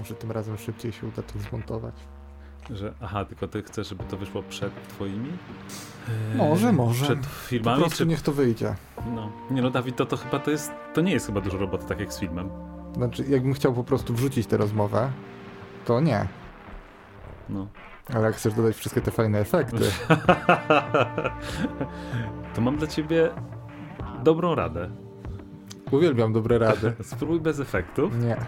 Może 0.00 0.14
tym 0.14 0.30
razem 0.32 0.58
szybciej 0.58 0.92
się 0.92 1.06
uda 1.06 1.22
to 1.22 1.38
zmontować. 1.38 1.94
Że, 2.70 2.94
aha, 3.00 3.24
tylko 3.24 3.48
ty 3.48 3.62
chcesz, 3.62 3.88
żeby 3.88 4.04
to 4.04 4.16
wyszło 4.16 4.42
przed 4.42 4.88
twoimi? 4.88 5.30
Może, 6.34 6.66
Eee, 6.68 6.74
może. 6.74 7.04
Przed 7.04 7.18
Po 7.20 7.26
filmami? 7.26 7.80
prostu 7.80 7.98
Czy... 7.98 8.06
niech 8.06 8.22
to 8.22 8.32
wyjdzie. 8.32 8.74
No. 9.14 9.32
Nie 9.50 9.62
no, 9.62 9.70
Dawid, 9.70 9.96
to, 9.96 10.06
to 10.06 10.16
chyba 10.16 10.38
to 10.38 10.50
jest, 10.50 10.72
to 10.94 11.00
nie 11.00 11.12
jest 11.12 11.26
chyba 11.26 11.40
dużo 11.40 11.58
roboty, 11.58 11.86
tak 11.86 12.00
jak 12.00 12.12
z 12.12 12.20
filmem. 12.20 12.50
Znaczy, 12.96 13.24
jakbym 13.28 13.54
chciał 13.54 13.72
po 13.74 13.84
prostu 13.84 14.14
wrzucić 14.14 14.46
tę 14.46 14.56
rozmowę, 14.56 15.10
to 15.84 16.00
nie. 16.00 16.28
No. 17.48 17.66
Ale 18.14 18.26
jak 18.26 18.36
chcesz 18.36 18.54
dodać 18.54 18.76
wszystkie 18.76 19.00
te 19.00 19.10
fajne 19.10 19.38
efekty, 19.38 19.78
to 22.54 22.60
mam 22.60 22.76
dla 22.76 22.86
ciebie 22.86 23.30
dobrą 24.24 24.54
radę. 24.54 24.90
uwielbiam 25.90 26.32
dobre 26.32 26.58
rady. 26.58 26.92
Spróbuj 27.02 27.40
bez 27.40 27.60
efektów. 27.60 28.18
Nie. 28.18 28.36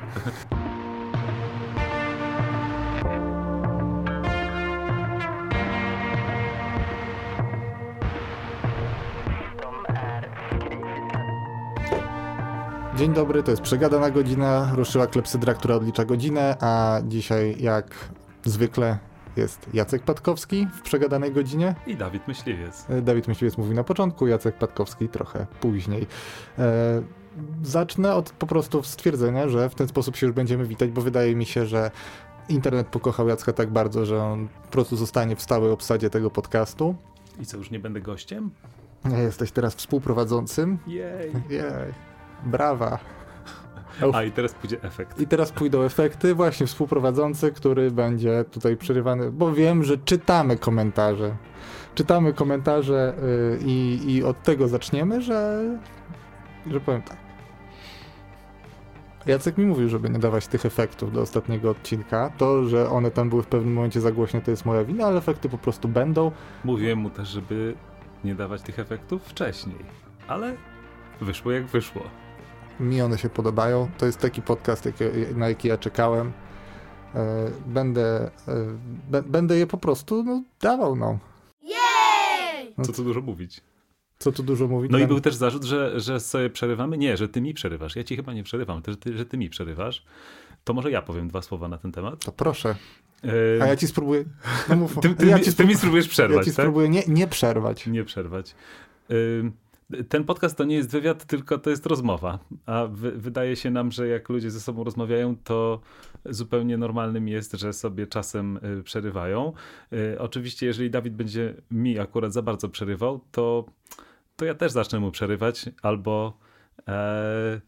Dzień 13.02 13.14
dobry, 13.14 13.42
to 13.42 13.50
jest 13.50 13.62
przegadana 13.62 14.10
godzina. 14.10 14.72
Ruszyła 14.74 15.06
klepsydra, 15.06 15.54
która 15.54 15.74
odlicza 15.74 16.04
godzinę, 16.04 16.56
a 16.60 17.00
dzisiaj 17.08 17.56
jak 17.60 17.94
zwykle 18.44 18.98
jest 19.36 19.66
Jacek 19.74 20.02
Patkowski 20.02 20.66
w 20.72 20.82
przegadanej 20.82 21.32
godzinie. 21.32 21.74
I 21.86 21.96
Dawid 21.96 22.28
Myśliwiec. 22.28 22.86
E, 22.90 23.02
Dawid 23.02 23.28
Myśliwiec 23.28 23.58
mówi 23.58 23.74
na 23.74 23.84
początku, 23.84 24.26
Jacek 24.26 24.58
Patkowski 24.58 25.08
trochę 25.08 25.46
później. 25.60 26.06
E, 26.58 27.02
zacznę 27.62 28.14
od 28.14 28.30
po 28.30 28.46
prostu 28.46 28.82
stwierdzenia, 28.82 29.48
że 29.48 29.68
w 29.68 29.74
ten 29.74 29.88
sposób 29.88 30.16
się 30.16 30.26
już 30.26 30.36
będziemy 30.36 30.66
witać, 30.66 30.90
bo 30.90 31.00
wydaje 31.00 31.36
mi 31.36 31.46
się, 31.46 31.66
że 31.66 31.90
internet 32.48 32.86
pokochał 32.86 33.28
Jacka 33.28 33.52
tak 33.52 33.70
bardzo, 33.70 34.06
że 34.06 34.24
on 34.24 34.48
po 34.48 34.68
prostu 34.68 34.96
zostanie 34.96 35.36
w 35.36 35.42
stałej 35.42 35.70
obsadzie 35.70 36.10
tego 36.10 36.30
podcastu. 36.30 36.94
I 37.40 37.46
co, 37.46 37.56
już 37.56 37.70
nie 37.70 37.78
będę 37.78 38.00
gościem? 38.00 38.50
Jesteś 39.24 39.52
teraz 39.52 39.74
współprowadzącym. 39.74 40.78
Jej. 40.86 41.32
Jej, 41.50 41.62
brawa. 42.44 42.98
A 44.12 44.22
i 44.22 44.32
teraz 44.32 44.54
pójdzie 44.54 44.82
efekt. 44.82 45.20
I 45.20 45.26
teraz 45.26 45.52
pójdą 45.52 45.82
efekty. 45.82 46.34
Właśnie 46.34 46.66
współprowadzący, 46.66 47.52
który 47.52 47.90
będzie 47.90 48.44
tutaj 48.50 48.76
przerywany, 48.76 49.32
bo 49.32 49.52
wiem, 49.52 49.84
że 49.84 49.98
czytamy 49.98 50.56
komentarze. 50.56 51.36
Czytamy 51.94 52.32
komentarze 52.32 53.14
yy, 53.22 53.58
i, 53.66 54.00
i 54.14 54.24
od 54.24 54.42
tego 54.42 54.68
zaczniemy, 54.68 55.22
że, 55.22 55.62
że 56.70 56.80
powiem 56.80 57.02
tak. 57.02 57.16
Jacek 59.26 59.58
mi 59.58 59.66
mówił, 59.66 59.88
żeby 59.88 60.10
nie 60.10 60.18
dawać 60.18 60.46
tych 60.46 60.66
efektów 60.66 61.12
do 61.12 61.20
ostatniego 61.20 61.70
odcinka. 61.70 62.30
To, 62.38 62.64
że 62.64 62.90
one 62.90 63.10
tam 63.10 63.28
były 63.28 63.42
w 63.42 63.46
pewnym 63.46 63.74
momencie 63.74 64.00
za 64.00 64.12
głośne, 64.12 64.40
to 64.40 64.50
jest 64.50 64.64
moja 64.64 64.84
wina, 64.84 65.06
ale 65.06 65.18
efekty 65.18 65.48
po 65.48 65.58
prostu 65.58 65.88
będą. 65.88 66.32
Mówiłem 66.64 66.98
mu 66.98 67.10
też, 67.10 67.28
żeby 67.28 67.74
nie 68.24 68.34
dawać 68.34 68.62
tych 68.62 68.78
efektów 68.78 69.22
wcześniej. 69.22 69.78
Ale 70.28 70.56
wyszło 71.20 71.52
jak 71.52 71.66
wyszło. 71.66 72.02
Mi 72.80 73.02
one 73.02 73.18
się 73.18 73.28
podobają. 73.28 73.90
To 73.98 74.06
jest 74.06 74.18
taki 74.18 74.42
podcast, 74.42 74.88
na 75.34 75.48
jaki 75.48 75.68
ja 75.68 75.78
czekałem. 75.78 76.32
E, 77.14 77.50
Będę, 77.66 78.30
e, 79.12 79.22
będę 79.22 79.56
je 79.56 79.66
po 79.66 79.78
prostu 79.78 80.22
no, 80.22 80.42
dawał, 80.60 80.96
no. 80.96 81.18
No 82.78 82.84
Co 82.84 82.92
tu 82.92 83.04
dużo 83.04 83.20
mówić. 83.20 83.60
Co 84.18 84.32
tu 84.32 84.42
dużo 84.42 84.68
mówić? 84.68 84.92
No 84.92 84.98
i 84.98 85.06
był 85.06 85.20
też 85.20 85.34
zarzut, 85.34 85.64
że, 85.64 86.00
że 86.00 86.20
sobie 86.20 86.50
przerywamy. 86.50 86.98
Nie, 86.98 87.16
że 87.16 87.28
ty 87.28 87.40
mi 87.40 87.54
przerywasz. 87.54 87.96
Ja 87.96 88.04
ci 88.04 88.16
chyba 88.16 88.32
nie 88.32 88.42
przerywam, 88.42 88.82
też 88.82 88.96
ty, 88.96 89.16
że 89.16 89.26
ty 89.26 89.38
mi 89.38 89.50
przerywasz. 89.50 90.04
To 90.64 90.74
może 90.74 90.90
ja 90.90 91.02
powiem 91.02 91.28
dwa 91.28 91.42
słowa 91.42 91.68
na 91.68 91.78
ten 91.78 91.92
temat. 91.92 92.24
To 92.24 92.32
proszę. 92.32 92.74
Yy, 93.22 93.58
A 93.62 93.66
ja 93.66 93.76
ci 93.76 93.86
spróbuję. 93.86 94.24
No 94.68 94.76
mów, 94.82 94.98
ty, 95.02 95.14
ty, 95.14 95.26
ja 95.26 95.38
mi, 95.38 95.44
ci, 95.44 95.54
ty 95.54 95.64
mi 95.64 95.74
spróbujesz 95.74 96.08
przerwać, 96.08 96.36
ja 96.36 96.44
ci 96.44 96.56
tak? 96.56 96.64
spróbuję 96.64 96.88
nie, 96.88 97.02
nie 97.08 97.26
przerwać. 97.26 97.86
Nie 97.86 98.04
przerwać. 98.04 98.54
Ten 100.08 100.24
podcast 100.24 100.56
to 100.56 100.64
nie 100.64 100.76
jest 100.76 100.90
wywiad, 100.90 101.24
tylko 101.24 101.58
to 101.58 101.70
jest 101.70 101.86
rozmowa. 101.86 102.38
A 102.66 102.86
wy, 102.86 103.12
wydaje 103.12 103.56
się 103.56 103.70
nam, 103.70 103.92
że 103.92 104.08
jak 104.08 104.28
ludzie 104.28 104.50
ze 104.50 104.60
sobą 104.60 104.84
rozmawiają, 104.84 105.36
to 105.44 105.80
zupełnie 106.24 106.78
normalnym 106.78 107.28
jest, 107.28 107.52
że 107.52 107.72
sobie 107.72 108.06
czasem 108.06 108.56
y, 108.56 108.82
przerywają. 108.82 109.52
Y, 109.92 110.16
Oczywiście, 110.18 110.66
jeżeli 110.66 110.90
Dawid 110.90 111.14
będzie 111.14 111.54
mi 111.70 111.98
akurat 111.98 112.32
za 112.32 112.42
bardzo 112.42 112.68
przerywał, 112.68 113.20
to, 113.32 113.64
to 114.36 114.44
ja 114.44 114.54
też 114.54 114.72
zacznę 114.72 115.00
mu 115.00 115.10
przerywać, 115.10 115.70
albo 115.82 116.38
e, 116.88 117.60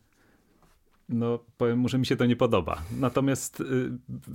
no, 1.09 1.39
powiem 1.57 1.79
mu, 1.79 1.89
że 1.89 1.99
mi 1.99 2.07
się 2.07 2.17
to 2.17 2.27
nie 2.27 2.37
podoba. 2.37 2.83
Natomiast 3.01 3.61
y, 3.61 3.65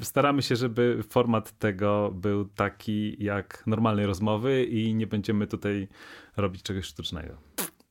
staramy 0.01 0.41
się, 0.41 0.55
żeby 0.55 1.03
format 1.09 1.59
tego 1.59 2.11
był 2.15 2.45
taki 2.45 3.23
jak 3.23 3.63
normalnej 3.67 4.05
rozmowy 4.05 4.63
i 4.65 4.95
nie 4.95 5.07
będziemy 5.07 5.47
tutaj 5.47 5.87
robić 6.37 6.63
czegoś 6.63 6.85
sztucznego. 6.85 7.33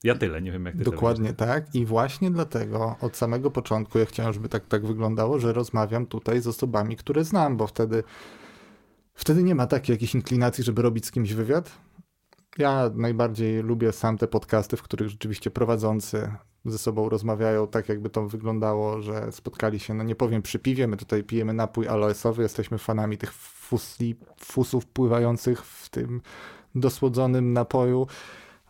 Ja 0.04 0.14
tyle, 0.14 0.42
nie 0.42 0.52
wiem 0.52 0.66
jak 0.66 0.76
ty 0.76 0.84
Dokładnie 0.84 1.32
tak. 1.32 1.74
I 1.74 1.86
właśnie 1.86 2.30
dlatego 2.30 2.96
od 3.00 3.16
samego 3.16 3.50
początku 3.50 3.98
ja 3.98 4.06
chciałem, 4.06 4.32
żeby 4.32 4.48
tak, 4.48 4.66
tak 4.66 4.86
wyglądało, 4.86 5.38
że 5.38 5.52
rozmawiam 5.52 6.06
tutaj 6.06 6.40
z 6.40 6.46
osobami, 6.46 6.96
które 6.96 7.24
znam, 7.24 7.56
bo 7.56 7.66
wtedy, 7.66 8.02
wtedy 9.14 9.42
nie 9.42 9.54
ma 9.54 9.66
takiej 9.66 9.94
jakiejś 9.94 10.14
inklinacji, 10.14 10.64
żeby 10.64 10.82
robić 10.82 11.06
z 11.06 11.10
kimś 11.10 11.32
wywiad. 11.32 11.78
Ja 12.58 12.90
najbardziej 12.94 13.62
lubię 13.62 13.92
sam 13.92 14.18
te 14.18 14.28
podcasty, 14.28 14.76
w 14.76 14.82
których 14.82 15.08
rzeczywiście 15.08 15.50
prowadzący 15.50 16.30
ze 16.64 16.78
sobą 16.78 17.08
rozmawiają 17.08 17.66
tak, 17.66 17.88
jakby 17.88 18.10
to 18.10 18.28
wyglądało, 18.28 19.02
że 19.02 19.32
spotkali 19.32 19.80
się, 19.80 19.94
no 19.94 20.04
nie 20.04 20.14
powiem 20.14 20.42
przy 20.42 20.58
piwie, 20.58 20.86
my 20.86 20.96
tutaj 20.96 21.24
pijemy 21.24 21.52
napój 21.52 21.88
aloesowy, 21.88 22.42
jesteśmy 22.42 22.78
fanami 22.78 23.18
tych 23.18 23.32
fusli, 23.32 24.16
fusów 24.40 24.86
pływających 24.86 25.64
w 25.64 25.88
tym 25.88 26.20
dosłodzonym 26.74 27.52
napoju. 27.52 28.06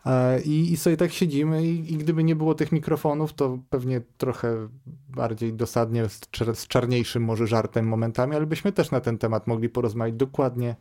E, 0.09 0.41
I, 0.41 0.71
I 0.73 0.77
sobie 0.77 0.97
tak 0.97 1.11
siedzimy 1.11 1.63
i, 1.67 1.93
i 1.93 1.97
gdyby 1.97 2.23
nie 2.23 2.35
było 2.35 2.55
tych 2.55 2.71
mikrofonów, 2.71 3.33
to 3.33 3.57
pewnie 3.69 4.01
trochę 4.17 4.67
bardziej 5.09 5.53
dosadnie, 5.53 6.09
z, 6.09 6.21
z 6.53 6.67
czarniejszym 6.67 7.23
może 7.23 7.47
żartem 7.47 7.87
momentami, 7.87 8.35
ale 8.35 8.45
byśmy 8.45 8.71
też 8.71 8.91
na 8.91 9.01
ten 9.01 9.17
temat 9.17 9.47
mogli 9.47 9.69
porozmawiać 9.69 10.15
dokładnie, 10.15 10.75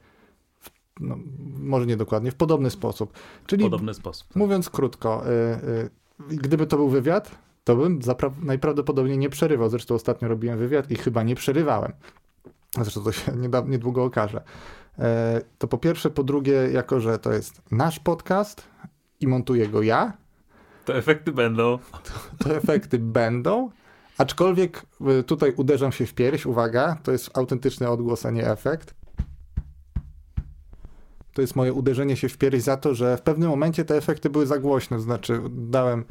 w, 0.61 0.71
no, 1.00 1.19
może 1.59 1.87
nie 1.87 1.97
dokładnie, 1.97 2.31
w 2.31 2.34
podobny 2.34 2.71
sposób. 2.71 3.12
Czyli 3.47 3.65
podobny 3.65 3.94
sposób. 3.94 4.37
mówiąc 4.37 4.71
krótko, 4.71 5.22
y, 5.27 5.31
y, 6.33 6.37
gdyby 6.37 6.66
to 6.66 6.77
był 6.77 6.89
wywiad, 6.89 7.39
to 7.65 7.77
bym 7.77 8.00
najprawdopodobniej 8.43 9.19
nie 9.19 9.28
przerywał. 9.31 9.69
Zresztą 9.71 9.95
ostatnio 9.95 10.28
robiłem 10.28 10.59
wywiad 10.59 10.91
i 10.91 10.97
chyba 10.97 11.22
nie 11.22 11.34
przerywałem. 11.34 11.93
Zresztą 12.75 13.03
to 13.05 13.12
się 13.12 13.33
nieda- 13.43 13.69
niedługo 13.69 14.05
okaże. 14.05 14.43
E, 14.99 15.41
To 15.59 15.69
po 15.69 15.78
pierwsze, 15.78 16.10
po 16.10 16.22
drugie, 16.25 16.53
jako 16.72 17.00
że 17.00 17.19
to 17.19 17.33
jest 17.33 17.62
nasz 17.71 17.99
podcast 18.00 18.62
i 19.21 19.27
montuję 19.27 19.69
go 19.69 19.83
ja, 19.83 20.12
To 20.84 20.97
efekty 20.97 21.33
będą. 21.33 21.79
to 22.39 22.56
efekty 22.56 22.99
będą. 22.99 23.71
Aczkolwiek 24.19 24.83
y, 25.21 25.23
tutaj 25.23 25.53
uderzam 25.56 25.93
się 25.93 26.06
w 26.06 26.15
pierś, 26.15 26.47
uwaga, 26.47 26.97
to 27.03 27.12
jest 27.12 27.39
autentyczny 27.39 27.89
odgłos, 27.89 28.27
a 28.27 28.31
nie 28.31 28.51
efekt. 28.51 28.95
To 31.34 31.41
jest 31.41 31.57
moje 31.57 31.73
uderzenie 31.73 32.17
się 32.17 32.28
w 32.28 32.39
pierś 32.39 32.62
za 32.62 32.77
to, 32.77 32.95
że 32.95 33.17
w 33.17 33.23
pewnym 33.23 33.51
momencie 33.51 33.84
te 33.84 33.97
efekty 33.97 34.31
były 34.31 34.47
za 34.47 34.59
głośne, 34.59 34.97
to 34.97 35.03
znaczy 35.03 35.41
dałem 35.51 36.05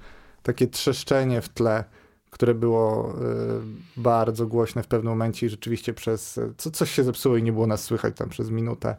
takie 0.44 0.68
trzeszczenie 0.68 1.42
w 1.42 1.50
tle, 1.50 1.84
które 2.30 2.54
było 2.54 3.12
y, 3.12 4.02
bardzo 4.02 4.48
głośne 4.48 4.84
w 4.84 4.88
pewnym 4.88 5.14
momencie 5.14 5.46
i 5.46 5.50
rzeczywiście 5.50 5.94
przez, 5.94 6.40
co, 6.58 6.72
coś 6.72 6.92
się 6.92 7.04
zepsuło 7.04 7.38
i 7.38 7.44
nie 7.44 7.52
było 7.52 7.68
nas 7.68 7.84
słychać 7.84 8.18
tam 8.18 8.30
przez 8.30 8.50
minutę. 8.50 8.96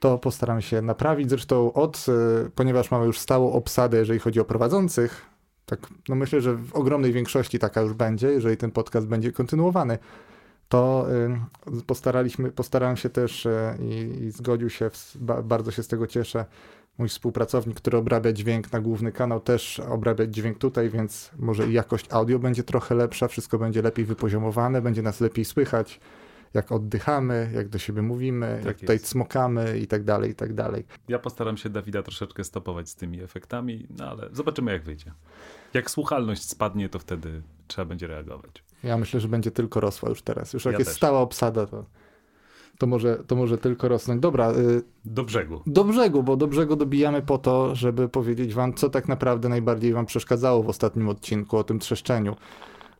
To 0.00 0.18
postaram 0.18 0.62
się 0.62 0.82
naprawić. 0.82 1.30
Zresztą 1.30 1.72
od, 1.72 2.06
y, 2.46 2.50
ponieważ 2.54 2.90
mamy 2.90 3.06
już 3.06 3.18
stałą 3.18 3.52
obsadę, 3.52 3.98
jeżeli 3.98 4.18
chodzi 4.18 4.40
o 4.40 4.44
prowadzących, 4.44 5.26
tak, 5.66 5.80
no 6.08 6.14
myślę, 6.14 6.40
że 6.40 6.54
w 6.54 6.74
ogromnej 6.74 7.12
większości 7.12 7.58
taka 7.58 7.80
już 7.80 7.92
będzie, 7.92 8.28
jeżeli 8.28 8.56
ten 8.56 8.70
podcast 8.70 9.06
będzie 9.06 9.32
kontynuowany, 9.32 9.98
to 10.68 11.06
y, 11.78 11.82
postaraliśmy, 11.82 12.52
postarałem 12.52 12.96
się 12.96 13.08
też 13.08 13.46
y, 13.46 13.78
i, 13.80 14.24
i 14.24 14.30
zgodził 14.30 14.70
się, 14.70 14.90
bardzo 15.44 15.70
się 15.70 15.82
z 15.82 15.88
tego 15.88 16.06
cieszę, 16.06 16.44
mój 16.98 17.08
współpracownik, 17.08 17.76
który 17.76 17.98
obrabia 17.98 18.32
dźwięk 18.32 18.72
na 18.72 18.80
główny 18.80 19.12
kanał, 19.12 19.40
też 19.40 19.80
obrabiać 19.80 20.34
dźwięk 20.34 20.58
tutaj, 20.58 20.90
więc 20.90 21.30
może 21.38 21.72
jakość 21.72 22.06
audio 22.10 22.38
będzie 22.38 22.62
trochę 22.62 22.94
lepsza, 22.94 23.28
wszystko 23.28 23.58
będzie 23.58 23.82
lepiej 23.82 24.04
wypoziomowane, 24.04 24.82
będzie 24.82 25.02
nas 25.02 25.20
lepiej 25.20 25.44
słychać, 25.44 26.00
jak 26.56 26.72
oddychamy, 26.72 27.50
jak 27.54 27.68
do 27.68 27.78
siebie 27.78 28.02
mówimy, 28.02 28.56
Tak 28.58 28.66
jak 28.66 28.76
tutaj 28.80 28.96
jest. 28.96 29.06
cmokamy 29.08 29.78
i 29.78 29.86
tak 29.86 30.04
dalej, 30.04 30.30
i 30.30 30.34
tak 30.34 30.54
dalej. 30.54 30.84
Ja 31.08 31.18
postaram 31.18 31.56
się 31.56 31.68
Dawida 31.70 32.02
troszeczkę 32.02 32.44
stopować 32.44 32.88
z 32.88 32.94
tymi 32.94 33.22
efektami, 33.22 33.86
no 33.98 34.04
ale 34.10 34.28
zobaczymy 34.32 34.72
jak 34.72 34.82
wyjdzie. 34.84 35.12
Jak 35.74 35.90
słuchalność 35.90 36.48
spadnie, 36.48 36.88
to 36.88 36.98
wtedy 36.98 37.42
trzeba 37.66 37.84
będzie 37.84 38.06
reagować. 38.06 38.64
Ja 38.84 38.96
myślę, 38.98 39.20
że 39.20 39.28
będzie 39.28 39.50
tylko 39.50 39.80
rosła 39.80 40.08
już 40.08 40.22
teraz. 40.22 40.52
Już 40.52 40.64
jak 40.64 40.72
Ja 40.72 40.78
jest 40.78 40.90
też. 40.90 40.96
stała 40.96 41.20
obsada, 41.20 41.66
to, 41.66 41.84
to, 42.78 42.86
może, 42.86 43.16
to 43.26 43.36
może 43.36 43.58
tylko 43.58 43.88
rosnąć. 43.88 44.20
Dobra, 44.20 44.52
y, 44.52 44.82
Do 45.04 45.24
brzegu. 45.24 45.62
do 45.66 45.84
brzegu, 45.84 46.22
bo 46.22 46.36
do 46.36 46.46
brzegu 46.46 46.76
dobijamy 46.76 47.22
po 47.22 47.38
to, 47.38 47.74
żeby 47.74 48.08
powiedzieć 48.08 48.54
wam, 48.54 48.74
co 48.74 48.90
tak 48.90 49.08
naprawdę 49.08 49.48
najbardziej 49.48 49.92
wam 49.92 50.06
przeszkadzało 50.06 50.62
w 50.62 50.68
ostatnim 50.68 51.08
odcinku 51.08 51.56
o 51.56 51.64
tym 51.64 51.78
trzeszczeniu. 51.78 52.36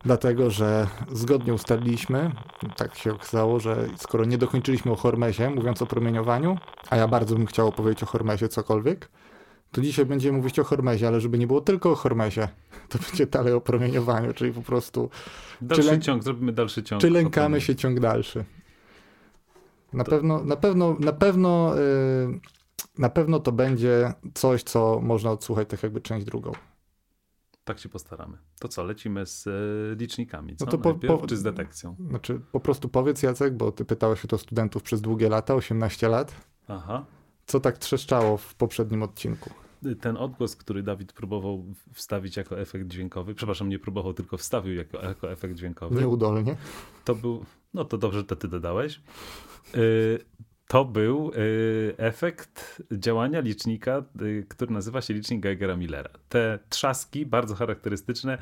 Dlatego 0.07 0.51
że 0.51 0.87
zgodnie 1.13 1.55
ustaliliśmy, 1.55 2.31
tak 2.77 2.95
się 2.95 3.13
okazało, 3.13 3.61
że 3.61 3.89
skoro 3.97 4.25
nie 4.25 4.39
dokończyliśmy 4.39 4.93
o 4.93 4.97
Hormezie, 4.97 5.51
mówiąc 5.51 5.83
o 5.83 5.87
promieniowaniu, 5.87 6.59
a 6.91 6.97
ja 6.97 7.09
bardzo 7.09 7.35
bym 7.35 7.47
chciał 7.47 7.69
opowiedzieć 7.69 8.03
o 8.03 8.07
Hormezie 8.07 8.49
cokolwiek, 8.49 9.09
to 9.73 9.81
dzisiaj 9.81 10.07
będziemy 10.07 10.39
mówić 10.39 10.59
o 10.59 10.65
Hormezie, 10.65 11.09
ale 11.09 11.21
żeby 11.21 11.39
nie 11.39 11.47
było 11.47 11.61
tylko 11.61 11.91
o 11.91 11.95
Hormezie, 11.95 12.49
to 12.89 12.99
będzie 12.99 13.27
dalej 13.27 13.53
o 13.53 13.61
promieniowaniu, 13.61 14.33
czyli 14.33 14.53
po 14.53 14.63
prostu... 14.63 15.11
Dalszy 15.61 15.83
lę... 15.83 16.01
ciąg, 16.01 16.23
zrobimy 16.23 16.53
dalszy 16.53 16.83
ciąg. 16.83 17.01
Czy 17.01 17.11
lękamy 17.11 17.61
się 17.61 17.77
ciąg 17.77 18.01
dalszy? 18.01 18.45
Na 19.93 20.05
to... 20.05 20.11
pewno, 20.11 20.45
na 20.45 20.57
pewno, 20.57 20.97
na 21.01 21.13
pewno, 21.13 21.75
yy, 21.75 22.41
na 22.99 23.09
pewno 23.09 23.41
to 23.41 23.53
będzie 23.53 24.13
coś, 24.35 24.63
co 24.63 25.01
można 25.03 25.31
odsłuchać 25.31 25.69
tak 25.69 25.83
jakby 25.83 26.01
część 26.01 26.27
drugą. 26.27 26.53
Tak 27.67 27.79
się 27.79 27.89
postaramy. 27.89 28.39
To 28.59 28.69
co, 28.69 28.85
lecimy 28.85 29.27
z 29.27 29.47
e, 29.47 29.51
licznikami, 29.97 30.57
co? 30.57 30.65
No 30.65 30.71
to 30.71 30.79
po, 30.79 30.95
po, 30.95 31.27
czy 31.27 31.37
z 31.37 31.43
detekcją? 31.43 31.97
Znaczy, 32.09 32.41
po 32.53 32.61
prostu 32.61 32.89
powiedz 32.89 33.23
Jacek, 33.23 33.55
bo 33.57 33.73
ty 33.73 33.85
pytałeś 33.85 34.25
o 34.25 34.29
to 34.29 34.39
studentów 34.39 34.83
przez 34.83 35.01
długie 35.01 35.29
lata, 35.29 35.55
18 35.55 36.09
lat. 36.09 36.35
Aha. 36.69 37.05
Co 37.47 37.61
tak 37.61 37.79
trzeszczało 37.79 38.37
w 38.37 38.55
poprzednim 38.55 39.03
odcinku? 39.03 39.51
Ten 40.01 40.17
odgłos, 40.17 40.57
który 40.57 40.83
Dawid 40.83 41.13
próbował 41.13 41.65
wstawić 41.93 42.37
jako 42.37 42.61
efekt 42.61 42.87
dźwiękowy, 42.87 43.35
przepraszam, 43.35 43.69
nie 43.69 43.79
próbował, 43.79 44.15
tylko 44.15 44.37
wstawił 44.37 44.75
jako, 44.75 45.03
jako 45.03 45.33
efekt 45.33 45.55
dźwiękowy. 45.55 46.01
Nieudolnie. 46.01 46.57
To 47.05 47.15
był, 47.15 47.45
no 47.75 47.85
to 47.85 47.99
dobrze, 47.99 48.19
że 48.19 48.25
to 48.25 48.37
ty 48.37 48.49
dodałeś. 48.49 49.01
To 50.69 50.85
był 50.85 51.31
y, 51.35 51.95
efekt 51.97 52.83
działania 52.93 53.41
licznika, 53.41 54.05
y, 54.23 54.47
który 54.49 54.73
nazywa 54.73 55.01
się 55.01 55.15
licznik 55.15 55.45
Geigera-Millera. 55.45 56.09
Te 56.29 56.59
trzaski, 56.69 57.27
bardzo 57.27 57.55
charakterystyczne, 57.55 58.39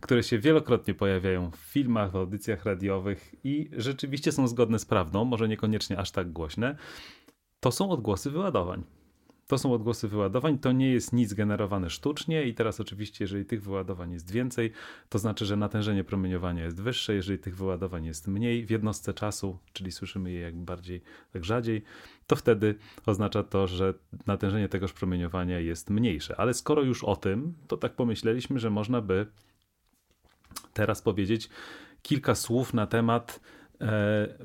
które 0.00 0.22
się 0.22 0.38
wielokrotnie 0.38 0.94
pojawiają 0.94 1.50
w 1.50 1.56
filmach, 1.56 2.10
w 2.10 2.16
audycjach 2.16 2.64
radiowych 2.64 3.34
i 3.44 3.70
rzeczywiście 3.72 4.32
są 4.32 4.48
zgodne 4.48 4.78
z 4.78 4.84
prawdą, 4.86 5.24
może 5.24 5.48
niekoniecznie 5.48 5.98
aż 5.98 6.10
tak 6.10 6.32
głośne, 6.32 6.76
to 7.60 7.72
są 7.72 7.90
odgłosy 7.90 8.30
wyładowań. 8.30 8.84
To 9.46 9.58
są 9.58 9.72
odgłosy 9.72 10.08
wyładowań, 10.08 10.58
to 10.58 10.72
nie 10.72 10.92
jest 10.92 11.12
nic 11.12 11.34
generowane 11.34 11.90
sztucznie 11.90 12.44
i 12.44 12.54
teraz 12.54 12.80
oczywiście, 12.80 13.24
jeżeli 13.24 13.44
tych 13.44 13.62
wyładowań 13.62 14.12
jest 14.12 14.32
więcej, 14.32 14.72
to 15.08 15.18
znaczy, 15.18 15.46
że 15.46 15.56
natężenie 15.56 16.04
promieniowania 16.04 16.64
jest 16.64 16.82
wyższe, 16.82 17.14
jeżeli 17.14 17.38
tych 17.38 17.56
wyładowań 17.56 18.04
jest 18.04 18.28
mniej 18.28 18.66
w 18.66 18.70
jednostce 18.70 19.14
czasu, 19.14 19.58
czyli 19.72 19.92
słyszymy 19.92 20.32
je 20.32 20.40
jakby 20.40 20.64
bardziej, 20.64 21.02
tak 21.32 21.44
rzadziej, 21.44 21.82
to 22.26 22.36
wtedy 22.36 22.74
oznacza 23.06 23.42
to, 23.42 23.66
że 23.66 23.94
natężenie 24.26 24.68
tegoż 24.68 24.92
promieniowania 24.92 25.60
jest 25.60 25.90
mniejsze. 25.90 26.40
Ale 26.40 26.54
skoro 26.54 26.82
już 26.82 27.04
o 27.04 27.16
tym, 27.16 27.54
to 27.66 27.76
tak 27.76 27.92
pomyśleliśmy, 27.92 28.58
że 28.58 28.70
można 28.70 29.00
by 29.00 29.26
teraz 30.72 31.02
powiedzieć 31.02 31.48
kilka 32.02 32.34
słów 32.34 32.74
na 32.74 32.86
temat 32.86 33.40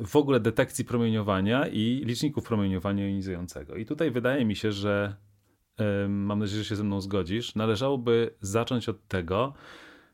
w 0.05 0.15
ogóle 0.15 0.39
detekcji 0.39 0.85
promieniowania 0.85 1.67
i 1.67 2.01
liczników 2.05 2.43
promieniowania 2.43 3.07
jonizującego. 3.07 3.75
I 3.75 3.85
tutaj 3.85 4.11
wydaje 4.11 4.45
mi 4.45 4.55
się, 4.55 4.71
że 4.71 5.15
mam 6.09 6.39
nadzieję, 6.39 6.63
że 6.63 6.69
się 6.69 6.75
ze 6.75 6.83
mną 6.83 7.01
zgodzisz, 7.01 7.55
należałoby 7.55 8.35
zacząć 8.41 8.89
od 8.89 9.07
tego, 9.07 9.53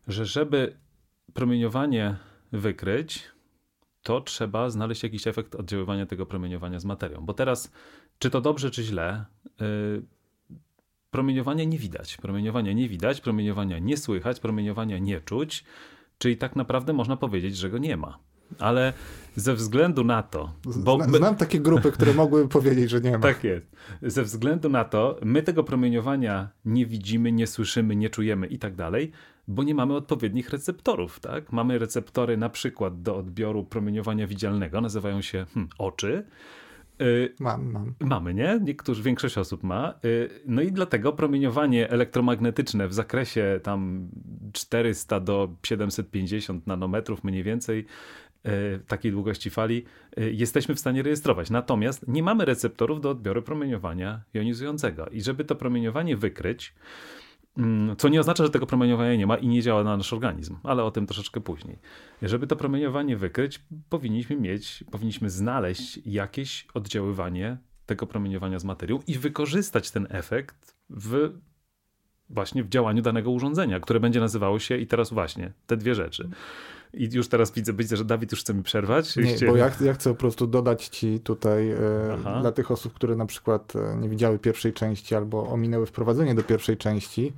że 0.08 0.26
żeby 0.26 0.78
promieniowanie 1.34 2.16
wykryć, 2.52 3.24
to 4.04 4.22
trzeba 4.22 4.70
znaleźć 4.70 5.04
jakiś 5.04 5.28
efekt 5.28 5.56
oddziaływania 5.56 6.06
tego 6.06 6.26
promieniowania 6.26 6.80
z 6.80 6.86
materią. 6.86 7.22
Bo 7.26 7.34
teraz, 7.34 7.72
czy 8.20 8.30
to 8.30 8.42
dobrze, 8.42 8.72
czy 8.72 8.84
źle, 8.84 9.26
yy, 9.60 10.04
promieniowania 11.12 11.64
nie 11.64 11.78
widać. 11.78 12.18
Promieniowania 12.18 12.74
nie 12.74 12.90
widać, 12.90 13.22
promieniowania 13.22 13.80
nie 13.80 13.98
słychać, 13.98 14.40
promieniowania 14.40 15.00
nie 15.00 15.22
czuć, 15.22 15.64
czyli 16.18 16.38
tak 16.38 16.56
naprawdę 16.56 16.94
można 16.94 17.18
powiedzieć, 17.18 17.58
że 17.58 17.70
go 17.70 17.78
nie 17.78 17.98
ma 17.98 18.20
ale 18.60 18.94
ze 19.36 19.54
względu 19.54 20.04
na 20.04 20.24
to. 20.24 20.54
Bo 20.64 21.04
Zna, 21.04 21.18
znam 21.18 21.36
takie 21.36 21.60
grupy, 21.60 21.92
które 21.92 22.14
mogłyby 22.14 22.50
powiedzieć, 22.60 22.90
że 22.90 23.02
nie 23.02 23.12
ma. 23.12 23.20
Tak 23.20 23.44
jest. 23.44 23.66
Ze 24.02 24.24
względu 24.24 24.70
na 24.70 24.86
to, 24.86 25.20
my 25.24 25.44
tego 25.44 25.64
promieniowania 25.64 26.50
nie 26.66 26.86
widzimy, 26.86 27.32
nie 27.32 27.48
słyszymy, 27.48 27.96
nie 27.96 28.10
czujemy 28.10 28.48
i 28.48 28.60
tak 28.60 28.76
dalej, 28.76 29.12
bo 29.48 29.64
nie 29.64 29.76
mamy 29.76 29.96
odpowiednich 29.96 30.50
receptorów. 30.50 31.20
Tak? 31.20 31.52
Mamy 31.52 31.80
receptory 31.80 32.38
na 32.38 32.50
przykład 32.50 33.02
do 33.02 33.18
odbioru 33.18 33.64
promieniowania 33.64 34.28
widzialnego, 34.28 34.82
nazywają 34.82 35.22
się 35.22 35.46
hmm, 35.54 35.70
oczy. 35.78 36.26
Y, 37.02 37.34
mam, 37.40 37.72
mam. 37.72 37.94
Mamy, 38.00 38.34
nie? 38.34 38.60
Niektórzy, 38.62 39.04
większość 39.04 39.38
osób 39.38 39.64
ma. 39.64 39.94
Y, 40.06 40.30
no 40.46 40.62
i 40.62 40.72
dlatego 40.72 41.14
promieniowanie 41.14 41.90
elektromagnetyczne 41.90 42.88
w 42.88 42.94
zakresie 42.94 43.60
tam 43.64 44.10
400 44.54 45.20
do 45.20 45.50
750 45.64 46.68
nanometrów 46.68 47.24
mniej 47.24 47.44
więcej 47.44 47.86
takiej 48.88 49.12
długości 49.12 49.50
fali 49.50 49.86
e, 50.18 50.32
jesteśmy 50.32 50.76
w 50.76 50.80
stanie 50.80 51.04
rejestrować. 51.04 51.50
Natomiast 51.50 52.08
nie 52.08 52.24
mamy 52.24 52.46
receptorów 52.46 53.02
do 53.02 53.10
odbioru 53.10 53.42
promieniowania 53.42 54.22
jonizującego. 54.34 55.08
I 55.08 55.22
żeby 55.22 55.46
to 55.46 55.56
promieniowanie 55.56 56.18
wykryć, 56.18 56.76
mm, 57.58 57.96
co 57.96 58.10
nie 58.10 58.20
oznacza, 58.20 58.44
że 58.44 58.50
tego 58.50 58.66
promieniowania 58.66 59.16
nie 59.16 59.28
ma 59.28 59.36
i 59.36 59.48
nie 59.48 59.62
działa 59.62 59.84
na 59.84 59.98
nasz 59.98 60.14
organizm, 60.14 60.58
ale 60.64 60.84
o 60.84 60.92
tym 60.92 61.06
troszeczkę 61.06 61.42
później. 61.42 61.80
Żeby 62.22 62.48
to 62.48 62.56
promieniowanie 62.56 63.18
wykryć, 63.18 63.62
powinniśmy 63.90 64.36
mieć, 64.36 64.84
powinniśmy 64.92 65.30
znaleźć 65.30 66.00
jakieś 66.06 66.68
oddziaływanie 66.74 67.58
tego 67.86 68.08
promieniowania 68.08 68.60
z 68.60 68.64
materią 68.64 69.00
i 69.08 69.18
wykorzystać 69.18 69.92
ten 69.92 70.08
efekt 70.10 70.76
w 70.90 71.32
właśnie 72.30 72.64
w 72.64 72.70
działaniu 72.70 73.02
danego 73.02 73.32
urządzenia, 73.32 73.80
które 73.80 74.00
będzie 74.00 74.20
nazywało 74.20 74.60
się 74.60 74.78
i 74.78 74.88
teraz 74.88 75.14
właśnie 75.14 75.54
te 75.68 75.78
dwie 75.78 75.96
rzeczy. 75.96 76.30
I 76.96 77.10
już 77.14 77.28
teraz 77.28 77.52
widzę, 77.52 77.74
widzę, 77.74 77.98
że 77.98 78.06
Dawid 78.06 78.32
już 78.32 78.42
chce 78.42 78.54
mi 78.54 78.64
przerwać. 78.64 79.16
Nie, 79.16 79.48
bo 79.48 79.56
ja, 79.56 79.72
ja, 79.82 79.94
chcę 79.94 80.10
po 80.10 80.16
prostu 80.16 80.48
dodać 80.48 80.88
ci 80.88 81.20
tutaj 81.20 81.72
e, 81.72 81.78
dla 82.42 82.52
tych 82.52 82.72
osób, 82.72 82.94
które 82.94 83.16
na 83.16 83.26
przykład 83.26 83.74
e, 83.76 83.98
nie 83.98 84.10
widziały 84.10 84.40
pierwszej 84.40 84.74
części 84.74 85.16
albo 85.16 85.48
ominęły 85.48 85.86
wprowadzenie 85.86 86.36
do 86.36 86.44
pierwszej 86.44 86.78
części. 86.78 87.34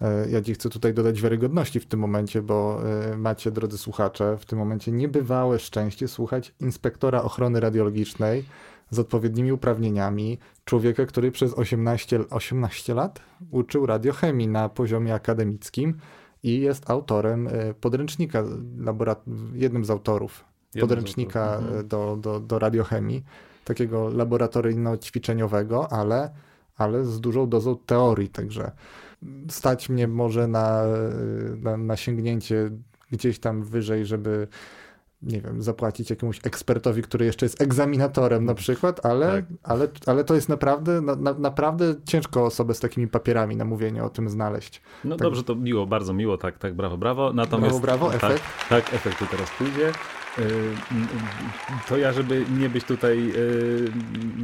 E, 0.00 0.30
ja 0.30 0.42
ci 0.42 0.54
chcę 0.54 0.70
tutaj 0.70 0.94
dodać 0.94 1.22
wiarygodności 1.22 1.80
w 1.80 1.86
tym 1.86 2.00
momencie, 2.00 2.42
bo 2.42 2.80
macie, 3.16 3.50
drodzy 3.50 3.78
słuchacze, 3.78 4.36
w 4.40 4.46
tym 4.46 4.58
momencie 4.58 4.92
niebywałe 4.92 5.58
szczęście 5.58 6.08
słuchać 6.08 6.54
inspektora 6.60 7.22
ochrony 7.22 7.60
radiologicznej 7.60 8.44
z 8.90 8.98
odpowiednimi 8.98 9.52
uprawnieniami, 9.52 10.38
człowieka, 10.64 11.06
który 11.06 11.32
przez 11.32 11.54
18, 11.54 12.20
18 12.30 12.94
lat 12.94 13.20
uczył 13.50 13.86
radiochemii 13.86 14.48
na 14.48 14.68
poziomie 14.68 15.14
akademickim 15.14 15.94
i 16.44 16.60
jest 16.60 16.90
autorem 16.90 17.48
e, 17.48 17.74
podręcznika, 17.74 18.44
jednym 19.54 19.84
z 19.84 19.90
autorów 19.90 20.44
jednym 20.74 20.88
podręcznika 20.88 21.44
z 21.44 21.52
autorów. 21.52 21.68
Mhm. 21.68 21.88
do, 21.88 22.16
do, 22.20 22.40
do 22.40 22.58
radiochemii, 22.58 23.24
takiego 23.64 24.08
laboratoryjno-ćwiczeniowego, 24.08 25.92
ale, 25.92 26.30
ale 26.76 27.04
z 27.04 27.20
dużą 27.20 27.48
dozą 27.48 27.76
teorii, 27.86 28.28
także 28.28 28.70
stać 29.50 29.88
mnie 29.88 30.08
może 30.08 30.48
na, 30.48 30.82
na, 31.62 31.76
na 31.76 31.96
sięgnięcie 31.96 32.70
gdzieś 33.10 33.38
tam 33.38 33.62
wyżej, 33.62 34.06
żeby 34.06 34.48
nie 35.24 35.40
wiem, 35.40 35.62
zapłacić 35.62 36.10
jakiemuś 36.10 36.40
ekspertowi, 36.44 37.02
który 37.02 37.24
jeszcze 37.24 37.46
jest 37.46 37.62
egzaminatorem 37.62 38.44
na 38.44 38.54
przykład, 38.54 39.06
ale, 39.06 39.26
tak. 39.26 39.44
ale, 39.62 39.88
ale 40.06 40.24
to 40.24 40.34
jest 40.34 40.48
naprawdę, 40.48 41.00
na, 41.00 41.34
naprawdę 41.34 41.94
ciężko 42.04 42.44
osobę 42.44 42.74
z 42.74 42.80
takimi 42.80 43.08
papierami 43.08 43.56
na 43.56 43.64
mówienie 43.64 44.04
o 44.04 44.10
tym 44.10 44.28
znaleźć. 44.28 44.82
No 45.04 45.16
tak. 45.16 45.22
dobrze, 45.22 45.44
to 45.44 45.54
miło, 45.54 45.86
bardzo 45.86 46.12
miło, 46.12 46.38
tak, 46.38 46.58
tak, 46.58 46.74
brawo, 46.74 46.96
brawo. 46.96 47.32
Natomiast, 47.32 47.80
brawo, 47.80 48.06
brawo, 48.06 48.14
efekt. 48.14 48.42
Tak, 48.68 48.84
tak 48.84 48.94
efekt 48.94 49.18
tu 49.18 49.26
teraz 49.26 49.50
pójdzie. 49.58 49.92
Y, 50.38 50.74
to 51.88 51.96
ja, 51.96 52.12
żeby 52.12 52.44
nie 52.58 52.68
być 52.68 52.84
tutaj 52.84 53.30
y, 53.36 53.92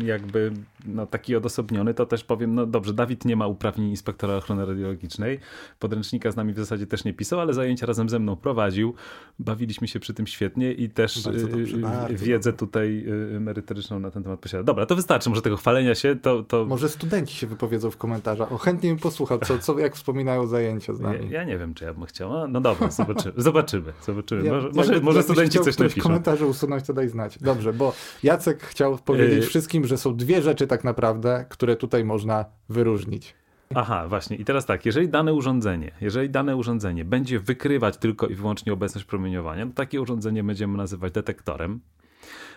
jakby 0.05 0.53
no, 0.87 1.07
taki 1.07 1.37
odosobniony, 1.37 1.95
to 1.95 2.07
też 2.07 2.25
powiem, 2.25 2.55
no 2.55 2.67
dobrze, 2.67 2.93
Dawid 2.93 3.25
nie 3.25 3.37
ma 3.37 3.47
uprawnień 3.47 3.91
inspektora 3.91 4.35
ochrony 4.35 4.67
radiologicznej, 4.67 5.39
podręcznika 5.79 6.31
z 6.31 6.37
nami 6.37 6.53
w 6.53 6.59
zasadzie 6.59 6.87
też 6.87 7.05
nie 7.05 7.15
pisał, 7.15 7.41
ale 7.41 7.55
zajęcia 7.55 7.87
razem 7.87 8.09
ze 8.09 8.19
mną 8.19 8.37
prowadził, 8.37 8.95
bawiliśmy 9.39 9.89
się 9.89 10.01
przy 10.01 10.15
tym 10.15 10.27
świetnie 10.27 10.73
i 10.73 10.91
też 10.91 11.27
y, 11.27 11.33
dobrze, 11.33 11.77
wiedzę 12.11 12.53
tutaj 12.53 13.05
merytoryczną 13.41 14.01
na 14.01 14.11
ten 14.11 14.23
temat 14.23 14.41
posiada. 14.41 14.65
Dobra, 14.65 14.87
to 14.87 14.97
wystarczy, 14.97 15.29
może 15.29 15.43
tego 15.43 15.57
chwalenia 15.57 15.95
się, 15.95 16.17
to... 16.17 16.43
to... 16.43 16.65
Może 16.65 16.89
studenci 16.89 17.37
się 17.37 17.47
wypowiedzą 17.47 17.91
w 17.91 17.97
komentarzach, 17.97 18.53
o 18.53 18.59
chętnie 18.59 18.91
bym 18.91 18.99
posłuchał, 18.99 19.39
co, 19.39 19.59
co, 19.59 19.79
jak 19.79 19.97
wspominają 19.97 20.47
zajęcia 20.47 20.95
z 20.95 21.01
nami. 21.01 21.31
Ja, 21.31 21.39
ja 21.39 21.45
nie 21.45 21.59
wiem, 21.59 21.75
czy 21.75 21.85
ja 21.85 21.95
bym 21.95 22.05
chciał, 22.05 22.49
no 22.49 22.61
dobra, 22.61 22.91
zobaczymy, 22.91 23.35
zobaczymy, 23.37 23.93
zobaczymy. 24.03 24.47
Ja, 24.47 24.53
może, 24.53 24.71
może, 24.75 25.01
może 25.01 25.23
studenci 25.23 25.59
coś 25.59 25.80
ktoś 25.89 26.01
w 26.01 26.03
komentarzu 26.03 26.49
usunąć, 26.49 26.85
to 26.87 26.95
daj 26.95 27.09
znać. 27.09 27.39
Dobrze, 27.39 27.73
bo 27.73 27.93
Jacek 28.23 28.63
chciał 28.63 28.99
powiedzieć 28.99 29.39
yy... 29.39 29.47
wszystkim, 29.47 29.87
że 29.87 29.99
są 29.99 30.17
dwie 30.17 30.43
rzeczy 30.43 30.67
tak 30.67 30.85
naprawdę, 30.85 31.47
które 31.49 31.77
tutaj 31.77 32.05
można 32.05 32.45
wyróżnić. 32.69 33.35
Aha, 33.75 34.09
właśnie. 34.09 34.37
I 34.37 34.45
teraz 34.45 34.67
tak, 34.67 34.87
jeżeli 34.87 35.09
dane 35.09 35.35
urządzenie, 35.35 35.93
jeżeli 36.01 36.31
dane 36.31 36.57
urządzenie 36.57 37.05
będzie 37.05 37.41
wykrywać 37.41 37.97
tylko 37.97 38.27
i 38.27 38.35
wyłącznie 38.35 38.73
obecność 38.73 39.07
promieniowania, 39.07 39.67
to 39.67 39.73
takie 39.73 40.01
urządzenie 40.01 40.45
będziemy 40.45 40.79
nazywać 40.79 41.13
detektorem. 41.13 41.81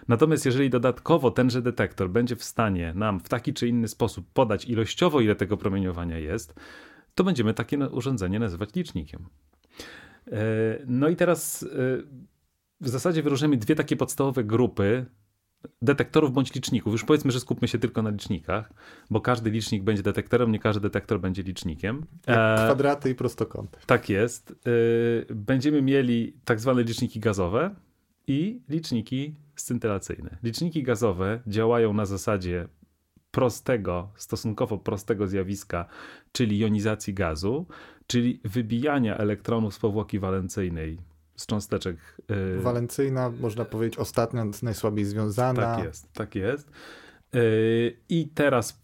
Natomiast 0.08 0.46
jeżeli 0.46 0.70
dodatkowo 0.70 1.32
tenże 1.32 1.62
detektor 1.62 2.10
będzie 2.10 2.36
w 2.36 2.44
stanie 2.44 2.94
nam 2.96 3.20
w 3.20 3.30
taki 3.30 3.54
czy 3.54 3.68
inny 3.68 3.88
sposób 3.88 4.26
podać 4.34 4.66
ilościowo, 4.66 5.22
ile 5.22 5.36
tego 5.36 5.58
promieniowania 5.58 6.18
jest, 6.18 6.54
to 7.16 7.24
będziemy 7.24 7.54
takie 7.54 7.78
urządzenie 7.78 8.40
nazywać 8.40 8.76
licznikiem. 8.76 9.26
No 10.88 11.10
i 11.10 11.16
teraz 11.16 11.66
w 12.84 12.88
zasadzie 12.88 13.24
wyróżniamy 13.24 13.58
dwie 13.58 13.76
takie 13.76 13.96
podstawowe 13.96 14.44
grupy 14.44 15.06
detektorów 15.82 16.34
bądź 16.34 16.54
liczników. 16.54 16.92
Już 16.92 17.04
powiedzmy, 17.04 17.32
że 17.32 17.40
skupmy 17.40 17.68
się 17.68 17.80
tylko 17.80 18.02
na 18.02 18.10
licznikach, 18.10 18.74
bo 19.10 19.22
każdy 19.22 19.50
licznik 19.50 19.84
będzie 19.84 20.04
detektorem, 20.04 20.52
nie 20.52 20.60
każdy 20.60 20.82
detektor 20.82 21.20
będzie 21.20 21.44
licznikiem. 21.44 22.06
Jak 22.28 22.60
kwadraty 22.60 23.10
i 23.10 23.16
prostokąty. 23.16 23.80
Tak 23.86 24.10
jest. 24.10 24.56
Będziemy 25.36 25.82
mieli 25.82 26.34
tak 26.46 26.60
zwane 26.60 26.84
liczniki 26.84 27.20
gazowe 27.20 27.76
i 28.28 28.62
liczniki 28.70 29.36
scintylacyjne. 29.56 30.38
Liczniki 30.44 30.84
gazowe 30.84 31.40
działają 31.48 31.94
na 31.94 32.06
zasadzie 32.06 32.68
prostego, 33.32 34.10
stosunkowo 34.16 34.78
prostego 34.78 35.28
zjawiska, 35.28 35.86
czyli 36.32 36.60
jonizacji 36.60 37.14
gazu, 37.14 37.66
czyli 38.08 38.40
wybijania 38.44 39.18
elektronów 39.18 39.74
z 39.74 39.80
powłoki 39.80 40.20
walencyjnej 40.20 40.98
z 41.36 41.46
cząsteczek. 41.46 41.98
Yy... 42.30 42.62
Walencyjna, 42.62 43.30
można 43.30 43.66
powiedzieć, 43.66 44.00
ostatnia, 44.00 44.46
najsłabiej 44.64 45.06
związana. 45.06 45.76
Tak 45.76 45.86
jest, 45.86 46.14
tak 46.14 46.36
jest. 46.36 46.72
I 48.10 48.28
teraz 48.36 48.84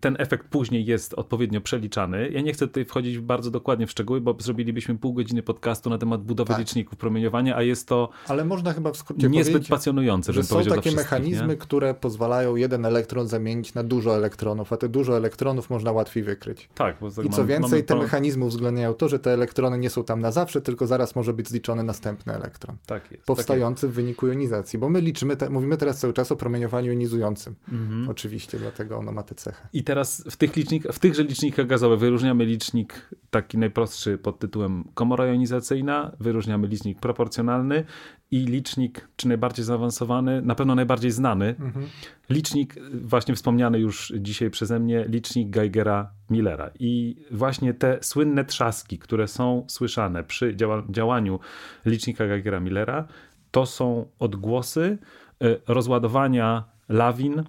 ten 0.00 0.16
efekt 0.18 0.48
później 0.48 0.84
jest 0.84 1.14
odpowiednio 1.14 1.60
przeliczany. 1.60 2.28
Ja 2.30 2.40
nie 2.40 2.52
chcę 2.52 2.66
tutaj 2.66 2.84
wchodzić 2.84 3.18
bardzo 3.18 3.50
dokładnie 3.50 3.86
w 3.86 3.90
szczegóły, 3.90 4.20
bo 4.20 4.36
zrobilibyśmy 4.38 4.98
pół 4.98 5.12
godziny 5.12 5.42
podcastu 5.42 5.90
na 5.90 5.98
temat 5.98 6.22
budowy 6.22 6.48
tak. 6.48 6.58
liczników 6.58 6.98
promieniowania, 6.98 7.56
a 7.56 7.62
jest 7.62 7.88
to 7.88 8.08
Ale 8.28 8.44
można 8.44 8.72
chyba 8.72 8.92
w 8.92 8.96
skrócie 8.96 9.28
niezbyt 9.28 9.68
pasjonujące, 9.68 10.32
że 10.32 10.42
są 10.42 10.64
takie 10.64 10.92
mechanizmy, 10.92 11.48
nie? 11.48 11.56
które 11.56 11.94
pozwalają 11.94 12.56
jeden 12.56 12.86
elektron 12.86 13.28
zamienić 13.28 13.74
na 13.74 13.82
dużo 13.82 14.16
elektronów, 14.16 14.72
a 14.72 14.76
te 14.76 14.88
dużo 14.88 15.16
elektronów 15.16 15.70
można 15.70 15.92
łatwiej 15.92 16.22
wykryć. 16.22 16.68
Tak. 16.74 16.96
I 17.24 17.30
co 17.30 17.46
więcej, 17.46 17.70
mamy... 17.70 17.82
te 17.82 17.96
mechanizmy 17.96 18.44
uwzględniają 18.44 18.94
to, 18.94 19.08
że 19.08 19.18
te 19.18 19.32
elektrony 19.32 19.78
nie 19.78 19.90
są 19.90 20.04
tam 20.04 20.20
na 20.20 20.32
zawsze, 20.32 20.60
tylko 20.60 20.86
zaraz 20.86 21.16
może 21.16 21.32
być 21.32 21.48
zliczony 21.48 21.82
następny 21.82 22.34
elektron. 22.34 22.76
Tak 22.86 23.12
jest. 23.12 23.24
Powstający 23.24 23.80
tak 23.80 23.88
jest. 23.88 23.94
w 23.94 23.96
wyniku 23.96 24.26
jonizacji, 24.26 24.78
bo 24.78 24.88
my 24.88 25.00
liczymy, 25.00 25.36
te, 25.36 25.50
mówimy 25.50 25.76
teraz 25.76 25.98
cały 25.98 26.12
czas 26.12 26.32
o 26.32 26.36
promieniowaniu 26.36 26.88
jonizującym. 26.88 27.54
Mhm. 27.72 27.81
Oczywiście, 28.10 28.58
dlatego 28.58 28.98
ono 28.98 29.12
ma 29.12 29.22
tę 29.22 29.34
cechę. 29.34 29.68
I 29.72 29.84
teraz 29.84 30.24
w, 30.30 30.36
tych 30.36 30.56
licznik, 30.56 30.92
w 30.92 30.98
tychże 30.98 31.22
licznikach 31.22 31.66
gazowych 31.66 31.98
wyróżniamy 31.98 32.44
licznik 32.44 33.08
taki 33.30 33.58
najprostszy 33.58 34.18
pod 34.18 34.38
tytułem 34.38 34.84
komora 34.94 35.26
jonizacyjna, 35.26 36.12
wyróżniamy 36.20 36.66
licznik 36.66 37.00
proporcjonalny 37.00 37.84
i 38.30 38.38
licznik, 38.38 39.08
czy 39.16 39.28
najbardziej 39.28 39.64
zaawansowany, 39.64 40.42
na 40.42 40.54
pewno 40.54 40.74
najbardziej 40.74 41.10
znany, 41.10 41.54
mhm. 41.60 41.86
licznik 42.30 42.74
właśnie 43.04 43.34
wspomniany 43.34 43.78
już 43.78 44.12
dzisiaj 44.20 44.50
przeze 44.50 44.80
mnie, 44.80 45.04
licznik 45.08 45.56
Geigera-Millera. 45.56 46.70
I 46.78 47.16
właśnie 47.30 47.74
te 47.74 47.98
słynne 48.00 48.44
trzaski, 48.44 48.98
które 48.98 49.28
są 49.28 49.64
słyszane 49.68 50.24
przy 50.24 50.56
działa 50.56 50.82
działaniu 50.90 51.40
licznika 51.86 52.24
Geigera-Millera, 52.24 53.04
to 53.50 53.66
są 53.66 54.06
odgłosy 54.18 54.98
e, 55.40 55.56
rozładowania 55.66 56.64
lawin 56.88 57.44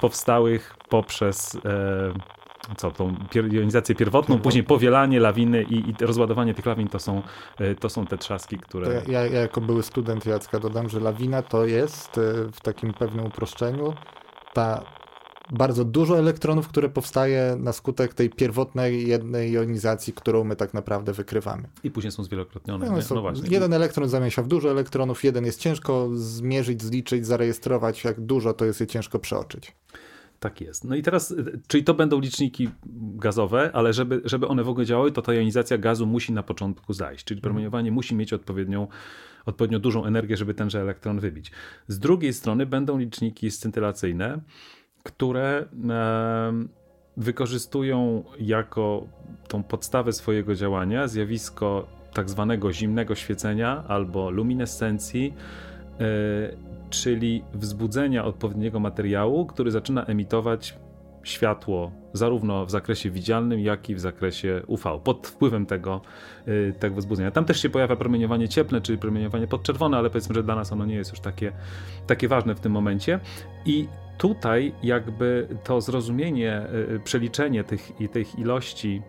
powstałych 0.00 0.76
poprzez 0.88 1.54
e, 1.54 2.74
co, 2.76 2.90
tą 2.90 3.14
jonizację 3.50 3.94
pierwotną, 3.94 4.38
później 4.38 4.64
powielanie 4.64 5.20
lawiny 5.20 5.62
i, 5.62 5.90
i 5.90 5.94
rozładowanie 6.00 6.54
tych 6.54 6.66
lawin 6.66 6.88
to 6.88 6.98
są, 6.98 7.22
e, 7.58 7.74
to 7.74 7.88
są 7.88 8.06
te 8.06 8.18
trzaski, 8.18 8.58
które... 8.58 9.02
Ja, 9.08 9.26
ja, 9.26 9.40
jako 9.40 9.60
były 9.60 9.82
student 9.82 10.26
Jacka 10.26 10.58
dodam, 10.58 10.88
że 10.88 11.00
lawina 11.00 11.42
to 11.42 11.66
jest 11.66 12.20
w 12.52 12.60
takim 12.60 12.92
pewnym 12.92 13.26
uproszczeniu 13.26 13.94
ta 14.52 14.84
bardzo 15.50 15.84
dużo 15.84 16.18
elektronów, 16.18 16.68
które 16.68 16.88
powstaje 16.88 17.56
na 17.58 17.72
skutek 17.72 18.14
tej 18.14 18.30
pierwotnej 18.30 19.08
jednej 19.08 19.52
jonizacji, 19.52 20.12
którą 20.12 20.44
my 20.44 20.56
tak 20.56 20.74
naprawdę 20.74 21.12
wykrywamy. 21.12 21.68
I 21.84 21.90
później 21.90 22.12
są 22.12 22.24
zwielokrotnione. 22.24 22.90
No, 22.90 23.02
są, 23.02 23.14
no 23.14 23.20
właśnie. 23.20 23.48
Jeden 23.50 23.72
elektron 23.72 24.08
zamienia 24.08 24.30
się 24.30 24.42
w 24.42 24.48
dużo 24.48 24.70
elektronów, 24.70 25.24
jeden 25.24 25.44
jest 25.44 25.60
ciężko 25.60 26.08
zmierzyć, 26.14 26.82
zliczyć, 26.82 27.26
zarejestrować, 27.26 28.04
jak 28.04 28.20
dużo 28.20 28.52
to 28.52 28.64
jest 28.64 28.80
je 28.80 28.86
ciężko 28.86 29.18
przeoczyć. 29.18 29.72
Tak 30.40 30.60
jest. 30.60 30.84
No 30.84 30.94
i 30.96 31.02
teraz, 31.02 31.34
czyli 31.66 31.84
to 31.84 31.94
będą 31.94 32.20
liczniki 32.20 32.68
gazowe, 33.16 33.70
ale 33.74 33.92
żeby, 33.92 34.20
żeby 34.24 34.48
one 34.48 34.64
w 34.64 34.68
ogóle 34.68 34.86
działały, 34.86 35.12
to 35.12 35.22
ta 35.22 35.34
jonizacja 35.34 35.78
gazu 35.78 36.06
musi 36.06 36.32
na 36.32 36.42
początku 36.42 36.92
zajść, 36.92 37.24
czyli 37.24 37.40
promieniowanie 37.40 37.92
musi 37.92 38.14
mieć 38.14 38.32
odpowiednią, 38.32 38.88
odpowiednio 39.46 39.78
dużą 39.78 40.04
energię, 40.04 40.36
żeby 40.36 40.54
tenże 40.54 40.80
elektron 40.80 41.20
wybić. 41.20 41.50
Z 41.88 41.98
drugiej 41.98 42.32
strony 42.32 42.66
będą 42.66 42.98
liczniki 42.98 43.50
scintylacyjne, 43.50 44.40
które 45.02 45.66
wykorzystują 47.16 48.24
jako 48.40 49.06
tą 49.48 49.62
podstawę 49.62 50.12
swojego 50.12 50.54
działania 50.54 51.08
zjawisko 51.08 51.86
tak 52.12 52.30
zwanego 52.30 52.72
zimnego 52.72 53.14
świecenia 53.14 53.84
albo 53.88 54.30
luminescencji, 54.30 55.34
e, 56.00 56.04
czyli 56.90 57.44
wzbudzenia 57.54 58.24
odpowiedniego 58.24 58.80
materiału, 58.80 59.46
który 59.46 59.70
zaczyna 59.70 60.04
emitować 60.04 60.78
światło 61.22 61.92
zarówno 62.12 62.66
w 62.66 62.70
zakresie 62.70 63.10
widzialnym, 63.10 63.60
jak 63.60 63.90
i 63.90 63.94
w 63.94 64.00
zakresie 64.00 64.62
UV, 64.66 65.00
pod 65.04 65.26
wpływem 65.26 65.66
tego, 65.66 66.00
e, 66.46 66.72
tego 66.72 66.96
wzbudzenia. 66.96 67.30
Tam 67.30 67.44
też 67.44 67.62
się 67.62 67.70
pojawia 67.70 67.96
promieniowanie 67.96 68.48
cieplne, 68.48 68.80
czyli 68.80 68.98
promieniowanie 68.98 69.46
podczerwone, 69.46 69.96
ale 69.96 70.10
powiedzmy, 70.10 70.34
że 70.34 70.42
dla 70.42 70.54
nas 70.54 70.72
ono 70.72 70.86
nie 70.86 70.94
jest 70.94 71.10
już 71.10 71.20
takie, 71.20 71.52
takie 72.06 72.28
ważne 72.28 72.54
w 72.54 72.60
tym 72.60 72.72
momencie. 72.72 73.20
I 73.66 73.88
tutaj 74.18 74.74
jakby 74.82 75.48
to 75.64 75.80
zrozumienie, 75.80 76.66
y, 76.94 77.00
przeliczenie 77.04 77.64
tych, 77.64 77.92
tych 78.12 78.38
ilości 78.38 79.02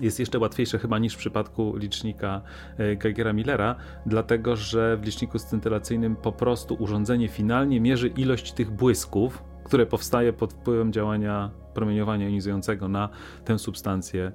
jest 0.00 0.20
jeszcze 0.20 0.38
łatwiejsze 0.38 0.78
chyba 0.78 0.98
niż 0.98 1.14
w 1.14 1.18
przypadku 1.18 1.76
licznika 1.76 2.42
y, 2.80 2.96
Geigera-Millera, 2.96 3.74
dlatego 4.06 4.56
że 4.56 4.96
w 4.96 5.04
liczniku 5.04 5.38
scintylacyjnym 5.38 6.16
po 6.16 6.32
prostu 6.32 6.74
urządzenie 6.74 7.28
finalnie 7.28 7.80
mierzy 7.80 8.08
ilość 8.08 8.52
tych 8.52 8.70
błysków, 8.70 9.44
które 9.64 9.86
powstaje 9.86 10.32
pod 10.32 10.52
wpływem 10.52 10.92
działania 10.92 11.50
promieniowania 11.74 12.24
jonizującego 12.24 12.88
na 12.88 13.08
tę 13.44 13.58
substancję 13.58 14.32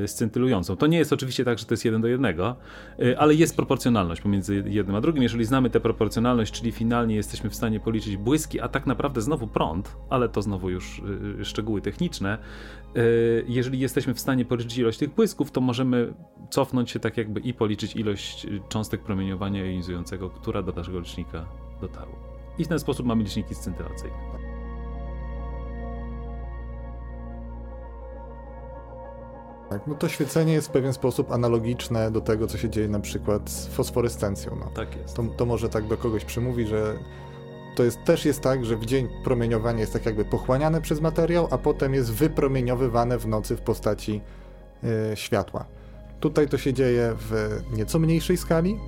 yy, 0.00 0.08
scintylującą. 0.08 0.76
To 0.76 0.86
nie 0.86 0.98
jest 0.98 1.12
oczywiście 1.12 1.44
tak, 1.44 1.58
że 1.58 1.64
to 1.64 1.72
jest 1.72 1.84
jeden 1.84 2.00
do 2.00 2.08
jednego, 2.08 2.56
yy, 2.98 3.18
ale 3.18 3.34
jest 3.34 3.56
proporcjonalność 3.56 4.20
pomiędzy 4.20 4.64
jednym 4.66 4.96
a 4.96 5.00
drugim. 5.00 5.22
Jeżeli 5.22 5.44
znamy 5.44 5.70
tę 5.70 5.80
proporcjonalność, 5.80 6.52
czyli 6.52 6.72
finalnie 6.72 7.14
jesteśmy 7.14 7.50
w 7.50 7.54
stanie 7.54 7.80
policzyć 7.80 8.16
błyski, 8.16 8.60
a 8.60 8.68
tak 8.68 8.86
naprawdę 8.86 9.20
znowu 9.20 9.46
prąd, 9.46 9.96
ale 10.10 10.28
to 10.28 10.42
znowu 10.42 10.70
już 10.70 11.02
yy, 11.38 11.44
szczegóły 11.44 11.80
techniczne, 11.80 12.38
jeżeli 13.46 13.78
jesteśmy 13.78 14.14
w 14.14 14.20
stanie 14.20 14.44
policzyć 14.44 14.78
ilość 14.78 14.98
tych 14.98 15.14
błysków, 15.14 15.50
to 15.50 15.60
możemy 15.60 16.14
cofnąć 16.50 16.90
się 16.90 17.00
tak 17.00 17.16
jakby 17.16 17.40
i 17.40 17.54
policzyć 17.54 17.96
ilość 17.96 18.46
cząstek 18.68 19.02
promieniowania 19.02 19.64
jonizującego, 19.64 20.30
która 20.30 20.62
do 20.62 20.72
naszego 20.72 20.98
licznika 20.98 21.44
dotarła. 21.80 22.31
I 22.58 22.64
w 22.64 22.68
ten 22.68 22.78
sposób 22.78 23.06
mamy 23.06 23.22
liczniki 23.22 23.54
scintylacyjne. 23.54 24.32
Tak, 29.70 29.86
no 29.86 29.94
to 29.94 30.08
świecenie 30.08 30.52
jest 30.52 30.68
w 30.68 30.70
pewien 30.70 30.92
sposób 30.92 31.32
analogiczne 31.32 32.10
do 32.10 32.20
tego, 32.20 32.46
co 32.46 32.58
się 32.58 32.70
dzieje 32.70 32.88
na 32.88 33.00
przykład 33.00 33.50
z 33.50 33.66
fosforescencją. 33.66 34.56
No. 34.56 34.66
Tak 34.74 34.96
jest. 34.96 35.16
To, 35.16 35.22
to 35.22 35.46
może 35.46 35.68
tak 35.68 35.88
do 35.88 35.96
kogoś 35.96 36.24
przemówi, 36.24 36.66
że 36.66 36.98
to 37.76 37.84
jest, 37.84 38.04
też 38.04 38.24
jest 38.24 38.40
tak, 38.40 38.64
że 38.64 38.76
w 38.76 38.86
dzień 38.86 39.08
promieniowanie 39.24 39.80
jest 39.80 39.92
tak 39.92 40.06
jakby 40.06 40.24
pochłaniane 40.24 40.80
przez 40.80 41.00
materiał, 41.00 41.48
a 41.50 41.58
potem 41.58 41.94
jest 41.94 42.12
wypromieniowywane 42.12 43.18
w 43.18 43.26
nocy 43.26 43.56
w 43.56 43.60
postaci 43.60 44.20
yy, 44.82 44.90
światła. 45.14 45.64
Tutaj 46.20 46.48
to 46.48 46.58
się 46.58 46.72
dzieje 46.72 47.14
w 47.16 47.60
nieco 47.76 47.98
mniejszej 47.98 48.36
skali. 48.36 48.78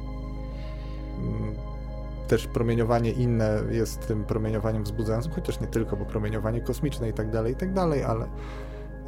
Też 2.29 2.47
promieniowanie 2.47 3.11
inne 3.11 3.63
jest 3.71 4.07
tym 4.07 4.25
promieniowaniem 4.25 4.85
wzbudzającym, 4.85 5.33
chociaż 5.33 5.61
nie 5.61 5.67
tylko, 5.67 5.97
bo 5.97 6.05
promieniowanie 6.05 6.61
kosmiczne 6.61 7.09
i 7.09 7.13
tak 7.13 7.31
dalej, 7.31 7.53
i 7.53 7.57
tak 7.57 7.73
dalej, 7.73 8.05
ale 8.05 8.29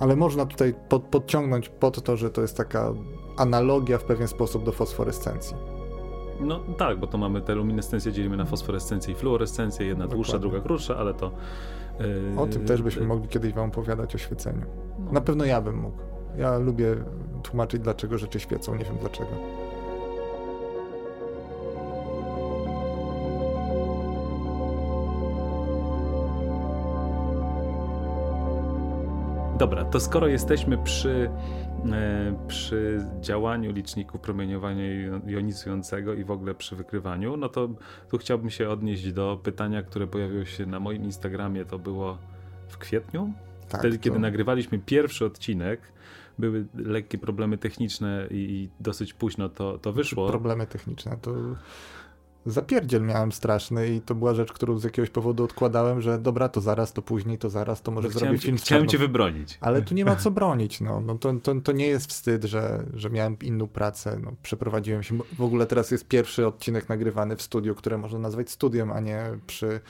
ale 0.01 0.17
można 0.17 0.47
tutaj 0.47 0.75
pod, 0.89 1.03
podciągnąć 1.03 1.69
pod 1.69 2.03
to, 2.03 2.17
że 2.17 2.31
to 2.31 2.43
jest 2.43 2.57
taka 2.57 2.93
analogia 3.37 3.99
w 3.99 4.05
pewien 4.05 4.29
sposób 4.29 4.65
do 4.65 4.73
fosforescencji. 4.73 5.57
No 6.41 6.61
tak, 6.79 7.01
bo 7.01 7.07
to 7.07 7.19
mamy 7.19 7.41
te 7.41 7.55
luminescencje, 7.55 8.13
dzielimy 8.13 8.37
na 8.37 8.45
fosforescencję 8.45 9.15
i 9.15 9.17
fluorescencję, 9.17 9.87
jedna 9.87 10.05
Dokładnie. 10.05 10.17
dłuższa, 10.17 10.39
druga 10.39 10.61
krótsza, 10.61 10.97
ale 10.97 11.15
to... 11.15 11.31
Yy, 12.35 12.41
o 12.41 12.47
tym 12.47 12.65
też 12.65 12.83
byśmy 12.83 13.03
yy, 13.03 13.09
mogli 13.09 13.29
kiedyś 13.29 13.53
wam 13.53 13.69
opowiadać 13.69 14.15
o 14.15 14.19
świeceniu. 14.19 14.67
No. 14.99 15.13
Na 15.13 15.21
pewno 15.21 15.45
ja 15.45 15.61
bym 15.61 15.77
mógł. 15.77 15.99
Ja 16.39 16.59
lubię 16.59 16.97
tłumaczyć, 17.43 17.83
dlaczego 17.83 18.19
rzeczy 18.19 18.41
świecą, 18.41 18.75
nie 18.75 18.85
wiem 18.85 18.97
dlaczego. 19.01 19.31
Dobra, 29.59 29.85
to 29.85 30.01
skoro 30.01 30.29
jesteśmy 30.29 30.79
przy, 30.79 31.31
e, 31.93 32.47
przy 32.49 33.05
działaniu 33.21 33.73
liczników 33.73 34.21
promieniowania 34.21 34.85
jonizującego 35.27 36.15
i 36.15 36.25
w 36.25 36.31
ogóle 36.31 36.55
przy 36.55 36.77
wykrywaniu, 36.77 37.37
no 37.37 37.49
to 37.49 37.69
tu 38.11 38.19
chciałbym 38.19 38.51
się 38.51 38.69
odnieść 38.69 39.13
do 39.13 39.41
pytania, 39.43 39.83
które 39.83 40.07
pojawiło 40.07 40.45
się 40.45 40.67
na 40.67 40.81
moim 40.81 41.05
Instagramie. 41.05 41.65
To 41.65 41.79
było 41.79 42.19
w 42.69 42.79
kwietniu, 42.79 43.33
tak, 43.69 43.81
wtedy, 43.81 43.99
to... 43.99 44.05
kiedy 44.05 44.19
nagrywaliśmy 44.19 44.79
pierwszy 44.79 45.25
odcinek 45.25 45.81
były 46.39 46.67
lekkie 46.75 47.19
problemy 47.19 47.59
techniczne 47.59 48.27
i 48.31 48.69
dosyć 48.81 49.15
późno 49.15 49.49
to, 49.49 49.79
to 49.79 49.93
wyszło. 49.93 50.29
Problemy 50.29 50.67
techniczne 50.67 51.17
to 51.23 51.33
zapierdziel 52.47 53.03
miałem 53.03 53.33
straszny 53.33 53.89
i 53.89 54.01
to 54.01 54.15
była 54.15 54.35
rzecz, 54.35 54.53
którą 54.53 54.79
z 54.79 54.85
jakiegoś 54.85 55.11
powodu 55.11 55.45
odkładałem, 55.45 56.01
że 56.01 56.19
dobra, 56.19 56.49
to 56.49 56.61
zaraz, 56.61 56.93
to 56.93 57.03
później, 57.03 57.39
to 57.39 57.51
zaraz, 57.51 57.83
to 57.83 57.91
może 57.91 58.11
zrobię 58.11 58.39
film 58.39 58.59
z 58.59 58.63
Chciałem 58.63 58.89
cię 58.89 58.99
wybronić. 58.99 59.59
Ale 59.61 59.83
tu 59.83 59.95
nie 59.95 60.05
ma 60.05 60.17
co 60.17 60.31
bronić, 60.41 60.81
no. 60.81 61.01
no 61.01 61.19
to, 61.19 61.33
to, 61.43 61.55
to 61.61 61.73
nie 61.73 61.87
jest 61.87 62.11
wstyd, 62.11 62.45
że, 62.45 62.85
że 62.95 63.11
miałem 63.11 63.37
inną 63.43 63.67
pracę, 63.67 64.19
no, 64.23 64.33
przeprowadziłem 64.43 65.03
się, 65.03 65.19
w 65.33 65.43
ogóle 65.43 65.67
teraz 65.67 65.91
jest 65.91 66.09
pierwszy 66.09 66.47
odcinek 66.47 66.89
nagrywany 66.89 67.37
w 67.37 67.43
studiu, 67.43 67.75
które 67.75 67.99
można 67.99 68.19
nazwać 68.19 68.51
studiem, 68.51 68.93
a 68.93 69.01
nie 69.01 69.25
przy 69.47 69.81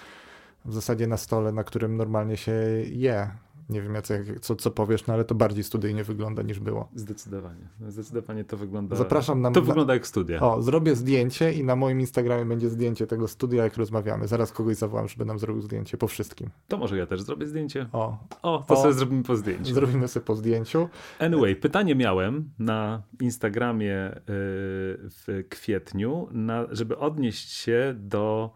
w 0.64 0.74
zasadzie 0.74 1.06
na 1.06 1.16
stole, 1.16 1.52
na 1.52 1.64
którym 1.64 1.96
normalnie 1.96 2.36
się 2.36 2.52
je. 2.86 3.30
Nie 3.68 3.82
wiem, 3.82 3.94
Jacek, 3.94 4.40
co, 4.40 4.56
co 4.56 4.70
powiesz, 4.70 5.06
no 5.06 5.14
ale 5.14 5.24
to 5.24 5.34
bardziej 5.34 5.64
studyjnie 5.64 6.04
wygląda 6.04 6.42
niż 6.42 6.60
było. 6.60 6.88
Zdecydowanie. 6.94 7.68
Zdecydowanie 7.88 8.44
to 8.44 8.56
wygląda. 8.56 8.96
Zapraszam 8.96 9.40
na. 9.40 9.50
To 9.50 9.62
wygląda 9.62 9.94
jak 9.94 10.06
studia. 10.06 10.40
O, 10.40 10.62
zrobię 10.62 10.96
zdjęcie 10.96 11.52
i 11.52 11.64
na 11.64 11.76
moim 11.76 12.00
Instagramie 12.00 12.44
będzie 12.44 12.70
zdjęcie 12.70 13.06
tego 13.06 13.28
studia, 13.28 13.64
jak 13.64 13.76
rozmawiamy. 13.76 14.28
Zaraz 14.28 14.52
kogoś 14.52 14.76
zawołam, 14.76 15.08
żeby 15.08 15.24
nam 15.24 15.38
zrobił 15.38 15.62
zdjęcie 15.62 15.96
po 15.96 16.08
wszystkim. 16.08 16.50
To 16.68 16.76
może 16.76 16.98
ja 16.98 17.06
też 17.06 17.22
zrobię 17.22 17.46
zdjęcie. 17.46 17.88
O, 17.92 18.18
o 18.42 18.64
to 18.68 18.74
o, 18.74 18.82
sobie 18.82 18.94
zrobimy 18.94 19.22
po 19.22 19.36
zdjęciu. 19.36 19.74
Zrobimy 19.74 20.08
sobie 20.08 20.26
po 20.26 20.34
zdjęciu. 20.34 20.88
Anyway, 21.18 21.56
pytanie 21.56 21.94
miałem 21.94 22.50
na 22.58 23.02
Instagramie 23.20 24.10
y, 24.16 24.20
w 24.28 25.44
kwietniu, 25.48 26.28
na, 26.30 26.66
żeby 26.70 26.98
odnieść 26.98 27.50
się 27.50 27.94
do 27.98 28.50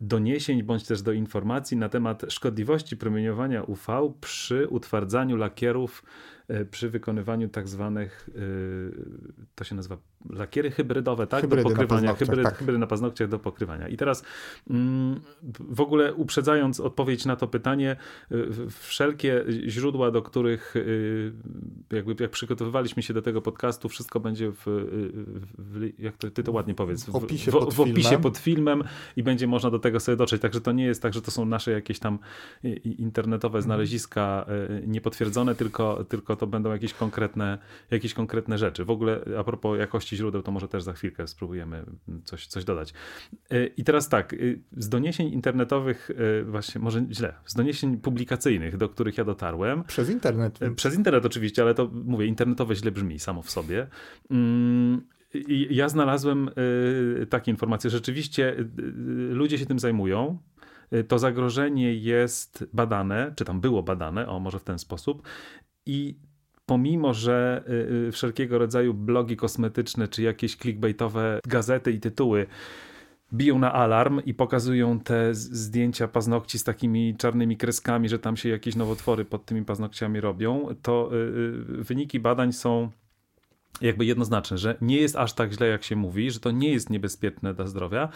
doniesień 0.00 0.62
bądź 0.62 0.86
też 0.86 1.02
do 1.02 1.12
informacji 1.12 1.76
na 1.76 1.88
temat 1.88 2.22
szkodliwości 2.28 2.96
promieniowania 2.96 3.62
UV 3.62 4.12
przy 4.20 4.68
utwardzaniu 4.68 5.36
lakierów 5.36 6.02
przy 6.70 6.88
wykonywaniu 6.88 7.48
tak 7.48 7.68
zwanych, 7.68 8.30
e, 8.34 8.40
to 9.54 9.64
się 9.64 9.74
nazywa 9.74 9.96
lakiery 10.30 10.70
hybrydowe, 10.70 11.26
tak? 11.26 11.40
Hybrydy 11.40 11.62
do 11.62 11.70
pokrywania, 11.70 12.14
hybryd, 12.14 12.44
tak. 12.44 12.56
hybrydy 12.56 12.78
na 12.78 12.86
paznokciach 12.86 13.28
do 13.28 13.38
pokrywania. 13.38 13.88
I 13.88 13.96
teraz 13.96 14.24
mm, 14.70 15.20
w 15.58 15.80
ogóle 15.80 16.14
uprzedzając 16.14 16.80
odpowiedź 16.80 17.24
na 17.24 17.36
to 17.36 17.48
pytanie, 17.48 17.96
e, 18.30 18.36
wszelkie 18.70 19.44
źródła, 19.66 20.10
do 20.10 20.22
których 20.22 20.74
jakby 21.92 22.22
jak 22.22 22.30
przygotowywaliśmy 22.30 23.02
się 23.02 23.14
do 23.14 23.22
tego 23.22 23.42
podcastu, 23.42 23.88
wszystko 23.88 24.20
będzie 24.20 24.52
w, 24.52 24.62
w 25.58 25.90
jak 25.98 26.16
to, 26.16 26.30
ty 26.30 26.42
to 26.42 26.52
ładnie 26.52 26.74
powiedz, 26.74 27.04
w, 27.04 27.16
opisie, 27.16 27.50
w, 27.50 27.54
pod 27.54 27.74
w 27.74 27.80
opisie 27.80 28.20
pod 28.20 28.38
filmem 28.38 28.84
i 29.16 29.22
będzie 29.22 29.46
można 29.46 29.70
do 29.70 29.78
tego 29.78 30.00
sobie 30.00 30.16
dotrzeć. 30.16 30.42
Także 30.42 30.60
to 30.60 30.72
nie 30.72 30.84
jest 30.84 31.02
tak, 31.02 31.14
że 31.14 31.22
to 31.22 31.30
są 31.30 31.44
nasze 31.44 31.70
jakieś 31.70 31.98
tam 31.98 32.18
internetowe 32.84 33.58
mhm. 33.58 33.62
znaleziska 33.62 34.46
niepotwierdzone, 34.86 35.54
tylko, 35.54 36.04
tylko 36.04 36.36
to 36.40 36.46
będą 36.46 36.72
jakieś 36.72 36.94
konkretne, 36.94 37.58
jakieś 37.90 38.14
konkretne 38.14 38.58
rzeczy. 38.58 38.84
W 38.84 38.90
ogóle 38.90 39.20
a 39.38 39.44
propos 39.44 39.78
jakości 39.78 40.16
źródeł, 40.16 40.42
to 40.42 40.52
może 40.52 40.68
też 40.68 40.82
za 40.82 40.92
chwilkę 40.92 41.26
spróbujemy 41.26 41.84
coś, 42.24 42.46
coś 42.46 42.64
dodać. 42.64 42.94
E, 43.50 43.66
I 43.66 43.84
teraz 43.84 44.08
tak, 44.08 44.32
y, 44.32 44.62
z 44.76 44.88
doniesień 44.88 45.32
internetowych, 45.32 46.10
e, 46.40 46.44
właśnie 46.44 46.80
może 46.80 47.06
źle, 47.10 47.34
z 47.44 47.54
doniesień 47.54 47.96
publikacyjnych, 47.96 48.76
do 48.76 48.88
których 48.88 49.18
ja 49.18 49.24
dotarłem. 49.24 49.84
Przez 49.84 50.10
internet. 50.10 50.62
E, 50.62 50.70
przez 50.70 50.94
internet 50.94 51.26
oczywiście, 51.26 51.62
ale 51.62 51.74
to 51.74 51.90
mówię, 52.04 52.26
internetowe 52.26 52.74
źle 52.74 52.90
brzmi 52.90 53.18
samo 53.18 53.42
w 53.42 53.50
sobie. 53.50 53.86
Mm, 54.30 55.06
I 55.34 55.68
ja 55.70 55.88
znalazłem 55.88 56.50
takie 57.28 57.50
informacje. 57.50 57.90
Rzeczywiście 57.90 58.56
ludzie 59.30 59.58
się 59.58 59.66
tym 59.66 59.78
zajmują. 59.78 60.38
To 61.08 61.18
zagrożenie 61.18 61.94
jest 61.94 62.64
badane, 62.72 63.32
czy 63.36 63.44
tam 63.44 63.60
było 63.60 63.82
badane, 63.82 64.28
o 64.28 64.40
może 64.40 64.58
w 64.58 64.64
ten 64.64 64.78
sposób. 64.78 65.22
I 65.86 66.18
pomimo, 66.70 67.14
że 67.14 67.64
y, 67.68 67.72
y, 68.08 68.12
wszelkiego 68.12 68.58
rodzaju 68.58 68.94
blogi 68.94 69.36
kosmetyczne 69.36 70.08
czy 70.08 70.22
jakieś 70.22 70.56
clickbaitowe 70.56 71.40
gazety 71.46 71.92
i 71.92 72.00
tytuły 72.00 72.46
biją 73.32 73.58
na 73.58 73.72
alarm 73.72 74.20
i 74.26 74.34
pokazują 74.34 75.00
te 75.00 75.34
zdjęcia 75.34 76.08
paznokci 76.08 76.58
z 76.58 76.64
takimi 76.64 77.16
czarnymi 77.16 77.56
kreskami, 77.56 78.08
że 78.08 78.18
tam 78.18 78.36
się 78.36 78.48
jakieś 78.48 78.76
nowotwory 78.76 79.24
pod 79.24 79.44
tymi 79.44 79.64
paznokciami 79.64 80.20
robią, 80.20 80.68
to 80.82 81.10
y, 81.14 81.82
wyniki 81.82 82.20
badań 82.20 82.52
są 82.52 82.90
jakby 83.80 84.04
jednoznaczne, 84.04 84.58
że 84.58 84.76
nie 84.80 84.96
jest 84.96 85.16
aż 85.16 85.32
tak 85.32 85.52
źle, 85.52 85.66
jak 85.66 85.84
się 85.84 85.96
mówi, 85.96 86.30
że 86.30 86.40
to 86.40 86.50
nie 86.50 86.72
jest 86.72 86.90
niebezpieczne 86.90 87.54
dla 87.54 87.66
zdrowia. 87.66 88.08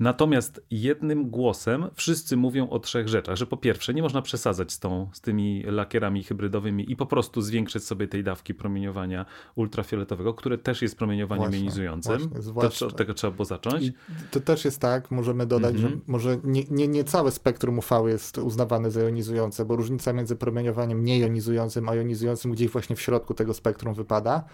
Natomiast 0.00 0.60
jednym 0.70 1.30
głosem 1.30 1.86
wszyscy 1.94 2.36
mówią 2.36 2.68
o 2.68 2.78
trzech 2.78 3.08
rzeczach, 3.08 3.36
że 3.36 3.46
po 3.46 3.56
pierwsze 3.56 3.94
nie 3.94 4.02
można 4.02 4.22
przesadzać 4.22 4.72
z, 4.72 4.78
tą, 4.78 5.10
z 5.12 5.20
tymi 5.20 5.62
lakierami 5.62 6.22
hybrydowymi 6.22 6.92
i 6.92 6.96
po 6.96 7.06
prostu 7.06 7.42
zwiększyć 7.42 7.84
sobie 7.84 8.08
tej 8.08 8.24
dawki 8.24 8.54
promieniowania 8.54 9.26
ultrafioletowego, 9.54 10.34
które 10.34 10.58
też 10.58 10.82
jest 10.82 10.98
promieniowaniem 10.98 11.44
właśnie, 11.44 11.58
jonizującym. 11.58 12.18
Właśnie, 12.18 12.42
zwłaszcza, 12.42 12.86
od 12.86 12.96
tego 12.96 13.14
trzeba 13.14 13.30
było 13.30 13.44
zacząć. 13.44 13.86
I 13.86 13.92
to 14.30 14.40
też 14.40 14.64
jest 14.64 14.80
tak, 14.80 15.10
możemy 15.10 15.46
dodać, 15.46 15.78
że 15.78 15.86
mhm. 15.86 16.02
może 16.06 16.38
nie, 16.44 16.64
nie, 16.70 16.88
nie 16.88 17.04
całe 17.04 17.30
spektrum 17.30 17.78
UV 17.78 18.10
jest 18.10 18.38
uznawane 18.38 18.90
za 18.90 19.00
jonizujące, 19.00 19.64
bo 19.64 19.76
różnica 19.76 20.12
między 20.12 20.36
promieniowaniem 20.36 21.04
niejonizującym 21.04 21.88
a 21.88 21.94
jonizującym 21.94 22.52
gdzieś 22.52 22.70
właśnie 22.70 22.96
w 22.96 23.00
środku 23.00 23.34
tego 23.34 23.54
spektrum 23.54 23.94
wypada. 23.94 24.44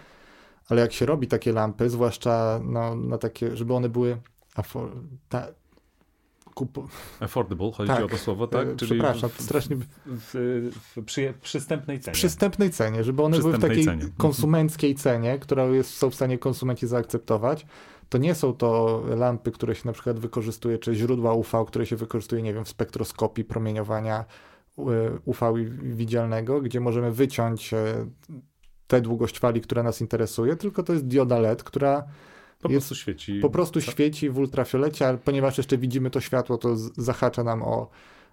Ale 0.69 0.81
jak 0.81 0.93
się 0.93 1.05
robi 1.05 1.27
takie 1.27 1.53
lampy, 1.53 1.89
zwłaszcza 1.89 2.59
no, 2.63 2.95
na 2.95 3.17
takie, 3.17 3.57
żeby 3.57 3.73
one 3.73 3.89
były 3.89 4.17
Affor 4.57 4.91
ta, 5.29 5.47
kupo... 6.57 6.87
Affordable, 7.19 7.71
chodzi 7.71 7.87
tak, 7.87 8.03
o 8.03 8.07
to 8.07 8.17
słowo, 8.17 8.47
tak? 8.47 8.67
E, 8.67 8.75
Czyli 8.75 8.91
przepraszam, 8.91 9.29
w, 9.29 9.41
strasznie... 9.41 9.75
W, 9.75 9.85
w, 10.05 10.71
w 10.95 11.05
przy, 11.05 11.33
przystępnej 11.41 11.99
cenie. 11.99 12.13
Przystępnej 12.13 12.69
cenie, 12.69 13.03
żeby 13.03 13.23
one 13.23 13.39
były 13.39 13.53
w 13.53 13.61
takiej 13.61 13.85
cenie. 13.85 13.93
Mhm. 13.93 14.13
konsumenckiej 14.17 14.95
cenie, 14.95 15.39
którą 15.39 15.71
jest, 15.71 15.93
są 15.93 16.09
w 16.09 16.15
stanie 16.15 16.37
konsumenci 16.37 16.87
zaakceptować. 16.87 17.65
To 18.09 18.17
nie 18.17 18.35
są 18.35 18.53
to 18.53 19.03
lampy, 19.07 19.51
które 19.51 19.75
się 19.75 19.81
na 19.85 19.93
przykład 19.93 20.19
wykorzystuje, 20.19 20.77
czy 20.77 20.95
źródła 20.95 21.33
UV, 21.33 21.65
które 21.67 21.85
się 21.85 21.95
wykorzystuje, 21.95 22.41
nie 22.41 22.53
wiem, 22.53 22.65
w 22.65 22.69
spektroskopii 22.69 23.43
promieniowania 23.43 24.25
e, 24.77 24.83
UV 25.25 25.53
widzialnego, 25.81 26.61
gdzie 26.61 26.79
możemy 26.79 27.11
wyciąć 27.11 27.73
e, 27.73 28.07
tę 28.87 29.01
długość 29.01 29.39
fali, 29.39 29.61
która 29.61 29.83
nas 29.83 30.01
interesuje, 30.01 30.55
tylko 30.55 30.83
to 30.83 30.93
jest 30.93 31.07
dioda 31.07 31.39
LED, 31.39 31.63
która 31.63 32.03
po 32.61 32.69
prostu 32.69 32.95
świeci. 32.95 33.39
Po 33.39 33.49
prostu 33.49 33.81
tak? 33.81 33.89
świeci 33.89 34.29
w 34.29 34.37
ultrafiolecie, 34.37 35.07
ale 35.07 35.17
ponieważ 35.17 35.57
jeszcze 35.57 35.77
widzimy 35.77 36.09
to 36.09 36.21
światło, 36.21 36.57
to 36.57 36.75
zahacza 36.97 37.43
nam 37.43 37.61
o, 37.61 37.89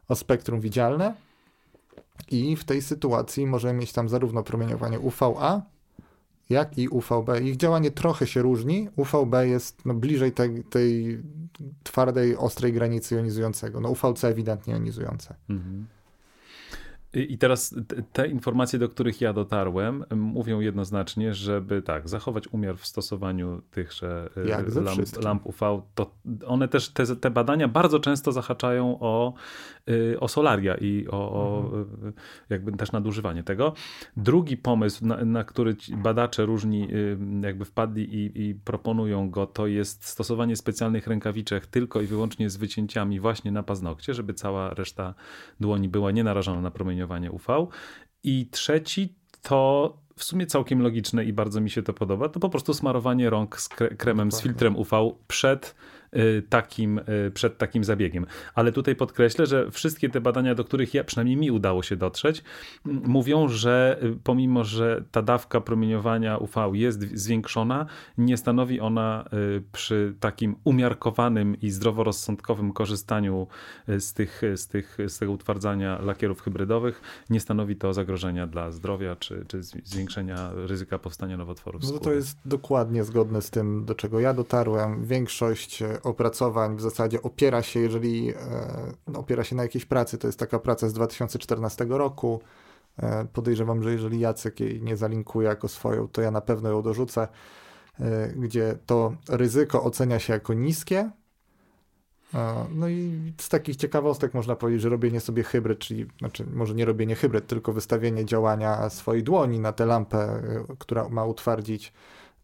o 0.08 0.14
spektrum 0.14 0.60
widzialne. 0.60 1.14
I 2.30 2.56
w 2.56 2.64
tej 2.64 2.82
sytuacji 2.82 3.46
możemy 3.46 3.80
mieć 3.80 3.92
tam 3.92 4.08
zarówno 4.08 4.42
promieniowanie 4.42 5.00
UVA, 5.00 5.62
jak 6.50 6.78
i 6.78 6.88
UVB. 6.88 7.40
Ich 7.42 7.56
działanie 7.56 7.90
trochę 7.90 8.26
się 8.26 8.42
różni. 8.42 8.88
UVB 8.96 9.34
jest 9.42 9.86
no, 9.86 9.94
bliżej 9.94 10.32
tej, 10.32 10.64
tej 10.64 11.18
twardej, 11.82 12.36
ostrej 12.36 12.72
granicy 12.72 13.14
jonizującego. 13.14 13.80
No 13.80 13.88
UVC 13.88 14.24
ewidentnie 14.24 14.74
jonizujące. 14.74 15.34
Mhm. 15.48 15.86
I 17.14 17.38
teraz 17.38 17.74
te 18.12 18.28
informacje, 18.28 18.78
do 18.78 18.88
których 18.88 19.20
ja 19.20 19.32
dotarłem, 19.32 20.04
mówią 20.16 20.60
jednoznacznie, 20.60 21.34
żeby 21.34 21.82
tak, 21.82 22.08
zachować 22.08 22.48
umiar 22.48 22.76
w 22.78 22.86
stosowaniu 22.86 23.62
tychże 23.70 24.30
y, 24.36 24.80
lamp, 24.80 25.22
lamp, 25.22 25.46
UV. 25.46 25.82
To 25.94 26.10
one 26.46 26.68
też, 26.68 26.88
te, 26.88 27.16
te, 27.16 27.30
badania 27.30 27.68
bardzo 27.68 28.00
często 28.00 28.32
zahaczają 28.32 28.96
o, 29.00 29.34
o 30.20 30.28
solaria 30.28 30.74
i 30.74 31.06
o, 31.10 31.32
o 31.32 31.64
mhm. 31.64 32.12
jakby 32.50 32.72
też 32.72 32.92
nadużywanie 32.92 33.42
tego. 33.42 33.72
Drugi 34.16 34.56
pomysł, 34.56 35.06
na, 35.06 35.24
na 35.24 35.44
który 35.44 35.76
badacze 35.96 36.46
różni 36.46 36.94
y, 36.94 37.18
jakby 37.42 37.64
wpadli 37.64 38.14
i, 38.14 38.48
i 38.48 38.54
proponują 38.54 39.30
go, 39.30 39.46
to 39.46 39.66
jest 39.66 40.04
stosowanie 40.04 40.56
specjalnych 40.56 41.06
rękawiczek 41.06 41.66
tylko 41.66 42.00
i 42.00 42.06
wyłącznie 42.06 42.50
z 42.50 42.56
wycięciami 42.56 43.20
właśnie 43.20 43.52
na 43.52 43.62
paznokcie, 43.62 44.14
żeby 44.14 44.34
cała 44.34 44.74
reszta 44.74 45.14
dłoni 45.60 45.88
była 45.88 46.10
nie 46.10 46.24
narażona 46.24 46.60
na 46.60 46.70
promieniowanie 46.70 47.30
UV. 47.30 47.66
I 48.22 48.48
trzeci 48.50 49.14
to 49.42 49.96
w 50.16 50.24
sumie 50.24 50.46
całkiem 50.46 50.82
logiczne 50.82 51.24
i 51.24 51.32
bardzo 51.32 51.60
mi 51.60 51.70
się 51.70 51.82
to 51.82 51.92
podoba, 51.92 52.28
to 52.28 52.40
po 52.40 52.48
prostu 52.48 52.74
smarowanie 52.74 53.30
rąk 53.30 53.60
z 53.60 53.68
kremem 53.68 54.32
z 54.32 54.42
filtrem 54.42 54.76
UV 54.76 55.12
przed 55.26 55.74
Y, 55.74 55.93
takim, 56.48 56.98
y, 56.98 57.30
przed 57.34 57.58
takim 57.58 57.84
zabiegiem. 57.84 58.26
Ale 58.54 58.72
tutaj 58.72 58.96
podkreślę, 58.96 59.46
że 59.46 59.70
wszystkie 59.70 60.08
te 60.08 60.20
badania, 60.20 60.54
do 60.54 60.64
których 60.64 60.94
ja, 60.94 61.04
przynajmniej 61.04 61.36
mi 61.36 61.50
udało 61.50 61.82
się 61.82 61.96
dotrzeć, 61.96 62.42
mówią, 62.84 63.48
że 63.48 63.98
y, 64.02 64.18
pomimo, 64.24 64.64
że 64.64 65.04
ta 65.10 65.22
dawka 65.22 65.60
promieniowania 65.60 66.36
UV 66.36 66.70
jest 66.72 67.00
zwiększona, 67.00 67.86
nie 68.18 68.36
stanowi 68.36 68.80
ona 68.80 69.24
przy 69.72 70.14
takim 70.20 70.56
umiarkowanym 70.64 71.60
i 71.60 71.70
zdroworozsądkowym 71.70 72.72
korzystaniu 72.72 73.46
z, 73.88 74.12
tych, 74.12 74.42
z, 74.56 74.68
tych, 74.68 74.98
z 75.08 75.18
tego 75.18 75.32
utwardzania 75.32 75.98
lakierów 76.02 76.42
hybrydowych, 76.42 77.02
nie 77.30 77.40
stanowi 77.40 77.76
to 77.76 77.92
zagrożenia 77.92 78.46
dla 78.46 78.70
zdrowia 78.70 79.16
czy, 79.16 79.44
czy 79.48 79.62
zwiększenia 79.62 80.50
ryzyka 80.54 80.98
powstania 80.98 81.36
nowotworów. 81.36 81.82
No 81.92 81.98
to 81.98 82.12
jest 82.12 82.38
dokładnie 82.44 83.04
zgodne 83.04 83.42
z 83.42 83.50
tym, 83.50 83.84
do 83.84 83.94
czego 83.94 84.20
ja 84.20 84.34
dotarłem. 84.34 85.04
Większość 85.04 85.82
opracowań 86.04 86.76
w 86.76 86.80
zasadzie 86.80 87.22
opiera 87.22 87.62
się, 87.62 87.80
jeżeli 87.80 88.30
e, 88.30 88.36
no, 89.06 89.18
opiera 89.18 89.44
się 89.44 89.56
na 89.56 89.62
jakiejś 89.62 89.84
pracy, 89.84 90.18
to 90.18 90.26
jest 90.26 90.38
taka 90.38 90.58
praca 90.58 90.88
z 90.88 90.92
2014 90.92 91.86
roku, 91.88 92.40
E, 92.96 93.26
podejrzewam, 93.32 93.82
że 93.82 93.92
jeżeli 93.92 94.20
Jacek 94.20 94.60
jej 94.60 94.82
nie 94.82 94.96
zalinkuje 94.96 95.48
jako 95.48 95.68
swoją, 95.68 96.08
to 96.08 96.22
ja 96.22 96.30
na 96.30 96.40
pewno 96.40 96.70
ją 96.70 96.82
dorzucę, 96.82 97.28
e, 98.00 98.28
gdzie 98.28 98.78
to 98.86 99.14
ryzyko 99.28 99.82
ocenia 99.82 100.18
się 100.18 100.32
jako 100.32 100.54
niskie. 100.54 101.10
No 102.70 102.88
i 102.88 103.32
z 103.40 103.48
takich 103.48 103.76
ciekawostek 103.76 104.34
można 104.34 104.56
powiedzieć, 104.56 104.82
że 104.82 104.88
robienie 104.88 105.20
sobie 105.20 105.42
hybryd, 105.42 105.78
czyli 105.78 106.06
znaczy 106.18 106.46
może 106.52 106.74
nie 106.74 106.84
robienie 106.84 107.14
hybryd, 107.14 107.46
tylko 107.46 107.72
wystawienie 107.72 108.24
działania 108.24 108.90
swojej 108.90 109.22
dłoni 109.22 109.60
na 109.60 109.72
tę 109.72 109.86
lampę, 109.86 110.42
która 110.78 111.08
ma 111.08 111.24
utwardzić 111.24 111.92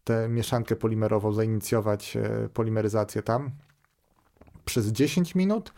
tę 0.03 0.29
mieszankę 0.29 0.75
polimerową, 0.75 1.33
zainicjować 1.33 2.17
polimeryzację 2.53 3.21
tam 3.21 3.51
przez 4.65 4.87
10 4.87 5.35
minut 5.35 5.73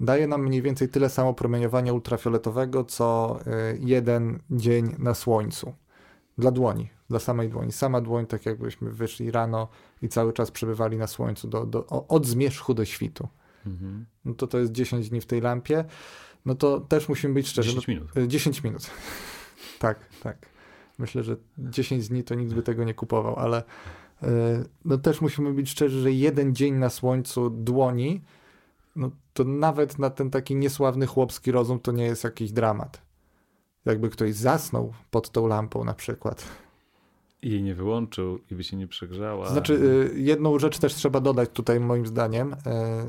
daje 0.00 0.26
nam 0.26 0.42
mniej 0.42 0.62
więcej 0.62 0.88
tyle 0.88 1.10
samo 1.10 1.34
promieniowania 1.34 1.92
ultrafioletowego, 1.92 2.84
co 2.84 3.38
y, 3.46 3.78
jeden 3.80 4.38
dzień 4.50 4.94
na 4.98 5.14
słońcu. 5.14 5.74
Dla 6.38 6.50
dłoni, 6.50 6.88
dla 7.10 7.18
samej 7.18 7.48
dłoni. 7.48 7.72
Sama 7.72 8.00
dłoń, 8.00 8.26
tak 8.26 8.46
jakbyśmy 8.46 8.90
wyszli 8.90 9.30
rano 9.30 9.68
i 10.02 10.08
cały 10.08 10.32
czas 10.32 10.50
przebywali 10.50 10.96
na 10.96 11.06
słońcu 11.06 11.48
do, 11.48 11.66
do, 11.66 11.86
od 11.86 12.26
zmierzchu 12.26 12.74
do 12.74 12.84
świtu. 12.84 13.28
Mhm. 13.66 14.06
No 14.24 14.34
to 14.34 14.46
to 14.46 14.58
jest 14.58 14.72
10 14.72 15.10
dni 15.10 15.20
w 15.20 15.26
tej 15.26 15.40
lampie. 15.40 15.84
No 16.46 16.54
to 16.54 16.80
też 16.80 17.08
musimy 17.08 17.34
być 17.34 17.48
szczerzy. 17.48 17.68
10 17.68 17.88
minut. 17.88 18.08
10 18.26 18.64
minut. 18.64 18.90
tak, 19.78 19.98
tak. 20.22 20.55
Myślę, 20.98 21.22
że 21.22 21.36
10 21.58 22.08
dni 22.08 22.24
to 22.24 22.34
nikt 22.34 22.54
by 22.54 22.62
tego 22.62 22.84
nie 22.84 22.94
kupował, 22.94 23.36
ale 23.36 23.62
y, 24.22 24.26
no 24.84 24.98
też 24.98 25.20
musimy 25.20 25.52
być 25.52 25.70
szczerzy, 25.70 26.00
że 26.00 26.12
jeden 26.12 26.54
dzień 26.54 26.74
na 26.74 26.90
słońcu 26.90 27.50
dłoni 27.50 28.20
no 28.96 29.10
to 29.32 29.44
nawet 29.44 29.98
na 29.98 30.10
ten 30.10 30.30
taki 30.30 30.56
niesławny 30.56 31.06
chłopski 31.06 31.52
rozum 31.52 31.80
to 31.80 31.92
nie 31.92 32.04
jest 32.04 32.24
jakiś 32.24 32.52
dramat. 32.52 33.02
Jakby 33.84 34.10
ktoś 34.10 34.34
zasnął 34.34 34.92
pod 35.10 35.30
tą 35.30 35.46
lampą 35.46 35.84
na 35.84 35.94
przykład. 35.94 36.44
Jej 37.42 37.62
nie 37.62 37.74
wyłączył 37.74 38.38
i 38.50 38.54
by 38.54 38.64
się 38.64 38.76
nie 38.76 38.88
przegrzała. 38.88 39.48
Znaczy, 39.48 39.72
y, 40.14 40.20
jedną 40.20 40.58
rzecz 40.58 40.78
też 40.78 40.94
trzeba 40.94 41.20
dodać 41.20 41.50
tutaj 41.52 41.80
moim 41.80 42.06
zdaniem. 42.06 42.52
Y, 42.52 42.56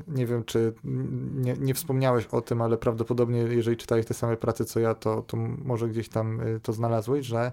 nie 0.07 0.25
wiem, 0.25 0.43
czy 0.43 0.73
nie, 1.33 1.53
nie 1.53 1.73
wspomniałeś 1.73 2.25
o 2.25 2.41
tym, 2.41 2.61
ale 2.61 2.77
prawdopodobnie 2.77 3.39
jeżeli 3.39 3.77
czytałeś 3.77 4.05
te 4.05 4.13
same 4.13 4.37
prace 4.37 4.65
co 4.65 4.79
ja, 4.79 4.93
to, 4.93 5.21
to 5.21 5.37
może 5.37 5.89
gdzieś 5.89 6.09
tam 6.09 6.41
y, 6.41 6.59
to 6.59 6.73
znalazłeś, 6.73 7.25
że 7.25 7.51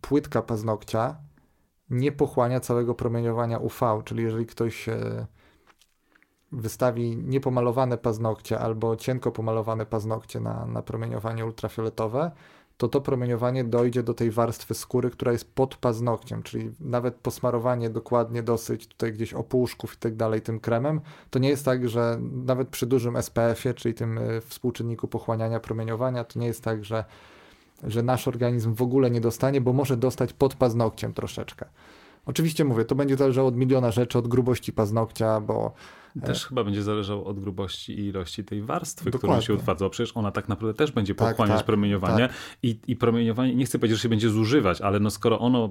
płytka 0.00 0.42
paznokcia 0.42 1.16
nie 1.90 2.12
pochłania 2.12 2.60
całego 2.60 2.94
promieniowania 2.94 3.58
UV, 3.58 4.02
czyli 4.04 4.22
jeżeli 4.22 4.46
ktoś 4.46 4.86
wystawi 6.52 7.16
niepomalowane 7.16 7.98
paznokcie 7.98 8.58
albo 8.58 8.96
cienko 8.96 9.32
pomalowane 9.32 9.86
paznokcie 9.86 10.40
na, 10.40 10.66
na 10.66 10.82
promieniowanie 10.82 11.46
ultrafioletowe, 11.46 12.30
to 12.76 12.88
to 12.88 13.00
promieniowanie 13.00 13.64
dojdzie 13.64 14.02
do 14.02 14.14
tej 14.14 14.30
warstwy 14.30 14.74
skóry, 14.74 15.10
która 15.10 15.32
jest 15.32 15.54
pod 15.54 15.76
paznokciem, 15.76 16.42
czyli 16.42 16.70
nawet 16.80 17.14
posmarowanie 17.14 17.90
dokładnie 17.90 18.42
dosyć 18.42 18.86
tutaj 18.86 19.12
gdzieś 19.12 19.34
opuszków 19.34 19.94
i 19.94 19.96
tak 19.96 20.16
dalej 20.16 20.42
tym 20.42 20.60
kremem, 20.60 21.00
to 21.30 21.38
nie 21.38 21.48
jest 21.48 21.64
tak, 21.64 21.88
że 21.88 22.18
nawet 22.32 22.68
przy 22.68 22.86
dużym 22.86 23.22
SPF-ie, 23.22 23.74
czyli 23.74 23.94
tym 23.94 24.18
e, 24.18 24.40
współczynniku 24.40 25.08
pochłaniania 25.08 25.60
promieniowania, 25.60 26.24
to 26.24 26.38
nie 26.38 26.46
jest 26.46 26.64
tak, 26.64 26.84
że, 26.84 27.04
że 27.82 28.02
nasz 28.02 28.28
organizm 28.28 28.74
w 28.74 28.82
ogóle 28.82 29.10
nie 29.10 29.20
dostanie, 29.20 29.60
bo 29.60 29.72
może 29.72 29.96
dostać 29.96 30.32
pod 30.32 30.54
paznokciem 30.54 31.12
troszeczkę. 31.12 31.66
Oczywiście 32.26 32.64
mówię, 32.64 32.84
to 32.84 32.94
będzie 32.94 33.16
zależało 33.16 33.48
od 33.48 33.56
miliona 33.56 33.90
rzeczy, 33.90 34.18
od 34.18 34.28
grubości 34.28 34.72
paznokcia, 34.72 35.40
bo 35.40 35.72
też 36.20 36.46
chyba 36.46 36.64
będzie 36.64 36.82
zależało 36.82 37.24
od 37.24 37.40
grubości 37.40 38.00
i 38.00 38.06
ilości 38.06 38.44
tej 38.44 38.62
warstwy, 38.62 39.10
Dokładnie. 39.10 39.42
którą 39.42 39.46
się 39.46 39.54
utwarza. 39.54 39.90
Przecież 39.90 40.16
ona 40.16 40.30
tak 40.30 40.48
naprawdę 40.48 40.74
też 40.74 40.92
będzie 40.92 41.14
tak, 41.14 41.28
pochłaniać 41.28 41.56
tak, 41.56 41.66
promieniowanie 41.66 42.28
tak. 42.28 42.36
I, 42.62 42.78
i 42.86 42.96
promieniowanie, 42.96 43.54
nie 43.54 43.64
chcę 43.64 43.78
powiedzieć, 43.78 43.98
że 43.98 44.02
się 44.02 44.08
będzie 44.08 44.30
zużywać, 44.30 44.80
ale 44.80 45.00
no 45.00 45.10
skoro 45.10 45.38
ono 45.38 45.70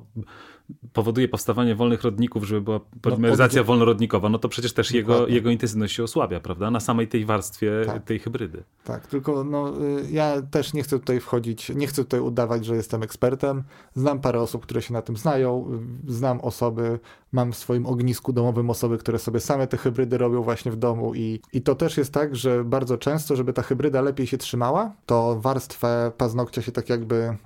powoduje 0.93 1.27
powstawanie 1.27 1.75
wolnych 1.75 2.03
rodników, 2.03 2.43
żeby 2.43 2.61
była 2.61 2.79
polimeryzacja 3.01 3.61
no, 3.61 3.65
wolnorodnikowa, 3.65 4.29
no 4.29 4.39
to 4.39 4.49
przecież 4.49 4.73
też 4.73 4.91
jego, 4.91 5.27
jego 5.27 5.49
intensywność 5.49 5.95
się 5.95 6.03
osłabia, 6.03 6.39
prawda? 6.39 6.71
Na 6.71 6.79
samej 6.79 7.07
tej 7.07 7.25
warstwie 7.25 7.71
tak. 7.85 8.03
tej 8.03 8.19
hybrydy. 8.19 8.63
Tak, 8.83 9.07
tylko 9.07 9.43
no, 9.43 9.73
y, 9.81 10.11
ja 10.11 10.41
też 10.41 10.73
nie 10.73 10.83
chcę 10.83 10.99
tutaj 10.99 11.19
wchodzić, 11.19 11.69
nie 11.69 11.87
chcę 11.87 12.03
tutaj 12.03 12.19
udawać, 12.19 12.65
że 12.65 12.75
jestem 12.75 13.03
ekspertem. 13.03 13.63
Znam 13.95 14.19
parę 14.19 14.41
osób, 14.41 14.63
które 14.63 14.81
się 14.81 14.93
na 14.93 15.01
tym 15.01 15.17
znają, 15.17 15.79
znam 16.07 16.41
osoby, 16.41 16.99
mam 17.31 17.51
w 17.51 17.57
swoim 17.57 17.85
ognisku 17.85 18.33
domowym 18.33 18.69
osoby, 18.69 18.97
które 18.97 19.19
sobie 19.19 19.39
same 19.39 19.67
te 19.67 19.77
hybrydy 19.77 20.17
robią 20.17 20.32
właśnie 20.41 20.71
w 20.71 20.75
domu 20.75 21.15
i, 21.15 21.41
i 21.53 21.61
to 21.61 21.75
też 21.75 21.97
jest 21.97 22.13
tak, 22.13 22.35
że 22.35 22.63
bardzo 22.63 22.97
często, 22.97 23.35
żeby 23.35 23.53
ta 23.53 23.61
hybryda 23.61 24.01
lepiej 24.01 24.27
się 24.27 24.37
trzymała, 24.37 24.95
to 25.05 25.39
warstwę 25.39 26.11
paznokcia 26.17 26.61
się 26.61 26.71
tak 26.71 26.89
jakby, 26.89 27.37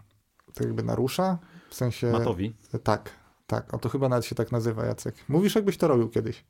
tak 0.54 0.66
jakby 0.66 0.84
narusza, 0.84 1.38
w 1.70 1.76
sensie... 1.76 2.12
Matowi? 2.12 2.56
Tak, 2.84 3.10
tak. 3.48 3.74
O 3.74 3.78
to 3.78 3.90
chyba 3.90 4.10
nawet 4.10 4.26
się 4.26 4.36
tak 4.36 4.52
nazywa, 4.52 4.86
Jacek. 4.86 5.16
Mówisz, 5.30 5.56
jakbyś 5.56 5.78
to 5.78 5.88
robił 5.88 6.10
kiedyś. 6.10 6.46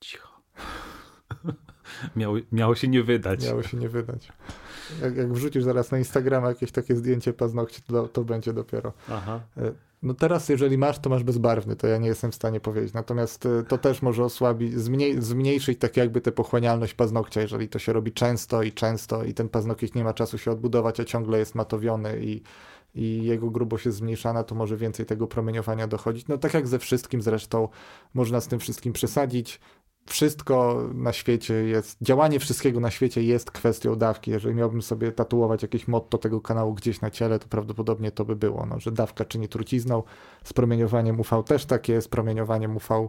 Cicho. 0.00 0.28
miało, 2.16 2.36
miało 2.52 2.74
się 2.74 2.88
nie 2.88 3.02
wydać. 3.02 3.46
Miało 3.46 3.62
się 3.62 3.76
nie 3.76 3.88
wydać. 3.88 4.32
Jak, 5.02 5.16
jak 5.16 5.32
wrzucisz 5.32 5.64
zaraz 5.64 5.90
na 5.90 5.98
Instagrama 5.98 6.48
jakieś 6.48 6.72
takie 6.72 6.96
zdjęcie 6.96 7.32
paznokci, 7.32 7.82
to, 7.82 8.08
to 8.08 8.24
będzie 8.24 8.52
dopiero. 8.52 8.92
Aha. 9.10 9.40
E, 9.56 9.72
no 10.02 10.14
teraz, 10.14 10.48
jeżeli 10.48 10.78
masz, 10.78 10.98
to 10.98 11.10
masz 11.10 11.24
bezbarwny, 11.24 11.76
to 11.76 11.86
ja 11.86 11.98
nie 11.98 12.08
jestem 12.08 12.32
w 12.32 12.34
stanie 12.34 12.60
powiedzieć. 12.60 12.92
Natomiast 12.94 13.46
e, 13.46 13.62
to 13.62 13.78
też 13.78 14.02
może 14.02 14.24
osłabić, 14.24 14.74
zmniej, 14.74 15.22
zmniejszyć 15.22 15.78
tak 15.78 15.96
jakby 15.96 16.20
tę 16.20 16.32
pochłanialność 16.32 16.94
paznokcia, 16.94 17.40
jeżeli 17.40 17.68
to 17.68 17.78
się 17.78 17.92
robi 17.92 18.12
często 18.12 18.62
i 18.62 18.72
często 18.72 19.24
i 19.24 19.34
ten 19.34 19.48
paznokieć 19.48 19.94
nie 19.94 20.04
ma 20.04 20.14
czasu 20.14 20.38
się 20.38 20.50
odbudować, 20.50 21.00
a 21.00 21.04
ciągle 21.04 21.38
jest 21.38 21.54
matowiony 21.54 22.24
i 22.24 22.42
i 22.96 23.24
jego 23.24 23.50
grubość 23.50 23.86
jest 23.86 23.98
zmniejszana, 23.98 24.44
to 24.44 24.54
może 24.54 24.76
więcej 24.76 25.06
tego 25.06 25.26
promieniowania 25.26 25.86
dochodzić. 25.86 26.28
No 26.28 26.38
tak 26.38 26.54
jak 26.54 26.68
ze 26.68 26.78
wszystkim 26.78 27.22
zresztą, 27.22 27.68
można 28.14 28.40
z 28.40 28.48
tym 28.48 28.58
wszystkim 28.58 28.92
przesadzić. 28.92 29.60
Wszystko 30.06 30.82
na 30.94 31.12
świecie 31.12 31.54
jest, 31.54 31.98
działanie 32.02 32.38
wszystkiego 32.40 32.80
na 32.80 32.90
świecie 32.90 33.22
jest 33.22 33.50
kwestią 33.50 33.96
dawki. 33.96 34.30
Jeżeli 34.30 34.54
miałbym 34.54 34.82
sobie 34.82 35.12
tatuować 35.12 35.62
jakieś 35.62 35.88
motto 35.88 36.18
tego 36.18 36.40
kanału 36.40 36.74
gdzieś 36.74 37.00
na 37.00 37.10
ciele, 37.10 37.38
to 37.38 37.48
prawdopodobnie 37.48 38.10
to 38.10 38.24
by 38.24 38.36
było, 38.36 38.66
no, 38.66 38.80
że 38.80 38.92
dawka 38.92 39.24
czyni 39.24 39.48
trucizną. 39.48 40.02
Z 40.44 40.52
promieniowaniem 40.52 41.20
UV 41.20 41.42
też 41.42 41.64
tak 41.64 41.88
jest, 41.88 42.10
promieniowaniem 42.10 42.76
UV 42.76 43.08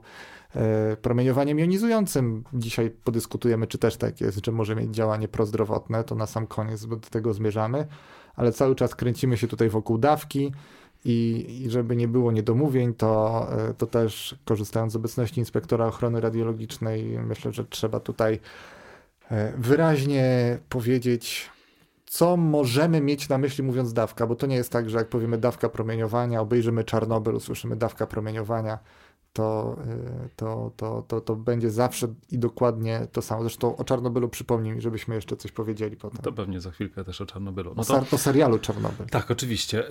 e, 0.55 0.97
promieniowaniem 0.97 1.59
jonizującym. 1.59 2.43
Dzisiaj 2.53 2.89
podyskutujemy, 3.03 3.67
czy 3.67 3.77
też 3.77 3.97
tak 3.97 4.21
jest, 4.21 4.45
że 4.45 4.51
może 4.51 4.75
mieć 4.75 4.95
działanie 4.95 5.27
prozdrowotne, 5.27 6.03
to 6.03 6.15
na 6.15 6.25
sam 6.27 6.47
koniec 6.47 6.85
do 6.85 6.97
tego 6.97 7.33
zmierzamy 7.33 7.87
ale 8.37 8.51
cały 8.51 8.75
czas 8.75 8.95
kręcimy 8.95 9.37
się 9.37 9.47
tutaj 9.47 9.69
wokół 9.69 9.97
dawki 9.97 10.51
i, 11.07 11.45
i 11.65 11.69
żeby 11.69 11.95
nie 11.95 12.07
było 12.07 12.31
niedomówień, 12.31 12.93
to, 12.93 13.47
e, 13.69 13.73
to 13.73 13.87
też 13.87 14.35
korzystając 14.45 14.93
z 14.93 14.95
obecności 14.95 15.39
inspektora 15.39 15.87
ochrony 15.87 16.21
radiologicznej, 16.21 17.19
myślę, 17.19 17.51
że 17.51 17.65
trzeba 17.65 17.99
tutaj 17.99 18.39
e, 19.31 19.53
wyraźnie 19.57 20.57
powiedzieć, 20.69 21.49
co 22.05 22.37
możemy 22.37 23.01
mieć 23.01 23.29
na 23.29 23.37
myśli 23.37 23.63
mówiąc 23.63 23.93
dawka, 23.93 24.27
bo 24.27 24.35
to 24.35 24.47
nie 24.47 24.55
jest 24.55 24.71
tak, 24.71 24.89
że 24.89 24.97
jak 24.97 25.09
powiemy 25.09 25.37
dawka 25.37 25.69
promieniowania, 25.69 26.41
obejrzymy 26.41 26.83
Czarnobyl, 26.83 27.35
usłyszymy 27.35 27.75
dawka 27.75 28.07
promieniowania, 28.07 28.79
to, 29.33 29.77
y, 30.25 30.29
to, 30.35 30.71
to, 30.77 31.03
to, 31.07 31.21
to 31.21 31.35
będzie 31.35 31.69
zawsze 31.69 32.07
i 32.31 32.39
dokładnie 32.39 33.07
to 33.11 33.21
samo. 33.21 33.41
Zresztą 33.41 33.77
o 33.77 33.83
Czarnobylu 33.83 34.29
przypomnij 34.29 34.73
mi, 34.73 34.81
żebyśmy 34.81 35.15
jeszcze 35.15 35.37
coś 35.37 35.51
powiedzieli 35.51 35.97
potem. 35.97 36.21
To 36.21 36.31
pewnie 36.31 36.61
za 36.61 36.71
chwilkę 36.71 37.03
też 37.03 37.21
o 37.21 37.25
Czarnobylu. 37.25 37.73
No 37.77 37.83
to... 37.83 38.03
o 38.11 38.17
serialu 38.17 38.59
Czarnobyl. 38.59 39.05
Tak, 39.05 39.31
oczywiście. 39.31 39.83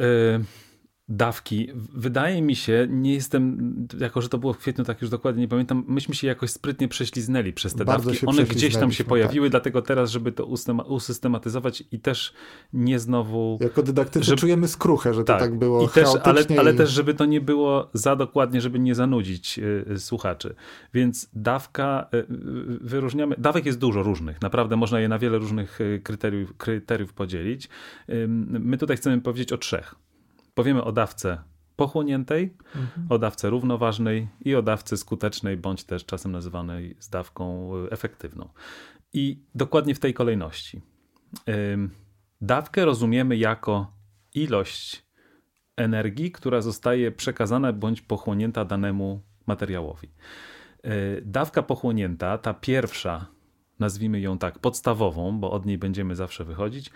Dawki. 1.08 1.68
Wydaje 1.94 2.42
mi 2.42 2.56
się, 2.56 2.86
nie 2.90 3.14
jestem, 3.14 3.74
jako 4.00 4.22
że 4.22 4.28
to 4.28 4.38
było 4.38 4.52
w 4.52 4.58
kwietniu, 4.58 4.84
tak 4.84 5.02
już 5.02 5.10
dokładnie 5.10 5.40
nie 5.42 5.48
pamiętam, 5.48 5.84
myśmy 5.88 6.14
się 6.14 6.26
jakoś 6.26 6.50
sprytnie 6.50 6.88
prześliznęli 6.88 7.52
przez 7.52 7.74
te 7.74 7.84
Bardzo 7.84 8.10
dawki. 8.10 8.26
One 8.26 8.44
gdzieś 8.44 8.76
tam 8.76 8.92
się 8.92 9.04
pojawiły, 9.04 9.46
tak. 9.46 9.50
dlatego 9.50 9.82
teraz, 9.82 10.10
żeby 10.10 10.32
to 10.32 10.46
usystematyzować 10.86 11.84
i 11.92 12.00
też 12.00 12.32
nie 12.72 12.98
znowu... 12.98 13.58
Jako 13.60 13.82
dydaktycy 13.82 14.24
żeby... 14.24 14.40
czujemy 14.40 14.68
skruchę, 14.68 15.14
że 15.14 15.24
tak. 15.24 15.38
to 15.38 15.44
tak 15.44 15.58
było 15.58 15.84
I 15.84 15.88
też, 15.88 16.08
ale, 16.22 16.44
ale 16.58 16.74
i... 16.74 16.76
też, 16.76 16.90
żeby 16.90 17.14
to 17.14 17.24
nie 17.24 17.40
było 17.40 17.90
za 17.94 18.16
dokładnie, 18.16 18.60
żeby 18.60 18.78
nie 18.78 18.94
zanudzić 18.94 19.58
y, 19.58 19.98
słuchaczy. 19.98 20.54
Więc 20.94 21.30
dawka, 21.34 22.08
y, 22.14 22.26
wyróżniamy, 22.80 23.34
dawek 23.38 23.66
jest 23.66 23.78
dużo 23.78 24.02
różnych, 24.02 24.42
naprawdę 24.42 24.76
można 24.76 25.00
je 25.00 25.08
na 25.08 25.18
wiele 25.18 25.38
różnych 25.38 25.78
kryteriów, 26.02 26.56
kryteriów 26.56 27.12
podzielić. 27.12 27.68
My 28.28 28.78
tutaj 28.78 28.96
chcemy 28.96 29.20
powiedzieć 29.20 29.52
o 29.52 29.58
trzech 29.58 30.05
powiemy 30.56 30.84
o 30.84 30.92
dawce 30.92 31.38
pochłoniętej, 31.76 32.56
mhm. 32.76 33.06
o 33.08 33.18
dawce 33.18 33.50
równoważnej 33.50 34.28
i 34.44 34.54
o 34.54 34.62
dawce 34.62 34.96
skutecznej, 34.96 35.56
bądź 35.56 35.84
też 35.84 36.04
czasem 36.04 36.32
nazywanej 36.32 36.96
z 37.00 37.08
dawką 37.08 37.70
e, 37.76 37.90
efektywną. 37.90 38.48
I 39.12 39.42
dokładnie 39.54 39.94
w 39.94 39.98
tej 39.98 40.14
kolejności. 40.14 40.82
Dawkę 42.40 42.84
rozumiemy 42.84 43.36
jako 43.36 43.92
ilość 44.34 45.06
energii, 45.76 46.32
która 46.32 46.60
zostaje 46.60 47.12
przekazana 47.12 47.72
bądź 47.72 48.00
pochłonięta 48.00 48.64
danemu 48.64 49.20
materiałowi. 49.46 50.08
E, 50.82 50.90
dawka 51.20 51.62
pochłonięta, 51.62 52.38
ta 52.38 52.54
pierwsza, 52.54 53.26
nazwijmy 53.78 54.20
ją 54.20 54.38
tak, 54.38 54.58
podstawową, 54.58 55.38
bo 55.40 55.50
od 55.50 55.66
niej 55.66 55.78
będziemy 55.78 56.16
zawsze 56.16 56.44
wychodzić, 56.44 56.90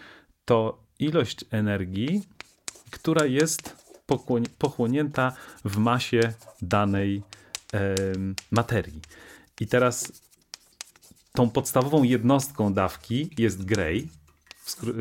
to 0.45 0.85
ilość 0.99 1.45
energii, 1.51 2.23
która 2.91 3.27
jest 3.27 3.77
pochłonięta 4.59 5.33
w 5.65 5.77
masie 5.77 6.21
danej 6.63 7.23
materii. 8.51 9.01
I 9.61 9.67
teraz 9.67 10.13
tą 11.33 11.51
podstawową 11.51 12.03
jednostką 12.03 12.75
dawki 12.75 13.31
jest 13.39 13.65
Gray. 13.65 14.09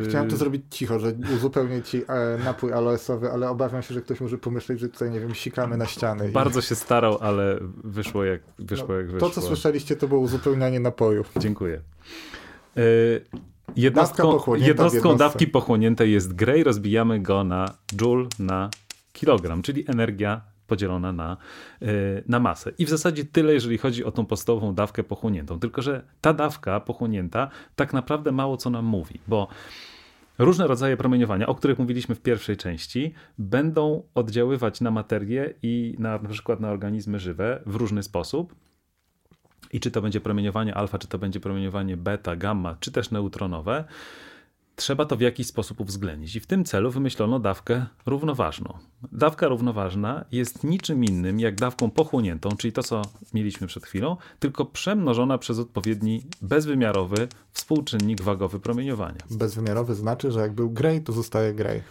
Chciałem 0.09 0.29
to 0.29 0.35
y, 0.35 0.37
zrobić 0.37 0.63
cicho, 0.69 0.99
że 0.99 1.13
uzupełnię 1.35 1.81
ci 1.81 2.03
e, 2.07 2.37
napój 2.43 2.73
aloesowy, 2.73 3.31
ale 3.31 3.49
obawiam 3.49 3.81
się, 3.81 3.93
że 3.93 4.01
ktoś 4.01 4.21
może 4.21 4.37
pomyśleć, 4.37 4.79
że 4.79 4.89
tutaj, 4.89 5.11
nie 5.11 5.19
wiem, 5.19 5.35
sikamy 5.35 5.77
na 5.77 5.85
ściany. 5.85 6.29
Bardzo 6.29 6.59
i... 6.59 6.63
się 6.63 6.75
starał, 6.75 7.17
ale 7.21 7.59
wyszło 7.83 8.23
jak 8.23 8.41
wyszło. 8.59 8.87
No, 8.87 8.93
jak 8.93 9.11
wyszło. 9.11 9.29
To, 9.29 9.35
co 9.35 9.41
słyszeliście, 9.41 9.95
to 9.95 10.07
było 10.07 10.19
uzupełnianie 10.19 10.79
napoju. 10.79 11.25
Dziękuję. 11.37 11.81
Jednostką, 13.75 14.39
jednostką 14.55 15.17
dawki 15.17 15.47
pochłoniętej 15.47 16.11
jest 16.11 16.33
Gray. 16.33 16.63
Rozbijamy 16.63 17.19
go 17.19 17.43
na 17.43 17.73
joule 17.95 18.27
na 18.39 18.69
kilogram, 19.13 19.61
czyli 19.61 19.83
energia 19.87 20.41
podzielona 20.67 21.11
na, 21.11 21.37
e, 21.81 21.85
na 22.27 22.39
masę. 22.39 22.71
I 22.77 22.85
w 22.85 22.89
zasadzie 22.89 23.25
tyle, 23.25 23.53
jeżeli 23.53 23.77
chodzi 23.77 24.05
o 24.05 24.11
tą 24.11 24.25
podstawową 24.25 24.75
dawkę 24.75 25.03
pochłoniętą. 25.03 25.59
Tylko, 25.59 25.81
że 25.81 26.03
ta 26.21 26.33
dawka 26.33 26.79
pochłonięta 26.79 27.49
tak 27.75 27.93
naprawdę 27.93 28.31
mało 28.31 28.57
co 28.57 28.69
nam 28.69 28.85
mówi, 28.85 29.19
bo 29.27 29.47
Różne 30.39 30.67
rodzaje 30.67 30.97
promieniowania, 30.97 31.47
o 31.47 31.55
których 31.55 31.79
mówiliśmy 31.79 32.15
w 32.15 32.21
pierwszej 32.21 32.57
części, 32.57 33.13
będą 33.37 34.03
oddziaływać 34.15 34.81
na 34.81 34.91
materię 34.91 35.53
i 35.63 35.95
na, 35.99 36.17
na 36.17 36.29
przykład 36.29 36.59
na 36.59 36.69
organizmy 36.69 37.19
żywe 37.19 37.61
w 37.65 37.75
różny 37.75 38.03
sposób. 38.03 38.55
I 39.73 39.79
czy 39.79 39.91
to 39.91 40.01
będzie 40.01 40.21
promieniowanie 40.21 40.75
alfa, 40.75 40.99
czy 40.99 41.07
to 41.07 41.17
będzie 41.17 41.39
promieniowanie 41.39 41.97
beta, 41.97 42.35
gamma, 42.35 42.75
czy 42.79 42.91
też 42.91 43.11
neutronowe 43.11 43.85
trzeba 44.79 45.05
to 45.05 45.17
w 45.17 45.21
jakiś 45.21 45.47
sposób 45.47 45.79
uwzględnić. 45.79 46.35
I 46.35 46.39
w 46.39 46.45
tym 46.45 46.65
celu 46.65 46.91
wymyślono 46.91 47.39
dawkę 47.39 47.85
równoważną. 48.05 48.77
Dawka 49.11 49.47
równoważna 49.47 50.25
jest 50.31 50.63
niczym 50.63 51.03
innym 51.03 51.39
jak 51.39 51.55
dawką 51.55 51.91
pochłoniętą, 51.91 52.49
czyli 52.57 52.71
to, 52.71 52.83
co 52.83 53.01
mieliśmy 53.33 53.67
przed 53.67 53.85
chwilą, 53.85 54.17
tylko 54.39 54.65
przemnożona 54.65 55.37
przez 55.37 55.59
odpowiedni 55.59 56.23
bezwymiarowy 56.41 57.27
współczynnik 57.51 58.21
wagowy 58.21 58.59
promieniowania. 58.59 59.19
Bezwymiarowy 59.31 59.95
znaczy, 59.95 60.31
że 60.31 60.39
jak 60.39 60.53
był 60.53 60.69
gray, 60.69 61.01
to 61.01 61.13
zostaje 61.13 61.53
gray. 61.53 61.81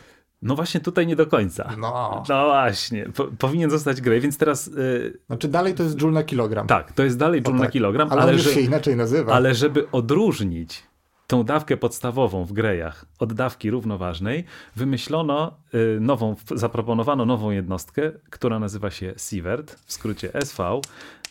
No 0.42 0.56
właśnie 0.56 0.80
tutaj 0.80 1.06
nie 1.06 1.16
do 1.16 1.26
końca. 1.26 1.74
No, 1.78 2.24
no 2.28 2.44
właśnie, 2.46 3.06
po, 3.14 3.24
powinien 3.24 3.70
zostać 3.70 4.00
gray, 4.00 4.20
więc 4.20 4.38
teraz... 4.38 4.66
Yy... 4.66 5.18
Znaczy 5.26 5.48
dalej 5.48 5.74
to 5.74 5.82
jest 5.82 5.96
joule 5.96 6.12
na 6.12 6.22
kilogram. 6.22 6.66
Tak, 6.66 6.92
to 6.92 7.04
jest 7.04 7.18
dalej 7.18 7.42
joule 7.42 7.58
tak. 7.58 7.66
na 7.66 7.72
kilogram, 7.72 8.12
ale, 8.12 8.22
ale 8.22 8.38
że, 8.38 8.50
się 8.50 8.60
inaczej 8.60 8.96
nazywa. 8.96 9.32
Ale 9.32 9.54
żeby 9.54 9.90
odróżnić 9.90 10.82
tą 11.28 11.44
dawkę 11.44 11.76
podstawową 11.76 12.44
w 12.44 12.52
grejach 12.52 13.04
od 13.18 13.32
dawki 13.32 13.70
równoważnej 13.70 14.44
wymyślono 14.76 15.56
y, 15.74 16.00
nową, 16.00 16.36
zaproponowano 16.54 17.26
nową 17.26 17.50
jednostkę, 17.50 18.12
która 18.30 18.58
nazywa 18.58 18.90
się 18.90 19.14
sievert, 19.16 19.76
w 19.86 19.92
skrócie 19.92 20.34
SV, 20.34 20.80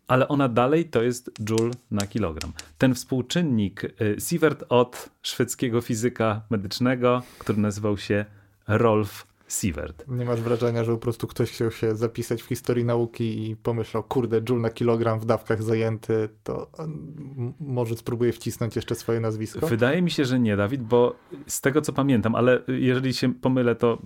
ale 0.07 0.27
ona 0.27 0.49
dalej 0.49 0.85
to 0.85 1.03
jest 1.03 1.31
joule 1.43 1.71
na 1.91 2.07
kilogram. 2.07 2.51
Ten 2.77 2.95
współczynnik 2.95 3.83
y, 3.83 4.15
sievert 4.29 4.63
od 4.69 5.09
szwedzkiego 5.21 5.81
fizyka 5.81 6.41
medycznego, 6.49 7.21
który 7.39 7.57
nazywał 7.57 7.97
się 7.97 8.25
Rolf 8.67 9.25
Sievert. 9.47 10.05
Nie 10.07 10.25
masz 10.25 10.41
wrażenia, 10.41 10.83
że 10.83 10.91
po 10.91 10.97
prostu 10.97 11.27
ktoś 11.27 11.51
chciał 11.51 11.71
się 11.71 11.95
zapisać 11.95 12.43
w 12.43 12.45
historii 12.45 12.85
nauki 12.85 13.49
i 13.49 13.55
pomyślał, 13.55 14.03
kurde, 14.03 14.41
joule 14.41 14.61
na 14.61 14.69
kilogram 14.69 15.19
w 15.19 15.25
dawkach 15.25 15.63
zajęty, 15.63 16.29
to 16.43 16.71
może 17.59 17.95
spróbuję 17.95 18.33
wcisnąć 18.33 18.75
jeszcze 18.75 18.95
swoje 18.95 19.19
nazwisko? 19.19 19.67
Wydaje 19.67 20.01
mi 20.01 20.11
się, 20.11 20.25
że 20.25 20.39
nie, 20.39 20.57
Dawid, 20.57 20.83
bo 20.83 21.15
z 21.47 21.61
tego 21.61 21.81
co 21.81 21.93
pamiętam, 21.93 22.35
ale 22.35 22.61
jeżeli 22.67 23.13
się 23.13 23.33
pomylę, 23.33 23.75
to 23.75 24.01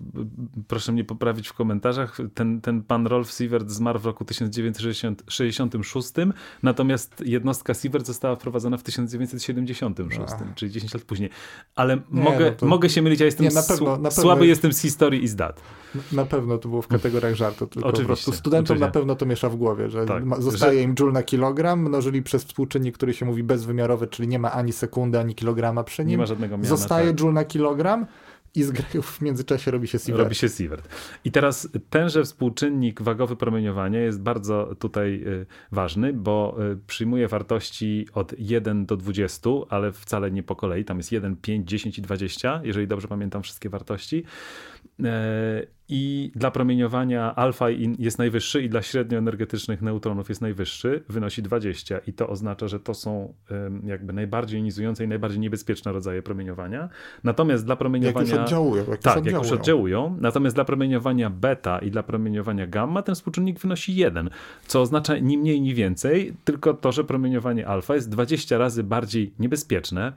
proszę 0.67 0.91
mnie 0.91 1.03
poprawić 1.03 1.47
w 1.47 1.53
komentarzach. 1.53 2.17
Ten, 2.33 2.61
ten 2.61 2.83
pan 2.83 3.07
Rolf 3.07 3.31
Sievert 3.31 3.69
zmarł 3.69 3.99
w 3.99 4.05
roku 4.05 4.25
1966, 4.25 6.13
natomiast 6.63 7.23
jednostka 7.25 7.73
Sievert 7.73 8.05
została 8.05 8.35
wprowadzona 8.35 8.77
w 8.77 8.83
1976, 8.83 10.33
A. 10.33 10.53
czyli 10.55 10.71
10 10.71 10.93
lat 10.93 11.03
później. 11.03 11.29
Ale 11.75 11.95
nie, 12.11 12.23
mogę, 12.23 12.45
no 12.45 12.51
to... 12.51 12.65
mogę 12.65 12.89
się 12.89 13.01
mylić, 13.01 13.19
ja 13.19 13.25
jestem 13.25 13.45
nie, 13.45 13.53
na 13.53 13.63
pewno, 13.63 13.85
na 13.85 14.09
pewno 14.09 14.11
słaby 14.11 14.47
jestem 14.47 14.73
z 14.73 14.81
historii 14.81 15.23
i 15.23 15.30
z 15.31 15.35
dat. 15.35 15.61
Na 16.11 16.25
pewno 16.25 16.57
to 16.57 16.69
było 16.69 16.81
w 16.81 16.87
kategoriach 16.87 17.35
żartu, 17.35 17.67
tylko 17.67 17.89
oczywiście, 17.89 18.03
po 18.03 18.07
prostu 18.07 18.33
studentom 18.33 18.63
oczywiście. 18.63 18.85
na 18.85 18.91
pewno 18.91 19.15
to 19.15 19.25
miesza 19.25 19.49
w 19.49 19.55
głowie, 19.55 19.89
że 19.89 20.05
tak, 20.05 20.23
zostaje 20.41 20.77
że... 20.77 20.83
im 20.83 20.95
joule 20.95 21.11
na 21.13 21.23
kilogram, 21.23 21.79
mnożyli 21.79 22.23
przez 22.23 22.43
współczynnik, 22.43 22.95
który 22.95 23.13
się 23.13 23.25
mówi 23.25 23.43
bezwymiarowy, 23.43 24.07
czyli 24.07 24.27
nie 24.27 24.39
ma 24.39 24.51
ani 24.51 24.71
sekundy, 24.71 25.19
ani 25.19 25.35
kilograma 25.35 25.83
przy 25.83 26.01
nim. 26.01 26.09
Nie 26.09 26.17
ma 26.17 26.25
żadnego 26.25 26.57
miana, 26.57 26.69
Zostaje 26.69 27.07
tak. 27.07 27.19
joule 27.19 27.33
na 27.33 27.45
kilogram 27.45 28.05
i 28.55 28.63
z 28.63 28.71
grejów 28.71 29.11
w 29.11 29.21
międzyczasie 29.21 29.71
robi 29.71 29.87
się 29.87 29.99
sievert. 29.99 30.23
Robi 30.23 30.35
się 30.35 30.49
sievert. 30.49 30.87
I 31.25 31.31
teraz 31.31 31.69
tenże 31.89 32.23
współczynnik 32.23 33.01
wagowy 33.01 33.35
promieniowania 33.35 33.99
jest 33.99 34.21
bardzo 34.21 34.75
tutaj 34.79 35.23
y, 35.27 35.45
ważny, 35.71 36.13
bo 36.13 36.57
y, 36.73 36.77
przyjmuje 36.87 37.27
wartości 37.27 38.07
od 38.13 38.33
1 38.37 38.85
do 38.85 38.97
20, 38.97 39.49
ale 39.69 39.91
wcale 39.91 40.31
nie 40.31 40.43
po 40.43 40.55
kolei. 40.55 40.85
Tam 40.85 40.97
jest 40.97 41.11
1, 41.11 41.35
5, 41.35 41.69
10 41.69 41.97
i 41.97 42.01
20, 42.01 42.61
jeżeli 42.63 42.87
dobrze 42.87 43.07
pamiętam 43.07 43.43
wszystkie 43.43 43.69
wartości. 43.69 44.23
E, 45.03 45.81
i 45.93 46.31
dla 46.35 46.51
promieniowania 46.51 47.35
alfa 47.35 47.69
jest 47.99 48.17
najwyższy 48.17 48.63
i 48.63 48.69
dla 48.69 48.81
średnioenergetycznych 48.81 49.81
neutronów 49.81 50.29
jest 50.29 50.41
najwyższy, 50.41 51.03
wynosi 51.09 51.41
20 51.41 51.99
i 52.07 52.13
to 52.13 52.29
oznacza, 52.29 52.67
że 52.67 52.79
to 52.79 52.93
są 52.93 53.33
jakby 53.83 54.13
najbardziej 54.13 54.59
jonizujące 54.59 55.03
i 55.03 55.07
najbardziej 55.07 55.39
niebezpieczne 55.39 55.91
rodzaje 55.91 56.21
promieniowania. 56.21 56.89
Natomiast 57.23 57.65
dla 57.65 57.75
promieniowania... 57.75 58.27
Jak 58.27 58.35
już 58.35 58.43
oddziałują. 58.43 58.85
Jak 58.89 58.99
tak, 58.99 59.25
jak 59.25 59.35
już 59.35 59.51
oddziałują. 59.51 60.17
Natomiast 60.19 60.55
dla 60.55 60.65
promieniowania 60.65 61.29
beta 61.29 61.79
i 61.79 61.91
dla 61.91 62.03
promieniowania 62.03 62.67
gamma 62.67 63.01
ten 63.01 63.15
współczynnik 63.15 63.59
wynosi 63.59 63.95
1, 63.95 64.29
co 64.67 64.81
oznacza 64.81 65.17
ni 65.17 65.37
mniej, 65.37 65.61
ni 65.61 65.73
więcej, 65.73 66.33
tylko 66.43 66.73
to, 66.73 66.91
że 66.91 67.03
promieniowanie 67.03 67.67
alfa 67.67 67.95
jest 67.95 68.09
20 68.09 68.57
razy 68.57 68.83
bardziej 68.83 69.33
niebezpieczne 69.39 70.13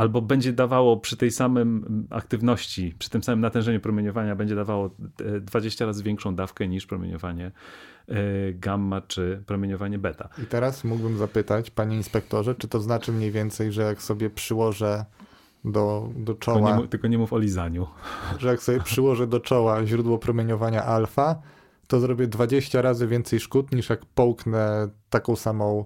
albo 0.00 0.22
będzie 0.22 0.52
dawało 0.52 0.96
przy 0.96 1.16
tej 1.16 1.30
samym 1.30 2.06
aktywności, 2.10 2.94
przy 2.98 3.10
tym 3.10 3.22
samym 3.22 3.40
natężeniu 3.40 3.80
promieniowania, 3.80 4.36
będzie 4.36 4.54
dawało 4.54 4.90
20 5.40 5.84
e, 5.84 5.86
razy 5.86 6.02
większą 6.02 6.34
dawkę 6.34 6.68
niż 6.68 6.86
promieniowanie 6.86 7.50
e, 8.08 8.14
gamma 8.52 9.00
czy 9.00 9.42
promieniowanie 9.46 9.98
beta. 9.98 10.28
I 10.42 10.46
teraz 10.46 10.84
mógłbym 10.84 11.18
zapytać, 11.18 11.70
panie 11.70 11.96
inspektorze, 11.96 12.54
czy 12.54 12.68
to 12.68 12.80
znaczy 12.80 13.12
mniej 13.12 13.30
więcej, 13.30 13.72
że 13.72 13.82
jak 13.82 14.02
sobie 14.02 14.30
przyłożę 14.30 15.04
do, 15.64 16.08
do 16.16 16.34
czoła. 16.34 16.68
Tylko 16.68 16.82
nie, 16.82 16.88
tylko 16.88 17.08
nie 17.08 17.18
mów 17.18 17.32
o 17.32 17.38
lizaniu. 17.38 17.86
Że 18.38 18.48
jak 18.48 18.62
sobie 18.62 18.80
przyłożę 18.80 19.26
do 19.26 19.40
czoła 19.40 19.86
źródło 19.86 20.18
promieniowania 20.18 20.84
alfa, 20.84 21.42
to 21.86 22.00
zrobię 22.00 22.26
20 22.26 22.82
razy 22.82 23.06
więcej 23.06 23.40
szkód 23.40 23.72
niż 23.72 23.90
jak 23.90 24.06
połknę 24.06 24.88
taką 25.10 25.36
samą, 25.36 25.84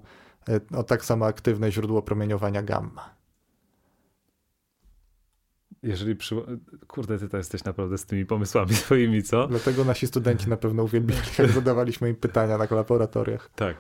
e, 0.48 0.61
o 0.79 0.83
tak 0.83 1.05
samo 1.05 1.27
aktywne 1.27 1.72
źródło 1.72 2.03
promieniowania 2.03 2.62
gamma 2.62 3.14
jeżeli 5.85 6.16
przy... 6.16 6.37
Kurde, 6.87 7.18
ty 7.18 7.29
to 7.29 7.37
jesteś 7.37 7.64
naprawdę 7.64 7.99
z 7.99 8.07
tymi 8.07 8.27
pomysłami 8.27 8.75
swoimi, 8.85 9.23
co? 9.23 9.49
Dlatego 9.49 9.85
nasi 9.85 10.07
studenci 10.07 10.49
na 10.49 10.57
pewno 10.57 10.83
uwielbiali, 10.83 11.29
jak 11.38 11.51
zadawaliśmy 11.61 12.09
im 12.09 12.16
pytania 12.16 12.59
na 12.59 12.66
laboratoriach. 12.70 13.51
Tak. 13.55 13.77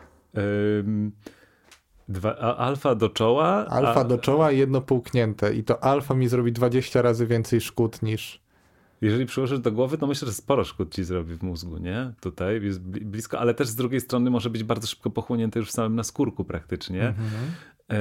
Dwa, 2.08 2.36
alfa 2.36 2.94
do 2.94 3.08
czoła. 3.08 3.66
Alfa 3.66 4.00
a... 4.00 4.04
do 4.04 4.18
czoła 4.18 4.52
i 4.52 4.58
jedno 4.58 4.80
połknięte. 4.80 5.54
I 5.54 5.64
to 5.64 5.84
alfa 5.84 6.14
mi 6.14 6.28
zrobi 6.28 6.52
20 6.52 7.02
razy 7.02 7.26
więcej 7.26 7.60
szkód 7.60 8.02
niż. 8.02 8.44
Jeżeli 9.00 9.26
przyłożysz 9.26 9.58
do 9.58 9.72
głowy, 9.72 9.98
to 9.98 10.06
myślę, 10.06 10.28
że 10.28 10.34
sporo 10.34 10.64
szkód 10.64 10.94
ci 10.94 11.04
zrobi 11.04 11.34
w 11.34 11.42
mózgu, 11.42 11.78
nie? 11.78 12.12
Tutaj 12.20 12.62
jest 12.62 12.80
blisko, 12.80 13.38
ale 13.38 13.54
też 13.54 13.68
z 13.68 13.74
drugiej 13.74 14.00
strony 14.00 14.30
może 14.30 14.50
być 14.50 14.64
bardzo 14.64 14.86
szybko 14.86 15.10
pochłonięte 15.10 15.58
już 15.58 15.68
w 15.68 15.72
samym 15.72 15.94
naskórku 15.94 16.44
praktycznie. 16.44 17.08
Mhm. 17.08 17.28
E, 17.88 17.96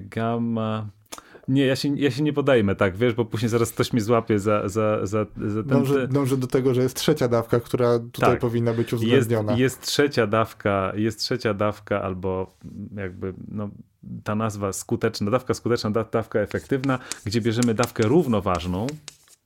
gamma. 0.00 0.88
Nie, 1.48 1.66
ja 1.66 1.76
się, 1.76 1.98
ja 1.98 2.10
się 2.10 2.22
nie 2.22 2.32
podajmę, 2.32 2.76
tak, 2.76 2.96
wiesz, 2.96 3.14
bo 3.14 3.24
później 3.24 3.48
zaraz 3.48 3.72
ktoś 3.72 3.92
mi 3.92 4.00
złapie 4.00 4.38
za, 4.38 4.68
za, 4.68 5.06
za, 5.06 5.26
za 5.46 5.62
ten... 5.62 5.66
Dążę, 5.66 6.08
dążę 6.08 6.36
do 6.36 6.46
tego, 6.46 6.74
że 6.74 6.82
jest 6.82 6.96
trzecia 6.96 7.28
dawka, 7.28 7.60
która 7.60 7.98
tutaj 7.98 8.30
tak. 8.30 8.40
powinna 8.40 8.72
być 8.72 8.92
uwzględniona. 8.92 9.52
Jest, 9.52 9.60
jest 9.60 9.80
trzecia 9.80 10.26
dawka, 10.26 10.92
jest 10.96 11.18
trzecia 11.18 11.54
dawka 11.54 12.02
albo 12.02 12.56
jakby, 12.96 13.34
no, 13.48 13.70
ta 14.24 14.34
nazwa 14.34 14.72
skuteczna, 14.72 15.30
dawka 15.30 15.54
skuteczna, 15.54 15.90
dawka 15.90 16.40
efektywna, 16.40 16.98
gdzie 17.24 17.40
bierzemy 17.40 17.74
dawkę 17.74 18.02
równoważną, 18.02 18.86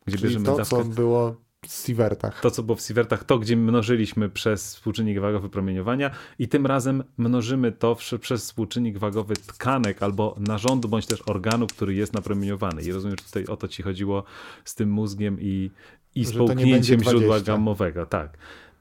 gdzie 0.07 0.17
Czyli 0.17 0.23
bierzemy 0.23 0.47
to, 0.47 0.57
dawkę... 0.57 0.77
co 0.77 0.85
było 0.85 1.48
w 1.69 1.87
Sievertach. 1.87 2.41
To, 2.41 2.51
co 2.51 2.63
było 2.63 2.77
w 2.77 2.81
Sievertach, 2.81 3.25
to, 3.25 3.39
gdzie 3.39 3.57
mnożyliśmy 3.57 4.29
przez 4.29 4.75
współczynnik 4.75 5.21
wagowy 5.21 5.49
promieniowania 5.49 6.11
i 6.39 6.49
tym 6.49 6.67
razem 6.67 7.05
mnożymy 7.19 7.73
to 7.73 7.97
przez 8.21 8.43
współczynnik 8.43 8.99
wagowy 8.99 9.35
tkanek 9.35 10.03
albo 10.03 10.37
narządu, 10.39 10.89
bądź 10.89 11.07
też 11.07 11.23
organu, 11.27 11.67
który 11.67 11.95
jest 11.95 12.15
napromieniowany. 12.15 12.83
I 12.83 12.93
rozumiem, 12.93 13.17
że 13.19 13.25
tutaj 13.25 13.47
o 13.47 13.57
to 13.57 13.69
ci 13.69 13.83
chodziło 13.83 14.25
z 14.65 14.75
tym 14.75 14.91
mózgiem 14.91 15.41
i, 15.41 15.71
i 16.15 16.25
z 16.25 16.33
połknięciem 16.33 17.05
źródła 17.05 17.41
gammowego. 17.41 18.07
Tak. 18.07 18.39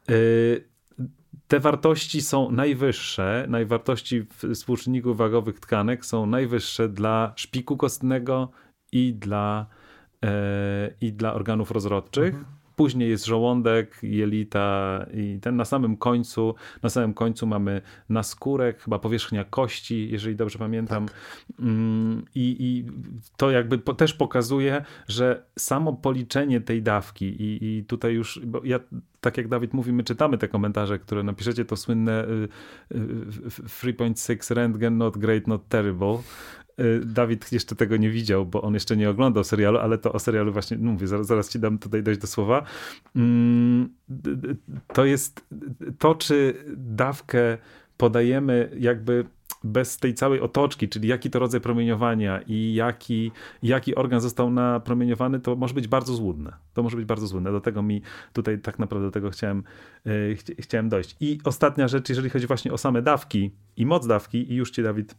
Y, 0.09 0.63
te 1.47 1.59
wartości 1.59 2.21
są 2.21 2.51
najwyższe, 2.51 3.45
najwartości 3.49 4.25
współczynników 4.53 5.17
wagowych 5.17 5.59
tkanek 5.59 6.05
są 6.05 6.25
najwyższe 6.25 6.89
dla 6.89 7.33
szpiku 7.35 7.77
kostnego 7.77 8.49
i 8.91 9.13
dla 9.13 9.65
i 11.01 11.13
dla 11.13 11.33
organów 11.33 11.71
rozrodczych. 11.71 12.35
Mhm. 12.35 12.56
Później 12.77 13.09
jest 13.09 13.25
żołądek, 13.25 13.97
jelita 14.03 15.05
i 15.13 15.39
ten 15.41 15.55
na 15.55 15.65
samym 15.65 15.97
końcu, 15.97 16.55
na 16.83 16.89
samym 16.89 17.13
końcu 17.13 17.47
mamy 17.47 17.81
naskórek, 18.09 18.81
chyba 18.81 18.99
powierzchnia 18.99 19.43
kości, 19.43 20.09
jeżeli 20.11 20.35
dobrze 20.35 20.59
pamiętam. 20.59 21.05
Tak. 21.05 21.15
Mm, 21.59 22.25
I, 22.35 22.55
I, 22.59 22.85
to 23.37 23.51
jakby 23.51 23.77
po, 23.77 23.93
też 23.93 24.13
pokazuje, 24.13 24.85
że 25.07 25.43
samo 25.59 25.93
policzenie 25.93 26.61
tej 26.61 26.81
dawki 26.81 27.25
i, 27.25 27.77
i 27.77 27.83
tutaj 27.83 28.13
już, 28.13 28.39
bo 28.45 28.61
ja 28.63 28.79
tak 29.21 29.37
jak 29.37 29.47
Dawid 29.47 29.73
mówi, 29.73 29.93
my 29.93 30.03
czytamy 30.03 30.37
te 30.37 30.47
komentarze, 30.47 30.99
które 30.99 31.23
napiszecie, 31.23 31.65
to 31.65 31.75
słynne 31.75 32.25
3.6 32.91 34.31
y, 34.31 34.51
y, 34.51 34.55
rentgen, 34.55 34.97
not 34.97 35.17
great, 35.17 35.47
not 35.47 35.67
terrible. 35.67 36.17
Y, 36.79 37.05
Dawid 37.05 37.51
jeszcze 37.51 37.75
tego 37.75 37.97
nie 37.97 38.09
widział, 38.09 38.45
bo 38.45 38.61
on 38.61 38.73
jeszcze 38.73 38.97
nie 38.97 39.09
oglądał 39.09 39.43
serialu, 39.43 39.77
ale 39.77 39.97
to 39.97 40.13
o 40.13 40.19
serialu 40.19 40.53
właśnie 40.53 40.77
no 40.77 40.91
mówię, 40.91 41.07
zaraz, 41.07 41.27
zaraz 41.27 41.49
ci 41.49 41.59
dam 41.59 41.77
tutaj 41.77 42.03
dojść 42.03 42.21
do 42.21 42.27
słowa. 42.27 42.63
Mm, 43.15 43.89
to 44.93 45.05
jest 45.05 45.47
to, 45.99 46.15
czy 46.15 46.53
dawkę 46.77 47.57
podajemy 47.97 48.71
jakby 48.79 49.25
bez 49.63 49.97
tej 49.97 50.13
całej 50.13 50.41
otoczki, 50.41 50.89
czyli 50.89 51.07
jaki 51.07 51.29
to 51.29 51.39
rodzaj 51.39 51.61
promieniowania 51.61 52.41
i 52.47 52.73
jaki, 52.73 53.31
jaki 53.63 53.95
organ 53.95 54.21
został 54.21 54.51
napromieniowany, 54.51 55.39
to 55.39 55.55
może 55.55 55.73
być 55.73 55.87
bardzo 55.87 56.13
złudne. 56.13 56.53
To 56.73 56.83
może 56.83 56.97
być 56.97 57.05
bardzo 57.05 57.27
złudne. 57.27 57.51
Do 57.51 57.61
tego 57.61 57.81
mi 57.81 58.01
tutaj 58.33 58.59
tak 58.59 58.79
naprawdę 58.79 59.05
do 59.07 59.11
tego 59.11 59.29
chciałem, 59.29 59.63
yy, 60.05 60.35
ch 60.35 60.43
chciałem 60.59 60.89
dojść. 60.89 61.15
I 61.19 61.39
ostatnia 61.43 61.87
rzecz, 61.87 62.09
jeżeli 62.09 62.29
chodzi 62.29 62.47
właśnie 62.47 62.73
o 62.73 62.77
same 62.77 63.01
dawki 63.01 63.51
i 63.77 63.85
moc 63.85 64.07
dawki, 64.07 64.51
i 64.51 64.55
już 64.55 64.71
ci 64.71 64.83
Dawid 64.83 65.15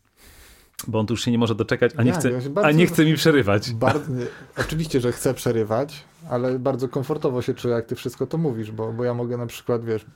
bo 0.87 0.99
on 0.99 1.07
tu 1.07 1.13
już 1.13 1.25
się 1.25 1.31
nie 1.31 1.39
może 1.39 1.55
doczekać, 1.55 1.93
a 1.97 2.03
nie, 2.03 2.13
chce, 2.13 2.31
bardzo, 2.31 2.65
a 2.65 2.71
nie 2.71 2.87
chce 2.87 3.05
mi 3.05 3.15
przerywać. 3.15 3.73
Bardzo, 3.75 4.13
oczywiście, 4.59 5.01
że 5.01 5.13
chcę 5.13 5.35
przerywać, 5.35 6.05
ale 6.31 6.59
bardzo 6.59 6.89
komfortowo 6.89 7.43
się 7.43 7.55
czuję, 7.55 7.75
jak 7.75 7.87
ty 7.87 7.95
wszystko 7.95 8.27
to 8.27 8.39
mówisz, 8.39 8.71
bo, 8.71 8.93
bo 8.93 9.05
ja 9.05 9.15
mogę 9.15 9.37
na 9.37 9.47
przykład, 9.47 9.85
wiesz, 9.85 10.07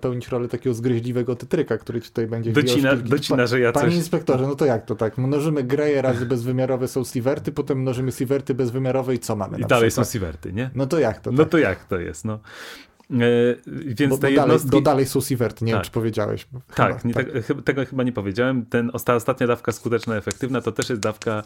pełnić 0.00 0.28
rolę 0.28 0.48
takiego 0.48 0.74
zgryźliwego 0.74 1.36
tytryka, 1.36 1.78
który 1.78 2.00
tutaj 2.00 2.26
będzie... 2.26 2.52
Docina, 2.52 2.96
docina 2.96 3.46
że 3.46 3.60
ja 3.60 3.72
Panie 3.72 3.86
coś... 3.86 3.96
inspektorze, 3.96 4.46
no 4.46 4.54
to 4.54 4.64
jak 4.64 4.84
to 4.84 4.94
tak? 4.94 5.18
Mnożymy 5.18 5.62
greje 5.62 6.02
razy 6.02 6.26
bezwymiarowe 6.26 6.88
są 6.88 7.04
sieverty, 7.04 7.52
potem 7.52 7.80
mnożymy 7.80 8.12
sieverty 8.12 8.54
bezwymiarowe 8.54 9.14
i 9.14 9.18
co 9.18 9.36
mamy 9.36 9.58
I 9.58 9.64
dalej 9.64 9.88
przykład? 9.88 10.06
są 10.08 10.12
sieverty, 10.12 10.52
nie? 10.52 10.70
No 10.74 10.86
to 10.86 10.98
jak 10.98 11.20
to? 11.20 11.32
No 11.32 11.38
tak? 11.38 11.48
to 11.48 11.58
jak 11.58 11.84
to 11.84 11.98
jest, 11.98 12.24
no. 12.24 12.38
E, 13.10 13.16
więc 13.66 14.10
bo, 14.10 14.18
te 14.18 14.26
bo 14.26 14.28
jednostki... 14.28 14.70
Dalej, 14.70 14.84
dalej 14.84 15.06
są 15.06 15.20
Sievert, 15.20 15.62
nie 15.62 15.72
tak. 15.72 15.76
wiem, 15.76 15.84
czy 15.84 15.90
powiedziałeś. 15.90 16.46
Chyba, 16.70 16.88
tak, 16.88 17.04
nie, 17.04 17.14
tak. 17.14 17.26
Te, 17.46 17.54
tego 17.54 17.86
chyba 17.86 18.02
nie 18.02 18.12
powiedziałem. 18.12 18.66
Ten, 18.66 18.90
ostatnia 18.92 19.46
dawka 19.46 19.72
skuteczna, 19.72 20.16
efektywna, 20.16 20.60
to 20.60 20.72
też 20.72 20.88
jest 20.88 21.02
dawka 21.02 21.38
e, 21.38 21.42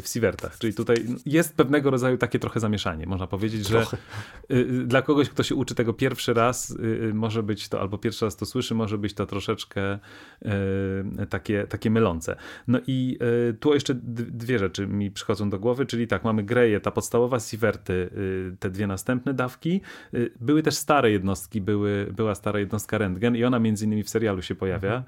w 0.00 0.04
Sievertach. 0.06 0.58
Czyli 0.58 0.74
tutaj 0.74 0.96
jest 1.26 1.56
pewnego 1.56 1.90
rodzaju 1.90 2.18
takie 2.18 2.38
trochę 2.38 2.60
zamieszanie. 2.60 3.06
Można 3.06 3.26
powiedzieć, 3.26 3.68
trochę. 3.68 3.96
że 4.50 4.56
e, 4.56 4.64
dla 4.64 5.02
kogoś, 5.02 5.28
kto 5.28 5.42
się 5.42 5.54
uczy 5.54 5.74
tego 5.74 5.92
pierwszy 5.92 6.34
raz, 6.34 6.76
może 7.14 7.42
być 7.42 7.68
to, 7.68 7.80
albo 7.80 7.98
pierwszy 7.98 8.24
raz 8.24 8.36
to 8.36 8.46
słyszy, 8.46 8.74
może 8.74 8.98
być 8.98 9.14
to 9.14 9.26
troszeczkę 9.26 9.98
takie, 11.30 11.66
takie 11.66 11.90
mylące. 11.90 12.36
No 12.66 12.80
i 12.86 13.18
tu 13.60 13.74
jeszcze 13.74 13.94
dwie 13.94 14.58
rzeczy 14.58 14.86
mi 14.86 15.10
przychodzą 15.10 15.50
do 15.50 15.58
głowy, 15.58 15.86
czyli 15.86 16.06
tak, 16.06 16.24
mamy 16.24 16.42
Greje, 16.42 16.80
ta 16.80 16.90
podstawowa 16.90 17.40
Sieverty, 17.40 18.10
te 18.58 18.70
dwie 18.70 18.86
następne 18.86 19.34
dawki, 19.34 19.80
były 20.40 20.57
były 20.58 20.62
też 20.62 20.74
stare 20.74 21.10
jednostki, 21.10 21.60
były, 21.60 22.06
była 22.16 22.34
stara 22.34 22.58
jednostka 22.60 22.98
rentgen 22.98 23.36
i 23.36 23.44
ona 23.44 23.58
między 23.58 23.84
innymi 23.84 24.02
w 24.02 24.10
serialu 24.10 24.42
się 24.42 24.54
pojawia. 24.54 25.04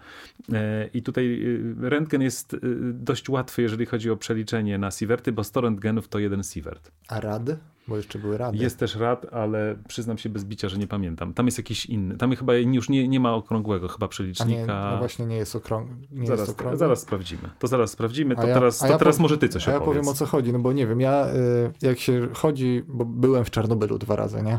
Mhm. 0.48 0.64
E, 0.64 0.86
I 0.94 1.02
tutaj 1.02 1.42
e, 1.84 1.90
rentgen 1.90 2.22
jest 2.22 2.54
e, 2.54 2.58
dość 2.92 3.28
łatwy, 3.28 3.62
jeżeli 3.62 3.86
chodzi 3.86 4.10
o 4.10 4.16
przeliczenie 4.16 4.78
na 4.78 4.90
sieverty, 4.90 5.32
bo 5.32 5.44
100 5.44 5.60
rentgenów 5.60 6.08
to 6.08 6.18
jeden 6.18 6.42
sievert. 6.42 6.90
A 7.08 7.20
rad? 7.20 7.42
Bo 7.88 7.96
jeszcze 7.96 8.18
były 8.18 8.38
rady. 8.38 8.58
Jest 8.58 8.78
też 8.78 8.96
rad, 8.96 9.26
ale 9.32 9.76
przyznam 9.88 10.18
się 10.18 10.28
bez 10.28 10.44
bicia, 10.44 10.68
że 10.68 10.78
nie 10.78 10.86
pamiętam. 10.86 11.34
Tam 11.34 11.46
jest 11.46 11.58
jakiś 11.58 11.86
inny. 11.86 12.16
Tam 12.16 12.36
chyba 12.36 12.54
już 12.54 12.88
nie, 12.88 13.08
nie 13.08 13.20
ma 13.20 13.34
okrągłego 13.34 13.88
chyba 13.88 14.08
przelicznika. 14.08 14.50
Nie, 14.50 14.66
no 14.66 14.98
właśnie 14.98 15.26
nie 15.26 15.36
jest, 15.36 15.56
okrąg... 15.56 15.88
nie 16.10 16.26
zaraz, 16.26 16.40
jest 16.40 16.50
okrągły. 16.50 16.78
Zaraz 16.78 17.00
sprawdzimy. 17.00 17.50
To 17.58 17.66
zaraz 17.66 17.90
sprawdzimy. 17.90 18.36
To 18.36 18.46
ja, 18.46 18.54
teraz, 18.54 18.78
to 18.78 18.86
ja 18.86 18.98
teraz 18.98 19.18
może 19.18 19.38
ty 19.38 19.48
coś 19.48 19.68
a 19.68 19.70
opowiedz. 19.70 19.86
ja 19.86 19.86
powiem 19.86 20.08
o 20.08 20.14
co 20.14 20.26
chodzi, 20.26 20.52
no 20.52 20.58
bo 20.58 20.72
nie 20.72 20.86
wiem, 20.86 21.00
ja 21.00 21.26
y, 21.28 21.86
jak 21.86 21.98
się 21.98 22.28
chodzi, 22.32 22.82
bo 22.88 23.04
byłem 23.04 23.44
w 23.44 23.50
Czarnobylu 23.50 23.98
dwa 23.98 24.16
razy, 24.16 24.42
nie? 24.42 24.58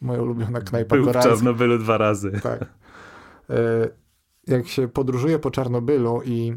Moja 0.00 0.22
ulubiona 0.22 0.60
knajpa 0.60 0.96
Był 0.96 1.04
w 1.04 1.12
Czarnobylu 1.12 1.78
dwa 1.78 1.98
razy. 1.98 2.40
Tak. 2.42 2.60
E, 3.50 3.88
jak 4.46 4.66
się 4.68 4.88
podróżuje 4.88 5.38
po 5.38 5.50
Czarnobylu 5.50 6.22
i, 6.24 6.56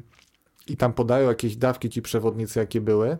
i 0.67 0.77
tam 0.77 0.93
podają 0.93 1.27
jakieś 1.27 1.55
dawki 1.55 1.89
ci 1.89 2.01
przewodnicy, 2.01 2.59
jakie 2.59 2.81
były, 2.81 3.17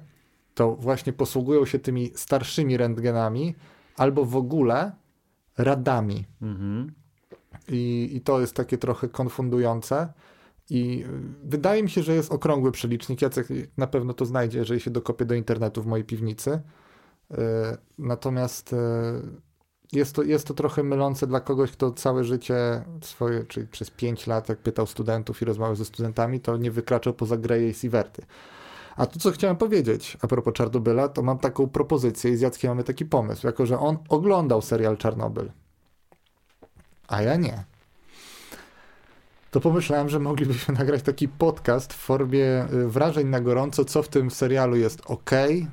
to 0.53 0.75
właśnie 0.75 1.13
posługują 1.13 1.65
się 1.65 1.79
tymi 1.79 2.12
starszymi 2.15 2.77
rentgenami 2.77 3.55
albo 3.97 4.25
w 4.25 4.36
ogóle 4.36 4.91
radami. 5.58 6.25
Mhm. 6.41 6.91
I, 7.69 8.10
I 8.13 8.21
to 8.21 8.41
jest 8.41 8.55
takie 8.55 8.77
trochę 8.77 9.10
konfundujące. 9.10 10.13
I 10.69 11.05
wydaje 11.43 11.84
mi 11.84 11.89
się, 11.89 12.03
że 12.03 12.15
jest 12.15 12.32
okrągły 12.32 12.71
przelicznik. 12.71 13.21
Jacek 13.21 13.47
na 13.77 13.88
pewno 13.88 14.13
to 14.13 14.25
znajdzie, 14.25 14.60
jeżeli 14.60 14.79
się 14.79 14.91
dokopię 14.91 15.25
do 15.25 15.36
internetu 15.36 15.84
w 15.84 15.86
mojej 15.86 16.05
piwnicy. 16.05 16.62
E, 17.32 17.77
natomiast 17.97 18.73
e, 18.73 18.77
jest 19.93 20.15
to, 20.15 20.23
jest 20.23 20.47
to 20.47 20.54
trochę 20.54 20.84
mylące 20.84 21.28
dla 21.28 21.39
kogoś, 21.39 21.71
kto 21.71 21.91
całe 21.91 22.23
życie 22.23 22.84
swoje, 23.02 23.43
czyli 23.43 23.67
przez 23.67 23.89
5 23.89 24.28
lat, 24.28 24.49
jak 24.49 24.60
pytał 24.60 24.88
studentów 24.88 25.41
i 25.41 25.45
rozmawiał 25.45 25.75
ze 25.75 25.86
studentami, 25.86 26.39
to 26.39 26.58
nie 26.58 26.71
wykraczał 26.71 27.13
poza 27.13 27.38
Greje 27.38 27.69
i 27.69 27.73
Sieverty. 27.73 28.25
A 28.95 29.06
to, 29.06 29.19
co 29.19 29.32
chciałem 29.32 29.58
powiedzieć 29.58 30.17
a 30.21 30.28
propos 30.28 30.54
Czarnobyla, 30.54 31.08
to 31.08 31.21
mam 31.21 31.39
taką 31.39 31.67
propozycję 31.67 32.32
i 32.32 32.38
z 32.38 32.41
Jackiem 32.41 32.71
mamy 32.71 32.84
taki 32.84 33.06
pomysł, 33.06 33.47
jako 33.47 33.65
że 33.65 33.80
on 33.80 33.97
oglądał 34.10 34.62
serial 34.62 34.97
Czarnobyl, 34.97 35.52
a 37.08 37.21
ja 37.21 37.36
nie 37.36 37.63
to 39.51 39.59
pomyślałem, 39.59 40.09
że 40.09 40.19
moglibyśmy 40.19 40.73
nagrać 40.79 41.03
taki 41.03 41.27
podcast 41.27 41.93
w 41.93 41.97
formie 41.97 42.65
y, 42.73 42.88
wrażeń 42.88 43.27
na 43.27 43.41
gorąco, 43.41 43.85
co 43.85 44.03
w 44.03 44.07
tym 44.07 44.31
serialu 44.31 44.75
jest 44.75 45.01
ok, 45.05 45.31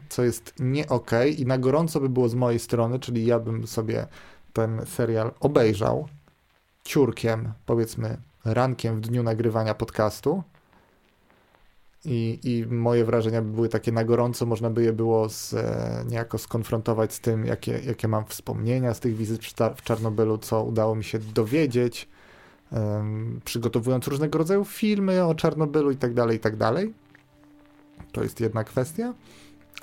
co 0.08 0.24
jest 0.24 0.54
nie 0.58 0.88
ok 0.88 1.10
i 1.36 1.46
na 1.46 1.58
gorąco 1.58 2.00
by 2.00 2.08
było 2.08 2.28
z 2.28 2.34
mojej 2.34 2.58
strony, 2.58 2.98
czyli 2.98 3.26
ja 3.26 3.38
bym 3.38 3.66
sobie 3.66 4.06
ten 4.52 4.86
serial 4.86 5.30
obejrzał 5.40 6.08
ciurkiem, 6.84 7.52
powiedzmy 7.66 8.16
rankiem 8.44 8.96
w 8.96 9.00
dniu 9.00 9.22
nagrywania 9.22 9.74
podcastu. 9.74 10.42
I, 12.04 12.38
i 12.44 12.66
moje 12.74 13.04
wrażenia 13.04 13.42
by 13.42 13.52
były 13.52 13.68
takie 13.68 13.92
na 13.92 14.04
gorąco, 14.04 14.46
można 14.46 14.70
by 14.70 14.82
je 14.82 14.92
było 14.92 15.28
z, 15.28 15.54
e, 15.54 16.04
niejako 16.08 16.38
skonfrontować 16.38 17.14
z 17.14 17.20
tym, 17.20 17.46
jakie, 17.46 17.80
jakie 17.86 18.08
mam 18.08 18.26
wspomnienia 18.26 18.94
z 18.94 19.00
tych 19.00 19.16
wizyt 19.16 19.44
w, 19.44 19.54
w 19.76 19.82
Czarnobylu, 19.82 20.38
co 20.38 20.64
udało 20.64 20.94
mi 20.94 21.04
się 21.04 21.18
dowiedzieć, 21.18 22.08
przygotowując 23.44 24.08
różnego 24.08 24.38
rodzaju 24.38 24.64
filmy 24.64 25.24
o 25.24 25.34
Czarnobylu 25.34 25.90
i 25.90 25.96
tak 25.96 26.14
dalej, 26.14 26.36
i 26.36 26.40
tak 26.40 26.56
dalej. 26.56 26.94
To 28.12 28.22
jest 28.22 28.40
jedna 28.40 28.64
kwestia. 28.64 29.14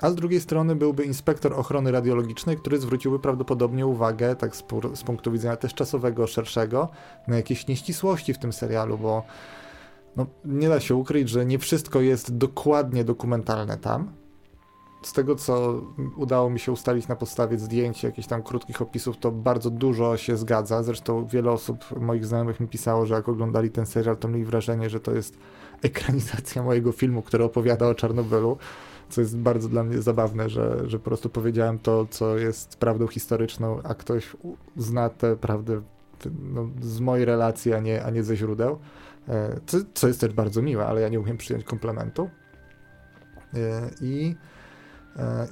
A 0.00 0.10
z 0.10 0.14
drugiej 0.14 0.40
strony 0.40 0.76
byłby 0.76 1.04
inspektor 1.04 1.52
ochrony 1.52 1.92
radiologicznej, 1.92 2.56
który 2.56 2.78
zwróciłby 2.78 3.18
prawdopodobnie 3.18 3.86
uwagę, 3.86 4.36
tak 4.36 4.56
z, 4.56 4.64
z 4.94 5.02
punktu 5.02 5.32
widzenia 5.32 5.56
też 5.56 5.74
czasowego, 5.74 6.26
szerszego, 6.26 6.88
na 7.28 7.36
jakieś 7.36 7.66
nieścisłości 7.66 8.34
w 8.34 8.38
tym 8.38 8.52
serialu, 8.52 8.98
bo 8.98 9.22
no, 10.16 10.26
nie 10.44 10.68
da 10.68 10.80
się 10.80 10.94
ukryć, 10.94 11.28
że 11.28 11.46
nie 11.46 11.58
wszystko 11.58 12.00
jest 12.00 12.36
dokładnie 12.36 13.04
dokumentalne 13.04 13.78
tam 13.78 14.23
z 15.06 15.12
tego, 15.12 15.36
co 15.36 15.82
udało 16.16 16.50
mi 16.50 16.58
się 16.58 16.72
ustalić 16.72 17.08
na 17.08 17.16
podstawie 17.16 17.58
zdjęć, 17.58 18.02
jakichś 18.02 18.28
tam 18.28 18.42
krótkich 18.42 18.82
opisów, 18.82 19.16
to 19.16 19.32
bardzo 19.32 19.70
dużo 19.70 20.16
się 20.16 20.36
zgadza. 20.36 20.82
Zresztą 20.82 21.26
wiele 21.26 21.50
osób, 21.50 22.00
moich 22.00 22.26
znajomych 22.26 22.60
mi 22.60 22.68
pisało, 22.68 23.06
że 23.06 23.14
jak 23.14 23.28
oglądali 23.28 23.70
ten 23.70 23.86
serial, 23.86 24.16
to 24.16 24.28
mieli 24.28 24.44
wrażenie, 24.44 24.90
że 24.90 25.00
to 25.00 25.12
jest 25.12 25.38
ekranizacja 25.82 26.62
mojego 26.62 26.92
filmu, 26.92 27.22
który 27.22 27.44
opowiada 27.44 27.86
o 27.86 27.94
Czarnobylu, 27.94 28.58
co 29.08 29.20
jest 29.20 29.38
bardzo 29.38 29.68
dla 29.68 29.84
mnie 29.84 30.02
zabawne, 30.02 30.48
że, 30.48 30.82
że 30.86 30.98
po 30.98 31.04
prostu 31.04 31.28
powiedziałem 31.28 31.78
to, 31.78 32.06
co 32.10 32.38
jest 32.38 32.76
prawdą 32.76 33.06
historyczną, 33.06 33.82
a 33.82 33.94
ktoś 33.94 34.36
zna 34.76 35.08
tę 35.08 35.36
prawdę 35.36 35.82
no, 36.42 36.68
z 36.80 37.00
mojej 37.00 37.24
relacji, 37.24 37.74
a 37.74 37.80
nie, 37.80 38.04
a 38.04 38.10
nie 38.10 38.22
ze 38.22 38.36
źródeł. 38.36 38.78
E, 39.28 39.60
co, 39.66 39.78
co 39.94 40.08
jest 40.08 40.20
też 40.20 40.32
bardzo 40.32 40.62
miłe, 40.62 40.86
ale 40.86 41.00
ja 41.00 41.08
nie 41.08 41.20
umiem 41.20 41.36
przyjąć 41.36 41.64
komplementu. 41.64 42.30
E, 43.54 43.90
I 44.00 44.34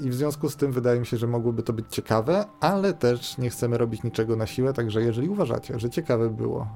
i 0.00 0.10
w 0.10 0.14
związku 0.14 0.48
z 0.48 0.56
tym 0.56 0.72
wydaje 0.72 1.00
mi 1.00 1.06
się, 1.06 1.16
że 1.16 1.26
mogłoby 1.26 1.62
to 1.62 1.72
być 1.72 1.86
ciekawe, 1.90 2.44
ale 2.60 2.94
też 2.94 3.38
nie 3.38 3.50
chcemy 3.50 3.78
robić 3.78 4.02
niczego 4.02 4.36
na 4.36 4.46
siłę, 4.46 4.72
także 4.72 5.02
jeżeli 5.02 5.28
uważacie, 5.28 5.78
że 5.78 5.90
ciekawe 5.90 6.30
było 6.30 6.66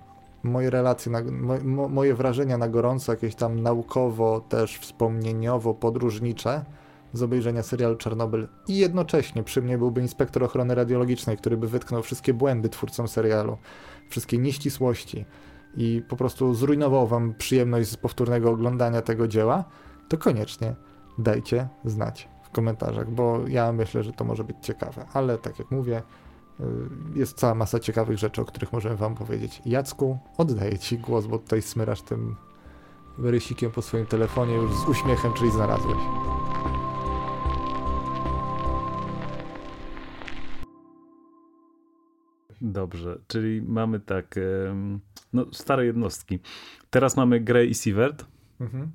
moje 0.42 0.70
relacje, 0.70 1.12
na, 1.12 1.22
mo, 1.64 1.88
moje 1.88 2.14
wrażenia 2.14 2.58
na 2.58 2.68
gorąco, 2.68 3.12
jakieś 3.12 3.34
tam 3.34 3.62
naukowo, 3.62 4.40
też 4.40 4.78
wspomnieniowo, 4.78 5.74
podróżnicze 5.74 6.64
z 7.12 7.22
obejrzenia 7.22 7.62
serialu 7.62 7.96
Czarnobyl 7.96 8.48
i 8.68 8.76
jednocześnie 8.76 9.42
przy 9.42 9.62
mnie 9.62 9.78
byłby 9.78 10.00
inspektor 10.00 10.44
ochrony 10.44 10.74
radiologicznej, 10.74 11.36
który 11.36 11.56
by 11.56 11.68
wytknął 11.68 12.02
wszystkie 12.02 12.34
błędy 12.34 12.68
twórcom 12.68 13.08
serialu, 13.08 13.56
wszystkie 14.08 14.38
nieścisłości 14.38 15.24
i 15.76 16.02
po 16.08 16.16
prostu 16.16 16.54
zrujnował 16.54 17.06
wam 17.06 17.34
przyjemność 17.34 17.90
z 17.90 17.96
powtórnego 17.96 18.50
oglądania 18.50 19.02
tego 19.02 19.28
dzieła, 19.28 19.64
to 20.08 20.18
koniecznie 20.18 20.74
dajcie 21.18 21.68
znać 21.84 22.35
komentarzach, 22.56 23.10
bo 23.10 23.48
ja 23.48 23.72
myślę, 23.72 24.02
że 24.02 24.12
to 24.12 24.24
może 24.24 24.44
być 24.44 24.56
ciekawe. 24.60 25.06
Ale 25.12 25.38
tak 25.38 25.58
jak 25.58 25.70
mówię, 25.70 26.02
y, 26.60 26.64
jest 27.14 27.38
cała 27.38 27.54
masa 27.54 27.80
ciekawych 27.80 28.18
rzeczy, 28.18 28.40
o 28.42 28.44
których 28.44 28.72
możemy 28.72 28.96
wam 28.96 29.14
powiedzieć. 29.14 29.62
Jacku, 29.66 30.18
oddaję 30.38 30.78
ci 30.78 30.98
głos, 30.98 31.26
bo 31.26 31.38
tutaj 31.38 31.62
smyrasz 31.62 32.02
tym 32.02 32.36
rysikiem 33.18 33.70
po 33.70 33.82
swoim 33.82 34.06
telefonie 34.06 34.54
już 34.54 34.74
z 34.74 34.88
uśmiechem, 34.88 35.32
czyli 35.32 35.50
znalazłeś. 35.50 35.98
Dobrze, 42.60 43.18
czyli 43.26 43.62
mamy 43.62 44.00
tak, 44.00 44.34
no 45.32 45.46
stare 45.52 45.86
jednostki. 45.86 46.38
Teraz 46.90 47.16
mamy 47.16 47.40
Grey 47.40 47.70
i 47.70 47.74
Sievert, 47.74 48.26
mhm. 48.60 48.90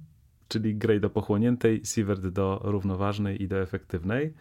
Czyli 0.51 0.75
Grey 0.75 0.99
do 0.99 1.09
pochłoniętej, 1.09 1.81
Sievert 1.85 2.27
do 2.27 2.61
równoważnej 2.63 3.43
i 3.43 3.47
do 3.47 3.61
efektywnej. 3.61 4.33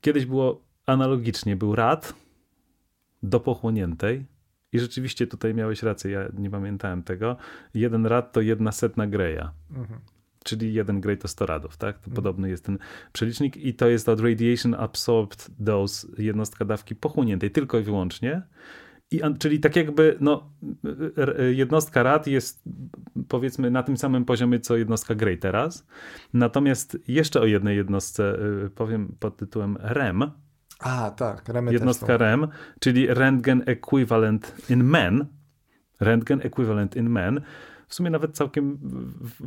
Kiedyś 0.00 0.26
było 0.26 0.64
analogicznie, 0.86 1.56
był 1.56 1.74
rad 1.74 2.14
do 3.22 3.40
pochłoniętej 3.40 4.24
i 4.72 4.78
rzeczywiście 4.78 5.26
tutaj 5.26 5.54
miałeś 5.54 5.82
rację, 5.82 6.10
ja 6.10 6.28
nie 6.38 6.50
pamiętałem 6.50 7.02
tego. 7.02 7.36
Jeden 7.74 8.06
rad 8.06 8.32
to 8.32 8.40
jedna 8.40 8.72
setna 8.72 9.06
Greya. 9.06 9.48
Mhm 9.70 10.00
czyli 10.44 10.74
jeden 10.74 11.00
grey 11.00 11.18
to 11.18 11.28
100 11.28 11.46
radów, 11.46 11.76
tak? 11.76 11.98
To 11.98 12.06
mm. 12.06 12.14
podobny 12.14 12.50
jest 12.50 12.64
ten 12.64 12.78
przelicznik 13.12 13.56
i 13.56 13.74
to 13.74 13.88
jest 13.88 14.08
od 14.08 14.20
radiation 14.20 14.74
absorbed 14.74 15.50
dose, 15.58 16.08
jednostka 16.18 16.64
dawki 16.64 16.94
pochłoniętej 16.94 17.50
tylko 17.50 17.78
i 17.78 17.82
wyłącznie. 17.82 18.42
I, 19.16 19.38
czyli 19.38 19.60
tak 19.60 19.76
jakby 19.76 20.16
no, 20.20 20.50
jednostka 21.52 22.02
rad 22.02 22.26
jest 22.26 22.62
powiedzmy 23.28 23.70
na 23.70 23.82
tym 23.82 23.96
samym 23.96 24.24
poziomie 24.24 24.60
co 24.60 24.76
jednostka 24.76 25.14
grey 25.14 25.38
teraz. 25.38 25.86
Natomiast 26.32 26.98
jeszcze 27.08 27.40
o 27.40 27.46
jednej 27.46 27.76
jednostce 27.76 28.38
y, 28.66 28.70
powiem 28.70 29.16
pod 29.20 29.36
tytułem 29.36 29.76
REM. 29.80 30.30
A, 30.80 31.10
tak, 31.10 31.48
REM 31.48 31.66
Jednostka 31.66 32.16
REM, 32.16 32.48
czyli 32.80 33.06
Rentgen 33.06 33.62
Equivalent 33.66 34.54
in 34.70 34.84
Men. 34.84 35.26
Rentgen 36.00 36.40
Equivalent 36.40 36.96
in 36.96 37.10
Men 37.10 37.40
w 37.88 37.94
sumie 37.94 38.10
nawet 38.10 38.36
całkiem 38.36 38.78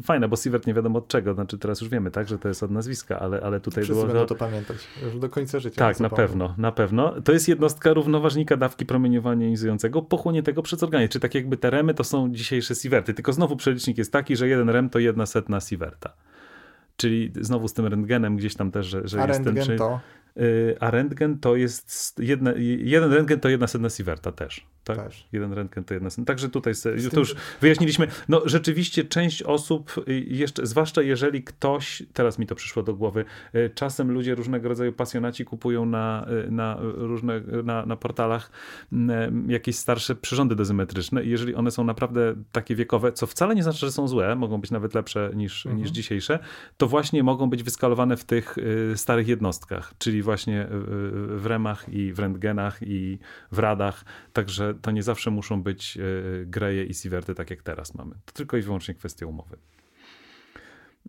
fajne, 0.04 0.28
bo 0.28 0.36
Sievert 0.36 0.68
nie 0.68 0.74
wiadomo 0.74 1.00
od 1.00 1.08
czego, 1.08 1.34
znaczy 1.34 1.58
teraz 1.58 1.82
już 1.82 1.90
wiemy, 1.90 2.12
tak, 2.12 2.28
że 2.28 2.40
to 2.40 2.48
jest 2.48 2.64
od 2.64 2.72
nazwiska, 2.72 3.20
ale, 3.20 3.42
ale 3.42 3.60
tutaj 3.60 3.84
Wszyscy 3.84 4.02
było... 4.02 4.14
będą 4.14 4.26
to 4.26 4.36
pamiętać, 4.36 4.78
już 5.04 5.20
do 5.20 5.30
końca 5.30 5.60
życia. 5.60 5.80
Tak, 5.80 6.00
na 6.00 6.10
pewno, 6.10 6.56
na 6.58 6.72
pewno. 6.72 7.22
To 7.22 7.32
jest 7.32 7.48
jednostka 7.48 7.94
równoważnika 7.94 8.58
dawki 8.58 8.86
promieniowania 8.86 9.46
jonizującego 9.46 10.02
pochłoniętego 10.02 10.62
przez 10.62 10.84
organizm, 10.84 11.12
czy 11.12 11.20
tak 11.20 11.36
jakby 11.36 11.58
te 11.58 11.70
remy 11.70 11.94
to 11.94 12.04
są 12.04 12.32
dzisiejsze 12.32 12.76
Sieverty, 12.76 13.14
tylko 13.14 13.34
znowu 13.34 13.56
przelicznik 13.56 13.98
jest 13.98 14.12
taki, 14.12 14.36
że 14.36 14.48
jeden 14.48 14.70
rem 14.70 14.90
to 14.90 15.00
jedna 15.00 15.26
setna 15.26 15.60
Sieverta. 15.60 16.14
Czyli 16.98 17.32
znowu 17.42 17.68
z 17.68 17.74
tym 17.74 17.86
rentgenem 17.86 18.38
gdzieś 18.38 18.56
tam 18.56 18.72
też, 18.72 18.86
że, 18.86 19.08
że 19.08 19.24
A 19.24 19.28
jest 19.28 19.44
ten... 19.44 19.78
to? 19.78 20.00
Y, 20.38 20.76
a 20.80 20.92
rentgen 20.92 21.40
to 21.40 21.56
jest 21.56 22.16
jedna, 22.20 22.54
jeden 22.80 23.14
rentgen 23.14 23.40
to 23.40 23.50
jedna 23.50 23.68
setna 23.68 23.90
Sieverta 23.90 24.32
też. 24.32 24.68
Tak? 24.88 24.98
Też. 24.98 25.28
Jeden 25.32 25.54
rentgen 25.54 25.84
to 25.84 25.94
jedna 25.94 26.10
setna. 26.10 26.26
Także 26.26 26.50
tutaj 26.50 26.74
to 27.14 27.20
już 27.20 27.36
wyjaśniliśmy. 27.62 28.08
No 28.30 28.42
rzeczywiście 28.46 29.04
część 29.04 29.44
osób, 29.44 30.04
y, 30.08 30.20
jeszcze, 30.20 30.66
zwłaszcza 30.66 31.02
jeżeli 31.02 31.44
ktoś, 31.44 32.04
teraz 32.14 32.40
mi 32.40 32.48
to 32.48 32.56
przyszło 32.56 32.84
do 32.84 32.94
głowy, 32.96 33.26
y, 33.56 33.72
czasem 33.76 34.12
ludzie 34.12 34.36
różnego 34.36 34.70
rodzaju 34.70 34.94
pasjonaci 34.94 35.46
kupują 35.46 35.86
na, 35.86 36.28
na 36.50 36.78
różne, 36.82 37.42
na, 37.64 37.86
na 37.86 37.96
portalach 37.96 38.52
jakieś 39.48 39.76
starsze 39.76 40.16
przyrządy 40.16 40.56
dozymetryczne 40.56 41.24
i 41.24 41.30
jeżeli 41.30 41.56
one 41.56 41.72
są 41.72 41.84
naprawdę 41.84 42.36
takie 42.52 42.76
wiekowe, 42.76 43.12
co 43.12 43.28
wcale 43.28 43.56
nie 43.56 43.64
znaczy, 43.64 43.80
że 43.80 43.92
są 43.92 44.08
złe, 44.08 44.36
mogą 44.36 44.62
być 44.62 44.72
nawet 44.72 44.94
lepsze 44.94 45.32
niż, 45.36 45.66
mhm. 45.66 45.84
niż 45.84 45.92
dzisiejsze, 45.92 46.40
to 46.78 46.88
właśnie 46.88 47.24
mogą 47.24 47.50
być 47.50 47.64
wyskalowane 47.64 48.18
w 48.18 48.24
tych 48.24 48.56
starych 48.96 49.28
jednostkach, 49.28 49.94
czyli 49.98 50.22
właśnie 50.22 50.68
w 51.28 51.46
remach 51.46 51.90
i 51.90 52.14
w 52.14 52.20
rentgenach 52.20 52.80
i 52.82 53.20
w 53.52 53.60
radach, 53.60 54.06
także 54.34 54.74
to 54.82 54.92
nie 54.92 55.04
zawsze 55.04 55.32
muszą 55.32 55.64
być 55.64 55.98
e, 55.98 56.02
greje 56.46 56.84
i 56.84 56.94
sieverty 56.94 57.36
tak 57.36 57.50
jak 57.50 57.64
teraz 57.64 57.96
mamy. 57.96 58.16
To 58.26 58.34
tylko 58.34 58.58
i 58.58 58.62
wyłącznie 58.62 58.94
kwestia 58.94 59.26
umowy. 59.26 59.58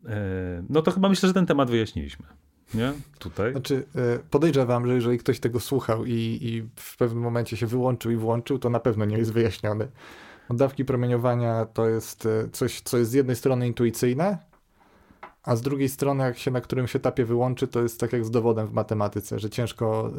E, 0.07 0.64
no 0.69 0.83
to 0.83 0.91
chyba 0.91 1.09
myślę, 1.09 1.27
że 1.27 1.35
ten 1.35 1.47
temat 1.47 1.71
wyjaśniliśmy. 1.71 2.27
Nie? 2.75 2.93
Tutaj. 3.19 3.53
Znaczy, 3.53 3.85
e, 3.95 4.19
podejrzewam, 4.31 4.87
że 4.87 4.95
jeżeli 4.95 5.19
ktoś 5.19 5.41
tego 5.41 5.61
słuchał 5.61 6.05
i, 6.05 6.39
i 6.43 6.69
w 6.77 6.97
pewnym 6.97 7.23
momencie 7.23 7.57
się 7.57 7.66
wyłączył 7.66 8.12
i 8.12 8.16
włączył, 8.16 8.59
to 8.59 8.71
na 8.71 8.81
pewno 8.81 9.05
nie 9.05 9.19
jest 9.19 9.33
wyjaśniony. 9.33 9.89
Dawki 10.51 10.85
promieniowania 10.85 11.66
to 11.66 11.89
jest 11.89 12.29
coś, 12.53 12.81
co 12.81 12.99
jest 12.99 13.11
z 13.11 13.14
jednej 13.14 13.37
strony 13.37 13.66
intuicyjne, 13.66 14.39
a 15.49 15.57
z 15.57 15.62
drugiej 15.62 15.88
strony, 15.88 16.24
jak 16.24 16.38
się 16.38 16.51
na 16.51 16.61
którymś 16.61 16.96
etapie 16.96 17.24
wyłączy, 17.24 17.68
to 17.68 17.82
jest 17.82 18.01
tak 18.01 18.12
jak 18.12 18.24
z 18.24 18.30
dowodem 18.30 18.66
w 18.66 18.72
matematyce, 18.72 19.38
że 19.38 19.51
ciężko 19.51 20.11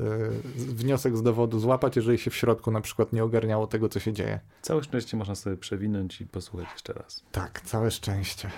y, 0.55 0.73
wniosek 0.73 1.17
z 1.17 1.21
dowodu 1.21 1.59
złapać, 1.59 1.95
jeżeli 1.95 2.17
się 2.17 2.31
w 2.31 2.35
środku 2.35 2.71
na 2.71 2.81
przykład 2.81 3.13
nie 3.13 3.23
ogarniało 3.23 3.67
tego, 3.67 3.89
co 3.89 3.99
się 3.99 4.13
dzieje. 4.13 4.39
Całe 4.61 4.83
szczęście 4.83 5.17
można 5.17 5.35
sobie 5.35 5.57
przewinąć 5.57 6.21
i 6.21 6.25
posłuchać 6.25 6.67
jeszcze 6.73 6.93
raz. 6.93 7.23
Tak, 7.31 7.61
całe 7.61 7.91
szczęście. 7.91 8.51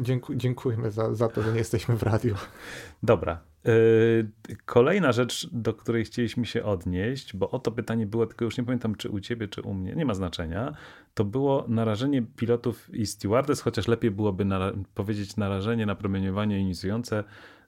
Dziękuję, 0.00 0.38
dziękujemy 0.38 0.90
za, 0.90 1.14
za 1.14 1.28
to, 1.28 1.42
że 1.42 1.52
nie 1.52 1.58
jesteśmy 1.58 1.96
w 1.96 2.02
radiu. 2.02 2.34
Dobra, 3.02 3.40
kolejna 4.64 5.12
rzecz, 5.12 5.48
do 5.52 5.74
której 5.74 6.04
chcieliśmy 6.04 6.46
się 6.46 6.64
odnieść, 6.64 7.36
bo 7.36 7.50
o 7.50 7.58
to 7.58 7.72
pytanie 7.72 8.06
było, 8.06 8.26
tylko 8.26 8.44
już 8.44 8.58
nie 8.58 8.64
pamiętam, 8.64 8.94
czy 8.94 9.10
u 9.10 9.20
ciebie, 9.20 9.48
czy 9.48 9.62
u 9.62 9.74
mnie, 9.74 9.94
nie 9.94 10.04
ma 10.04 10.14
znaczenia, 10.14 10.74
to 11.14 11.24
było 11.24 11.64
narażenie 11.68 12.22
pilotów 12.22 12.94
i 12.94 13.06
stewardess, 13.06 13.60
chociaż 13.60 13.88
lepiej 13.88 14.10
byłoby 14.10 14.44
nara 14.44 14.72
powiedzieć 14.94 15.36
narażenie 15.36 15.86
na 15.86 15.94
promieniowanie 15.94 16.60
inicujące 16.60 17.24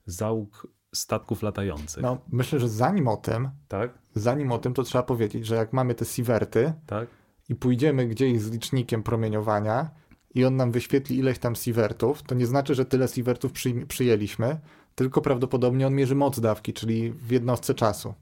załóg 0.07 0.67
statków 0.95 1.43
latających. 1.43 2.03
No, 2.03 2.19
myślę, 2.33 2.61
że 2.61 2.69
zanim 2.69 3.09
o 3.09 3.17
tym, 3.17 3.51
tak? 3.69 3.99
zanim 4.15 4.53
o 4.53 4.59
tym, 4.59 4.75
to 4.75 4.83
trzeba 4.83 5.03
powiedzieć, 5.03 5.47
że 5.47 5.55
jak 5.55 5.73
mamy 5.73 5.95
te 5.95 6.05
sieverty 6.05 6.73
tak? 6.87 7.09
i 7.49 7.55
pójdziemy 7.55 8.07
gdzieś 8.07 8.41
z 8.41 8.51
licznikiem 8.51 9.03
promieniowania 9.03 9.91
i 10.35 10.45
on 10.45 10.57
nam 10.57 10.73
wyświetli 10.73 11.19
ileś 11.19 11.39
tam 11.39 11.55
sievertów, 11.55 12.23
to 12.23 12.35
nie 12.35 12.47
znaczy, 12.47 12.75
że 12.75 12.85
tyle 12.85 13.09
sievertów 13.09 13.53
przy, 13.53 13.87
przyjęliśmy, 13.87 14.61
tylko 14.97 15.21
prawdopodobnie 15.21 15.87
on 15.87 15.95
mierzy 15.95 16.15
moc 16.15 16.41
dawki, 16.41 16.73
czyli 16.73 17.13
w 17.13 17.31
jednostce 17.31 17.75
czasu. 17.75 18.15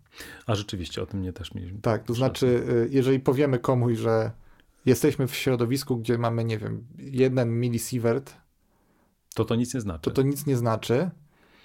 A 0.47 0.55
rzeczywiście, 0.55 1.03
o 1.03 1.07
tym 1.07 1.23
nie 1.23 1.33
też 1.33 1.55
mieliśmy. 1.55 1.79
Tak, 1.79 2.05
to 2.05 2.15
znaczy, 2.15 2.47
y, 2.47 2.89
jeżeli 2.91 3.21
powiemy 3.21 3.59
komuś, 3.59 3.99
że 3.99 4.31
jesteśmy 4.87 5.27
w 5.27 5.35
środowisku, 5.35 5.97
gdzie 5.97 6.19
mamy, 6.19 6.45
nie 6.45 6.59
wiem, 6.59 6.87
jeden 6.99 7.61
milisievert, 7.61 8.35
to 9.35 9.45
to 9.45 9.55
nic 9.55 9.75
nie 9.75 9.81
znaczy. 9.81 10.03
To 10.03 10.11
to 10.11 10.23
nic 10.23 10.47
nie 10.47 10.57
znaczy, 10.57 11.11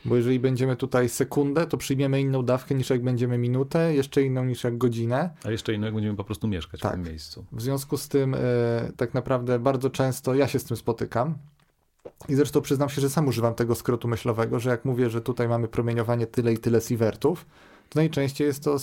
bo 0.05 0.15
jeżeli 0.15 0.39
będziemy 0.39 0.75
tutaj 0.75 1.09
sekundę, 1.09 1.67
to 1.67 1.77
przyjmiemy 1.77 2.21
inną 2.21 2.43
dawkę 2.43 2.75
niż 2.75 2.89
jak 2.89 3.03
będziemy 3.03 3.37
minutę, 3.37 3.95
jeszcze 3.95 4.21
inną 4.21 4.45
niż 4.45 4.63
jak 4.63 4.77
godzinę. 4.77 5.29
A 5.43 5.51
jeszcze 5.51 5.73
inną 5.73 5.85
jak 5.85 5.93
będziemy 5.95 6.17
po 6.17 6.23
prostu 6.23 6.47
mieszkać 6.47 6.81
tak. 6.81 6.91
w 6.91 6.95
tym 6.95 7.03
miejscu. 7.03 7.45
W 7.51 7.61
związku 7.61 7.97
z 7.97 8.07
tym, 8.07 8.33
y, 8.33 8.37
tak 8.97 9.13
naprawdę 9.13 9.59
bardzo 9.59 9.89
często 9.89 10.35
ja 10.35 10.47
się 10.47 10.59
z 10.59 10.63
tym 10.63 10.77
spotykam, 10.77 11.37
i 12.29 12.35
zresztą 12.35 12.61
przyznam 12.61 12.89
się, 12.89 13.01
że 13.01 13.09
sam 13.09 13.27
używam 13.27 13.55
tego 13.55 13.75
skrótu 13.75 14.07
myślowego, 14.07 14.59
że 14.59 14.69
jak 14.69 14.85
mówię, 14.85 15.09
że 15.09 15.21
tutaj 15.21 15.47
mamy 15.47 15.67
promieniowanie 15.67 16.27
tyle 16.27 16.53
i 16.53 16.57
tyle 16.57 16.81
sievertów, 16.81 17.45
to 17.89 17.99
najczęściej 17.99 18.47
jest 18.47 18.63
to 18.63 18.77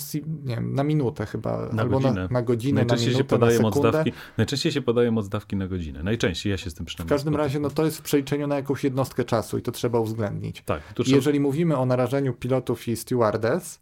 nie 0.45 0.55
wiem, 0.55 0.73
na 0.73 0.83
minutę 0.83 1.25
chyba, 1.25 1.69
na 1.73 1.81
albo 1.81 1.99
godzinę. 1.99 2.21
Na, 2.21 2.27
na 2.31 2.41
godzinę, 2.41 2.75
najczęściej 2.75 3.07
na 3.07 3.17
minutę, 3.17 3.23
się 3.23 3.37
podaje 3.37 3.59
na 3.59 3.71
sekundę. 3.71 4.03
Najczęściej 4.37 4.71
się 4.71 4.81
podaje 4.81 5.11
moc 5.11 5.29
dawki 5.29 5.55
na 5.55 5.67
godzinę. 5.67 6.03
Najczęściej, 6.03 6.51
ja 6.51 6.57
się 6.57 6.69
z 6.69 6.73
tym 6.73 6.85
przynajmniej 6.85 7.07
W 7.07 7.09
każdym 7.09 7.33
spotykam. 7.33 7.45
razie 7.45 7.59
no, 7.59 7.69
to 7.69 7.85
jest 7.85 7.97
w 7.97 8.01
przeliczeniu 8.01 8.47
na 8.47 8.55
jakąś 8.55 8.83
jednostkę 8.83 9.23
czasu 9.23 9.57
i 9.57 9.61
to 9.61 9.71
trzeba 9.71 9.99
uwzględnić. 9.99 10.61
Tak, 10.65 10.81
trzeba... 10.93 11.15
Jeżeli 11.15 11.39
mówimy 11.39 11.77
o 11.77 11.85
narażeniu 11.85 12.33
pilotów 12.33 12.87
i 12.87 12.95
stewardess, 12.95 13.79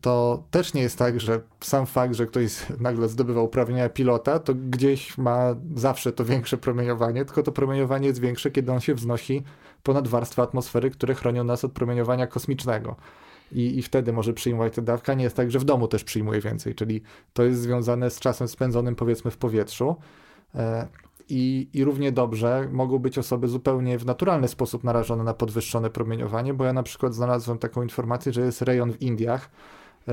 to 0.00 0.42
też 0.50 0.74
nie 0.74 0.82
jest 0.82 0.98
tak, 0.98 1.20
że 1.20 1.40
sam 1.60 1.86
fakt, 1.86 2.14
że 2.14 2.26
ktoś 2.26 2.66
nagle 2.80 3.08
zdobywa 3.08 3.42
uprawnienia 3.42 3.88
pilota, 3.88 4.38
to 4.38 4.54
gdzieś 4.54 5.18
ma 5.18 5.54
zawsze 5.74 6.12
to 6.12 6.24
większe 6.24 6.56
promieniowanie, 6.56 7.24
tylko 7.24 7.42
to 7.42 7.52
promieniowanie 7.52 8.06
jest 8.06 8.20
większe, 8.20 8.50
kiedy 8.50 8.72
on 8.72 8.80
się 8.80 8.94
wznosi 8.94 9.42
ponad 9.82 10.08
warstwę 10.08 10.42
atmosfery, 10.42 10.90
które 10.90 11.14
chronią 11.14 11.44
nas 11.44 11.64
od 11.64 11.72
promieniowania 11.72 12.26
kosmicznego. 12.26 12.96
I, 13.52 13.78
I 13.78 13.82
wtedy 13.82 14.12
może 14.12 14.32
przyjmować 14.32 14.74
tę 14.74 14.82
dawkę. 14.82 15.16
Nie 15.16 15.24
jest 15.24 15.36
tak, 15.36 15.50
że 15.50 15.58
w 15.58 15.64
domu 15.64 15.88
też 15.88 16.04
przyjmuje 16.04 16.40
więcej, 16.40 16.74
czyli 16.74 17.02
to 17.32 17.42
jest 17.42 17.60
związane 17.60 18.10
z 18.10 18.20
czasem 18.20 18.48
spędzonym 18.48 18.94
powiedzmy 18.94 19.30
w 19.30 19.36
powietrzu. 19.36 19.96
E, 21.32 21.34
i, 21.34 21.68
I 21.72 21.84
równie 21.84 22.12
dobrze 22.12 22.68
mogą 22.72 22.98
być 22.98 23.18
osoby 23.18 23.48
zupełnie 23.48 23.98
w 23.98 24.06
naturalny 24.06 24.48
sposób 24.48 24.84
narażone 24.84 25.24
na 25.24 25.34
podwyższone 25.34 25.90
promieniowanie, 25.90 26.54
bo 26.54 26.64
ja 26.64 26.72
na 26.72 26.82
przykład 26.82 27.14
znalazłem 27.14 27.58
taką 27.58 27.82
informację, 27.82 28.32
że 28.32 28.40
jest 28.40 28.62
rejon 28.62 28.92
w 28.92 29.02
Indiach, 29.02 29.50
y, 30.08 30.12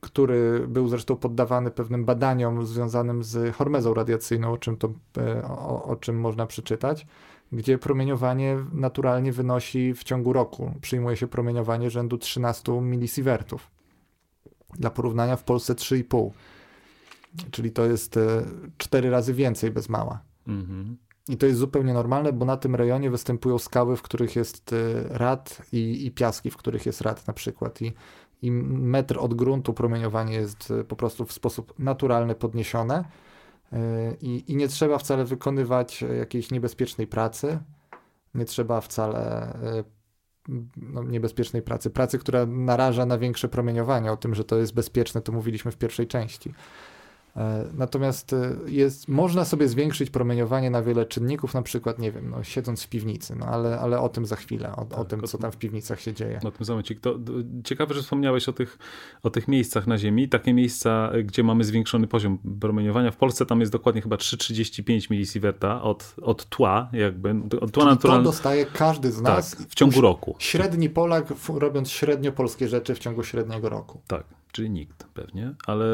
który 0.00 0.66
był 0.68 0.88
zresztą 0.88 1.16
poddawany 1.16 1.70
pewnym 1.70 2.04
badaniom 2.04 2.66
związanym 2.66 3.22
z 3.22 3.54
hormezą 3.54 3.94
radiacyjną, 3.94 4.52
o 4.52 4.58
czym, 4.58 4.76
to, 4.76 4.88
y, 4.88 5.44
o, 5.46 5.84
o 5.84 5.96
czym 5.96 6.20
można 6.20 6.46
przeczytać, 6.46 7.06
gdzie 7.52 7.78
promieniowanie 7.78 8.58
naturalnie 8.72 9.32
wynosi 9.32 9.94
w 9.94 10.04
ciągu 10.04 10.32
roku, 10.32 10.72
przyjmuje 10.80 11.16
się 11.16 11.26
promieniowanie 11.26 11.90
rzędu 11.90 12.18
13 12.18 12.80
milisievertów. 12.80 13.70
Dla 14.78 14.90
porównania 14.90 15.36
w 15.36 15.44
Polsce 15.44 15.74
3,5 15.74 16.30
czyli 17.50 17.70
to 17.70 17.84
jest 17.84 18.16
e, 18.16 18.44
cztery 18.78 19.10
razy 19.10 19.34
więcej 19.34 19.70
bez 19.70 19.88
mała. 19.88 20.22
Mhm. 20.48 20.96
I 21.28 21.36
to 21.36 21.46
jest 21.46 21.58
zupełnie 21.58 21.94
normalne, 21.94 22.32
bo 22.32 22.44
na 22.44 22.56
tym 22.56 22.74
rejonie 22.74 23.10
występują 23.10 23.58
skały, 23.58 23.96
w 23.96 24.02
których 24.02 24.36
jest 24.36 24.74
rad 25.08 25.62
i, 25.72 26.06
i 26.06 26.10
piaski, 26.10 26.50
w 26.50 26.56
których 26.56 26.86
jest 26.86 27.00
rad 27.00 27.26
na 27.26 27.32
przykład. 27.32 27.82
I, 27.82 27.92
I 28.42 28.52
metr 28.52 29.18
od 29.18 29.34
gruntu 29.34 29.74
promieniowanie 29.74 30.34
jest 30.34 30.72
po 30.88 30.96
prostu 30.96 31.24
w 31.24 31.32
sposób 31.32 31.74
naturalny 31.78 32.34
podniesione. 32.34 33.04
I, 34.20 34.44
I 34.52 34.56
nie 34.56 34.68
trzeba 34.68 34.98
wcale 34.98 35.24
wykonywać 35.24 36.04
jakiejś 36.18 36.50
niebezpiecznej 36.50 37.06
pracy. 37.06 37.58
Nie 38.34 38.44
trzeba 38.44 38.80
wcale 38.80 39.52
no, 40.76 41.02
niebezpiecznej 41.02 41.62
pracy, 41.62 41.90
pracy, 41.90 42.18
która 42.18 42.46
naraża 42.46 43.06
na 43.06 43.18
większe 43.18 43.48
promieniowanie. 43.48 44.12
O 44.12 44.16
tym, 44.16 44.34
że 44.34 44.44
to 44.44 44.58
jest 44.58 44.74
bezpieczne, 44.74 45.20
to 45.20 45.32
mówiliśmy 45.32 45.70
w 45.70 45.76
pierwszej 45.76 46.06
części. 46.06 46.54
E, 47.36 47.64
natomiast 47.74 48.32
e, 48.32 48.56
jest, 48.66 49.08
można 49.08 49.44
sobie 49.44 49.68
zwiększyć 49.68 50.10
promieniowanie 50.10 50.70
na 50.70 50.82
wiele 50.82 51.06
czynników, 51.06 51.54
na 51.54 51.62
przykład, 51.62 51.98
nie 51.98 52.12
wiem, 52.12 52.30
no, 52.30 52.44
siedząc 52.44 52.82
w 52.82 52.88
piwnicy, 52.88 53.36
no, 53.36 53.46
ale, 53.46 53.80
ale 53.80 54.00
o 54.00 54.08
tym 54.08 54.26
za 54.26 54.36
chwilę, 54.36 54.76
o, 54.76 54.84
tak, 54.84 54.98
o 54.98 55.04
tym, 55.04 55.22
co 55.22 55.38
tam 55.38 55.52
w 55.52 55.56
piwnicach 55.56 56.00
się 56.00 56.12
dzieje. 56.12 56.40
O 56.44 56.50
tym 56.50 56.64
zamecik. 56.66 57.00
To, 57.00 57.18
ciekawe, 57.64 57.94
że 57.94 58.02
wspomniałeś 58.02 58.48
o 58.48 58.52
tych, 58.52 58.78
o 59.22 59.30
tych 59.30 59.48
miejscach 59.48 59.86
na 59.86 59.98
Ziemi. 59.98 60.28
Takie 60.28 60.54
miejsca, 60.54 61.12
gdzie 61.24 61.42
mamy 61.42 61.64
zwiększony 61.64 62.06
poziom 62.06 62.38
promieniowania. 62.60 63.10
W 63.10 63.16
Polsce 63.16 63.46
tam 63.46 63.60
jest 63.60 63.72
dokładnie 63.72 64.02
chyba 64.02 64.16
3,35 64.16 65.10
milisiewerta 65.10 65.82
od, 65.82 66.14
od 66.22 66.48
tła, 66.48 66.88
jakby. 66.92 67.34
Od 67.60 67.72
tła 67.72 67.84
naturalnego. 67.84 68.30
To 68.30 68.36
dostaje 68.36 68.66
każdy 68.66 69.12
z 69.12 69.22
nas. 69.22 69.50
Tak, 69.56 69.68
w 69.68 69.74
ciągu 69.74 70.00
roku. 70.00 70.36
Średni 70.38 70.90
Polak, 70.90 71.34
robiąc 71.48 71.90
średnio 71.90 72.32
polskie 72.32 72.68
rzeczy 72.68 72.94
w 72.94 72.98
ciągu 72.98 73.24
średniego 73.24 73.68
roku. 73.68 74.00
Tak 74.06 74.41
czyli 74.52 74.70
nikt 74.70 75.04
pewnie, 75.14 75.54
ale 75.66 75.86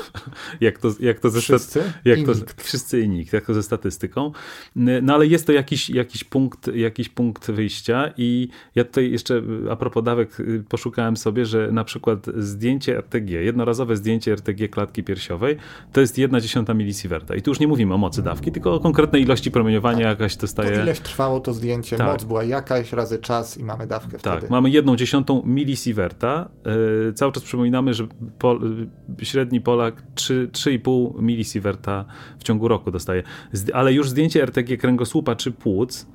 jak 0.60 0.78
to, 0.78 0.88
jak 1.00 1.20
to 1.20 1.30
ze 1.30 1.40
wszyscy 1.40 1.92
jak 2.04 2.18
i 2.18 2.24
to, 2.24 2.34
nikt. 2.34 2.62
Wszyscy 2.62 3.00
i 3.00 3.08
nikt, 3.08 3.32
jak 3.32 3.46
to 3.46 3.54
ze 3.54 3.62
statystyką. 3.62 4.32
No 4.76 5.14
ale 5.14 5.26
jest 5.26 5.46
to 5.46 5.52
jakiś, 5.52 5.90
jakiś, 5.90 6.24
punkt, 6.24 6.74
jakiś 6.74 7.08
punkt 7.08 7.50
wyjścia 7.50 8.12
i 8.16 8.48
ja 8.74 8.84
tutaj 8.84 9.10
jeszcze 9.10 9.42
a 9.70 9.76
propos 9.76 10.04
dawek 10.04 10.36
poszukałem 10.68 11.16
sobie, 11.16 11.46
że 11.46 11.72
na 11.72 11.84
przykład 11.84 12.26
zdjęcie 12.36 12.98
RTG, 12.98 13.30
jednorazowe 13.30 13.96
zdjęcie 13.96 14.32
RTG 14.32 14.68
klatki 14.68 15.02
piersiowej 15.02 15.56
to 15.92 16.00
jest 16.00 16.18
jedna 16.18 16.40
dziesiąta 16.40 16.74
milisiewerta 16.74 17.34
i 17.34 17.42
tu 17.42 17.50
już 17.50 17.60
nie 17.60 17.68
mówimy 17.68 17.94
o 17.94 17.98
mocy 17.98 18.22
dawki, 18.22 18.52
tylko 18.52 18.74
o 18.74 18.80
konkretnej 18.80 19.22
ilości 19.22 19.50
promieniowania 19.50 19.98
tak. 19.98 20.06
jakaś 20.06 20.36
dostaje. 20.36 20.70
To 20.70 20.82
ileś 20.82 21.00
trwało 21.00 21.40
to 21.40 21.54
zdjęcie, 21.54 21.96
tak. 21.96 22.06
moc 22.06 22.24
była 22.24 22.44
jakaś 22.44 22.92
razy 22.92 23.18
czas 23.18 23.58
i 23.58 23.64
mamy 23.64 23.86
dawkę 23.86 24.18
tak, 24.18 24.38
wtedy. 24.38 24.50
mamy 24.50 24.70
jedną 24.70 24.96
dziesiątą 24.96 25.42
milisiewerta. 25.46 26.48
Yy, 27.06 27.12
cały 27.12 27.32
czas 27.32 27.42
przypominamy 27.42 27.89
że 27.94 28.06
Pol, 28.38 28.86
średni 29.22 29.60
Polak 29.60 30.02
3,5 30.14 31.22
milisiewerta 31.22 32.04
w 32.38 32.42
ciągu 32.42 32.68
roku 32.68 32.90
dostaje. 32.90 33.22
Ale 33.72 33.92
już 33.92 34.10
zdjęcie 34.10 34.42
RTG 34.42 34.76
kręgosłupa 34.76 35.36
czy 35.36 35.52
płuc 35.52 36.06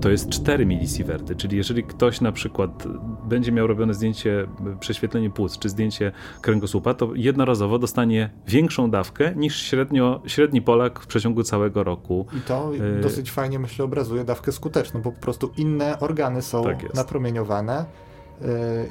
to 0.00 0.10
jest 0.10 0.28
4 0.28 0.66
milisiewerty, 0.66 1.36
czyli 1.36 1.56
jeżeli 1.56 1.84
ktoś 1.84 2.20
na 2.20 2.32
przykład 2.32 2.84
będzie 3.28 3.52
miał 3.52 3.66
robione 3.66 3.94
zdjęcie, 3.94 4.46
prześwietlenie 4.80 5.30
płuc 5.30 5.58
czy 5.58 5.68
zdjęcie 5.68 6.12
kręgosłupa, 6.40 6.94
to 6.94 7.14
jednorazowo 7.14 7.78
dostanie 7.78 8.30
większą 8.46 8.90
dawkę 8.90 9.32
niż 9.36 9.62
średnio, 9.62 10.22
średni 10.26 10.62
Polak 10.62 11.00
w 11.00 11.06
przeciągu 11.06 11.42
całego 11.42 11.84
roku. 11.84 12.26
I 12.38 12.40
to 12.40 12.74
y 12.74 13.00
dosyć 13.00 13.30
fajnie, 13.30 13.58
myślę, 13.58 13.84
obrazuje 13.84 14.24
dawkę 14.24 14.52
skuteczną, 14.52 15.02
bo 15.02 15.12
po 15.12 15.20
prostu 15.20 15.52
inne 15.56 16.00
organy 16.00 16.42
są 16.42 16.64
tak 16.64 16.94
napromieniowane 16.94 17.72
E, 17.72 18.11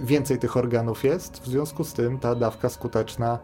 więcej 0.04 0.40
tych 0.40 0.58
organów 0.58 1.04
jest, 1.04 1.42
w 1.44 1.48
związku 1.48 1.84
z 1.84 1.94
tym 1.94 2.20
ta 2.20 2.36
dawka 2.36 2.70
skuteczna 2.70 3.40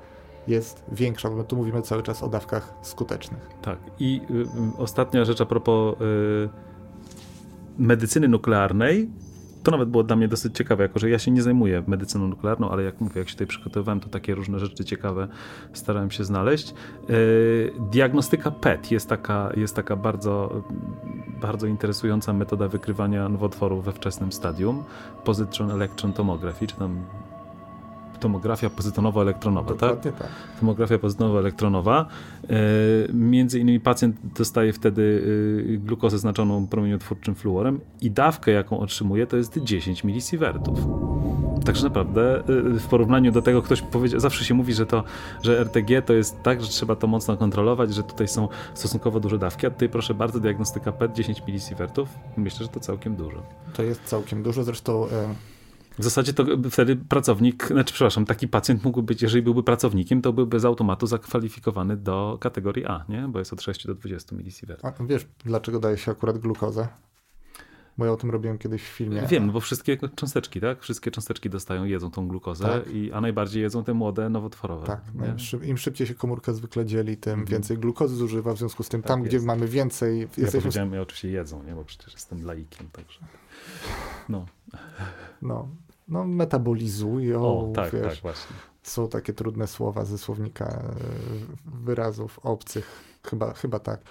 jest 0.47 0.83
większa, 0.91 1.29
bo 1.29 1.43
tu 1.43 1.55
mówimy 1.55 1.81
cały 1.81 2.03
czas 2.03 2.23
o 2.23 2.27
dawkach 2.27 2.73
skutecznych. 2.81 3.49
Tak. 3.61 3.79
I 3.99 4.21
y, 4.31 4.33
y, 4.33 4.47
ostatnia 4.77 5.25
rzecz 5.25 5.41
a 5.41 5.45
propos 5.45 5.95
y, 6.01 6.49
medycyny 7.77 8.27
nuklearnej, 8.27 9.09
to 9.67 9.71
nawet 9.71 9.89
było 9.89 10.03
dla 10.03 10.15
mnie 10.15 10.27
dosyć 10.27 10.57
ciekawe, 10.57 10.83
jako 10.83 10.99
że 10.99 11.09
ja 11.09 11.19
się 11.19 11.31
nie 11.31 11.41
zajmuję 11.41 11.83
medycyną 11.87 12.27
nuklearną, 12.27 12.69
ale 12.69 12.83
jak 12.83 13.01
mówię, 13.01 13.19
jak 13.19 13.29
się 13.29 13.33
tutaj 13.33 13.47
przygotowywałem, 13.47 13.99
to 13.99 14.09
takie 14.09 14.35
różne 14.35 14.59
rzeczy 14.59 14.85
ciekawe 14.85 15.27
starałem 15.73 16.11
się 16.11 16.23
znaleźć. 16.23 16.73
Yy, 17.09 17.73
diagnostyka 17.91 18.51
PET 18.51 18.91
jest 18.91 19.09
taka, 19.09 19.49
jest 19.57 19.75
taka 19.75 19.95
bardzo, 19.95 20.63
bardzo 21.41 21.67
interesująca 21.67 22.33
metoda 22.33 22.67
wykrywania 22.67 23.29
nowotworów 23.29 23.85
we 23.85 23.91
wczesnym 23.91 24.31
stadium. 24.31 24.83
Positron 25.23 25.71
electron 25.71 26.13
tomography, 26.13 26.67
czy 26.67 26.75
tam 26.75 27.05
tomografia 28.19 28.69
pozytonowo-elektronowa, 28.69 29.73
tak? 29.73 30.01
tak? 30.01 30.13
Tomografia 30.59 30.97
pozytonowo-elektronowa. 30.97 32.05
E, 32.49 32.55
między 33.13 33.59
innymi 33.59 33.79
pacjent 33.79 34.15
dostaje 34.37 34.73
wtedy 34.73 35.23
e, 35.73 35.77
glukozę 35.77 36.17
znaczoną 36.17 36.67
promieniotwórczym 36.67 37.35
fluorem 37.35 37.79
i 38.01 38.11
dawkę, 38.11 38.51
jaką 38.51 38.79
otrzymuje, 38.79 39.27
to 39.27 39.37
jest 39.37 39.57
10 39.57 40.03
milisiewertów. 40.03 40.79
Także 41.65 41.83
naprawdę 41.83 42.39
e, 42.39 42.43
w 42.79 42.87
porównaniu 42.87 43.31
do 43.31 43.41
tego 43.41 43.61
ktoś 43.61 43.81
powiedział, 43.81 44.19
zawsze 44.19 44.45
się 44.45 44.53
mówi, 44.53 44.73
że 44.73 44.85
to, 44.85 45.03
że 45.43 45.59
RTG 45.59 46.01
to 46.01 46.13
jest 46.13 46.43
tak, 46.43 46.61
że 46.61 46.67
trzeba 46.67 46.95
to 46.95 47.07
mocno 47.07 47.37
kontrolować, 47.37 47.93
że 47.93 48.03
tutaj 48.03 48.27
są 48.27 48.47
stosunkowo 48.73 49.19
duże 49.19 49.39
dawki, 49.39 49.67
a 49.67 49.69
tutaj 49.69 49.89
proszę 49.89 50.13
bardzo 50.13 50.39
diagnostyka 50.39 50.91
PET 50.91 51.13
10 51.13 51.43
milisiewertów. 51.47 52.09
Myślę, 52.37 52.65
że 52.65 52.71
to 52.71 52.79
całkiem 52.79 53.15
dużo. 53.15 53.43
To 53.73 53.83
jest 53.83 54.03
całkiem 54.03 54.43
dużo, 54.43 54.63
zresztą 54.63 55.07
w 55.99 56.03
zasadzie 56.03 56.33
to 56.33 56.45
wtedy 56.71 56.95
pracownik, 56.95 57.67
znaczy 57.67 57.93
przepraszam, 57.93 58.25
taki 58.25 58.47
pacjent 58.47 58.83
mógłby 58.83 59.03
być, 59.03 59.21
jeżeli 59.21 59.43
byłby 59.43 59.63
pracownikiem, 59.63 60.21
to 60.21 60.33
byłby 60.33 60.59
z 60.59 60.65
automatu 60.65 61.07
zakwalifikowany 61.07 61.97
do 61.97 62.37
kategorii 62.41 62.85
A, 62.85 63.05
nie? 63.09 63.27
Bo 63.27 63.39
jest 63.39 63.53
od 63.53 63.61
6 63.61 63.87
do 63.87 63.95
20 63.95 64.35
milisievertów. 64.35 64.89
A 64.99 65.03
wiesz, 65.03 65.27
dlaczego 65.45 65.79
daje 65.79 65.97
się 65.97 66.11
akurat 66.11 66.37
glukozę? 66.37 66.87
Bo 67.97 68.05
ja 68.05 68.11
o 68.11 68.17
tym 68.17 68.31
robiłem 68.31 68.57
kiedyś 68.57 68.83
w 68.83 68.87
filmie. 68.87 69.21
Wiem, 69.29 69.51
bo 69.51 69.59
wszystkie 69.59 69.97
cząsteczki, 70.15 70.61
tak? 70.61 70.81
Wszystkie 70.81 71.11
cząsteczki 71.11 71.49
dostają, 71.49 71.83
jedzą 71.83 72.11
tą 72.11 72.27
glukozę, 72.27 72.63
tak. 72.63 72.91
i, 72.91 73.11
a 73.11 73.21
najbardziej 73.21 73.63
jedzą 73.63 73.83
te 73.83 73.93
młode, 73.93 74.29
nowotworowe. 74.29 74.87
Tak, 74.87 75.01
no 75.15 75.25
im 75.63 75.77
szybciej 75.77 76.07
się 76.07 76.15
komórka 76.15 76.53
zwykle 76.53 76.85
dzieli, 76.85 77.17
tym 77.17 77.33
mhm. 77.33 77.47
więcej 77.47 77.77
glukozy 77.77 78.15
zużywa, 78.15 78.53
w 78.53 78.57
związku 78.57 78.83
z 78.83 78.89
tym 78.89 79.01
tak 79.01 79.07
tam, 79.07 79.19
jest. 79.19 79.35
gdzie 79.35 79.45
mamy 79.45 79.67
więcej... 79.67 80.19
Ja 80.19 80.25
jesteśmy... 80.37 80.61
powiedziałem, 80.61 80.93
ja 80.93 81.01
oczywiście 81.01 81.29
jedzą, 81.29 81.63
nie? 81.63 81.73
bo 81.75 81.83
przecież 81.83 82.13
jestem 82.13 82.45
laikiem, 82.45 82.89
także... 82.91 83.19
No. 84.29 84.45
No, 85.41 85.67
no, 86.07 86.25
metabolizują. 86.25 87.41
O, 87.41 87.71
tak, 87.75 87.93
wiesz, 87.93 88.13
tak, 88.13 88.21
właśnie. 88.21 88.55
Są 88.83 89.07
takie 89.07 89.33
trudne 89.33 89.67
słowa 89.67 90.05
ze 90.05 90.17
słownika 90.17 90.65
e, 90.65 90.93
wyrazów 91.65 92.39
obcych. 92.43 93.03
Chyba, 93.23 93.53
chyba 93.53 93.79
tak. 93.79 94.01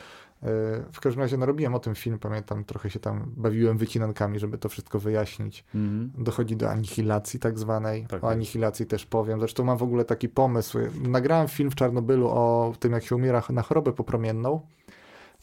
E, 0.42 0.46
w 0.92 1.00
każdym 1.00 1.22
razie 1.22 1.36
narobiłem 1.36 1.74
o 1.74 1.78
tym 1.78 1.94
film, 1.94 2.18
pamiętam, 2.18 2.64
trochę 2.64 2.90
się 2.90 3.00
tam 3.00 3.32
bawiłem 3.36 3.78
wycinankami, 3.78 4.38
żeby 4.38 4.58
to 4.58 4.68
wszystko 4.68 4.98
wyjaśnić. 4.98 5.64
Mm 5.74 6.10
-hmm. 6.16 6.22
Dochodzi 6.22 6.56
do 6.56 6.70
anihilacji 6.70 7.40
tak 7.40 7.58
zwanej. 7.58 8.06
Tak 8.06 8.24
o 8.24 8.30
anihilacji 8.30 8.86
też 8.86 9.06
powiem. 9.06 9.38
Zresztą 9.38 9.64
mam 9.64 9.78
w 9.78 9.82
ogóle 9.82 10.04
taki 10.04 10.28
pomysł. 10.28 10.78
Nagrałem 11.08 11.48
film 11.48 11.70
w 11.70 11.74
Czarnobylu 11.74 12.28
o 12.28 12.74
tym, 12.80 12.92
jak 12.92 13.04
się 13.04 13.16
umiera 13.16 13.42
na 13.50 13.62
chorobę 13.62 13.92
popromienną 13.92 14.60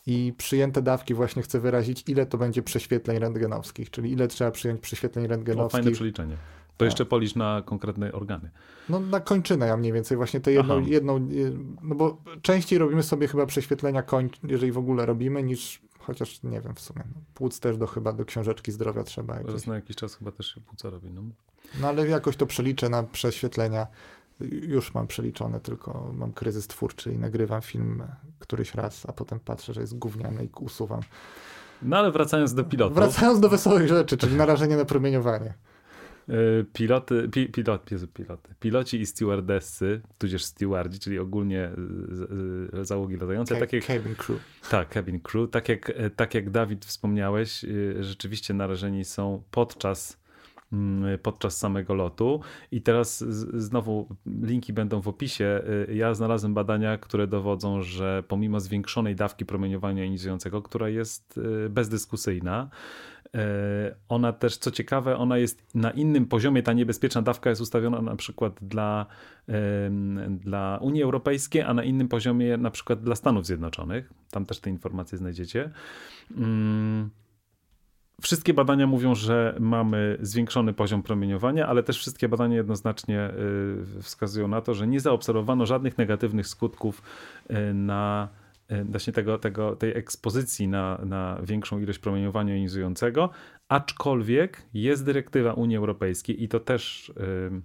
i 0.05 0.33
przyjęte 0.37 0.81
dawki 0.81 1.13
właśnie 1.13 1.41
chcę 1.41 1.59
wyrazić, 1.59 2.03
ile 2.07 2.25
to 2.25 2.37
będzie 2.37 2.63
prześwietleń 2.63 3.19
rentgenowskich, 3.19 3.89
czyli 3.89 4.11
ile 4.11 4.27
trzeba 4.27 4.51
przyjąć 4.51 4.81
prześwietleń 4.81 5.27
rentgenowskich. 5.27 5.79
O, 5.79 5.83
fajne 5.83 5.95
przeliczenie. 5.95 6.35
To 6.35 6.77
tak. 6.77 6.85
jeszcze 6.85 7.05
policz 7.05 7.35
na 7.35 7.61
konkretne 7.65 8.11
organy. 8.11 8.49
No 8.89 8.99
na 8.99 9.19
kończynę 9.19 9.67
ja 9.67 9.77
mniej 9.77 9.93
więcej 9.93 10.17
właśnie 10.17 10.39
tę 10.39 10.51
jedną, 10.51 10.79
jedną, 10.79 11.27
no 11.81 11.95
bo 11.95 12.21
częściej 12.41 12.79
robimy 12.79 13.03
sobie 13.03 13.27
chyba 13.27 13.45
prześwietlenia 13.45 14.03
koń, 14.03 14.29
jeżeli 14.43 14.71
w 14.71 14.77
ogóle 14.77 15.05
robimy, 15.05 15.43
niż 15.43 15.81
chociaż 15.99 16.43
nie 16.43 16.61
wiem 16.61 16.75
w 16.75 16.79
sumie. 16.79 17.03
No, 17.15 17.21
płuc 17.33 17.59
też 17.59 17.77
do 17.77 17.87
chyba 17.87 18.13
do 18.13 18.25
książeczki 18.25 18.71
zdrowia 18.71 19.03
trzeba. 19.03 19.35
Jakieś. 19.35 19.53
Raz 19.53 19.67
na 19.67 19.75
jakiś 19.75 19.95
czas 19.95 20.15
chyba 20.15 20.31
też 20.31 20.53
się 20.53 20.61
płuca 20.61 20.89
robi. 20.89 21.11
No. 21.11 21.21
no 21.81 21.87
ale 21.87 22.07
jakoś 22.07 22.37
to 22.37 22.45
przeliczę 22.45 22.89
na 22.89 23.03
prześwietlenia 23.03 23.87
już 24.39 24.93
mam 24.93 25.07
przeliczone, 25.07 25.59
tylko 25.59 26.11
mam 26.13 26.33
kryzys 26.33 26.67
twórczy 26.67 27.13
i 27.13 27.17
nagrywam 27.17 27.61
film 27.61 28.03
któryś 28.39 28.75
raz, 28.75 29.05
a 29.09 29.13
potem 29.13 29.39
patrzę, 29.39 29.73
że 29.73 29.81
jest 29.81 29.97
gówniany 29.97 30.45
i 30.45 30.49
usuwam. 30.59 31.01
No 31.81 31.97
ale 31.97 32.11
wracając 32.11 32.53
do 32.53 32.63
pilotu. 32.63 32.95
Wracając 32.95 33.39
do 33.39 33.49
wesołych 33.49 33.87
rzeczy, 33.87 34.17
czyli 34.17 34.35
narażenie 34.35 34.77
na 34.77 34.85
promieniowanie. 34.85 35.53
E, 36.29 36.33
piloty, 36.73 37.29
pi, 37.29 37.49
pilot, 37.49 37.85
piloty, 38.13 38.55
piloci 38.59 39.01
i 39.01 39.05
stewardessy, 39.05 40.01
tudzież 40.17 40.43
stewardzi, 40.43 40.99
czyli 40.99 41.19
ogólnie 41.19 41.71
załogi 42.81 43.17
latające. 43.17 43.55
tak 43.55 43.73
jak, 43.73 43.83
cabin 43.83 44.15
crew. 44.15 44.39
Tak, 44.69 44.93
cabin 44.93 45.19
crew. 45.19 45.49
Tak 45.51 45.69
jak, 45.69 45.91
tak 46.15 46.33
jak 46.33 46.49
Dawid 46.49 46.85
wspomniałeś, 46.85 47.65
e, 47.65 47.67
rzeczywiście 48.03 48.53
narażeni 48.53 49.05
są 49.05 49.43
podczas 49.51 50.22
podczas 51.23 51.57
samego 51.57 51.93
lotu. 51.93 52.39
I 52.71 52.81
teraz 52.81 53.23
znowu 53.53 54.07
linki 54.25 54.73
będą 54.73 55.01
w 55.01 55.07
opisie. 55.07 55.61
Y, 55.89 55.95
ja 55.95 56.13
znalazłem 56.13 56.53
badania, 56.53 56.97
które 56.97 57.27
dowodzą, 57.27 57.81
że 57.81 58.23
pomimo 58.27 58.59
zwiększonej 58.59 59.15
dawki 59.15 59.45
promieniowania 59.45 60.03
jonizującego, 60.03 60.61
która 60.61 60.89
jest 60.89 61.37
y, 61.65 61.69
bezdyskusyjna, 61.69 62.69
E, 63.37 63.95
ona 64.09 64.33
też, 64.33 64.57
co 64.57 64.71
ciekawe, 64.71 65.17
ona 65.17 65.37
jest 65.37 65.75
na 65.75 65.91
innym 65.91 66.25
poziomie, 66.25 66.63
ta 66.63 66.73
niebezpieczna 66.73 67.21
dawka 67.21 67.49
jest 67.49 67.61
ustawiona 67.61 68.01
na 68.01 68.15
przykład 68.15 68.53
dla, 68.61 69.05
dla 70.29 70.79
Unii 70.81 71.03
Europejskiej, 71.03 71.61
a 71.61 71.73
na 71.73 71.83
innym 71.83 72.07
poziomie 72.07 72.57
na 72.57 72.71
przykład 72.71 73.03
dla 73.03 73.15
Stanów 73.15 73.45
Zjednoczonych. 73.45 74.13
Tam 74.31 74.45
też 74.45 74.59
te 74.59 74.69
informacje 74.69 75.17
znajdziecie. 75.17 75.69
Mm, 76.37 77.09
wszystkie 78.21 78.53
badania 78.53 78.87
mówią, 78.87 79.15
że 79.15 79.55
mamy 79.59 80.17
zwiększony 80.21 80.73
poziom 80.73 81.03
promieniowania, 81.03 81.67
ale 81.67 81.83
też 81.83 81.97
wszystkie 81.97 82.29
badania 82.29 82.55
jednoznacznie 82.55 83.29
y, 83.99 84.01
wskazują 84.01 84.47
na 84.47 84.61
to, 84.61 84.73
że 84.73 84.87
nie 84.87 84.99
zaobserwowano 84.99 85.65
żadnych 85.65 85.97
negatywnych 85.97 86.47
skutków 86.47 87.01
y, 87.51 87.73
na 87.73 88.29
E, 88.67 88.83
właśnie 88.83 89.13
tego, 89.13 89.37
tego, 89.37 89.75
tej 89.75 89.97
ekspozycji 89.97 90.67
na, 90.67 90.99
na 91.05 91.39
większą 91.43 91.79
ilość 91.79 91.99
promieniowania 91.99 92.53
jonizującego, 92.53 93.29
aczkolwiek 93.69 94.61
jest 94.73 95.05
dyrektywa 95.05 95.53
Unii 95.53 95.77
Europejskiej 95.77 96.43
i 96.43 96.47
to 96.47 96.59
też 96.59 97.11
e, 97.17 97.61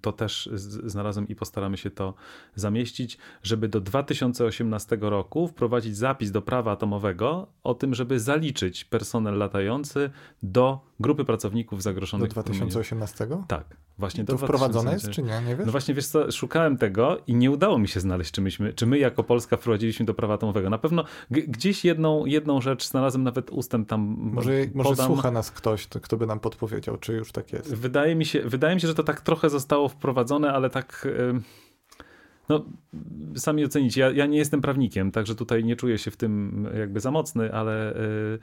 to 0.00 0.12
też 0.12 0.48
znalazłem 0.84 1.28
i 1.28 1.34
postaramy 1.34 1.76
się 1.76 1.90
to 1.90 2.14
zamieścić, 2.54 3.18
żeby 3.42 3.68
do 3.68 3.80
2018 3.80 4.98
roku 5.00 5.48
wprowadzić 5.48 5.96
zapis 5.96 6.30
do 6.30 6.42
prawa 6.42 6.72
atomowego 6.72 7.46
o 7.62 7.74
tym, 7.74 7.94
żeby 7.94 8.20
zaliczyć 8.20 8.84
personel 8.84 9.38
latający 9.38 10.10
do 10.42 10.87
grupy 11.00 11.24
pracowników 11.24 11.82
zagrożonych. 11.82 12.28
Do 12.28 12.32
2018? 12.32 13.26
Tak. 13.48 13.76
Właśnie 13.98 14.24
to 14.24 14.38
wprowadzone 14.38 14.92
jest, 14.92 15.10
czy 15.10 15.22
nie? 15.22 15.40
Nie 15.46 15.56
wiesz? 15.56 15.66
No 15.66 15.72
właśnie, 15.72 15.94
wiesz 15.94 16.06
co, 16.06 16.32
szukałem 16.32 16.76
tego 16.76 17.18
i 17.26 17.34
nie 17.34 17.50
udało 17.50 17.78
mi 17.78 17.88
się 17.88 18.00
znaleźć, 18.00 18.30
czy, 18.30 18.40
myśmy, 18.40 18.72
czy 18.72 18.86
my 18.86 18.98
jako 18.98 19.24
Polska 19.24 19.56
wprowadziliśmy 19.56 20.06
do 20.06 20.14
prawa 20.14 20.34
atomowego. 20.34 20.70
Na 20.70 20.78
pewno 20.78 21.04
gdzieś 21.30 21.84
jedną, 21.84 22.26
jedną 22.26 22.60
rzecz 22.60 22.88
znalazłem, 22.88 23.24
nawet 23.24 23.50
ustęp 23.50 23.88
tam 23.88 24.16
Może, 24.18 24.52
może 24.74 24.96
słucha 24.96 25.30
nas 25.30 25.50
ktoś, 25.50 25.86
to, 25.86 26.00
kto 26.00 26.16
by 26.16 26.26
nam 26.26 26.40
podpowiedział, 26.40 26.96
czy 26.96 27.12
już 27.12 27.32
tak 27.32 27.52
jest. 27.52 27.74
Wydaje 27.74 28.14
mi 28.14 28.24
się, 28.24 28.42
wydaje 28.42 28.74
mi 28.74 28.80
się 28.80 28.88
że 28.88 28.94
to 28.94 29.04
tak 29.04 29.20
trochę 29.20 29.50
zostało 29.50 29.88
wprowadzone, 29.88 30.52
ale 30.52 30.70
tak... 30.70 31.08
Yy 31.34 31.67
no, 32.48 32.64
sami 33.36 33.64
ocenicie. 33.64 34.00
Ja, 34.00 34.10
ja, 34.10 34.26
nie 34.26 34.38
jestem 34.38 34.60
prawnikiem, 34.60 35.10
także 35.10 35.34
tutaj 35.34 35.64
nie 35.64 35.76
czuję 35.76 35.98
się 35.98 36.10
w 36.10 36.16
tym 36.16 36.68
jakby 36.78 37.00
za 37.00 37.10
mocny, 37.10 37.52
ale 37.52 37.96
y, 37.96 38.38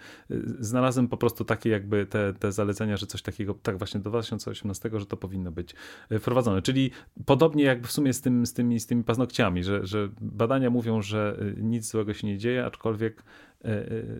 znalazłem 0.60 1.08
po 1.08 1.18
prostu 1.18 1.46
takie 1.46 1.70
jakby 1.70 2.06
te, 2.06 2.34
te 2.34 2.52
zalecenia, 2.52 2.98
że 2.98 3.08
coś 3.08 3.22
takiego, 3.22 3.54
tak 3.64 3.78
właśnie 3.78 4.00
do 4.00 4.10
2018, 4.10 4.90
że 4.94 5.06
to 5.06 5.18
powinno 5.18 5.52
być 5.52 5.76
y, 6.12 6.20
wprowadzone. 6.20 6.62
Czyli 6.62 6.92
podobnie 7.26 7.64
jakby 7.64 7.88
w 7.88 7.92
sumie 7.92 8.14
z, 8.14 8.22
tym, 8.22 8.46
z, 8.46 8.54
tymi, 8.54 8.80
z 8.80 8.88
tymi 8.88 9.04
paznokciami, 9.04 9.64
że, 9.64 9.86
że 9.86 10.10
badania 10.22 10.70
mówią, 10.70 11.02
że 11.02 11.38
y, 11.58 11.62
nic 11.62 11.92
złego 11.92 12.14
się 12.14 12.28
nie 12.28 12.38
dzieje, 12.38 12.66
aczkolwiek 12.66 13.24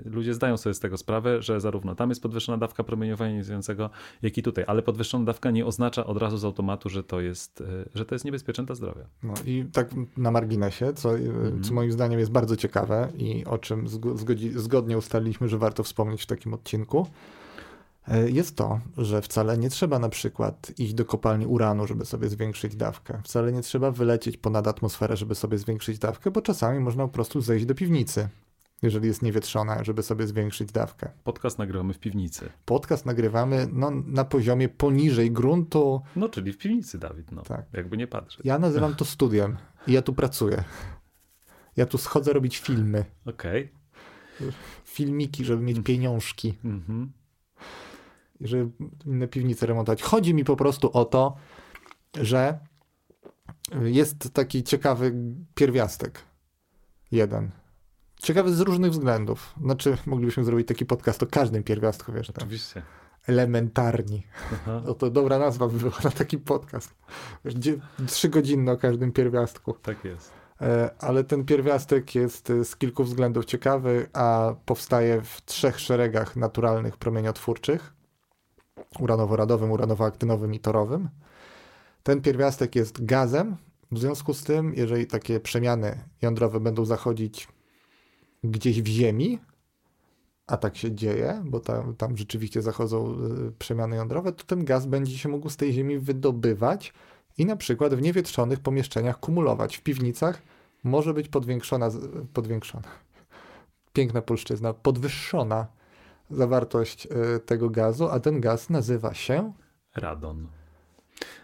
ludzie 0.06 0.34
zdają 0.34 0.58
sobie 0.58 0.74
z 0.74 0.80
tego 0.80 0.98
sprawę, 0.98 1.42
że 1.42 1.62
zarówno 1.62 1.96
tam 1.96 2.10
jest 2.10 2.22
podwyższona 2.22 2.58
dawka 2.58 2.84
promieniowania 2.84 3.32
jonizującego, 3.32 3.90
jak 4.22 4.38
i 4.38 4.44
tutaj, 4.44 4.64
ale 4.68 4.82
podwyższona 4.82 5.26
dawka 5.26 5.52
nie 5.52 5.66
oznacza 5.66 6.06
od 6.06 6.18
razu 6.18 6.38
z 6.38 6.46
automatu, 6.46 6.90
że 6.90 7.04
to 7.04 7.22
jest, 7.22 7.62
e, 7.62 7.66
że 7.96 8.06
to 8.06 8.16
jest 8.16 8.26
niebezpieczne 8.26 8.66
dla 8.66 8.76
zdrowia. 8.76 9.06
No 9.24 9.34
i 9.46 9.66
tak 9.74 9.90
na 10.18 10.32
marginesie, 10.32 10.94
co, 10.94 11.18
mhm. 11.18 11.64
co 11.64 11.74
moim 11.74 11.92
zdaniem 11.92 12.20
jest 12.20 12.32
bardzo 12.32 12.56
ciekawe 12.56 13.10
i 13.18 13.46
o 13.46 13.58
czym 13.58 13.88
zgodzi, 14.16 14.52
zgodnie 14.56 14.98
ustaliliśmy, 14.98 15.50
że 15.50 15.58
warto 15.58 15.84
wspomnieć 15.84 16.24
w 16.24 16.26
takim 16.26 16.54
odcinku, 16.54 17.08
jest 18.26 18.56
to, 18.56 18.80
że 18.98 19.22
wcale 19.22 19.58
nie 19.58 19.70
trzeba 19.70 20.00
na 20.00 20.10
przykład 20.10 20.72
iść 20.78 20.94
do 20.94 21.06
kopalni 21.06 21.46
uranu, 21.46 21.88
żeby 21.88 22.06
sobie 22.06 22.30
zwiększyć 22.30 22.76
dawkę. 22.76 23.22
Wcale 23.24 23.52
nie 23.52 23.62
trzeba 23.62 23.92
wylecieć 23.92 24.38
ponad 24.38 24.68
atmosferę, 24.68 25.18
żeby 25.18 25.36
sobie 25.36 25.58
zwiększyć 25.58 26.00
dawkę, 26.00 26.32
bo 26.32 26.42
czasami 26.42 26.80
można 26.80 27.04
po 27.04 27.14
prostu 27.14 27.42
zejść 27.42 27.66
do 27.66 27.76
piwnicy 27.76 28.30
jeżeli 28.82 29.08
jest 29.08 29.22
niewietrzona, 29.22 29.84
żeby 29.84 30.04
sobie 30.04 30.28
zwiększyć 30.28 30.72
dawkę. 30.72 31.10
Podcast 31.24 31.60
nagrywamy 31.60 31.94
w 31.94 32.00
piwnicy. 32.00 32.50
Podcast 32.66 33.06
nagrywamy 33.06 33.68
no, 33.72 33.92
na 33.92 34.26
poziomie 34.26 34.70
poniżej 34.70 35.32
gruntu. 35.32 36.02
No, 36.16 36.30
czyli 36.30 36.54
w 36.54 36.58
piwnicy, 36.58 37.00
Dawid, 37.00 37.32
no. 37.32 37.42
Tak. 37.42 37.66
Jakby 37.74 37.98
nie 37.98 38.08
patrzeć. 38.08 38.46
Ja 38.46 38.60
nazywam 38.60 38.96
to 38.96 39.06
studiem 39.06 39.58
i 39.88 39.92
ja 39.92 40.02
tu 40.02 40.14
pracuję. 40.14 40.64
Ja 41.78 41.86
tu 41.86 41.98
schodzę 41.98 42.34
robić 42.34 42.58
filmy. 42.58 43.06
Okej. 43.26 43.72
Okay. 44.40 44.52
Filmiki, 44.84 45.46
żeby 45.46 45.64
mieć 45.64 45.80
pieniążki. 45.84 46.58
Mhm. 46.66 47.12
Żeby 48.42 48.72
inne 49.06 49.28
piwnice 49.28 49.66
remontować. 49.66 50.04
Chodzi 50.04 50.34
mi 50.34 50.44
po 50.44 50.56
prostu 50.56 50.90
o 50.94 51.06
to, 51.06 51.36
że 52.22 52.60
jest 53.82 54.34
taki 54.34 54.64
ciekawy 54.64 55.14
pierwiastek. 55.56 56.22
Jeden 57.12 57.52
Ciekawy 58.22 58.54
z 58.54 58.60
różnych 58.60 58.92
względów. 58.92 59.54
Znaczy, 59.62 59.98
moglibyśmy 60.06 60.44
zrobić 60.44 60.68
taki 60.68 60.86
podcast 60.86 61.24
o 61.24 61.28
każdym 61.28 61.64
pierwiastku, 61.64 62.14
wiesz. 62.14 62.30
Oczywiście. 62.30 62.74
Tam. 62.74 62.84
Elementarni. 63.28 64.24
Aha. 64.54 64.82
No 64.86 64.94
to 64.94 65.10
dobra 65.10 65.40
nazwa 65.40 65.68
by 65.68 65.78
była 65.80 65.98
na 66.04 66.12
taki 66.12 66.38
podcast. 66.38 66.96
Trzy 68.08 68.30
godziny 68.30 68.72
o 68.72 68.78
każdym 68.78 69.12
pierwiastku. 69.12 69.74
Tak 69.74 70.06
jest. 70.06 70.32
E, 70.62 70.90
ale 71.00 71.24
ten 71.24 71.46
pierwiastek 71.46 72.16
jest 72.16 72.50
e, 72.50 72.66
z 72.66 72.76
kilku 72.76 73.04
względów 73.04 73.46
ciekawy, 73.46 74.08
a 74.14 74.56
powstaje 74.66 75.22
w 75.22 75.46
trzech 75.46 75.80
szeregach 75.80 76.36
naturalnych 76.36 76.98
promieniotwórczych. 76.98 77.94
Uranowo-radowym, 79.00 79.72
uranowo-aktynowym 79.72 80.56
i 80.56 80.60
torowym. 80.60 81.10
Ten 82.04 82.22
pierwiastek 82.22 82.76
jest 82.76 83.06
gazem, 83.06 83.58
w 83.92 84.00
związku 84.00 84.34
z 84.34 84.44
tym, 84.44 84.74
jeżeli 84.74 85.08
takie 85.08 85.40
przemiany 85.40 86.00
jądrowe 86.22 86.60
będą 86.60 86.86
zachodzić 86.86 87.48
gdzieś 88.44 88.82
w 88.82 88.88
ziemi, 88.88 89.40
a 90.48 90.58
tak 90.58 90.78
się 90.78 90.92
dzieje, 90.96 91.42
bo 91.46 91.60
tam, 91.60 91.96
tam 91.96 92.18
rzeczywiście 92.18 92.62
zachodzą 92.62 93.16
y, 93.48 93.52
przemiany 93.60 93.96
jądrowe, 93.96 94.32
to 94.32 94.44
ten 94.44 94.66
gaz 94.66 94.86
będzie 94.86 95.18
się 95.18 95.30
mógł 95.30 95.50
z 95.50 95.58
tej 95.58 95.74
ziemi 95.74 96.00
wydobywać 96.00 96.94
i 97.38 97.46
na 97.46 97.56
przykład 97.56 97.96
w 97.96 98.02
niewietrzonych 98.02 98.60
pomieszczeniach 98.60 99.20
kumulować. 99.20 99.78
W 99.78 99.82
piwnicach 99.82 100.42
może 100.84 101.14
być 101.14 101.28
podwiększona, 101.28 101.90
podwiększona, 102.34 102.88
piękna 103.94 104.22
polszczyzna, 104.22 104.74
podwyższona 104.74 105.68
zawartość 106.30 107.06
y, 107.06 107.40
tego 107.40 107.70
gazu, 107.70 108.10
a 108.10 108.20
ten 108.20 108.42
gaz 108.42 108.70
nazywa 108.70 109.14
się 109.14 109.54
radon. 109.96 110.48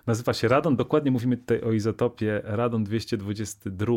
Nazywa 0.07 0.33
się 0.33 0.47
radon. 0.47 0.75
Dokładnie 0.75 1.11
mówimy 1.11 1.37
tutaj 1.37 1.61
o 1.61 1.71
izotopie 1.71 2.41
radon 2.43 2.83
222 2.83 3.93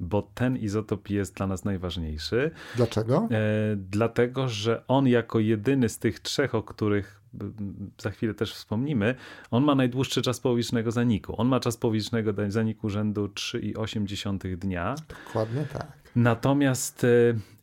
bo 0.00 0.22
ten 0.34 0.56
izotop 0.56 1.10
jest 1.10 1.34
dla 1.34 1.46
nas 1.46 1.64
najważniejszy. 1.64 2.50
Dlaczego? 2.76 3.28
E, 3.30 3.38
dlatego, 3.76 4.48
że 4.48 4.82
on 4.88 5.08
jako 5.08 5.40
jedyny 5.40 5.88
z 5.88 5.98
tych 5.98 6.20
trzech, 6.20 6.54
o 6.54 6.62
których 6.62 7.22
za 8.02 8.10
chwilę 8.10 8.34
też 8.34 8.54
wspomnimy, 8.54 9.14
on 9.50 9.64
ma 9.64 9.74
najdłuższy 9.74 10.22
czas 10.22 10.40
połowicznego 10.40 10.90
zaniku. 10.90 11.40
On 11.40 11.48
ma 11.48 11.60
czas 11.60 11.76
połowicznego 11.76 12.32
zaniku 12.48 12.88
rzędu 12.88 13.26
3,8 13.26 14.56
dnia. 14.56 14.94
Dokładnie 15.26 15.66
tak. 15.72 16.05
Natomiast 16.16 17.04
e, 17.04 17.08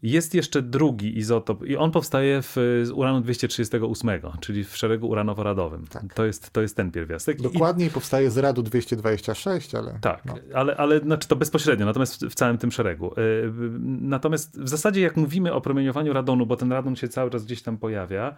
jest 0.03 0.35
jeszcze 0.35 0.61
drugi 0.61 1.17
izotop 1.17 1.65
i 1.65 1.77
on 1.77 1.91
powstaje 1.91 2.41
w, 2.41 2.55
z 2.83 2.91
uranu 2.91 3.21
238, 3.21 4.09
czyli 4.39 4.63
w 4.63 4.77
szeregu 4.77 5.09
uranowo-radowym. 5.09 5.87
Tak. 5.87 6.13
To, 6.13 6.25
jest, 6.25 6.51
to 6.51 6.61
jest 6.61 6.75
ten 6.75 6.91
pierwiastek. 6.91 7.41
Dokładniej 7.41 7.87
I, 7.87 7.91
powstaje 7.91 8.31
z 8.31 8.37
radu 8.37 8.63
226, 8.63 9.75
ale... 9.75 9.99
Tak, 10.01 10.25
no. 10.25 10.35
ale, 10.53 10.77
ale 10.77 10.99
znaczy 10.99 11.27
to 11.27 11.35
bezpośrednio, 11.35 11.85
natomiast 11.85 12.25
w 12.25 12.33
całym 12.33 12.57
tym 12.57 12.71
szeregu. 12.71 13.13
E, 13.13 13.21
natomiast 14.01 14.61
w 14.61 14.69
zasadzie 14.69 15.01
jak 15.01 15.17
mówimy 15.17 15.53
o 15.53 15.61
promieniowaniu 15.61 16.13
radonu, 16.13 16.45
bo 16.45 16.55
ten 16.55 16.71
radon 16.71 16.95
się 16.95 17.07
cały 17.07 17.29
czas 17.29 17.45
gdzieś 17.45 17.61
tam 17.61 17.77
pojawia, 17.77 18.35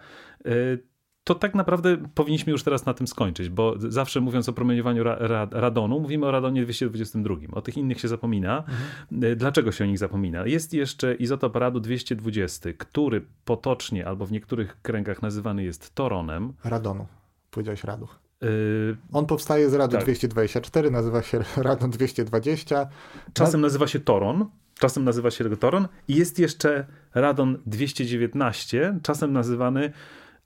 to 1.26 1.34
tak 1.34 1.54
naprawdę 1.54 1.96
powinniśmy 2.14 2.52
już 2.52 2.62
teraz 2.62 2.86
na 2.86 2.94
tym 2.94 3.06
skończyć, 3.06 3.48
bo 3.48 3.74
zawsze 3.78 4.20
mówiąc 4.20 4.48
o 4.48 4.52
promieniowaniu 4.52 5.04
ra, 5.04 5.16
ra, 5.18 5.48
radonu, 5.50 6.00
mówimy 6.00 6.26
o 6.26 6.30
radonie 6.30 6.62
222. 6.62 7.34
O 7.52 7.62
tych 7.62 7.76
innych 7.76 8.00
się 8.00 8.08
zapomina. 8.08 8.58
Mhm. 8.58 9.32
E, 9.32 9.36
dlaczego 9.36 9.72
się 9.72 9.84
o 9.84 9.86
nich 9.86 9.98
zapomina? 9.98 10.46
Jest 10.46 10.74
jeszcze 10.74 11.14
izotop 11.14 11.56
radu 11.56 11.80
220, 11.80 12.70
który 12.78 13.24
potocznie 13.44 14.06
albo 14.06 14.26
w 14.26 14.32
niektórych 14.32 14.76
kręgach 14.82 15.22
nazywany 15.22 15.64
jest 15.64 15.94
toronem. 15.94 16.52
Radonu. 16.64 17.06
Powiedziałeś 17.50 17.84
radu. 17.84 18.08
Yy, 18.42 18.96
On 19.12 19.26
powstaje 19.26 19.70
z 19.70 19.74
radu 19.74 19.96
tak. 19.96 20.04
224, 20.04 20.90
nazywa 20.90 21.22
się 21.22 21.44
radon 21.56 21.90
220. 21.90 22.88
Czasem 23.32 23.60
nazywa 23.60 23.86
się 23.86 24.00
toron, 24.00 24.46
czasem 24.78 25.04
nazywa 25.04 25.30
się 25.30 25.56
toron 25.56 25.88
i 26.08 26.14
jest 26.14 26.38
jeszcze 26.38 26.86
radon 27.14 27.58
219, 27.66 28.98
czasem 29.02 29.32
nazywany 29.32 29.92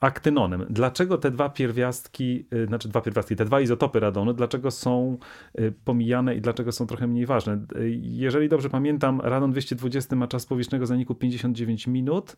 aktynonem. 0.01 0.67
Dlaczego 0.71 1.19
te 1.19 1.31
dwa 1.31 1.49
pierwiastki, 1.49 2.47
y, 2.55 2.67
znaczy 2.67 2.89
dwa 2.89 3.01
pierwiastki, 3.01 3.37
te 3.37 3.45
dwa 3.45 3.61
izotopy 3.61 4.01
radonu, 4.01 4.33
dlaczego 4.33 4.71
są 4.71 5.19
y, 5.59 5.73
pomijane 5.85 6.35
i 6.35 6.41
dlaczego 6.41 6.73
są 6.73 6.87
trochę 6.87 7.07
mniej 7.07 7.27
ważne? 7.27 7.59
Y, 7.77 7.91
jeżeli 8.03 8.49
dobrze 8.49 8.71
pamiętam, 8.71 9.21
radon 9.21 9.51
220 9.51 10.17
ma 10.17 10.29
czas 10.29 10.47
powierzchnego 10.47 10.87
zaniku 10.87 11.15
59 11.15 11.87
minut, 11.87 12.37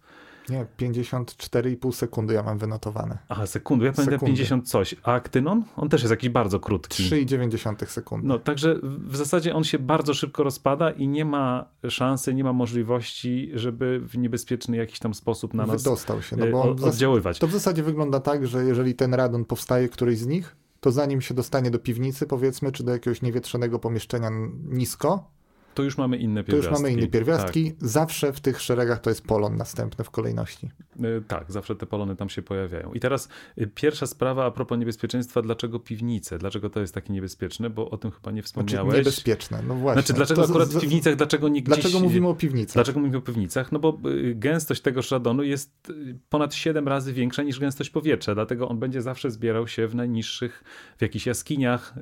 nie, 0.48 0.66
54,5 0.78 1.92
sekundy 1.92 2.34
ja 2.34 2.42
mam 2.42 2.58
wynotowane. 2.58 3.18
Aha, 3.28 3.46
sekundy. 3.46 3.86
Ja 3.86 3.92
pamiętam 3.92 4.20
50 4.20 4.68
coś. 4.68 4.94
A 5.02 5.12
aktynon? 5.12 5.64
On 5.76 5.88
też 5.88 6.02
jest 6.02 6.10
jakiś 6.10 6.28
bardzo 6.28 6.60
krótki. 6.60 7.02
3,9 7.02 7.86
sekundy. 7.86 8.28
No, 8.28 8.38
także 8.38 8.76
w 8.82 9.16
zasadzie 9.16 9.54
on 9.54 9.64
się 9.64 9.78
bardzo 9.78 10.14
szybko 10.14 10.42
rozpada 10.42 10.90
i 10.90 11.08
nie 11.08 11.24
ma 11.24 11.64
szansy, 11.88 12.34
nie 12.34 12.44
ma 12.44 12.52
możliwości, 12.52 13.50
żeby 13.54 14.00
w 14.00 14.18
niebezpieczny 14.18 14.76
jakiś 14.76 14.98
tam 14.98 15.14
sposób 15.14 15.54
na 15.54 15.66
nas 15.66 15.82
Dostał 15.82 16.22
się, 16.22 16.36
no 16.36 16.46
bo 16.46 16.62
on 16.62 16.84
oddziaływać. 16.84 17.38
To 17.38 17.46
w 17.52 17.54
zasadzie 17.54 17.82
wygląda 17.82 18.20
tak, 18.20 18.46
że 18.46 18.64
jeżeli 18.64 18.94
ten 18.94 19.14
radon 19.14 19.44
powstaje 19.44 19.88
któryś 19.88 20.18
z 20.18 20.26
nich, 20.26 20.56
to 20.80 20.92
zanim 20.92 21.20
się 21.20 21.34
dostanie 21.34 21.70
do 21.70 21.78
piwnicy, 21.78 22.26
powiedzmy, 22.26 22.72
czy 22.72 22.84
do 22.84 22.92
jakiegoś 22.92 23.22
niewietrzonego 23.22 23.78
pomieszczenia 23.78 24.30
nisko, 24.64 25.30
to 25.74 25.82
już 25.82 25.98
mamy 25.98 26.16
inne 26.16 26.44
pierwiastki. 26.44 26.68
To 26.68 26.74
już 26.74 26.82
mamy 26.82 26.92
inne 26.92 27.06
pierwiastki. 27.06 27.72
Tak. 27.72 27.88
Zawsze 27.88 28.32
w 28.32 28.40
tych 28.40 28.60
szeregach 28.60 29.00
to 29.00 29.10
jest 29.10 29.26
polon 29.26 29.56
następny 29.56 30.04
w 30.04 30.10
kolejności. 30.10 30.70
E, 31.00 31.20
tak, 31.28 31.52
zawsze 31.52 31.76
te 31.76 31.86
polony 31.86 32.16
tam 32.16 32.28
się 32.28 32.42
pojawiają. 32.42 32.92
I 32.92 33.00
teraz 33.00 33.28
e, 33.56 33.66
pierwsza 33.66 34.06
sprawa 34.06 34.44
a 34.44 34.50
propos 34.50 34.78
niebezpieczeństwa. 34.78 35.42
Dlaczego 35.42 35.78
piwnice? 35.78 36.38
Dlaczego 36.38 36.70
to 36.70 36.80
jest 36.80 36.94
takie 36.94 37.12
niebezpieczne? 37.12 37.70
Bo 37.70 37.90
o 37.90 37.96
tym 37.96 38.10
chyba 38.10 38.30
nie 38.30 38.42
wspomniałeś. 38.42 38.84
Znaczy 38.84 38.98
niebezpieczne, 38.98 39.62
no 39.68 39.74
właśnie. 39.74 40.02
Znaczy 40.02 40.12
dlaczego 40.12 40.42
to 40.42 40.48
akurat 40.48 40.68
z... 40.68 40.76
w 40.76 40.80
piwnicach, 40.80 41.16
dlaczego 41.16 41.48
nie 41.48 41.62
gdzieś... 41.62 41.80
Dlaczego 41.80 42.00
mówimy 42.00 42.28
o 42.28 42.34
piwnicach? 42.34 42.74
Dlaczego 42.74 43.00
mówimy 43.00 43.18
o 43.18 43.20
piwnicach? 43.20 43.72
No 43.72 43.78
bo 43.78 43.98
e, 44.30 44.34
gęstość 44.34 44.80
tego 44.80 45.00
radonu 45.10 45.42
jest 45.42 45.92
ponad 46.28 46.54
7 46.54 46.88
razy 46.88 47.12
większa 47.12 47.42
niż 47.42 47.58
gęstość 47.58 47.90
powietrza, 47.90 48.34
dlatego 48.34 48.68
on 48.68 48.78
będzie 48.78 49.02
zawsze 49.02 49.30
zbierał 49.30 49.68
się 49.68 49.88
w 49.88 49.94
najniższych, 49.94 50.64
w 50.98 51.02
jakichś 51.02 51.26
jaskiniach, 51.26 51.94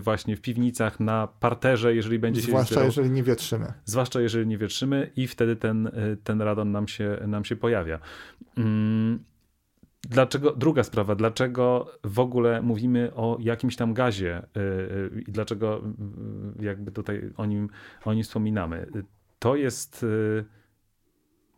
właśnie 0.00 0.36
w 0.36 0.40
piwnicach, 0.40 1.00
na 1.00 1.28
parterze, 1.40 1.94
jeżeli 1.94 2.18
będzie 2.18 2.40
Zwłaszcza 2.40 2.68
się 2.68 2.74
Zwłaszcza 2.74 3.00
jeżeli 3.00 3.15
nie 3.16 3.22
wietrzymy 3.22 3.72
zwłaszcza 3.84 4.20
jeżeli 4.20 4.46
nie 4.46 4.58
wietrzymy 4.58 5.10
i 5.16 5.26
wtedy 5.26 5.56
ten, 5.56 5.86
y, 5.86 6.16
ten 6.24 6.42
radon 6.42 6.72
nam 6.72 6.88
się, 6.88 7.18
nam 7.26 7.44
się 7.44 7.56
pojawia. 7.56 7.98
Mm, 8.58 9.24
dlaczego, 10.02 10.52
druga 10.52 10.84
sprawa, 10.84 11.14
dlaczego 11.14 11.92
w 12.04 12.18
ogóle 12.18 12.62
mówimy 12.62 13.12
o 13.14 13.38
jakimś 13.40 13.76
tam 13.76 13.94
gazie 13.94 14.38
y, 14.38 14.60
y, 14.60 15.24
i 15.28 15.32
dlaczego 15.32 15.82
jakby 16.60 16.92
tutaj 16.92 17.30
o 17.36 17.46
nim, 17.46 17.68
o 18.04 18.14
nim 18.14 18.22
wspominamy? 18.22 18.86
To 19.38 19.56
jest 19.56 20.06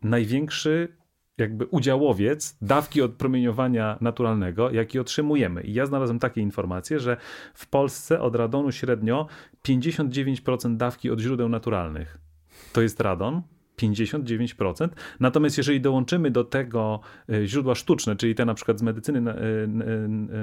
największy 0.01 0.98
jakby 1.39 1.65
udziałowiec 1.65 2.57
dawki 2.61 3.01
odpromieniowania 3.01 3.97
naturalnego, 4.01 4.71
jaki 4.71 4.99
otrzymujemy. 4.99 5.61
I 5.61 5.73
ja 5.73 5.85
znalazłem 5.85 6.19
takie 6.19 6.41
informacje, 6.41 6.99
że 6.99 7.17
w 7.53 7.67
Polsce 7.67 8.21
od 8.21 8.35
radonu 8.35 8.71
średnio 8.71 9.27
59% 9.67 10.77
dawki 10.77 11.11
od 11.11 11.19
źródeł 11.19 11.49
naturalnych 11.49 12.29
to 12.73 12.81
jest 12.81 12.99
radon. 12.99 13.41
59%. 13.77 14.89
Natomiast 15.19 15.57
jeżeli 15.57 15.81
dołączymy 15.81 16.31
do 16.31 16.43
tego 16.43 16.99
e, 17.29 17.47
źródła 17.47 17.75
sztuczne, 17.75 18.15
czyli 18.15 18.35
te 18.35 18.45
na 18.45 18.53
przykład 18.53 18.79
z 18.79 18.81
medycyny 18.81 19.31
e, 19.31 19.35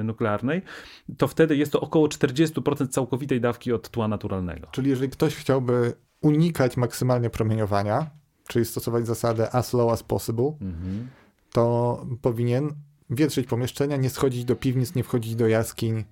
e, 0.00 0.04
nuklearnej, 0.04 0.62
to 1.18 1.28
wtedy 1.28 1.56
jest 1.56 1.72
to 1.72 1.80
około 1.80 2.06
40% 2.06 2.88
całkowitej 2.88 3.40
dawki 3.40 3.72
od 3.72 3.88
tła 3.88 4.08
naturalnego. 4.08 4.68
Czyli 4.70 4.90
jeżeli 4.90 5.10
ktoś 5.10 5.34
chciałby 5.34 5.92
unikać 6.22 6.76
maksymalnie 6.76 7.30
promieniowania, 7.30 8.10
czyli 8.48 8.64
stosować 8.64 9.06
zasadę 9.06 9.54
as 9.54 9.72
low 9.72 9.92
as 9.92 10.02
possible, 10.02 10.52
mhm. 10.60 11.08
to 11.52 12.06
powinien 12.22 12.74
wietrzyć 13.10 13.46
pomieszczenia, 13.46 13.96
nie 13.96 14.10
schodzić 14.10 14.44
do 14.44 14.56
piwnic, 14.56 14.94
nie 14.94 15.04
wchodzić 15.04 15.34
do 15.34 15.48
jaskiń, 15.48 16.04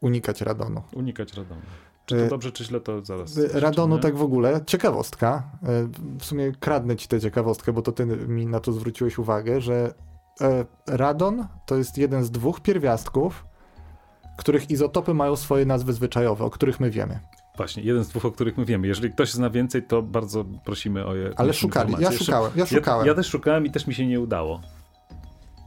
unikać 0.00 0.40
radonu. 0.40 0.82
Unikać 0.92 1.34
radonu. 1.34 1.60
Czy 2.06 2.16
to 2.16 2.24
y, 2.24 2.28
dobrze, 2.28 2.52
czy 2.52 2.64
źle, 2.64 2.80
to 2.80 3.04
zaraz. 3.04 3.36
Y, 3.36 3.60
radonu 3.60 3.98
tak 3.98 4.16
w 4.16 4.22
ogóle. 4.22 4.60
Ciekawostka. 4.66 5.50
Y, 5.62 6.18
w 6.18 6.24
sumie 6.24 6.52
kradnę 6.60 6.96
ci 6.96 7.08
tę 7.08 7.20
ciekawostkę, 7.20 7.72
bo 7.72 7.82
to 7.82 7.92
ty 7.92 8.06
mi 8.06 8.46
na 8.46 8.60
to 8.60 8.72
zwróciłeś 8.72 9.18
uwagę, 9.18 9.60
że 9.60 9.94
radon 10.86 11.46
to 11.66 11.76
jest 11.76 11.98
jeden 11.98 12.24
z 12.24 12.30
dwóch 12.30 12.60
pierwiastków, 12.60 13.44
których 14.36 14.70
izotopy 14.70 15.14
mają 15.14 15.36
swoje 15.36 15.66
nazwy 15.66 15.92
zwyczajowe, 15.92 16.44
o 16.44 16.50
których 16.50 16.80
my 16.80 16.90
wiemy. 16.90 17.20
Właśnie, 17.58 17.82
jeden 17.82 18.04
z 18.04 18.08
dwóch, 18.08 18.24
o 18.24 18.32
których 18.32 18.56
my 18.56 18.64
wiemy. 18.64 18.86
Jeżeli 18.86 19.12
ktoś 19.12 19.32
zna 19.32 19.50
więcej, 19.50 19.82
to 19.82 20.02
bardzo 20.02 20.44
prosimy 20.64 21.06
o 21.06 21.14
je. 21.14 21.32
Ale 21.36 21.54
szukali, 21.54 21.94
ja 21.98 22.12
szukałem, 22.12 22.52
ja 22.56 22.66
szukałem. 22.66 23.06
Ja, 23.06 23.12
ja, 23.12 23.16
też 23.16 23.26
szukałem 23.26 23.66
i 23.66 23.70
też 23.70 23.86
mi 23.86 23.94
się 23.94 24.06
nie 24.06 24.20
udało. 24.20 24.60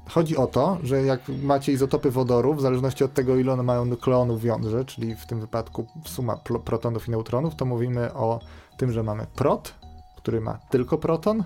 Chodzi 0.10 0.38
o 0.38 0.48
to, 0.48 0.78
że 0.84 1.04
jak 1.04 1.22
macie 1.44 1.72
izotopy 1.72 2.12
wodoru, 2.12 2.54
w 2.54 2.62
zależności 2.62 3.04
od 3.04 3.14
tego, 3.14 3.38
ile 3.38 3.54
one 3.54 3.64
mają 3.64 3.86
nukleonów 3.86 4.42
w 4.42 4.44
jądrze, 4.44 4.86
czyli 4.86 5.16
w 5.16 5.26
tym 5.26 5.40
wypadku 5.40 5.88
suma 6.06 6.38
protonów 6.66 7.08
i 7.08 7.12
neutronów, 7.12 7.56
to 7.56 7.66
mówimy 7.66 8.14
o 8.14 8.40
tym, 8.78 8.92
że 8.92 9.04
mamy 9.04 9.28
prot, 9.36 9.76
który 10.18 10.42
ma 10.42 10.60
tylko 10.70 10.98
proton, 10.98 11.44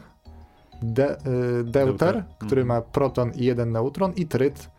de, 0.81 1.17
y, 1.59 1.63
deuter, 1.63 2.23
który 2.37 2.61
mhm. 2.61 2.67
ma 2.67 2.81
proton 2.81 3.31
i 3.31 3.45
jeden 3.45 3.71
neutron, 3.71 4.13
i 4.13 4.25
tryt, 4.27 4.69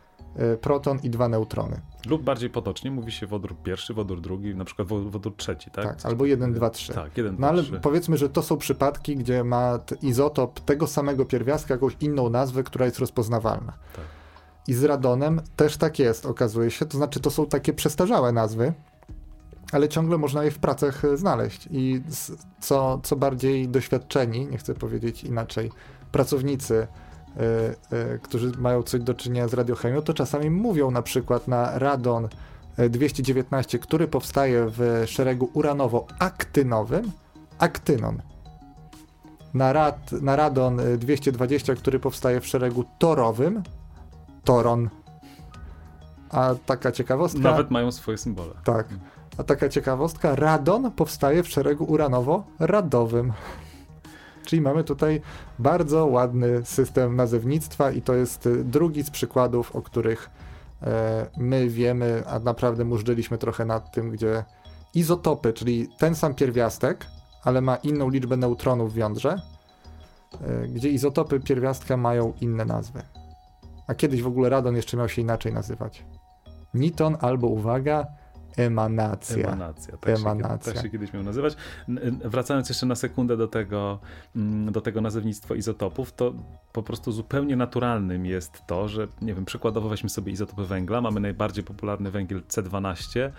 proton 0.61 0.99
i 1.03 1.11
dwa 1.11 1.28
neutrony. 1.28 1.80
Lub 2.07 2.22
bardziej 2.22 2.51
potocznie 2.51 2.91
mówi 2.91 3.12
się 3.12 3.26
wodór 3.26 3.57
pierwszy, 3.62 3.95
wodór 3.95 4.20
drugi, 4.20 4.55
na 4.55 4.64
przykład 4.64 4.89
wodór 4.89 5.37
trzeci, 5.37 5.70
tak? 5.70 5.84
Tak, 5.84 6.07
albo 6.07 6.26
jeden, 6.26 6.53
dwa, 6.53 6.70
trzy. 6.70 6.95
Tak, 6.95 7.16
jeden, 7.16 7.37
No 7.39 7.49
ale 7.49 7.62
powiedzmy, 7.62 8.16
że 8.16 8.28
to 8.28 8.43
są 8.43 8.57
przypadki, 8.57 9.16
gdzie 9.16 9.45
ma 9.45 9.78
izotop 10.03 10.61
tego 10.61 10.87
samego 10.87 11.24
pierwiastka 11.24 11.74
jakąś 11.74 11.97
inną 12.01 12.30
nazwę, 12.30 12.62
która 12.62 12.84
jest 12.87 12.99
rozpoznawalna. 12.99 13.72
Tak. 13.97 14.05
I 14.68 14.74
z 14.74 14.84
radonem 14.84 15.41
też 15.57 15.76
tak 15.76 15.99
jest, 15.99 16.26
okazuje 16.26 16.70
się. 16.70 16.87
To 16.87 16.97
znaczy, 16.97 17.20
to 17.20 17.30
są 17.30 17.47
takie 17.47 17.72
przestarzałe 17.72 18.32
nazwy, 18.32 18.72
ale 19.72 19.89
ciągle 19.89 20.18
można 20.18 20.45
je 20.45 20.51
w 20.51 20.59
pracach 20.59 21.05
e, 21.05 21.16
znaleźć. 21.16 21.68
I 21.70 22.03
co, 22.61 23.01
co 23.03 23.16
bardziej 23.16 23.68
doświadczeni, 23.68 24.47
nie 24.47 24.59
chcę 24.59 24.74
powiedzieć 24.74 25.24
inaczej, 25.24 25.70
pracownicy 26.12 26.74
Y, 26.74 26.82
y, 26.84 27.05
którzy 28.22 28.53
mają 28.59 28.82
coś 28.82 29.01
do 29.01 29.14
czynienia 29.14 29.49
z 29.49 29.55
radiochemią, 29.55 30.03
to 30.03 30.14
czasami 30.14 30.51
mówią 30.51 30.91
na 30.91 31.03
przykład 31.03 31.49
na 31.49 31.78
radon 31.78 32.28
219, 32.91 33.78
który 33.78 34.09
powstaje 34.09 34.66
w 34.68 35.05
szeregu 35.07 35.51
uranowo-aktynowym, 35.55 37.11
aktynon. 37.59 38.22
Na, 39.55 39.72
rad, 39.72 40.12
na 40.12 40.37
radon 40.37 40.80
220, 40.99 41.74
który 41.74 41.99
powstaje 41.99 42.41
w 42.41 42.47
szeregu 42.47 42.84
torowym, 42.99 43.62
toron. 44.45 44.89
A 46.30 46.55
taka 46.66 46.93
ciekawostka. 46.93 47.41
Nawet 47.41 47.70
mają 47.70 47.93
swoje 47.93 48.18
symbole. 48.18 48.55
Tak. 48.64 48.89
A 49.39 49.45
taka 49.45 49.68
ciekawostka, 49.68 50.34
radon 50.34 50.91
powstaje 50.91 51.43
w 51.43 51.49
szeregu 51.49 51.84
uranowo-radowym. 51.84 53.32
Czyli 54.47 54.62
mamy 54.62 54.84
tutaj 54.84 55.20
bardzo 55.59 56.07
ładny 56.07 56.64
system 56.64 57.16
nazewnictwa 57.16 57.90
i 57.90 58.03
to 58.03 58.14
jest 58.14 58.47
y, 58.47 58.64
drugi 58.64 59.03
z 59.03 59.11
przykładów, 59.11 59.76
o 59.76 59.82
których 59.82 60.30
e, 60.82 61.26
my 61.36 61.68
wiemy, 61.68 62.22
a 62.26 62.38
naprawdę 62.38 62.84
murzyliśmy 62.84 63.38
trochę 63.38 63.64
nad 63.64 63.92
tym, 63.92 64.11
gdzie 64.11 64.44
izotopy, 64.94 65.53
czyli 65.53 65.88
ten 65.99 66.14
sam 66.14 66.34
pierwiastek, 66.34 67.07
ale 67.44 67.61
ma 67.61 67.76
inną 67.76 68.11
liczbę 68.11 68.36
neutronów 68.36 68.92
w 68.92 68.97
jądrze, 68.97 69.36
e, 70.40 70.68
gdzie 70.68 70.88
izotopy 70.90 71.40
pierwiastka 71.40 71.97
mają 71.97 72.32
inne 72.40 72.64
nazwy. 72.64 73.03
A 73.86 73.94
kiedyś 73.94 74.22
w 74.22 74.26
ogóle 74.26 74.49
radon 74.49 74.76
jeszcze 74.76 74.97
miał 74.97 75.09
się 75.09 75.22
inaczej 75.22 75.53
nazywać. 75.53 76.05
Niton 76.74 77.16
albo, 77.20 77.47
uwaga, 77.47 78.07
Emanacja. 78.57 79.46
Emanacja. 79.46 79.96
Tak, 79.96 80.18
Emanacja. 80.18 80.72
Się, 80.72 80.76
tak 80.76 80.84
się 80.84 80.90
kiedyś 80.90 81.12
miał 81.12 81.22
nazywać. 81.22 81.57
Wracając 82.24 82.68
jeszcze 82.68 82.86
na 82.86 82.94
sekundę 82.94 83.36
do 83.36 83.48
tego, 83.48 83.98
mm, 84.36 84.72
do 84.72 84.80
tego 84.80 85.00
nazewnictwa 85.00 85.54
izotopów, 85.54 86.12
to 86.12 86.34
po 86.72 86.82
prostu 86.82 87.12
zupełnie 87.12 87.57
naturalnym 87.57 88.26
jest 88.26 88.62
to, 88.66 88.88
że, 88.88 89.09
nie 89.22 89.34
wiem, 89.34 89.44
przykładowo 89.44 89.88
weźmy 89.88 90.11
sobie 90.11 90.32
izotopy 90.32 90.64
węgla, 90.64 91.00
mamy 91.00 91.20
najbardziej 91.20 91.64
popularny 91.64 92.11
węgiel 92.11 92.42
C12, 92.42 93.30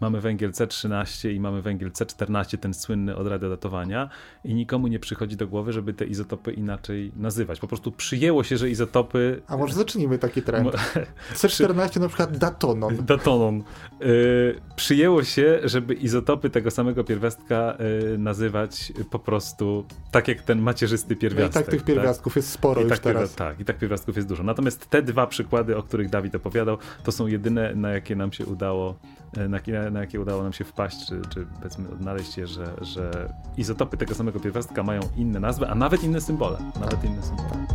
mamy 0.00 0.20
węgiel 0.20 0.50
C13 0.50 1.30
i 1.30 1.40
mamy 1.40 1.62
węgiel 1.62 1.90
C14, 1.90 2.58
ten 2.58 2.74
słynny 2.74 3.16
od 3.16 3.26
radiodatowania 3.26 4.08
i 4.44 4.54
nikomu 4.54 4.86
nie 4.86 4.98
przychodzi 4.98 5.36
do 5.36 5.48
głowy, 5.48 5.72
żeby 5.72 5.94
te 5.94 6.04
izotopy 6.04 6.52
inaczej 6.52 7.12
nazywać. 7.16 7.60
Po 7.60 7.68
prostu 7.68 7.92
przyjęło 7.92 8.44
się, 8.44 8.56
że 8.56 8.70
izotopy... 8.70 9.42
A 9.46 9.56
może 9.56 9.74
zacznijmy 9.74 10.18
taki 10.18 10.42
trend. 10.42 10.68
C14 11.34 12.00
na 12.00 12.08
przykład 12.08 12.38
datonon. 12.38 12.96
Datonon. 13.06 13.62
Yy, 14.00 14.60
przyjęło 14.76 15.24
się, 15.24 15.60
żeby 15.64 15.94
izotopy 15.94 16.50
tego 16.50 16.70
samego 16.70 17.04
pierwiastka 17.04 17.76
yy, 18.10 18.18
nazywać 18.18 18.92
po 19.10 19.18
prostu 19.18 19.84
tak 20.10 20.28
jak 20.28 20.42
ten 20.42 20.58
macierzysty 20.58 21.16
pierwiastek. 21.16 21.54
No 21.54 21.60
i 21.60 21.64
tak 21.64 21.70
tych 21.70 21.84
pierwiastków 21.84 22.32
tak? 22.32 22.36
jest 22.36 22.50
sporo 22.50 22.80
I 22.80 22.84
już 22.84 22.92
tak, 22.92 23.00
teraz. 23.00 23.34
Tak, 23.34 23.60
i 23.60 23.64
tak 23.64 23.78
pierwiastków 23.78 24.16
jest 24.16 24.28
dużo. 24.28 24.42
Natomiast 24.42 24.90
te 24.90 25.02
dwa 25.02 25.26
przykłady, 25.26 25.76
o 25.76 25.82
których 25.82 26.10
Dawid 26.10 26.34
opowiadał, 26.34 26.78
to 27.04 27.12
są 27.12 27.26
jedyne, 27.26 27.74
na 27.74 27.90
jakie 27.90 28.16
nam 28.16 28.32
się 28.32 28.46
udało 28.46 28.94
E, 29.36 29.48
na, 29.48 29.60
na 29.90 30.00
jakie 30.00 30.20
udało 30.20 30.42
nam 30.42 30.52
się 30.52 30.64
wpaść, 30.64 31.06
czy, 31.06 31.22
czy 31.28 31.46
powiedzmy 31.46 31.88
odnaleźć 31.90 32.38
je, 32.38 32.46
że, 32.46 32.74
że 32.80 33.32
izotopy 33.56 33.96
tego 33.96 34.14
samego 34.14 34.40
pierwiastka 34.40 34.82
mają 34.82 35.00
inne 35.16 35.40
nazwy, 35.40 35.68
a 35.68 35.74
nawet 35.74 36.04
inne 36.04 36.20
symbole. 36.20 36.58
Nawet 36.80 37.04
inne 37.04 37.22
symbole. 37.22 37.66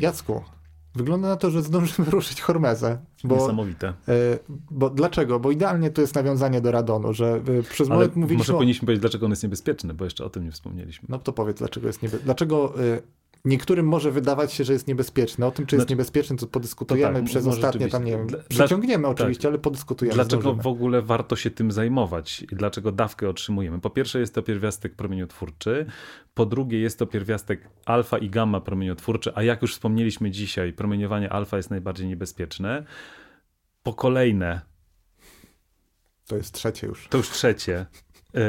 Jacku, 0.00 0.42
wygląda 0.94 1.28
na 1.28 1.36
to, 1.36 1.50
że 1.50 1.62
zdążymy 1.62 2.10
ruszyć 2.16 2.40
Hormezę. 2.40 2.98
Bo, 3.24 3.34
Niesamowite. 3.34 3.88
e, 3.88 3.94
bo 4.70 4.90
dlaczego? 4.90 5.40
Bo 5.40 5.50
idealnie 5.50 5.90
to 5.90 6.00
jest 6.00 6.14
nawiązanie 6.14 6.60
do 6.60 6.70
radonu, 6.70 7.12
że 7.12 7.40
e, 7.58 7.62
przez 7.62 7.88
Ale 7.88 7.96
moment 7.96 8.16
mówiliśmy... 8.16 8.38
może 8.38 8.52
powinniśmy 8.52 8.86
powiedzieć, 8.86 9.00
dlaczego 9.00 9.26
on 9.26 9.32
jest 9.32 9.42
niebezpieczny, 9.42 9.94
bo 9.94 10.04
jeszcze 10.04 10.24
o 10.24 10.30
tym 10.30 10.44
nie 10.44 10.52
wspomnieliśmy. 10.52 11.06
No 11.08 11.18
to 11.18 11.32
powiedz, 11.32 11.58
dlaczego 11.58 11.86
jest 11.86 12.02
niebe... 12.02 12.18
Dlaczego 12.18 12.80
y, 12.80 13.02
niektórym 13.44 13.86
może 13.86 14.10
wydawać 14.10 14.52
się, 14.52 14.64
że 14.64 14.72
jest 14.72 14.88
niebezpieczny. 14.88 15.46
O 15.46 15.50
tym, 15.50 15.66
czy 15.66 15.76
jest 15.76 15.82
Znaczy- 15.82 15.92
niebezpieczny, 15.94 16.36
to 16.36 16.46
podyskutujemy 16.46 17.14
To 17.14 17.20
tak, 17.20 17.28
przez 17.28 17.46
ostatnie 17.46 17.88
tam, 17.88 18.04
nie 18.04 18.12
wiem, 18.12 18.20
rzeczywiście. 18.28 18.48
Dla- 18.56 18.66
przeciągniemy 18.66 19.08
oczywiście, 19.08 19.48
ale 19.48 19.58
podyskutujemy. 19.58 20.14
Dlaczego 20.14 20.40
zdążymy. 20.42 20.62
w 20.62 20.66
ogóle 20.66 21.02
warto 21.02 21.36
się 21.36 21.50
tym 21.50 21.70
zajmować 21.72 22.42
i 22.42 22.46
dlaczego 22.46 22.92
dawkę 22.92 23.28
otrzymujemy? 23.28 23.80
Po 23.80 23.90
pierwsze 23.90 24.20
jest 24.20 24.34
to 24.34 24.42
pierwiastek 24.42 24.94
promieniotwórczy, 24.94 25.86
po 26.34 26.46
drugie 26.46 26.78
jest 26.80 26.98
to 26.98 27.06
pierwiastek 27.06 27.68
alfa 27.84 28.18
i 28.18 28.30
gamma 28.30 28.60
promieniotwórczy, 28.60 29.32
a 29.34 29.42
jak 29.42 29.62
już 29.62 29.72
wspomnieliśmy 29.72 30.30
dzisiaj, 30.30 30.72
promieniowanie 30.72 31.32
alfa 31.32 31.56
jest 31.56 31.70
najbardziej 31.70 32.06
niebezpieczne. 32.08 32.84
Po 33.82 33.94
kolejne, 33.94 34.60
To 36.28 36.36
jest 36.36 36.54
trzecie 36.54 36.86
już. 36.86 37.08
to 37.08 37.18
już 37.18 37.30
trzecie, 37.30 37.86
y, 38.36 38.40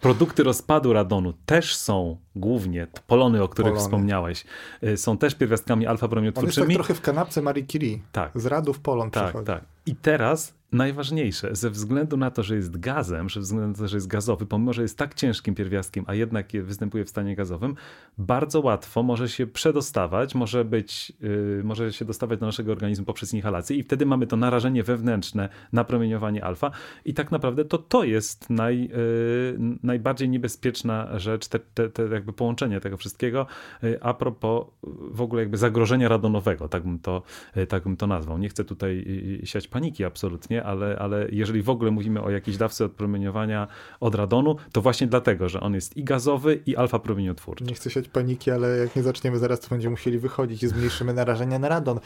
produkty 0.00 0.42
rozpadu 0.42 0.92
radonu 0.92 1.32
też 1.46 1.76
są 1.76 2.16
głównie, 2.36 2.86
polony, 3.06 3.42
o 3.42 3.48
których 3.48 3.72
Polony. 3.72 3.86
wspomniałeś, 3.86 4.44
y, 4.84 4.96
są 4.96 5.18
też 5.18 5.34
pierwiastkami 5.34 5.86
alfa 5.86 6.08
On 6.16 6.24
jest 6.24 6.58
tak 6.58 6.68
trochę 6.68 6.94
w 6.94 7.00
kanapce 7.00 7.42
Marie 7.42 7.66
Curie. 7.66 7.98
Tak. 8.12 8.32
Z 8.34 8.46
radów 8.46 8.80
polon 8.80 9.10
Tak, 9.10 9.24
przychodzi. 9.24 9.46
tak. 9.46 9.64
I 9.86 9.96
teraz 9.96 10.54
najważniejsze, 10.72 11.56
ze 11.56 11.70
względu 11.70 12.16
na 12.16 12.30
to, 12.30 12.42
że 12.42 12.56
jest 12.56 12.80
gazem, 12.80 13.30
ze 13.30 13.40
względu 13.40 13.68
na 13.68 13.74
to, 13.74 13.88
że 13.88 13.96
jest 13.96 14.06
gazowy, 14.06 14.46
pomimo, 14.46 14.72
że 14.72 14.82
jest 14.82 14.98
tak 14.98 15.14
ciężkim 15.14 15.54
pierwiastkiem, 15.54 16.04
a 16.08 16.14
jednak 16.14 16.54
je- 16.54 16.62
występuje 16.62 17.04
w 17.04 17.08
stanie 17.08 17.36
gazowym, 17.36 17.74
bardzo 18.18 18.60
łatwo 18.60 19.02
może 19.02 19.28
się 19.28 19.46
przedostawać, 19.46 20.34
może 20.34 20.64
być, 20.64 21.12
yy, 21.20 21.60
może 21.64 21.92
się 21.92 22.04
dostawać 22.04 22.38
do 22.40 22.46
naszego 22.46 22.72
organizmu 22.72 23.04
poprzez 23.06 23.34
inhalację 23.34 23.76
i 23.76 23.82
wtedy 23.82 24.06
mamy 24.06 24.26
to 24.26 24.36
narażenie 24.36 24.82
wewnętrzne 24.82 25.48
na 25.72 25.84
promieniowanie 25.84 26.44
alfa 26.44 26.70
i 27.04 27.14
tak 27.14 27.32
naprawdę 27.32 27.64
to 27.64 27.78
to 27.78 28.04
jest 28.04 28.50
naj, 28.50 28.80
yy, 28.82 29.78
najbardziej 29.82 30.28
niebezpieczna 30.28 31.18
rzecz, 31.18 31.48
te, 31.48 31.58
te, 31.58 31.88
te 31.90 32.08
jakby 32.22 32.32
połączenie 32.32 32.80
tego 32.80 32.96
wszystkiego 32.96 33.46
yy, 33.82 33.98
a 34.02 34.14
propos 34.14 34.66
w 35.10 35.20
ogóle 35.20 35.42
jakby 35.42 35.56
zagrożenia 35.56 36.08
radonowego, 36.08 36.68
tak 36.68 36.82
bym 36.82 36.98
to, 36.98 37.22
yy, 37.56 37.66
tak 37.66 37.82
bym 37.82 37.96
to 37.96 38.06
nazwał. 38.06 38.38
Nie 38.38 38.48
chcę 38.48 38.64
tutaj 38.64 39.06
siać 39.44 39.68
paniki 39.68 40.04
absolutnie, 40.04 40.64
ale, 40.64 40.98
ale 40.98 41.26
jeżeli 41.32 41.62
w 41.62 41.70
ogóle 41.70 41.90
mówimy 41.90 42.22
o 42.22 42.30
jakiejś 42.30 42.56
dawce 42.56 42.84
odpromieniowania 42.84 43.68
od 44.00 44.14
radonu, 44.14 44.56
to 44.72 44.82
właśnie 44.82 45.06
dlatego, 45.06 45.48
że 45.48 45.60
on 45.60 45.74
jest 45.74 45.96
i 45.96 46.04
gazowy, 46.04 46.62
i 46.66 46.76
alfa 46.76 46.98
promieniotwórczy. 46.98 47.64
Nie 47.64 47.74
chcę 47.74 47.90
siać 47.90 48.08
paniki, 48.08 48.50
ale 48.50 48.76
jak 48.76 48.96
nie 48.96 49.02
zaczniemy 49.02 49.38
zaraz, 49.38 49.60
to 49.60 49.68
będziemy 49.68 49.90
musieli 49.90 50.18
wychodzić 50.18 50.62
i 50.62 50.68
zmniejszymy 50.68 51.14
narażenie 51.14 51.58
na 51.58 51.68
radon. 51.68 52.00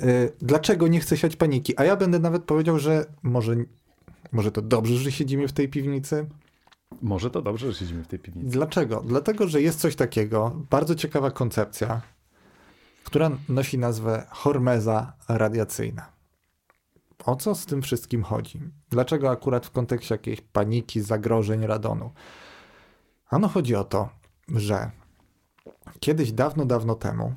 Y, 0.00 0.32
Dlaczego 0.40 0.88
nie 0.88 1.00
chcę 1.00 1.16
siać 1.16 1.36
paniki? 1.36 1.74
A 1.76 1.84
ja 1.84 1.96
będę 1.96 2.18
nawet 2.18 2.44
powiedział, 2.44 2.78
że 2.78 3.06
może, 3.22 3.56
może 4.32 4.52
to 4.52 4.62
dobrze, 4.62 4.94
że 4.96 5.12
siedzimy 5.12 5.48
w 5.48 5.52
tej 5.52 5.68
piwnicy. 5.68 6.26
Może 7.02 7.30
to 7.30 7.42
dobrze, 7.42 7.72
że 7.72 7.78
siedzimy 7.78 8.04
w 8.04 8.08
tej 8.08 8.18
piwnicy. 8.18 8.50
Dlaczego? 8.50 9.02
Dlatego, 9.06 9.48
że 9.48 9.62
jest 9.62 9.80
coś 9.80 9.96
takiego, 9.96 10.56
bardzo 10.70 10.94
ciekawa 10.94 11.30
koncepcja, 11.30 12.02
która 13.04 13.30
nosi 13.48 13.78
nazwę 13.78 14.26
hormeza 14.30 15.12
radiacyjna. 15.28 16.12
O 17.24 17.36
co 17.36 17.54
z 17.54 17.66
tym 17.66 17.82
wszystkim 17.82 18.22
chodzi? 18.22 18.60
Dlaczego 18.90 19.30
akurat 19.30 19.66
w 19.66 19.70
kontekście 19.70 20.14
jakiejś 20.14 20.40
paniki, 20.40 21.00
zagrożeń 21.00 21.66
radonu? 21.66 22.10
Ano 23.30 23.48
chodzi 23.48 23.74
o 23.74 23.84
to, 23.84 24.08
że 24.48 24.90
kiedyś 26.00 26.32
dawno, 26.32 26.66
dawno 26.66 26.94
temu, 26.94 27.34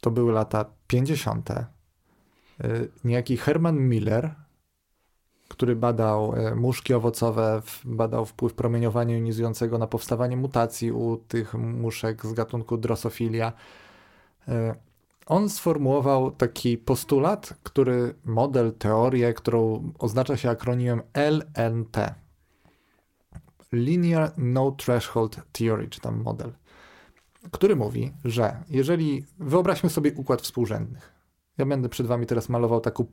to 0.00 0.10
były 0.10 0.32
lata 0.32 0.64
50., 0.86 1.50
y, 1.50 2.90
niejaki 3.04 3.36
Herman 3.36 3.76
Miller, 3.88 4.34
który 5.56 5.76
badał 5.76 6.34
e, 6.36 6.54
muszki 6.54 6.94
owocowe, 6.94 7.62
badał 7.84 8.26
wpływ 8.26 8.54
promieniowania 8.54 9.14
jonizującego 9.14 9.78
na 9.78 9.86
powstawanie 9.86 10.36
mutacji 10.36 10.92
u 10.92 11.16
tych 11.16 11.54
muszek 11.54 12.26
z 12.26 12.32
gatunku 12.32 12.76
Drosophila. 12.76 13.52
E, 14.48 14.74
On 15.26 15.48
sformułował 15.48 16.30
taki 16.30 16.78
postulat, 16.78 17.54
który 17.62 18.14
model, 18.24 18.72
teorię, 18.72 19.34
którą 19.34 19.92
oznacza 19.98 20.36
się 20.36 20.50
akronimem 20.50 21.02
LNT. 21.14 22.14
Linear 23.72 24.32
No 24.36 24.70
Threshold 24.70 25.40
Theory, 25.52 25.88
czy 25.88 26.00
tam 26.00 26.22
model, 26.22 26.52
który 27.50 27.76
mówi, 27.76 28.12
że 28.24 28.62
jeżeli 28.70 29.26
wyobraźmy 29.38 29.90
sobie 29.90 30.12
układ 30.12 30.42
współrzędnych, 30.42 31.15
ja 31.58 31.66
będę 31.66 31.88
przed 31.88 32.06
wami 32.06 32.26
teraz 32.26 32.48
malował 32.48 32.80
taką 32.80 33.04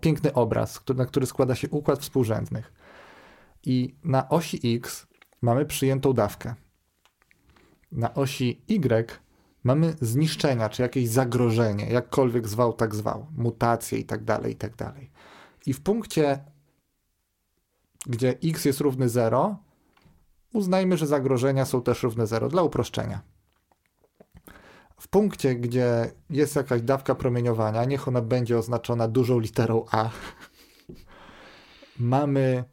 piękny 0.00 0.32
obraz, 0.34 0.80
który, 0.80 0.98
na 0.98 1.06
który 1.06 1.26
składa 1.26 1.54
się 1.54 1.68
układ 1.68 2.00
współrzędnych. 2.00 2.72
I 3.62 3.94
na 4.04 4.28
osi 4.28 4.76
X 4.76 5.06
mamy 5.42 5.66
przyjętą 5.66 6.12
dawkę. 6.12 6.54
Na 7.92 8.14
osi 8.14 8.62
Y 8.68 9.20
mamy 9.64 9.94
zniszczenia, 10.00 10.68
czy 10.68 10.82
jakieś 10.82 11.08
zagrożenie, 11.08 11.86
jakkolwiek 11.86 12.48
zwał, 12.48 12.72
tak 12.72 12.94
zwał, 12.94 13.26
mutacje 13.36 13.98
i 13.98 14.04
tak 14.04 14.24
dalej, 14.24 14.52
i 14.52 14.56
tak 14.56 14.76
dalej. 14.76 15.10
I 15.66 15.72
w 15.72 15.80
punkcie, 15.80 16.44
gdzie 18.06 18.38
X 18.44 18.64
jest 18.64 18.80
równy 18.80 19.08
0, 19.08 19.56
uznajmy, 20.52 20.96
że 20.96 21.06
zagrożenia 21.06 21.64
są 21.64 21.82
też 21.82 22.02
równe 22.02 22.26
0 22.26 22.48
dla 22.48 22.62
uproszczenia. 22.62 23.33
W 25.04 25.08
punkcie, 25.08 25.54
gdzie 25.54 26.10
jest 26.30 26.56
jakaś 26.56 26.82
dawka 26.82 27.14
promieniowania, 27.14 27.84
niech 27.84 28.08
ona 28.08 28.22
będzie 28.22 28.58
oznaczona 28.58 29.08
dużą 29.08 29.38
literą 29.38 29.84
A, 29.90 30.10
mamy 31.98 32.64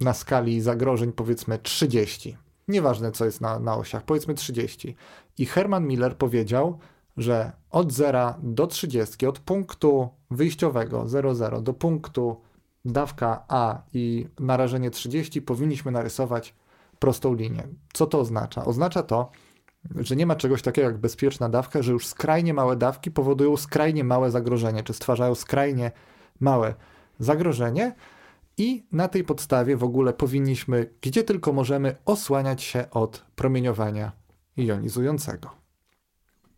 na 0.00 0.14
skali 0.14 0.60
zagrożeń 0.60 1.12
powiedzmy 1.12 1.58
30. 1.58 2.36
Nieważne, 2.68 3.12
co 3.12 3.24
jest 3.24 3.40
na, 3.40 3.58
na 3.58 3.76
osiach, 3.76 4.02
powiedzmy 4.02 4.34
30. 4.34 4.96
I 5.38 5.46
Herman 5.46 5.86
Miller 5.86 6.16
powiedział, 6.16 6.78
że 7.16 7.52
od 7.70 7.92
0 7.92 8.34
do 8.42 8.66
30, 8.66 9.26
od 9.26 9.38
punktu 9.38 10.08
wyjściowego 10.30 11.08
00 11.08 11.60
do 11.60 11.74
punktu 11.74 12.40
dawka 12.84 13.44
A 13.48 13.82
i 13.92 14.26
narażenie 14.40 14.90
30, 14.90 15.42
powinniśmy 15.42 15.92
narysować 15.92 16.54
prostą 16.98 17.34
linię. 17.34 17.68
Co 17.92 18.06
to 18.06 18.18
oznacza? 18.18 18.64
Oznacza 18.64 19.02
to, 19.02 19.30
że 19.96 20.16
nie 20.16 20.26
ma 20.26 20.36
czegoś 20.36 20.62
takiego 20.62 20.88
jak 20.88 20.98
bezpieczna 20.98 21.48
dawka, 21.48 21.82
że 21.82 21.92
już 21.92 22.06
skrajnie 22.06 22.54
małe 22.54 22.76
dawki 22.76 23.10
powodują 23.10 23.56
skrajnie 23.56 24.04
małe 24.04 24.30
zagrożenie, 24.30 24.82
czy 24.82 24.92
stwarzają 24.92 25.34
skrajnie 25.34 25.92
małe 26.40 26.74
zagrożenie 27.18 27.94
i 28.56 28.86
na 28.92 29.08
tej 29.08 29.24
podstawie 29.24 29.76
w 29.76 29.84
ogóle 29.84 30.12
powinniśmy, 30.12 30.90
gdzie 31.02 31.24
tylko 31.24 31.52
możemy, 31.52 31.96
osłaniać 32.04 32.62
się 32.62 32.90
od 32.90 33.24
promieniowania 33.36 34.12
jonizującego. 34.56 35.50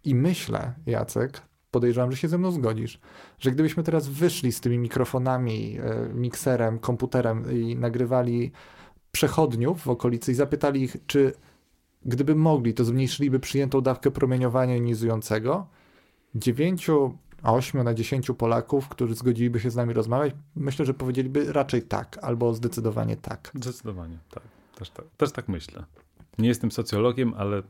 I 0.05 0.15
myślę, 0.15 0.75
Jacek, 0.87 1.43
podejrzewam, 1.71 2.13
że 2.13 2.17
się 2.17 2.29
ze 2.29 2.39
mną 2.39 2.51
zgodzisz, 2.51 3.01
że 3.39 3.51
gdybyśmy 3.51 3.83
teraz 3.83 4.09
wyszli 4.09 4.53
z 4.53 4.61
tymi 4.61 4.79
mikrofonami, 4.79 5.79
e, 5.79 6.09
mikserem, 6.15 6.79
komputerem 6.79 7.53
i 7.53 7.77
nagrywali 7.77 8.53
przechodniów 9.13 9.83
w 9.83 9.89
okolicy 9.89 10.33
i 10.33 10.35
zapytali 10.35 10.83
ich, 10.83 10.97
czy 11.07 11.33
gdyby 12.05 12.35
mogli, 12.35 12.75
to 12.75 12.85
zmniejszyliby 12.85 13.41
przyjętą 13.41 13.81
dawkę 13.81 14.11
promieniowania 14.11 14.75
jonizującego, 14.75 15.67
9, 16.35 16.87
8 17.43 17.83
na 17.85 17.95
10 17.95 18.31
Polaków, 18.39 18.89
którzy 18.89 19.15
zgodziliby 19.15 19.61
się 19.61 19.71
z 19.71 19.77
nami 19.77 19.95
rozmawiać, 19.95 20.35
myślę, 20.57 20.85
że 20.87 20.95
powiedzieliby 20.95 21.53
raczej 21.53 21.83
tak, 21.83 22.19
albo 22.23 22.55
zdecydowanie 22.55 23.17
tak. 23.17 23.51
Zdecydowanie, 23.55 24.19
tak. 24.31 24.43
Też 24.79 24.91
tak, 24.91 25.05
też 25.17 25.33
tak 25.33 25.49
myślę. 25.49 25.85
Nie 26.39 26.49
jestem 26.49 26.71
socjologiem, 26.73 27.35
ale 27.37 27.63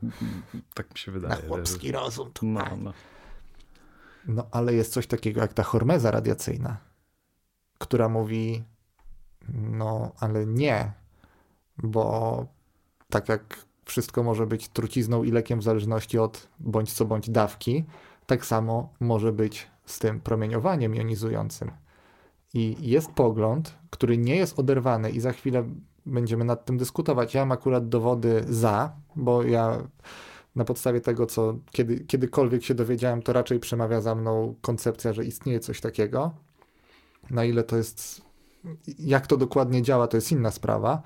tak 0.73 0.91
mi 0.91 0.97
się 0.97 1.11
Na 1.11 1.19
wydaje. 1.19 1.47
chłopski 1.47 1.91
rozum 1.91 2.25
że- 2.41 2.47
No, 2.47 2.61
tutaj. 2.61 2.77
no. 2.81 2.93
No 4.27 4.47
ale 4.51 4.73
jest 4.73 4.93
coś 4.93 5.07
takiego 5.07 5.41
jak 5.41 5.53
ta 5.53 5.63
hormeza 5.63 6.11
radiacyjna, 6.11 6.77
która 7.77 8.09
mówi, 8.09 8.63
no 9.53 10.11
ale 10.19 10.45
nie, 10.45 10.91
bo 11.77 12.45
tak 13.09 13.29
jak 13.29 13.66
wszystko 13.87 14.23
może 14.23 14.47
być 14.47 14.69
trucizną 14.69 15.23
i 15.23 15.31
lekiem 15.31 15.59
w 15.59 15.63
zależności 15.63 16.17
od 16.19 16.47
bądź 16.59 16.93
co 16.93 17.05
bądź 17.05 17.29
dawki, 17.29 17.85
tak 18.25 18.45
samo 18.45 18.93
może 18.99 19.33
być 19.33 19.67
z 19.85 19.99
tym 19.99 20.19
promieniowaniem 20.19 20.95
jonizującym. 20.95 21.71
I 22.53 22.75
jest 22.79 23.11
pogląd, 23.11 23.75
który 23.89 24.17
nie 24.17 24.35
jest 24.35 24.59
oderwany 24.59 25.09
i 25.09 25.19
za 25.19 25.31
chwilę 25.31 25.63
będziemy 26.05 26.45
nad 26.45 26.65
tym 26.65 26.77
dyskutować. 26.77 27.33
Ja 27.33 27.41
mam 27.41 27.51
akurat 27.51 27.89
dowody 27.89 28.43
za, 28.49 28.91
bo 29.15 29.43
ja 29.43 29.87
na 30.55 30.65
podstawie 30.65 31.01
tego, 31.01 31.25
co 31.25 31.55
kiedy, 31.71 31.99
kiedykolwiek 31.99 32.63
się 32.63 32.75
dowiedziałem, 32.75 33.21
to 33.21 33.33
raczej 33.33 33.59
przemawia 33.59 34.01
za 34.01 34.15
mną 34.15 34.55
koncepcja, 34.61 35.13
że 35.13 35.25
istnieje 35.25 35.59
coś 35.59 35.81
takiego. 35.81 36.31
Na 37.29 37.45
ile 37.45 37.63
to 37.63 37.77
jest, 37.77 38.21
jak 38.99 39.27
to 39.27 39.37
dokładnie 39.37 39.81
działa, 39.81 40.07
to 40.07 40.17
jest 40.17 40.31
inna 40.31 40.51
sprawa, 40.51 41.01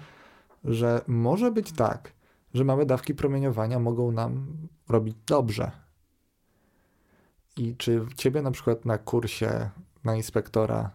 że 0.64 1.02
może 1.08 1.52
być 1.52 1.72
tak, 1.72 2.14
że 2.54 2.64
małe 2.64 2.86
dawki 2.86 3.16
promieniowania 3.16 3.80
mogą 3.80 4.12
nam 4.12 4.48
robić 4.90 5.16
dobrze. 5.28 5.72
I 7.58 7.76
czy 7.76 8.06
ciebie 8.16 8.42
na 8.42 8.52
przykład 8.52 8.86
na 8.86 8.98
kursie 8.98 9.70
na 10.04 10.16
inspektora 10.16 10.92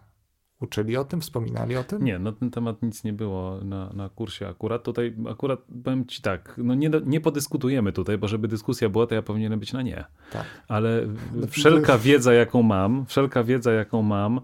uczyli 0.61 0.97
o 0.97 1.05
tym, 1.05 1.21
wspominali 1.21 1.75
o 1.75 1.83
tym? 1.83 2.03
Nie, 2.03 2.19
na 2.19 2.31
ten 2.31 2.51
temat 2.51 2.83
nic 2.83 3.03
nie 3.03 3.13
było 3.13 3.59
na, 3.63 3.89
na 3.93 4.09
kursie 4.09 4.47
akurat. 4.47 4.83
Tutaj 4.83 5.15
akurat 5.29 5.59
powiem 5.83 6.05
ci 6.05 6.21
tak, 6.21 6.55
no 6.63 6.75
nie, 6.75 6.91
nie 7.05 7.21
podyskutujemy 7.21 7.91
tutaj, 7.91 8.17
bo 8.17 8.27
żeby 8.27 8.47
dyskusja 8.47 8.89
była, 8.89 9.07
to 9.07 9.15
ja 9.15 9.21
powinienem 9.21 9.59
być 9.59 9.73
na 9.73 9.81
nie. 9.81 10.05
Tak. 10.31 10.45
Ale 10.67 11.07
wszelka 11.47 11.97
wiedza, 11.97 12.33
jaką 12.33 12.63
mam, 12.63 13.05
wszelka 13.05 13.43
wiedza, 13.43 13.71
jaką 13.71 14.01
mam 14.01 14.41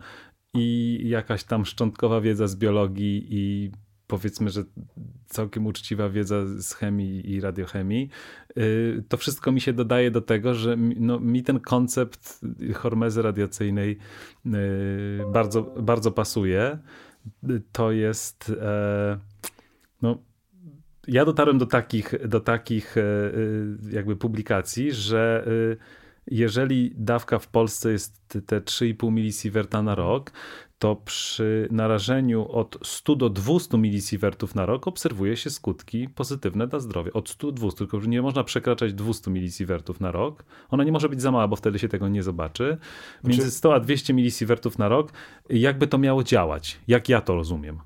i 0.53 0.99
jakaś 1.05 1.43
tam 1.43 1.66
szczątkowa 1.66 2.22
wiedza 2.22 2.47
z 2.47 2.55
biologii 2.55 3.28
i 3.30 3.72
powiedzmy, 4.14 4.49
że 4.49 4.64
całkiem 5.26 5.66
uczciwa 5.66 6.09
wiedza 6.09 6.45
z 6.45 6.74
chemii 6.74 7.32
i 7.32 7.41
radiochemii, 7.41 8.09
y, 8.57 9.03
to 9.09 9.18
wszystko 9.18 9.51
mi 9.51 9.61
się 9.61 9.74
dodaje 9.74 10.11
do 10.11 10.22
tego, 10.22 10.53
że 10.53 10.78
no, 10.78 11.20
mi 11.20 11.43
ten 11.43 11.59
koncept 11.59 12.41
hormezy 12.74 13.22
radiacyjnej 13.22 13.97
y, 14.45 14.51
bardzo, 15.34 15.61
bardzo 15.61 16.11
pasuje. 16.11 16.78
To 17.72 17.91
jest 17.91 18.51
e, 18.61 19.20
no, 20.01 20.18
ja 21.07 21.26
dotarłem 21.26 21.57
do 21.57 21.66
takich, 21.66 22.28
do 22.28 22.39
takich 22.39 22.97
e, 22.97 23.01
jakby 23.91 24.16
publikacji, 24.16 24.91
że 24.91 25.47
jeżeli 26.28 26.93
dawka 26.97 27.39
w 27.39 27.47
Polsce 27.47 27.91
jest 27.91 28.38
te 28.45 28.61
3,5 28.61 29.11
milisieverta 29.11 29.82
na 29.82 29.95
rok, 29.95 30.32
to 30.80 30.95
przy 30.95 31.67
narażeniu 31.71 32.51
od 32.51 32.78
100 32.84 33.15
do 33.15 33.30
200 33.30 33.78
milisievertów 33.78 34.55
na 34.55 34.65
rok 34.65 34.88
obserwuje 34.88 35.38
się 35.38 35.49
skutki 35.49 36.09
pozytywne 36.09 36.67
dla 36.67 36.80
zdrowia. 36.80 37.11
Od 37.13 37.30
100 37.30 37.47
do 37.47 37.53
200, 37.53 37.78
tylko 37.78 37.99
że 37.99 38.07
nie 38.07 38.21
można 38.21 38.43
przekraczać 38.43 38.93
200 38.93 39.32
milisievertów 39.32 39.99
na 39.99 40.11
rok. 40.11 40.45
Ona 40.69 40.84
nie 40.84 40.91
może 40.91 41.09
być 41.09 41.21
za 41.21 41.32
mała, 41.32 41.47
bo 41.47 41.55
wtedy 41.55 41.80
się 41.80 41.88
tego 41.89 42.07
nie 42.07 42.24
zobaczy. 42.24 42.78
Między 43.24 43.51
100 43.51 43.76
a 43.76 43.80
200 43.80 44.13
milisievertów 44.13 44.80
na 44.80 44.89
rok, 44.89 45.11
jakby 45.49 45.88
to 45.88 45.97
miało 45.97 46.24
działać? 46.24 46.80
Jak 46.88 47.09
ja 47.09 47.21
to 47.21 47.36
rozumiem? 47.36 47.80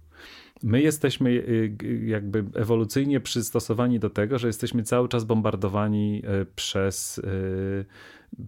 My 0.64 0.82
jesteśmy 0.82 1.30
y, 1.30 1.78
jakby 2.05 2.45
ewolucyjnie 2.55 3.20
przystosowani 3.20 3.99
do 3.99 4.10
tego, 4.10 4.39
że 4.39 4.47
jesteśmy 4.47 4.84
cały 4.84 5.08
czas 5.08 5.24
bombardowani 5.24 6.24
y, 6.41 6.45
przez 6.55 7.18
y, 7.18 7.86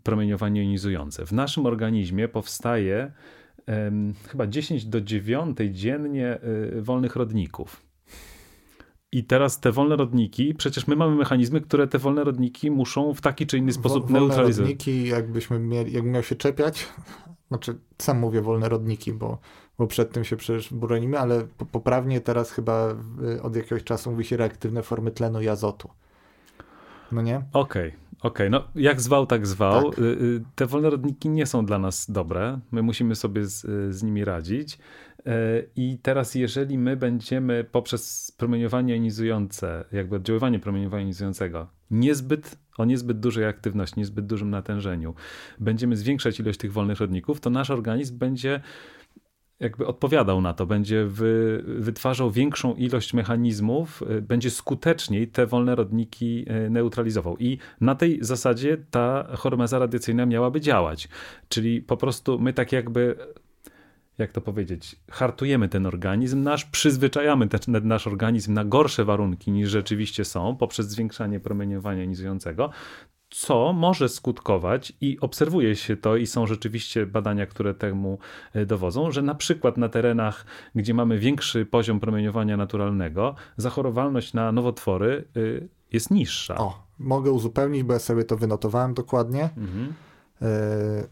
promieniowanie 0.03 0.63
jonizujące. 0.63 1.25
W 1.25 1.31
naszym 1.31 1.65
organizmie 1.65 2.27
powstaje 2.27 3.11
chyba 4.27 4.47
10 4.47 4.85
do 4.85 5.01
9 5.01 5.57
dziennie 5.71 6.39
wolnych 6.81 7.15
rodników. 7.15 7.89
I 9.11 9.23
teraz 9.23 9.59
te 9.59 9.71
wolne 9.71 9.95
rodniki, 9.95 10.53
przecież 10.53 10.87
my 10.87 10.95
mamy 10.95 11.15
mechanizmy, 11.15 11.61
które 11.61 11.87
te 11.87 11.97
wolne 11.97 12.23
rodniki 12.23 12.71
muszą 12.71 13.13
w 13.13 13.21
taki 13.21 13.47
czy 13.47 13.57
inny 13.57 13.73
sposób 13.73 14.03
wolne 14.03 14.19
neutralizować. 14.19 14.69
rodniki, 14.69 15.07
jakbyśmy 15.07 15.59
mieli, 15.59 15.93
jakbym 15.93 16.11
miał 16.11 16.23
się 16.23 16.35
czepiać, 16.35 16.87
znaczy 17.47 17.79
sam 17.97 18.19
mówię 18.19 18.41
wolne 18.41 18.69
rodniki, 18.69 19.13
bo, 19.13 19.39
bo 19.79 19.87
przed 19.87 20.11
tym 20.11 20.23
się 20.23 20.37
przecież 20.37 20.73
bronimy, 20.73 21.19
ale 21.19 21.47
poprawnie 21.71 22.21
teraz 22.21 22.51
chyba 22.51 22.95
od 23.41 23.55
jakiegoś 23.55 23.83
czasu 23.83 24.11
mówi 24.11 24.25
się 24.25 24.37
reaktywne 24.37 24.83
formy 24.83 25.11
tlenu 25.11 25.41
i 25.41 25.47
azotu. 25.47 25.89
No 27.11 27.21
nie? 27.21 27.41
Okej. 27.53 27.87
Okay. 27.87 28.09
Okej, 28.21 28.47
okay, 28.47 28.49
no 28.49 28.63
jak 28.75 29.01
zwał, 29.01 29.25
tak 29.25 29.47
zwał. 29.47 29.89
Tak. 29.89 29.99
Y, 29.99 30.03
y, 30.03 30.41
te 30.55 30.65
wolne 30.65 30.89
rodniki 30.89 31.29
nie 31.29 31.45
są 31.45 31.65
dla 31.65 31.79
nas 31.79 32.11
dobre. 32.11 32.59
My 32.71 32.81
musimy 32.81 33.15
sobie 33.15 33.45
z, 33.45 33.65
y, 33.65 33.93
z 33.93 34.03
nimi 34.03 34.25
radzić. 34.25 34.77
I 35.75 35.97
teraz, 36.01 36.35
jeżeli 36.35 36.77
my 36.77 36.97
będziemy 36.97 37.63
poprzez 37.63 38.31
promieniowanie 38.37 38.93
jonizujące, 38.93 39.85
jakby 39.91 40.15
oddziaływanie 40.15 40.59
promieniowania 40.59 41.01
jonizującego, 41.01 41.67
niezbyt, 41.91 42.57
o 42.77 42.85
niezbyt 42.85 43.19
dużej 43.19 43.45
aktywności, 43.45 43.99
niezbyt 43.99 44.25
dużym 44.25 44.49
natężeniu, 44.49 45.13
będziemy 45.59 45.95
zwiększać 45.97 46.39
ilość 46.39 46.59
tych 46.59 46.73
wolnych 46.73 46.99
rodników, 46.99 47.39
to 47.41 47.49
nasz 47.49 47.69
organizm 47.69 48.17
będzie 48.17 48.61
jakby 49.59 49.87
odpowiadał 49.87 50.41
na 50.41 50.53
to, 50.53 50.65
będzie 50.65 51.05
wy, 51.05 51.63
wytwarzał 51.67 52.31
większą 52.31 52.75
ilość 52.75 53.13
mechanizmów, 53.13 54.03
y, 54.17 54.21
będzie 54.21 54.49
skuteczniej 54.49 55.27
te 55.27 55.47
wolne 55.47 55.75
rodniki 55.75 56.45
y, 56.65 56.69
neutralizował. 56.69 57.37
I 57.37 57.57
na 57.81 57.95
tej 57.95 58.17
zasadzie 58.21 58.77
ta 58.91 59.27
hormeza 59.37 59.79
radiacyjna 59.79 60.25
miałaby 60.25 60.61
działać. 60.61 61.07
Czyli 61.49 61.81
po 61.81 61.97
prostu 61.97 62.39
my 62.39 62.53
tak 62.53 62.71
jakby 62.71 63.15
jak 64.17 64.31
to 64.31 64.41
powiedzieć, 64.41 64.95
hartujemy 65.11 65.69
ten 65.69 65.85
organizm 65.85 66.43
nasz, 66.43 66.65
przyzwyczajamy 66.65 67.47
ten 67.47 67.87
nasz 67.87 68.07
organizm 68.07 68.53
na 68.53 68.65
gorsze 68.65 69.05
warunki 69.05 69.51
niż 69.51 69.69
rzeczywiście 69.69 70.25
są 70.25 70.55
poprzez 70.55 70.89
zwiększanie 70.89 71.39
promieniowania 71.39 72.01
jonizującego, 72.01 72.69
co 73.29 73.73
może 73.73 74.09
skutkować 74.09 74.93
i 75.01 75.17
obserwuje 75.19 75.75
się 75.75 75.97
to 75.97 76.15
i 76.15 76.27
są 76.27 76.47
rzeczywiście 76.47 77.05
badania, 77.05 77.45
które 77.45 77.73
temu 77.73 78.17
e, 78.53 78.65
dowodzą, 78.65 79.11
że 79.11 79.21
na 79.21 79.35
przykład 79.35 79.77
na 79.77 79.89
terenach, 79.89 80.45
gdzie 80.75 80.93
mamy 80.93 81.19
większy 81.19 81.65
poziom 81.65 81.99
promieniowania 81.99 82.57
naturalnego, 82.57 83.35
zachorowalność 83.57 84.33
na 84.33 84.51
nowotwory 84.51 85.27
e, 85.35 85.39
jest 85.91 86.11
niższa. 86.11 86.57
O, 86.57 86.83
mogę 86.99 87.31
uzupełnić, 87.31 87.83
bo 87.83 87.93
ja 87.93 87.99
sobie 87.99 88.23
to 88.23 88.37
wynotowałem 88.37 88.93
dokładnie. 88.93 89.49
Mhm. 89.57 89.93
E, 90.41 91.07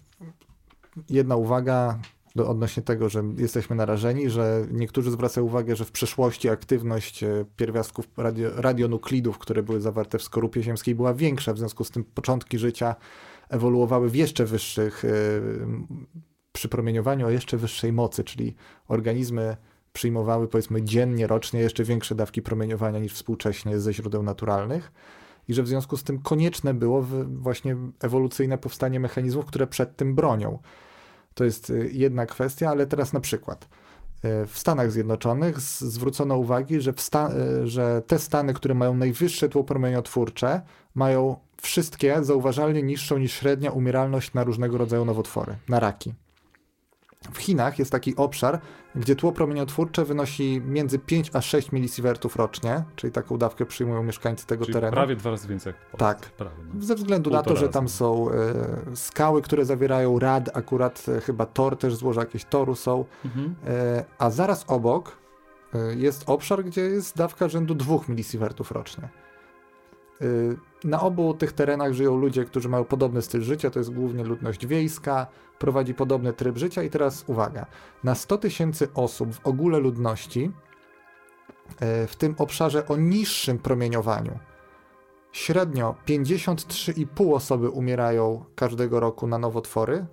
jedna 1.09 1.35
uwaga, 1.35 1.99
do, 2.37 2.49
odnośnie 2.49 2.83
tego, 2.83 3.09
że 3.09 3.23
jesteśmy 3.37 3.75
narażeni, 3.75 4.29
że 4.29 4.67
niektórzy 4.71 5.11
zwracają 5.11 5.47
uwagę, 5.47 5.75
że 5.75 5.85
w 5.85 5.91
przeszłości 5.91 6.49
aktywność 6.49 7.23
e, 7.23 7.45
pierwiastków 7.55 8.07
radio, 8.17 8.49
radionuklidów, 8.55 9.37
które 9.37 9.63
były 9.63 9.81
zawarte 9.81 10.17
w 10.17 10.23
skorupie 10.23 10.63
ziemskiej, 10.63 10.95
była 10.95 11.13
większa, 11.13 11.53
w 11.53 11.57
związku 11.57 11.83
z 11.83 11.91
tym 11.91 12.03
początki 12.03 12.59
życia 12.59 12.95
ewoluowały 13.49 14.09
w 14.09 14.15
jeszcze 14.15 14.45
wyższych, 14.45 15.05
e, 15.05 15.09
przy 16.51 16.69
promieniowaniu 16.69 17.27
o 17.27 17.29
jeszcze 17.29 17.57
wyższej 17.57 17.93
mocy, 17.93 18.23
czyli 18.23 18.55
organizmy 18.87 19.57
przyjmowały 19.93 20.47
powiedzmy 20.47 20.83
dziennie, 20.83 21.27
rocznie 21.27 21.59
jeszcze 21.59 21.83
większe 21.83 22.15
dawki 22.15 22.41
promieniowania 22.41 22.99
niż 22.99 23.13
współcześnie 23.13 23.79
ze 23.79 23.93
źródeł 23.93 24.23
naturalnych 24.23 24.91
i 25.47 25.53
że 25.53 25.63
w 25.63 25.67
związku 25.67 25.97
z 25.97 26.03
tym 26.03 26.19
konieczne 26.19 26.73
było 26.73 27.05
właśnie 27.27 27.75
ewolucyjne 27.99 28.57
powstanie 28.57 28.99
mechanizmów, 28.99 29.45
które 29.45 29.67
przed 29.67 29.95
tym 29.95 30.15
bronią. 30.15 30.59
To 31.37 31.43
jest 31.43 31.69
y, 31.69 31.89
jedna 31.93 32.25
kwestia, 32.25 32.69
ale 32.69 32.87
teraz 32.87 33.13
na 33.13 33.19
przykład 33.19 33.63
y, 33.63 33.67
w 34.47 34.59
Stanach 34.59 34.91
Zjednoczonych 34.91 35.59
zwrócono 35.61 36.37
uwagę, 36.37 36.81
że, 36.81 36.91
y, 36.91 37.67
że 37.67 38.01
te 38.07 38.19
stany, 38.19 38.53
które 38.53 38.73
mają 38.73 38.93
najwyższe 38.93 39.49
tło 39.49 39.63
promieniotwórcze, 39.63 40.61
mają 40.95 41.35
wszystkie 41.61 42.23
zauważalnie 42.23 42.83
niższą 42.83 43.17
niż 43.17 43.33
średnia 43.33 43.71
umieralność 43.71 44.33
na 44.33 44.43
różnego 44.43 44.77
rodzaju 44.77 45.05
nowotwory, 45.05 45.55
na 45.69 45.79
raki. 45.79 46.13
W 47.31 47.37
Chinach 47.37 47.79
jest 47.79 47.91
taki 47.91 48.15
obszar, 48.15 48.59
gdzie 48.95 49.15
tło 49.15 49.31
promieniotwórcze 49.31 50.05
wynosi 50.05 50.61
między 50.65 50.99
5 50.99 51.31
a 51.33 51.41
6 51.41 51.71
milisievertów 51.71 52.35
rocznie, 52.35 52.83
czyli 52.95 53.13
taką 53.13 53.37
dawkę 53.37 53.65
przyjmują 53.65 54.03
mieszkańcy 54.03 54.47
tego 54.47 54.65
czyli 54.65 54.73
terenu. 54.73 54.93
Prawie 54.93 55.15
dwa 55.15 55.31
razy 55.31 55.47
więcej. 55.47 55.73
Tak. 55.97 56.19
Prawie, 56.19 56.63
no. 56.73 56.85
Ze 56.85 56.95
względu 56.95 57.29
na 57.29 57.43
to, 57.43 57.55
że 57.55 57.69
tam 57.69 57.89
są 57.89 58.29
e, 58.31 58.35
skały, 58.95 59.41
które 59.41 59.65
zawierają 59.65 60.19
rad, 60.19 60.57
akurat 60.57 61.05
e, 61.17 61.21
chyba 61.21 61.45
tor 61.45 61.77
też 61.77 61.95
złoża 61.95 62.21
jakieś 62.21 62.45
toru 62.45 62.75
są, 62.75 63.05
mhm. 63.25 63.55
e, 63.67 64.05
a 64.19 64.29
zaraz 64.29 64.65
obok 64.67 65.17
jest 65.95 66.23
obszar, 66.29 66.63
gdzie 66.63 66.81
jest 66.81 67.17
dawka 67.17 67.49
rzędu 67.49 67.75
2 67.75 67.97
milisievertów 68.07 68.71
rocznie. 68.71 69.09
Y, 70.21 70.57
na 70.83 71.01
obu 71.01 71.33
tych 71.33 71.53
terenach 71.53 71.93
żyją 71.93 72.17
ludzie, 72.17 72.45
którzy 72.45 72.69
mają 72.69 72.83
podobny 72.83 73.21
styl 73.21 73.41
życia, 73.41 73.69
to 73.69 73.79
jest 73.79 73.93
głównie 73.93 74.23
ludność 74.23 74.67
wiejska, 74.67 75.27
prowadzi 75.59 75.93
podobny 75.93 76.33
tryb 76.33 76.57
życia 76.57 76.83
i 76.83 76.89
teraz 76.89 77.23
uwaga, 77.27 77.65
na 78.03 78.15
100 78.15 78.37
tysięcy 78.37 78.87
osób 78.93 79.33
w 79.33 79.47
ogóle 79.47 79.79
ludności 79.79 80.51
y, 82.03 82.07
w 82.07 82.15
tym 82.15 82.35
obszarze 82.37 82.87
o 82.87 82.97
niższym 82.97 83.59
promieniowaniu 83.59 84.39
średnio 85.37 85.95
53,5 86.07 87.33
osoby 87.35 87.69
umierają 87.69 88.45
każdego 88.55 88.99
roku 88.99 89.27
na 89.27 89.37
nowotwory, 89.37 90.05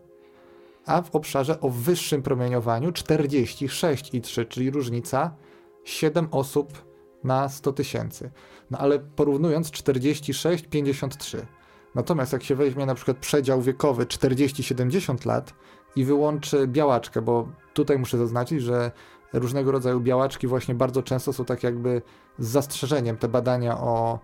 a 0.86 1.02
w 1.02 1.16
obszarze 1.16 1.61
o 1.61 1.70
wyższym 1.70 2.22
promieniowaniu 2.22 2.90
46,3, 2.90 4.48
czyli 4.48 4.70
różnica 4.70 5.36
7 5.84 6.28
osób 6.30 6.84
na 7.24 7.48
100 7.48 7.72
tysięcy. 7.72 8.30
No 8.70 8.78
ale 8.78 8.98
porównując 8.98 9.70
46, 9.70 10.66
53. 10.66 11.46
Natomiast 11.94 12.32
jak 12.32 12.42
się 12.42 12.54
weźmie 12.54 12.86
na 12.86 12.94
przykład 12.94 13.16
przedział 13.16 13.62
wiekowy 13.62 14.06
40-70 14.06 15.26
lat 15.26 15.54
i 15.96 16.04
wyłączy 16.04 16.66
białaczkę, 16.66 17.22
bo 17.22 17.48
tutaj 17.74 17.98
muszę 17.98 18.18
zaznaczyć, 18.18 18.62
że 18.62 18.90
różnego 19.32 19.72
rodzaju 19.72 20.00
białaczki 20.00 20.46
właśnie 20.46 20.74
bardzo 20.74 21.02
często 21.02 21.32
są 21.32 21.44
tak 21.44 21.62
jakby 21.62 22.02
z 22.38 22.48
zastrzeżeniem. 22.48 23.16
Te 23.16 23.28
badania 23.28 23.80
o, 23.80 24.18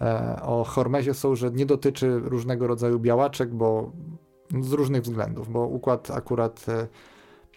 e, 0.00 0.42
o 0.42 0.64
hormezie 0.64 1.14
są, 1.14 1.34
że 1.34 1.50
nie 1.50 1.66
dotyczy 1.66 2.20
różnego 2.24 2.66
rodzaju 2.66 2.98
białaczek, 2.98 3.54
bo 3.54 3.92
z 4.60 4.72
różnych 4.72 5.02
względów, 5.02 5.52
bo 5.52 5.66
układ 5.66 6.10
akurat 6.10 6.66
e, 6.68 6.86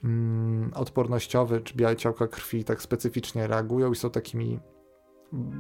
mm, 0.04 0.72
odpornościowy 0.76 1.62
czy 1.62 1.76
białe 1.76 1.96
ciałka 1.96 2.28
krwi 2.28 2.64
tak 2.64 2.82
specyficznie 2.82 3.48
reagują 3.48 3.92
i 3.92 3.96
są 3.96 4.10
takimi 4.10 4.60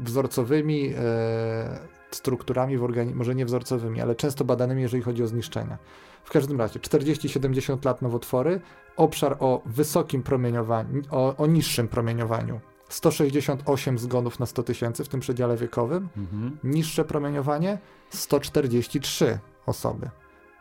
wzorcowymi 0.04 0.94
e, 0.98 1.80
strukturami 2.12 2.78
w 2.78 2.84
organizmie, 2.84 3.18
może 3.18 3.36
nie 3.36 3.46
wzorcowymi, 3.46 4.02
ale 4.02 4.16
często 4.16 4.46
badanymi, 4.46 4.82
jeżeli 4.82 5.04
chodzi 5.04 5.24
o 5.24 5.28
zniszczenia. 5.28 5.78
W 6.24 6.32
każdym 6.32 6.60
razie 6.60 6.80
40-70 6.80 7.86
lat 7.86 8.02
nowotwory, 8.02 8.62
obszar 8.98 9.38
o 9.40 9.62
wysokim 9.66 10.24
promieniowaniu, 10.24 11.02
o, 11.12 11.36
o 11.38 11.48
niższym 11.48 11.88
promieniowaniu. 11.88 12.60
168 12.90 14.00
zgonów 14.00 14.40
na 14.40 14.46
100 14.46 14.64
tysięcy 14.64 15.04
w 15.04 15.10
tym 15.10 15.20
przedziale 15.20 15.58
wiekowym. 15.58 16.10
Mhm. 16.18 16.58
Niższe 16.64 17.06
promieniowanie 17.06 17.78
143 18.10 19.40
osoby 19.66 20.10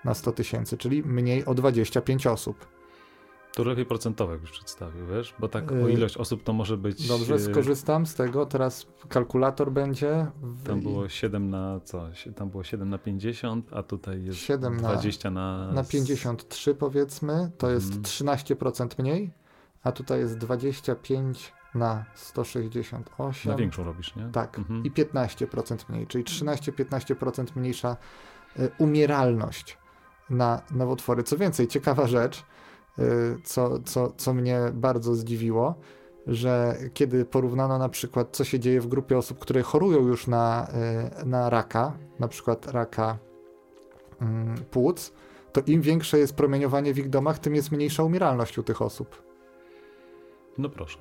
na 0.04 0.14
100 0.14 0.32
tysięcy, 0.32 0.78
czyli 0.78 1.02
mniej 1.02 1.44
o 1.44 1.54
25 1.54 2.26
osób. 2.26 2.78
To 3.55 3.64
lepiej 3.64 3.86
procentowo 3.86 4.34
już 4.34 4.51
przedstawił, 4.51 5.07
wiesz? 5.07 5.34
Bo 5.38 5.49
tak 5.49 5.72
o 5.72 5.88
y, 5.88 5.92
ilość 5.92 6.16
osób 6.16 6.42
to 6.42 6.53
może 6.53 6.76
być... 6.76 7.09
Dobrze, 7.09 7.34
y, 7.34 7.38
skorzystam 7.38 8.07
z 8.07 8.14
tego. 8.14 8.46
Teraz 8.46 8.86
kalkulator 9.09 9.72
będzie. 9.72 10.26
W... 10.42 10.66
Tam 10.66 10.80
było 10.80 11.09
7 11.09 11.51
na 11.51 11.80
co? 11.84 12.09
Tam 12.36 12.51
było 12.51 12.64
7 12.64 12.90
na 12.90 12.99
50, 12.99 13.72
a 13.72 13.82
tutaj 13.82 14.24
jest 14.24 14.38
7 14.38 14.76
20 14.76 15.30
na... 15.30 15.66
Na, 15.66 15.72
na 15.72 15.84
53 15.84 16.74
powiedzmy, 16.74 17.51
to 17.59 17.70
jest 17.70 17.88
hmm. 17.88 18.03
13% 18.03 19.03
mniej, 19.03 19.30
a 19.82 19.92
tutaj 19.92 20.20
jest 20.20 20.38
25 20.38 21.53
na 21.74 22.05
168. 22.14 23.53
Na 23.53 23.59
większą 23.59 23.84
robisz, 23.84 24.16
nie? 24.16 24.28
Tak. 24.32 24.59
Mhm. 24.59 24.84
I 24.84 24.90
15% 24.90 25.76
mniej, 25.88 26.07
czyli 26.07 26.24
13-15% 26.24 27.46
mniejsza 27.57 27.96
y, 28.59 28.70
umieralność 28.78 29.78
na 30.30 30.62
nowotwory. 30.70 31.22
Co 31.22 31.36
więcej, 31.36 31.68
ciekawa 31.68 32.07
rzecz, 32.07 32.44
co, 33.44 33.78
co, 33.84 34.12
co 34.16 34.34
mnie 34.34 34.61
bardzo 34.72 35.14
zdziwiło, 35.14 35.74
że 36.28 36.76
kiedy 36.94 37.24
porównano 37.24 37.78
na 37.78 37.88
przykład, 37.88 38.28
co 38.36 38.44
się 38.44 38.61
dzieje 38.61 38.80
w 38.80 38.86
grupie 38.86 39.18
osób, 39.18 39.38
które 39.38 39.62
chorują 39.62 40.07
już 40.07 40.26
na, 40.26 40.68
y, 41.22 41.26
na 41.26 41.51
raka, 41.51 41.92
na 42.18 42.28
przykład 42.28 42.66
raka 42.66 43.18
mm, 44.20 44.57
płuc, 44.70 45.12
to 45.53 45.61
im 45.66 45.82
większe 45.82 46.18
jest 46.18 46.36
promieniowanie 46.36 46.94
w 46.94 46.99
ich 46.99 47.11
domach, 47.11 47.38
tym 47.38 47.55
jest 47.55 47.72
mniejsza 47.72 48.03
umieralność 48.03 48.59
u 48.59 48.62
tych 48.62 48.82
osób. 48.82 49.22
No 50.59 50.68
proszę. 50.68 50.99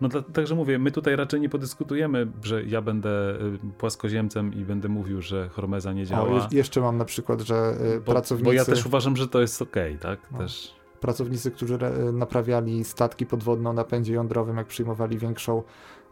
No 0.00 0.08
także 0.08 0.54
mówię, 0.54 0.78
my 0.78 0.90
tutaj 0.90 1.16
raczej 1.16 1.40
nie 1.40 1.48
podyskutujemy, 1.48 2.26
że 2.42 2.64
ja 2.64 2.82
będę 2.82 3.34
y, 3.34 3.58
płaskoziemcem 3.78 4.54
i 4.54 4.64
będę 4.64 4.88
mówił, 4.88 5.22
że 5.22 5.48
hormeza 5.48 5.92
nie 5.92 6.06
działa. 6.06 6.28
O, 6.28 6.48
jeszcze 6.50 6.80
mam 6.80 6.96
na 6.96 7.04
przykład, 7.04 7.40
że 7.40 7.74
bo, 8.06 8.12
pracownicy... 8.12 8.44
Bo 8.44 8.52
ja 8.52 8.64
też 8.64 8.86
uważam, 8.86 9.16
że 9.16 9.28
to 9.28 9.40
jest 9.40 9.62
okej, 9.62 9.96
okay, 9.96 10.16
tak? 10.16 10.32
No. 10.32 10.38
Też 10.38 10.79
pracownicy, 11.00 11.50
którzy 11.50 11.78
naprawiali 12.12 12.84
statki 12.84 13.26
podwodne 13.26 13.70
o 13.70 13.72
napędzie 13.72 14.14
jądrowym, 14.14 14.56
jak 14.56 14.66
przyjmowali 14.66 15.18
większą 15.18 15.62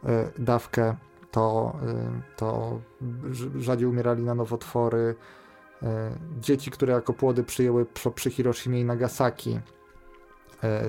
e, 0.05 0.31
dawkę, 0.39 0.97
to, 1.31 1.77
e, 1.87 2.37
to 2.37 2.81
rzadziej 3.59 3.89
umierali 3.89 4.23
na 4.23 4.35
nowotwory. 4.35 5.15
E, 5.83 6.11
dzieci, 6.41 6.71
które 6.71 6.93
jako 6.93 7.13
płody 7.13 7.45
przyjęły 7.45 7.87
przy 8.15 8.31
Hiroshimie 8.31 8.81
i 8.81 8.85
Nagasaki, 8.85 9.59
E, 9.59 9.78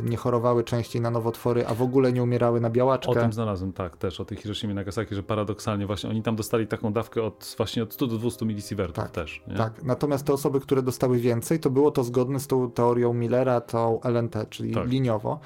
nie 0.04 0.18
chorowały 0.18 0.64
częściej 0.64 1.02
na 1.02 1.12
nowotwory, 1.12 1.68
a 1.68 1.74
w 1.74 1.82
ogóle 1.82 2.14
nie 2.14 2.24
umierały 2.24 2.62
na 2.62 2.70
białaczkę. 2.70 3.12
O 3.12 3.16
tym 3.16 3.34
znalazłem, 3.34 3.74
tak, 3.74 3.98
też 3.98 4.20
o 4.20 4.26
tych 4.26 4.40
Hiroshima 4.40 4.74
i 4.74 4.76
Nagasaki, 4.76 5.16
że 5.16 5.24
paradoksalnie 5.24 5.86
właśnie 5.86 6.10
oni 6.10 6.24
tam 6.24 6.36
dostali 6.36 6.68
taką 6.68 6.94
dawkę 6.94 7.24
od 7.24 7.56
właśnie 7.58 7.84
od 7.84 7.94
100 7.94 8.08
do 8.08 8.18
200 8.18 8.46
milisievertów 8.46 9.04
tak, 9.04 9.12
też. 9.12 9.42
Nie? 9.48 9.56
Tak, 9.56 9.84
natomiast 9.84 10.26
te 10.26 10.34
osoby, 10.34 10.60
które 10.60 10.82
dostały 10.82 11.20
więcej, 11.20 11.60
to 11.60 11.70
było 11.70 11.92
to 11.92 12.04
zgodne 12.04 12.40
z 12.40 12.48
tą 12.48 12.72
teorią 12.72 13.14
Millera, 13.14 13.62
tą 13.62 14.02
LNT, 14.04 14.36
czyli 14.50 14.74
tak. 14.74 14.88
liniowo. 14.88 15.40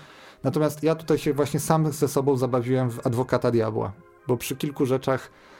Natomiast 0.44 0.84
ja 0.84 0.96
tutaj 0.96 1.18
się 1.18 1.34
właśnie 1.34 1.60
sam 1.60 1.92
ze 1.92 2.08
sobą 2.08 2.38
zabawiłem 2.38 2.90
w 2.92 3.08
adwokata 3.08 3.52
diabła, 3.52 3.92
bo 4.28 4.38
przy 4.38 4.56
kilku 4.56 4.86
rzeczach 4.86 5.30
E, 5.30 5.53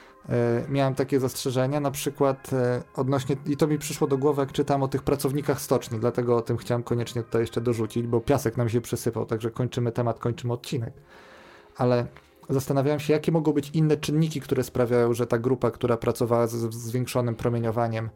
miałem 0.68 0.94
takie 0.94 1.20
zastrzeżenia, 1.20 1.80
na 1.80 1.90
przykład 1.90 2.52
e, 2.52 2.82
odnośnie, 2.96 3.36
i 3.46 3.56
to 3.56 3.66
mi 3.66 3.78
przyszło 3.78 4.06
do 4.06 4.18
głowy, 4.18 4.42
jak 4.42 4.52
czytam 4.52 4.82
o 4.82 4.88
tych 4.88 5.02
pracownikach 5.02 5.60
stoczni, 5.60 5.98
dlatego 5.98 6.36
o 6.36 6.42
tym 6.42 6.56
chciałem 6.56 6.82
koniecznie 6.82 7.22
tutaj 7.22 7.40
jeszcze 7.40 7.60
dorzucić, 7.60 8.06
bo 8.06 8.20
piasek 8.20 8.56
nam 8.56 8.68
się 8.68 8.80
przysypał, 8.80 9.26
także 9.26 9.50
kończymy 9.50 9.92
temat, 9.92 10.18
kończymy 10.18 10.52
odcinek. 10.52 10.92
Ale 11.76 12.06
zastanawiałem 12.48 13.00
się, 13.00 13.12
jakie 13.12 13.32
mogą 13.32 13.52
być 13.52 13.70
inne 13.70 13.96
czynniki, 13.96 14.40
które 14.40 14.64
sprawiają, 14.64 15.14
że 15.14 15.26
ta 15.26 15.38
grupa, 15.38 15.70
która 15.70 15.96
pracowała 15.96 16.46
z 16.46 16.74
zwiększonym 16.74 17.34
promieniowaniem, 17.34 18.10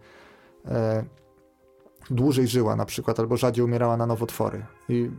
e, 0.65 1.05
dłużej 2.11 2.49
żyła 2.49 2.77
na 2.77 2.85
przykład, 2.85 3.21
albo 3.21 3.37
rzadziej 3.37 3.65
umierała 3.65 3.97
na 3.97 4.07
nowotwory. 4.07 4.67
I 4.89 5.11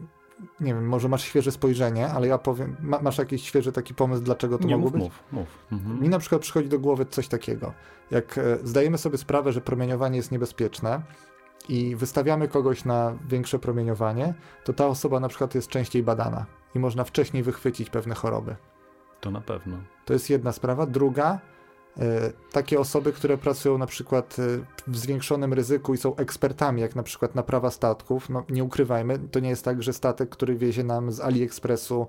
nie 0.59 0.73
wiem, 0.73 0.87
może 0.87 1.09
masz 1.09 1.23
świeże 1.23 1.51
spojrzenie, 1.51 2.07
ale 2.07 2.27
ja 2.27 2.37
powiem, 2.37 2.75
ma, 2.81 3.01
masz 3.01 3.17
jakiś 3.17 3.43
świeży 3.43 3.71
taki 3.71 3.93
pomysł, 3.93 4.23
dlaczego 4.23 4.57
to 4.57 4.67
nie, 4.67 4.77
mogło 4.77 4.89
mów, 4.89 4.93
być? 4.93 5.01
Mów, 5.01 5.23
mów. 5.31 5.47
Mhm. 5.71 6.01
Mi 6.01 6.09
na 6.09 6.19
przykład 6.19 6.41
przychodzi 6.41 6.69
do 6.69 6.79
głowy 6.79 7.05
coś 7.05 7.27
takiego. 7.27 7.73
Jak 8.11 8.37
e, 8.37 8.57
zdajemy 8.63 8.97
sobie 8.97 9.17
sprawę, 9.17 9.51
że 9.51 9.61
promieniowanie 9.61 10.17
jest 10.17 10.31
niebezpieczne 10.31 11.01
i 11.69 11.95
wystawiamy 11.95 12.47
kogoś 12.47 12.85
na 12.85 13.17
większe 13.27 13.59
promieniowanie, 13.59 14.33
to 14.63 14.73
ta 14.73 14.87
osoba 14.87 15.19
na 15.19 15.27
przykład 15.27 15.55
jest 15.55 15.67
częściej 15.67 16.03
badana 16.03 16.45
i 16.75 16.79
można 16.79 17.03
wcześniej 17.03 17.43
wychwycić 17.43 17.89
pewne 17.89 18.15
choroby. 18.15 18.55
To 19.21 19.31
na 19.31 19.41
pewno. 19.41 19.77
To 20.05 20.13
jest 20.13 20.29
jedna 20.29 20.51
sprawa. 20.51 20.85
Druga, 20.85 21.39
takie 22.51 22.79
osoby, 22.79 23.13
które 23.13 23.37
pracują 23.37 23.77
na 23.77 23.85
przykład 23.85 24.37
e, 24.39 24.43
w 24.87 24.97
zwiększonym 24.97 25.53
ryzyku 25.53 25.93
i 25.93 25.97
są 25.97 26.15
ekspertami, 26.15 26.81
jak 26.81 26.95
na 26.95 27.03
przykład 27.03 27.35
naprawa 27.35 27.71
statków, 27.71 28.29
no 28.29 28.43
nie 28.49 28.63
ukrywajmy, 28.63 29.19
to 29.31 29.39
nie 29.39 29.49
jest 29.49 29.65
tak, 29.65 29.83
że 29.83 29.93
statek, 29.93 30.29
który 30.29 30.55
wiezie 30.55 30.83
nam 30.83 31.11
z 31.11 31.19
AliExpressu 31.19 32.07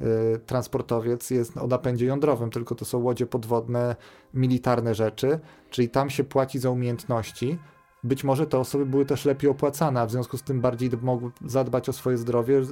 y, 0.00 0.04
transportowiec 0.46 1.30
jest 1.30 1.56
o 1.56 1.66
napędzie 1.66 2.06
jądrowym, 2.06 2.50
tylko 2.50 2.74
to 2.74 2.84
są 2.84 2.98
łodzie 2.98 3.26
podwodne, 3.26 3.96
militarne 4.34 4.94
rzeczy, 4.94 5.40
czyli 5.70 5.88
tam 5.88 6.10
się 6.10 6.24
płaci 6.24 6.58
za 6.58 6.70
umiejętności. 6.70 7.58
Być 8.04 8.24
może 8.24 8.46
te 8.46 8.58
osoby 8.58 8.86
były 8.86 9.06
też 9.06 9.24
lepiej 9.24 9.50
opłacane, 9.50 10.00
a 10.00 10.06
w 10.06 10.10
związku 10.10 10.38
z 10.38 10.42
tym 10.42 10.60
bardziej 10.60 10.90
mogły 11.02 11.30
zadbać 11.44 11.88
o 11.88 11.92
swoje 11.92 12.16
zdrowie, 12.16 12.62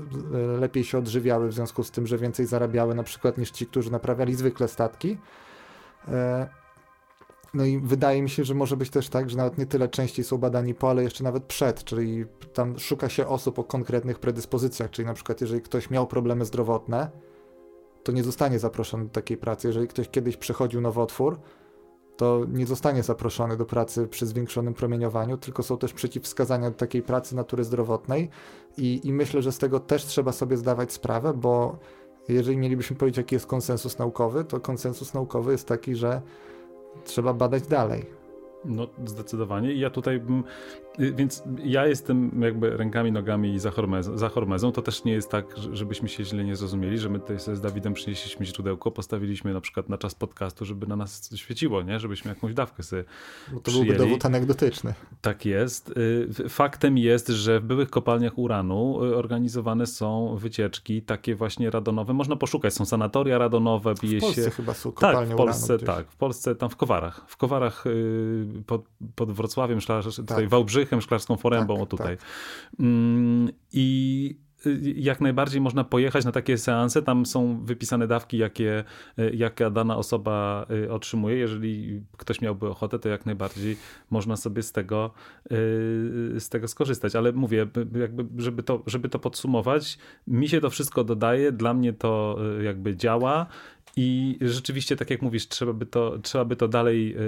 lepiej 0.60 0.84
się 0.84 0.98
odżywiały, 0.98 1.48
w 1.48 1.54
związku 1.54 1.84
z 1.84 1.90
tym, 1.90 2.06
że 2.06 2.18
więcej 2.18 2.46
zarabiały 2.46 2.94
na 2.94 3.02
przykład 3.02 3.38
niż 3.38 3.50
ci, 3.50 3.66
którzy 3.66 3.92
naprawiali 3.92 4.34
zwykle 4.34 4.68
statki. 4.68 5.18
E, 6.08 6.48
no 7.54 7.64
i 7.64 7.78
wydaje 7.78 8.22
mi 8.22 8.30
się, 8.30 8.44
że 8.44 8.54
może 8.54 8.76
być 8.76 8.90
też 8.90 9.08
tak, 9.08 9.30
że 9.30 9.36
nawet 9.36 9.58
nie 9.58 9.66
tyle 9.66 9.88
częściej 9.88 10.24
są 10.24 10.38
badani 10.38 10.74
po, 10.74 10.90
ale 10.90 11.02
jeszcze 11.02 11.24
nawet 11.24 11.44
przed, 11.44 11.84
czyli 11.84 12.24
tam 12.52 12.78
szuka 12.78 13.08
się 13.08 13.26
osób 13.26 13.58
o 13.58 13.64
konkretnych 13.64 14.18
predyspozycjach, 14.18 14.90
czyli 14.90 15.06
na 15.06 15.14
przykład 15.14 15.40
jeżeli 15.40 15.62
ktoś 15.62 15.90
miał 15.90 16.06
problemy 16.06 16.44
zdrowotne, 16.44 17.10
to 18.02 18.12
nie 18.12 18.24
zostanie 18.24 18.58
zaproszony 18.58 19.04
do 19.04 19.10
takiej 19.10 19.36
pracy. 19.36 19.68
Jeżeli 19.68 19.88
ktoś 19.88 20.08
kiedyś 20.08 20.36
przechodził 20.36 20.80
nowotwór, 20.80 21.40
to 22.16 22.44
nie 22.48 22.66
zostanie 22.66 23.02
zaproszony 23.02 23.56
do 23.56 23.64
pracy 23.64 24.06
przy 24.06 24.26
zwiększonym 24.26 24.74
promieniowaniu, 24.74 25.36
tylko 25.36 25.62
są 25.62 25.78
też 25.78 25.92
przeciwwskazania 25.92 26.70
do 26.70 26.76
takiej 26.76 27.02
pracy 27.02 27.36
natury 27.36 27.64
zdrowotnej 27.64 28.30
i, 28.76 29.00
i 29.04 29.12
myślę, 29.12 29.42
że 29.42 29.52
z 29.52 29.58
tego 29.58 29.80
też 29.80 30.04
trzeba 30.04 30.32
sobie 30.32 30.56
zdawać 30.56 30.92
sprawę, 30.92 31.34
bo 31.34 31.78
jeżeli 32.28 32.56
mielibyśmy 32.56 32.96
powiedzieć, 32.96 33.16
jaki 33.16 33.34
jest 33.34 33.46
konsensus 33.46 33.98
naukowy, 33.98 34.44
to 34.44 34.60
konsensus 34.60 35.14
naukowy 35.14 35.52
jest 35.52 35.68
taki, 35.68 35.94
że 35.94 36.20
trzeba 37.04 37.34
badać 37.34 37.66
dalej. 37.66 38.04
No, 38.64 38.86
zdecydowanie. 39.06 39.72
I 39.72 39.80
ja 39.80 39.90
tutaj 39.90 40.20
bym 40.20 40.44
więc 40.98 41.42
ja 41.64 41.86
jestem 41.86 42.42
jakby 42.42 42.76
rękami, 42.76 43.12
nogami 43.12 43.58
za, 43.58 43.70
hormezą, 43.70 44.18
za 44.18 44.28
hormezą. 44.28 44.72
To 44.72 44.82
też 44.82 45.04
nie 45.04 45.12
jest 45.12 45.30
tak, 45.30 45.46
żebyśmy 45.72 46.08
się 46.08 46.24
źle 46.24 46.44
nie 46.44 46.56
zrozumieli, 46.56 46.98
że 46.98 47.08
my 47.08 47.18
tutaj 47.18 47.38
sobie 47.40 47.56
z 47.56 47.60
Dawidem 47.60 47.94
przynieśliśmy 47.94 48.46
źródełko, 48.46 48.90
postawiliśmy 48.90 49.52
na 49.52 49.60
przykład 49.60 49.88
na 49.88 49.98
czas 49.98 50.14
podcastu, 50.14 50.64
żeby 50.64 50.86
na 50.86 50.96
nas 50.96 51.30
świeciło, 51.36 51.82
nie? 51.82 52.00
Żebyśmy 52.00 52.28
jakąś 52.28 52.54
dawkę 52.54 52.82
sobie 52.82 53.04
Bo 53.52 53.60
to 53.60 53.70
przyjęli. 53.70 53.88
byłby 53.88 54.04
dowód 54.04 54.26
anegdotyczny. 54.26 54.94
Tak 55.20 55.46
jest. 55.46 55.94
Y, 56.40 56.48
faktem 56.48 56.98
jest, 56.98 57.28
że 57.28 57.60
w 57.60 57.64
byłych 57.64 57.90
kopalniach 57.90 58.38
uranu 58.38 59.04
y, 59.04 59.16
organizowane 59.16 59.86
są 59.86 60.36
wycieczki 60.36 61.02
takie 61.02 61.34
właśnie 61.34 61.70
radonowe. 61.70 62.12
Można 62.12 62.36
poszukać, 62.36 62.74
są 62.74 62.84
sanatoria 62.84 63.38
radonowe, 63.38 63.94
bije 64.02 64.18
w 64.18 64.22
Polsce 64.22 64.44
się... 64.44 64.50
chyba 64.50 64.74
są 64.74 64.92
kopalnie 64.92 65.26
tak, 65.26 65.34
w 65.34 65.36
Polsce. 65.36 65.78
Tak, 65.78 66.10
w 66.10 66.16
Polsce, 66.16 66.54
tam 66.54 66.70
w 66.70 66.76
Kowarach. 66.76 67.24
W 67.28 67.36
Kowarach 67.36 67.84
pod, 68.66 68.84
pod 69.14 69.32
Wrocławiem, 69.32 69.80
tutaj 70.16 70.36
tak. 70.36 70.48
Wałbrzych 70.48 70.85
Wałbrzychem, 70.86 71.00
Szklarską 71.00 71.36
Forębą, 71.36 71.74
tak, 71.74 71.82
o 71.82 71.86
tutaj. 71.86 72.16
Tak. 72.16 72.26
Mm, 72.80 73.48
I 73.72 74.38
y, 74.66 74.94
jak 74.96 75.20
najbardziej 75.20 75.60
można 75.60 75.84
pojechać 75.84 76.24
na 76.24 76.32
takie 76.32 76.58
seanse. 76.58 77.02
Tam 77.02 77.26
są 77.26 77.64
wypisane 77.64 78.06
dawki, 78.06 78.38
jakie, 78.38 78.84
y, 79.18 79.30
jaka 79.34 79.70
dana 79.70 79.96
osoba 79.96 80.66
y, 80.70 80.92
otrzymuje. 80.92 81.36
Jeżeli 81.36 82.02
ktoś 82.16 82.40
miałby 82.40 82.68
ochotę, 82.68 82.98
to 82.98 83.08
jak 83.08 83.26
najbardziej 83.26 83.76
można 84.10 84.36
sobie 84.36 84.62
z 84.62 84.72
tego, 84.72 85.10
z 86.38 86.48
tego 86.48 86.68
skorzystać. 86.68 87.16
Ale 87.16 87.32
mówię, 87.32 87.66
jakby, 87.98 88.42
żeby, 88.42 88.62
to, 88.62 88.82
żeby 88.86 89.08
to 89.08 89.18
podsumować, 89.18 89.98
mi 90.26 90.48
się 90.48 90.60
to 90.60 90.70
wszystko 90.70 91.04
dodaje, 91.04 91.52
dla 91.52 91.74
mnie 91.74 91.92
to 91.92 92.38
jakby 92.62 92.96
działa. 92.96 93.46
I 93.98 94.38
rzeczywiście, 94.40 94.96
tak 94.96 95.10
jak 95.10 95.22
mówisz, 95.22 95.48
trzeba 95.48 95.72
by 95.72 95.86
to, 95.86 96.18
trzeba 96.18 96.44
by 96.44 96.56
to 96.56 96.68
dalej 96.68 97.16
y, 97.16 97.20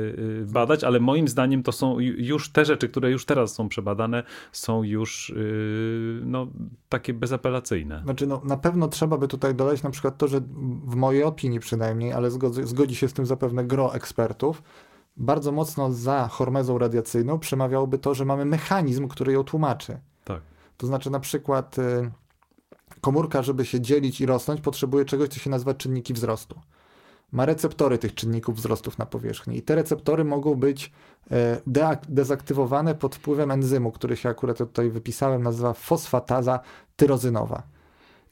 y, 0.42 0.46
badać, 0.46 0.84
ale 0.84 1.00
moim 1.00 1.28
zdaniem 1.28 1.62
to 1.62 1.72
są 1.72 1.98
już 2.00 2.52
te 2.52 2.64
rzeczy, 2.64 2.88
które 2.88 3.10
już 3.10 3.24
teraz 3.24 3.54
są 3.54 3.68
przebadane, 3.68 4.22
są 4.52 4.82
już 4.82 5.30
y, 5.30 6.20
no, 6.24 6.46
takie 6.88 7.14
bezapelacyjne. 7.14 8.00
Znaczy, 8.04 8.26
no, 8.26 8.40
na 8.44 8.56
pewno 8.56 8.88
trzeba 8.88 9.18
by 9.18 9.28
tutaj 9.28 9.54
dodać 9.54 9.82
na 9.82 9.90
przykład 9.90 10.18
to, 10.18 10.28
że 10.28 10.40
w 10.84 10.94
mojej 10.94 11.22
opinii 11.22 11.60
przynajmniej, 11.60 12.12
ale 12.12 12.30
zgodzi, 12.30 12.64
zgodzi 12.64 12.94
się 12.94 13.08
z 13.08 13.12
tym 13.12 13.26
zapewne 13.26 13.64
gro 13.64 13.94
ekspertów, 13.94 14.62
bardzo 15.16 15.52
mocno 15.52 15.92
za 15.92 16.28
hormezą 16.28 16.78
radiacyjną 16.78 17.38
przemawiałoby 17.38 17.98
to, 17.98 18.14
że 18.14 18.24
mamy 18.24 18.44
mechanizm, 18.44 19.08
który 19.08 19.32
ją 19.32 19.44
tłumaczy. 19.44 19.98
Tak. 20.24 20.42
To 20.76 20.86
znaczy 20.86 21.10
na 21.10 21.20
przykład 21.20 21.76
komórka, 23.00 23.42
żeby 23.42 23.64
się 23.64 23.80
dzielić 23.80 24.20
i 24.20 24.26
rosnąć, 24.26 24.60
potrzebuje 24.60 25.04
czegoś, 25.04 25.28
co 25.28 25.38
się 25.38 25.50
nazywa 25.50 25.74
czynniki 25.74 26.14
wzrostu. 26.14 26.60
Ma 27.32 27.46
receptory 27.46 27.98
tych 27.98 28.14
czynników 28.14 28.56
wzrostów 28.56 28.98
na 28.98 29.06
powierzchni 29.06 29.56
i 29.56 29.62
te 29.62 29.74
receptory 29.74 30.24
mogą 30.24 30.54
być 30.54 30.92
e, 31.30 31.60
dezaktywowane 32.08 32.94
pod 32.94 33.16
wpływem 33.16 33.50
enzymu, 33.50 33.92
który 33.92 34.16
się 34.16 34.28
akurat 34.28 34.58
tutaj 34.58 34.90
wypisałem, 34.90 35.42
nazywa 35.42 35.72
fosfataza 35.72 36.60
tyrozynowa. 36.96 37.62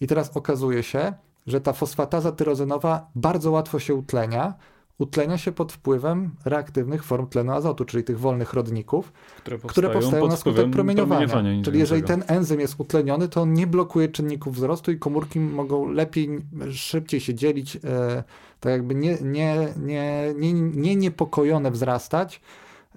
I 0.01 0.07
teraz 0.07 0.37
okazuje 0.37 0.83
się, 0.83 1.13
że 1.47 1.61
ta 1.61 1.73
fosfataza 1.73 2.33
tyrozynowa 2.33 3.11
bardzo 3.15 3.51
łatwo 3.51 3.79
się 3.79 3.95
utlenia, 3.95 4.55
utlenia 4.99 5.39
się 5.39 5.53
pod 5.53 5.73
wpływem 5.73 6.31
reaktywnych 6.45 7.05
form 7.05 7.27
tlenu 7.27 7.53
azotu, 7.53 7.85
czyli 7.85 8.05
tych 8.05 8.21
wolnych 8.21 8.53
rodników, 8.53 9.13
które 9.37 9.59
powstają, 9.59 9.89
które 9.89 10.01
powstają 10.01 10.29
na 10.29 10.37
skutek 10.37 10.71
promieniowania. 10.71 11.29
promieniowania 11.29 11.65
czyli 11.65 11.79
jeżeli 11.79 12.03
ten 12.03 12.25
enzym 12.27 12.61
jest 12.61 12.75
utleniony, 12.79 13.29
to 13.29 13.43
on 13.43 13.53
nie 13.53 13.67
blokuje 13.67 14.09
czynników 14.09 14.55
wzrostu 14.55 14.93
i 14.93 14.99
komórki 14.99 15.41
mogą 15.41 15.89
lepiej, 15.89 16.29
szybciej 16.73 17.21
się 17.21 17.35
dzielić, 17.35 17.77
e, 17.77 18.25
tak 18.61 18.73
jakby 18.73 18.95
nie, 18.95 19.19
nie, 19.23 19.69
nie, 19.83 20.35
nie, 20.37 20.53
nie 20.53 20.97
niepokojone 20.97 21.71
wzrastać. 21.71 22.41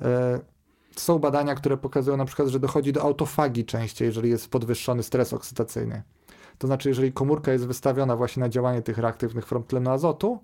E, 0.02 0.40
są 0.96 1.20
badania, 1.20 1.56
które 1.56 1.78
pokazują 1.78 2.18
na 2.18 2.26
przykład, 2.26 2.48
że 2.48 2.60
dochodzi 2.60 2.94
do 2.94 3.02
autofagii 3.02 3.66
częściej, 3.66 4.06
jeżeli 4.06 4.30
jest 4.30 4.52
podwyższony 4.52 5.04
stres 5.04 5.34
oksydacyjny. 5.34 6.04
To 6.58 6.68
znaczy, 6.68 6.90
jeżeli 6.90 7.12
komórka 7.12 7.52
jest 7.52 7.68
wystawiona 7.68 8.16
właśnie 8.16 8.40
na 8.40 8.50
działanie 8.50 8.82
tych 8.82 8.98
reaktywnych 8.98 9.46
form 9.46 9.64
tlenu 9.64 9.90
azotu, 9.90 10.40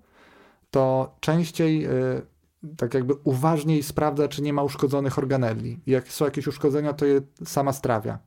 to 0.70 1.16
częściej 1.20 1.86
y, 1.86 2.26
tak 2.76 2.94
jakby 2.94 3.14
uważniej 3.24 3.82
sprawdza, 3.82 4.28
czy 4.28 4.42
nie 4.42 4.52
ma 4.52 4.62
uszkodzonych 4.62 5.18
organeli. 5.18 5.80
Jak 5.86 6.08
są 6.08 6.24
jakieś 6.24 6.46
uszkodzenia, 6.46 6.92
to 6.92 7.06
je 7.06 7.20
sama 7.44 7.72
strawia. 7.72 8.18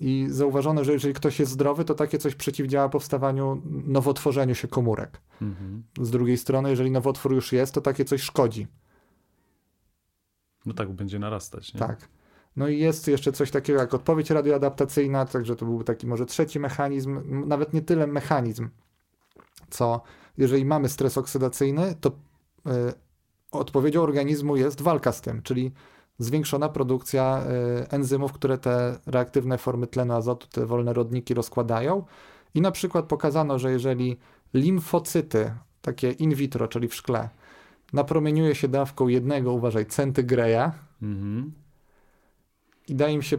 I 0.00 0.26
zauważono, 0.30 0.84
że 0.84 0.92
jeżeli 0.92 1.14
ktoś 1.14 1.40
jest 1.40 1.52
zdrowy, 1.52 1.84
to 1.84 1.94
takie 1.94 2.18
coś 2.18 2.34
przeciwdziała 2.34 2.88
powstawaniu, 2.88 3.62
nowotworzeniu 3.86 4.54
się 4.54 4.68
komórek. 4.68 5.20
Mhm. 5.42 5.82
Z 6.00 6.10
drugiej 6.10 6.36
strony, 6.36 6.70
jeżeli 6.70 6.90
nowotwór 6.90 7.34
już 7.34 7.52
jest, 7.52 7.74
to 7.74 7.80
takie 7.80 8.04
coś 8.04 8.22
szkodzi. 8.22 8.66
No 10.66 10.74
tak, 10.74 10.92
będzie 10.92 11.18
narastać. 11.18 11.74
Nie? 11.74 11.80
Tak. 11.80 12.08
No 12.56 12.68
i 12.68 12.78
jest 12.78 13.08
jeszcze 13.08 13.32
coś 13.32 13.50
takiego 13.50 13.80
jak 13.80 13.94
odpowiedź 13.94 14.30
radioadaptacyjna, 14.30 15.24
także 15.24 15.56
to 15.56 15.66
byłby 15.66 15.84
taki 15.84 16.06
może 16.06 16.26
trzeci 16.26 16.60
mechanizm, 16.60 17.22
nawet 17.48 17.72
nie 17.72 17.82
tyle 17.82 18.06
mechanizm, 18.06 18.68
co 19.70 20.02
jeżeli 20.38 20.64
mamy 20.64 20.88
stres 20.88 21.18
oksydacyjny, 21.18 21.94
to 22.00 22.08
y, 22.08 22.12
odpowiedzią 23.50 24.02
organizmu 24.02 24.56
jest 24.56 24.82
walka 24.82 25.12
z 25.12 25.20
tym, 25.20 25.42
czyli 25.42 25.72
zwiększona 26.18 26.68
produkcja 26.68 27.42
y, 27.82 27.88
enzymów, 27.90 28.32
które 28.32 28.58
te 28.58 28.98
reaktywne 29.06 29.58
formy 29.58 29.86
tlenu 29.86 30.14
azotu, 30.14 30.46
te 30.50 30.66
wolne 30.66 30.92
rodniki 30.92 31.34
rozkładają. 31.34 32.04
I 32.54 32.60
na 32.60 32.70
przykład 32.70 33.04
pokazano, 33.04 33.58
że 33.58 33.72
jeżeli 33.72 34.16
limfocyty, 34.54 35.54
takie 35.82 36.10
in 36.10 36.34
vitro, 36.34 36.68
czyli 36.68 36.88
w 36.88 36.94
szkle, 36.94 37.28
napromieniuje 37.92 38.54
się 38.54 38.68
dawką 38.68 39.08
jednego, 39.08 39.52
uważaj, 39.52 39.86
centygreja 39.86 40.72
mm-hmm. 41.02 41.50
i 42.88 42.94
da 42.94 43.08
im 43.08 43.22
się 43.22 43.38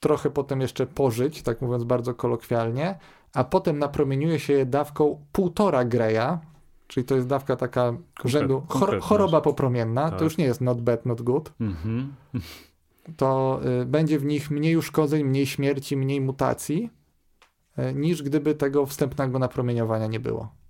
trochę 0.00 0.30
potem 0.30 0.60
jeszcze 0.60 0.86
pożyć, 0.86 1.42
tak 1.42 1.60
mówiąc 1.60 1.84
bardzo 1.84 2.14
kolokwialnie, 2.14 2.98
a 3.32 3.44
potem 3.44 3.78
napromieniuje 3.78 4.40
się 4.40 4.52
je 4.52 4.66
dawką 4.66 5.24
półtora 5.32 5.84
greja, 5.84 6.40
czyli 6.86 7.06
to 7.06 7.14
jest 7.14 7.26
dawka 7.26 7.56
taka 7.56 7.92
rzędu 8.24 8.62
chor 8.68 9.00
choroba 9.00 9.40
popromienna, 9.40 10.10
tak. 10.10 10.18
to 10.18 10.24
już 10.24 10.36
nie 10.36 10.44
jest 10.44 10.60
not 10.60 10.80
bad, 10.80 11.06
not 11.06 11.22
good, 11.22 11.52
mm-hmm. 11.60 12.06
to 13.16 13.60
y, 13.82 13.86
będzie 13.86 14.18
w 14.18 14.24
nich 14.24 14.50
mniej 14.50 14.76
uszkodzeń, 14.76 15.24
mniej 15.24 15.46
śmierci, 15.46 15.96
mniej 15.96 16.20
mutacji, 16.20 16.90
y, 17.78 17.94
niż 17.94 18.22
gdyby 18.22 18.54
tego 18.54 18.86
wstępnego 18.86 19.38
napromieniowania 19.38 20.06
nie 20.06 20.20
było. 20.20 20.62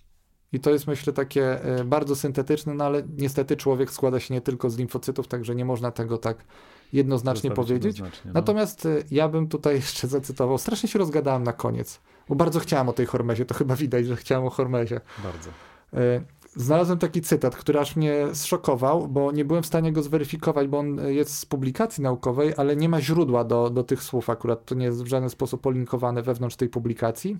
I 0.52 0.60
to 0.60 0.70
jest 0.70 0.86
myślę 0.86 1.12
takie 1.12 1.78
y, 1.80 1.84
bardzo 1.84 2.16
syntetyczne, 2.16 2.74
no 2.74 2.84
ale 2.84 3.02
niestety 3.18 3.56
człowiek 3.56 3.90
składa 3.90 4.20
się 4.20 4.34
nie 4.34 4.40
tylko 4.40 4.70
z 4.70 4.78
limfocytów, 4.78 5.28
także 5.28 5.54
nie 5.54 5.64
można 5.64 5.90
tego 5.90 6.18
tak 6.18 6.44
jednoznacznie 6.92 7.50
powiedzieć. 7.50 7.98
Jednoznacznie, 7.98 8.30
no. 8.30 8.32
Natomiast 8.34 8.86
y, 8.86 9.04
ja 9.10 9.28
bym 9.28 9.48
tutaj 9.48 9.74
jeszcze 9.84 10.08
zacytował, 10.08 10.58
strasznie 10.58 10.88
się 10.88 10.98
rozgadałem 10.98 11.42
na 11.42 11.52
koniec, 11.52 12.00
bo 12.28 12.34
bardzo 12.34 12.60
chciałem 12.60 12.88
o 12.88 12.92
tej 12.92 13.06
Hormezie, 13.06 13.44
to 13.44 13.54
chyba 13.54 13.76
widać, 13.76 14.06
że 14.06 14.16
chciałem 14.16 14.46
o 14.46 14.50
Hormezie. 14.50 15.00
Bardzo. 15.24 15.50
Y, 15.94 16.24
znalazłem 16.56 16.98
taki 16.98 17.20
cytat, 17.20 17.56
który 17.56 17.80
aż 17.80 17.96
mnie 17.96 18.26
zszokował, 18.32 19.08
bo 19.08 19.32
nie 19.32 19.44
byłem 19.44 19.62
w 19.62 19.66
stanie 19.66 19.92
go 19.92 20.02
zweryfikować, 20.02 20.68
bo 20.68 20.78
on 20.78 21.08
jest 21.08 21.38
z 21.38 21.46
publikacji 21.46 22.02
naukowej, 22.02 22.54
ale 22.56 22.76
nie 22.76 22.88
ma 22.88 23.00
źródła 23.00 23.44
do, 23.44 23.70
do 23.70 23.84
tych 23.84 24.02
słów 24.02 24.30
akurat. 24.30 24.64
To 24.64 24.74
nie 24.74 24.84
jest 24.84 25.02
w 25.02 25.06
żaden 25.06 25.30
sposób 25.30 25.60
polinkowane 25.60 26.22
wewnątrz 26.22 26.56
tej 26.56 26.68
publikacji. 26.68 27.38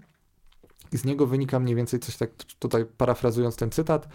I 0.93 0.99
z 0.99 1.05
niego 1.05 1.27
wynika 1.27 1.61
mniej 1.61 1.77
więcej 1.77 2.01
coś 2.01 2.17
tak, 2.17 2.31
tutaj 2.59 2.85
parafrazując 2.85 3.57
ten 3.57 3.71
cytat. 3.71 4.09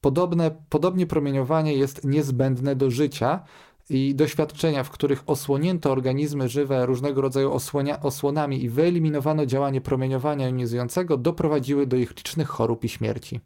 Podobne, 0.00 0.50
podobnie 0.68 1.06
promieniowanie 1.06 1.74
jest 1.74 2.04
niezbędne 2.04 2.76
do 2.76 2.90
życia, 2.90 3.44
i 3.90 4.14
doświadczenia, 4.14 4.84
w 4.84 4.90
których 4.90 5.22
osłonięto 5.26 5.92
organizmy 5.92 6.48
żywe 6.48 6.86
różnego 6.86 7.20
rodzaju 7.20 7.52
osłonia, 7.52 8.00
osłonami 8.00 8.64
i 8.64 8.68
wyeliminowano 8.68 9.46
działanie 9.46 9.80
promieniowania 9.80 10.46
jonizującego, 10.46 11.16
doprowadziły 11.16 11.86
do 11.86 11.96
ich 11.96 12.16
licznych 12.16 12.48
chorób 12.48 12.84
i 12.84 12.88
śmierci. 12.88 13.40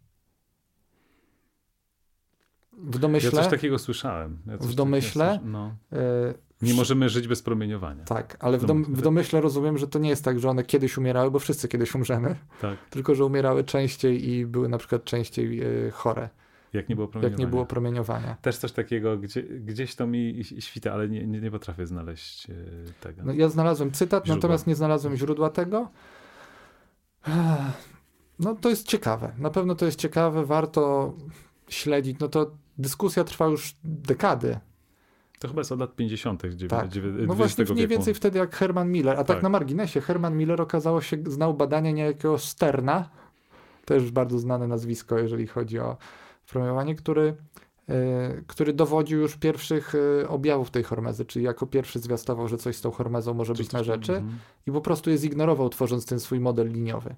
W 2.79 2.99
domyśle. 2.99 3.31
Ja 3.35 3.43
coś 3.43 3.51
takiego 3.51 3.79
słyszałem. 3.79 4.39
Ja 4.47 4.57
w 4.57 4.75
domyśle. 4.75 5.41
no. 5.45 5.77
y, 5.93 6.47
nie 6.63 6.75
możemy 6.75 7.09
żyć 7.09 7.29
bez 7.29 7.43
promieniowania. 7.43 8.05
Tak, 8.05 8.37
ale 8.41 8.59
w, 8.59 8.65
dom, 8.65 8.85
w 8.85 9.03
domyśle 9.03 9.41
rozumiem, 9.41 9.79
że 9.79 9.89
to 9.89 9.99
nie 9.99 10.09
jest 10.09 10.25
tak, 10.25 10.39
że 10.39 10.51
one 10.51 10.65
kiedyś 10.65 10.99
umierały, 10.99 11.31
bo 11.31 11.39
wszyscy 11.39 11.69
kiedyś 11.69 11.95
umrzemy. 11.95 12.37
Tak. 12.61 12.79
Tylko, 12.91 13.15
że 13.15 13.25
umierały 13.25 13.65
częściej 13.65 14.31
i 14.31 14.47
były 14.47 14.69
na 14.69 14.79
przykład 14.79 15.05
częściej 15.05 15.63
y, 15.87 15.91
chore. 15.91 16.29
Jak 16.73 16.89
nie 16.89 16.97
było 16.97 17.09
promieniowania. 17.09 17.33
Jak 17.33 17.39
nie 17.39 17.47
było 17.47 17.67
promieniowania. 17.67 18.37
Też 18.43 18.59
coś 18.59 18.73
takiego, 18.73 19.19
gdzie, 19.19 19.43
gdzieś 19.43 19.95
to 19.95 20.07
mi 20.07 20.45
świta, 20.59 20.93
ale 20.93 21.09
nie, 21.09 21.27
nie, 21.27 21.41
nie 21.41 21.51
potrafię 21.51 21.87
znaleźć 21.87 22.51
e, 22.51 22.55
tego. 23.01 23.23
No, 23.25 23.33
ja 23.33 23.49
znalazłem 23.49 23.93
cytat, 23.93 24.25
źródła. 24.25 24.37
natomiast 24.37 24.67
nie 24.67 24.75
znalazłem 24.75 25.17
źródła 25.17 25.51
tego. 25.51 25.91
No 28.39 28.55
to 28.55 28.69
jest 28.69 28.87
ciekawe. 28.87 29.33
Na 29.39 29.51
pewno 29.51 29.75
to 29.75 29.87
jest 29.87 29.99
ciekawe, 29.99 30.45
warto 30.45 31.15
śledzić. 31.69 32.19
No 32.21 32.29
to 32.29 32.51
dyskusja 32.79 33.25
trwa 33.25 33.47
już 33.47 33.77
dekady. 33.85 34.59
To 35.39 35.49
chyba 35.49 35.61
jest 35.61 35.73
od 35.73 35.81
lat 35.81 35.97
50. 35.97 36.43
Tak. 36.69 36.89
No 37.27 37.35
właśnie 37.35 37.65
mniej 37.65 37.89
więcej 37.89 38.15
wtedy 38.15 38.39
jak 38.39 38.57
Herman 38.57 38.91
Miller. 38.91 39.15
A 39.15 39.17
tak. 39.17 39.27
tak 39.27 39.43
na 39.43 39.49
marginesie, 39.49 40.01
Herman 40.01 40.37
Miller 40.37 40.61
okazało 40.61 41.01
się, 41.01 41.17
znał 41.27 41.55
badania 41.55 41.91
niejakiego 41.91 42.39
Sterna, 42.39 43.11
też 43.85 44.11
bardzo 44.11 44.39
znane 44.39 44.69
nazwisko, 44.69 45.19
jeżeli 45.19 45.47
chodzi 45.47 45.79
o 45.79 45.97
promieniowanie, 46.47 46.95
który, 46.95 47.37
e, 47.89 48.43
który 48.47 48.73
dowodził 48.73 49.21
już 49.21 49.37
pierwszych 49.37 49.95
e, 49.95 50.29
objawów 50.29 50.71
tej 50.71 50.83
hormezy, 50.83 51.25
czyli 51.25 51.45
jako 51.45 51.67
pierwszy 51.67 51.99
zwiastował, 51.99 52.49
że 52.49 52.59
coś 52.59 52.77
z 52.77 52.81
tą 52.81 52.91
hormezą 52.91 53.35
może 53.35 53.55
być 53.55 53.73
na 53.73 53.83
rzeczy 53.83 54.13
mm 54.13 54.29
-hmm. 54.29 54.35
i 54.67 54.73
po 54.73 54.81
prostu 54.81 55.11
je 55.11 55.19
zignorował, 55.19 55.69
tworząc 55.69 56.07
ten 56.07 56.21
swój 56.21 56.41
model 56.41 56.73
liniowy. 56.73 57.15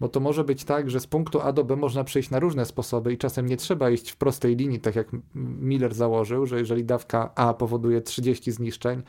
Bo 0.00 0.08
to 0.08 0.20
może 0.20 0.44
być 0.44 0.64
tak, 0.64 0.90
że 0.90 1.00
z 1.00 1.06
punktu 1.06 1.40
A 1.40 1.52
do 1.52 1.64
B 1.64 1.76
można 1.76 2.04
przejść 2.04 2.30
na 2.30 2.38
różne 2.38 2.64
sposoby 2.64 3.12
i 3.12 3.18
czasem 3.18 3.46
nie 3.46 3.56
trzeba 3.56 3.90
iść 3.90 4.10
w 4.10 4.16
prostej 4.16 4.56
linii, 4.56 4.80
tak 4.80 4.96
jak 4.96 5.08
Miller 5.34 5.94
założył, 5.94 6.46
że 6.46 6.58
jeżeli 6.58 6.84
dawka 6.84 7.32
A 7.34 7.54
powoduje 7.54 8.00
30 8.00 8.52
zniszczeń, 8.52 9.02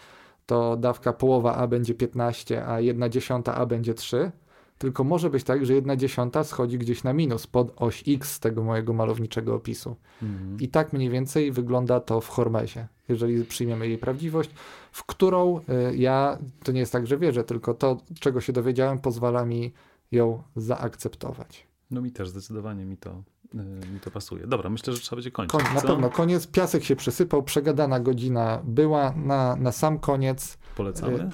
to 0.45 0.77
dawka 0.77 1.13
połowa 1.13 1.55
A 1.55 1.67
będzie 1.67 1.93
15, 1.93 2.67
a 2.67 2.79
jedna 2.79 3.09
dziesiąta 3.09 3.55
A 3.55 3.65
będzie 3.65 3.93
3 3.93 4.31
tylko 4.81 5.03
może 5.03 5.29
być 5.29 5.43
tak, 5.43 5.65
że 5.65 5.73
jedna 5.73 5.95
dziesiąta 5.95 6.43
schodzi 6.43 6.77
gdzieś 6.77 7.03
na 7.03 7.13
minus 7.13 7.47
pod 7.47 7.73
oś 7.75 8.03
x 8.07 8.39
tego 8.39 8.63
mojego 8.63 8.93
malowniczego 8.93 9.55
opisu. 9.55 9.95
Mhm. 10.23 10.57
I 10.59 10.67
tak 10.67 10.93
mniej 10.93 11.09
więcej 11.09 11.51
wygląda 11.51 11.99
to 11.99 12.21
w 12.21 12.29
Hormezie, 12.29 12.87
jeżeli 13.09 13.45
przyjmiemy 13.45 13.87
jej 13.87 13.97
prawdziwość, 13.97 14.49
w 14.91 15.03
którą 15.03 15.59
y, 15.59 15.95
ja, 15.95 16.37
to 16.63 16.71
nie 16.71 16.79
jest 16.79 16.91
tak, 16.91 17.07
że 17.07 17.17
wierzę, 17.17 17.43
tylko 17.43 17.73
to, 17.73 17.97
czego 18.19 18.41
się 18.41 18.53
dowiedziałem, 18.53 18.99
pozwala 18.99 19.45
mi 19.45 19.73
ją 20.11 20.43
zaakceptować. 20.55 21.67
No 21.91 22.01
mi 22.01 22.11
też 22.11 22.29
zdecydowanie 22.29 22.85
mi 22.85 22.97
to, 22.97 23.23
y, 23.55 23.57
mi 23.93 23.99
to 23.99 24.11
pasuje. 24.11 24.47
Dobra, 24.47 24.69
myślę, 24.69 24.93
że 24.93 24.99
trzeba 24.99 25.15
będzie 25.15 25.31
kończyć. 25.31 25.61
Koń, 25.61 25.75
na 25.75 25.81
pewno 25.81 26.09
koniec, 26.09 26.47
piasek 26.47 26.83
się 26.83 26.95
przesypał, 26.95 27.43
przegadana 27.43 27.99
godzina 27.99 28.61
była 28.63 29.13
na, 29.15 29.55
na 29.55 29.71
sam 29.71 29.99
koniec. 29.99 30.57
Polecamy? 30.75 31.29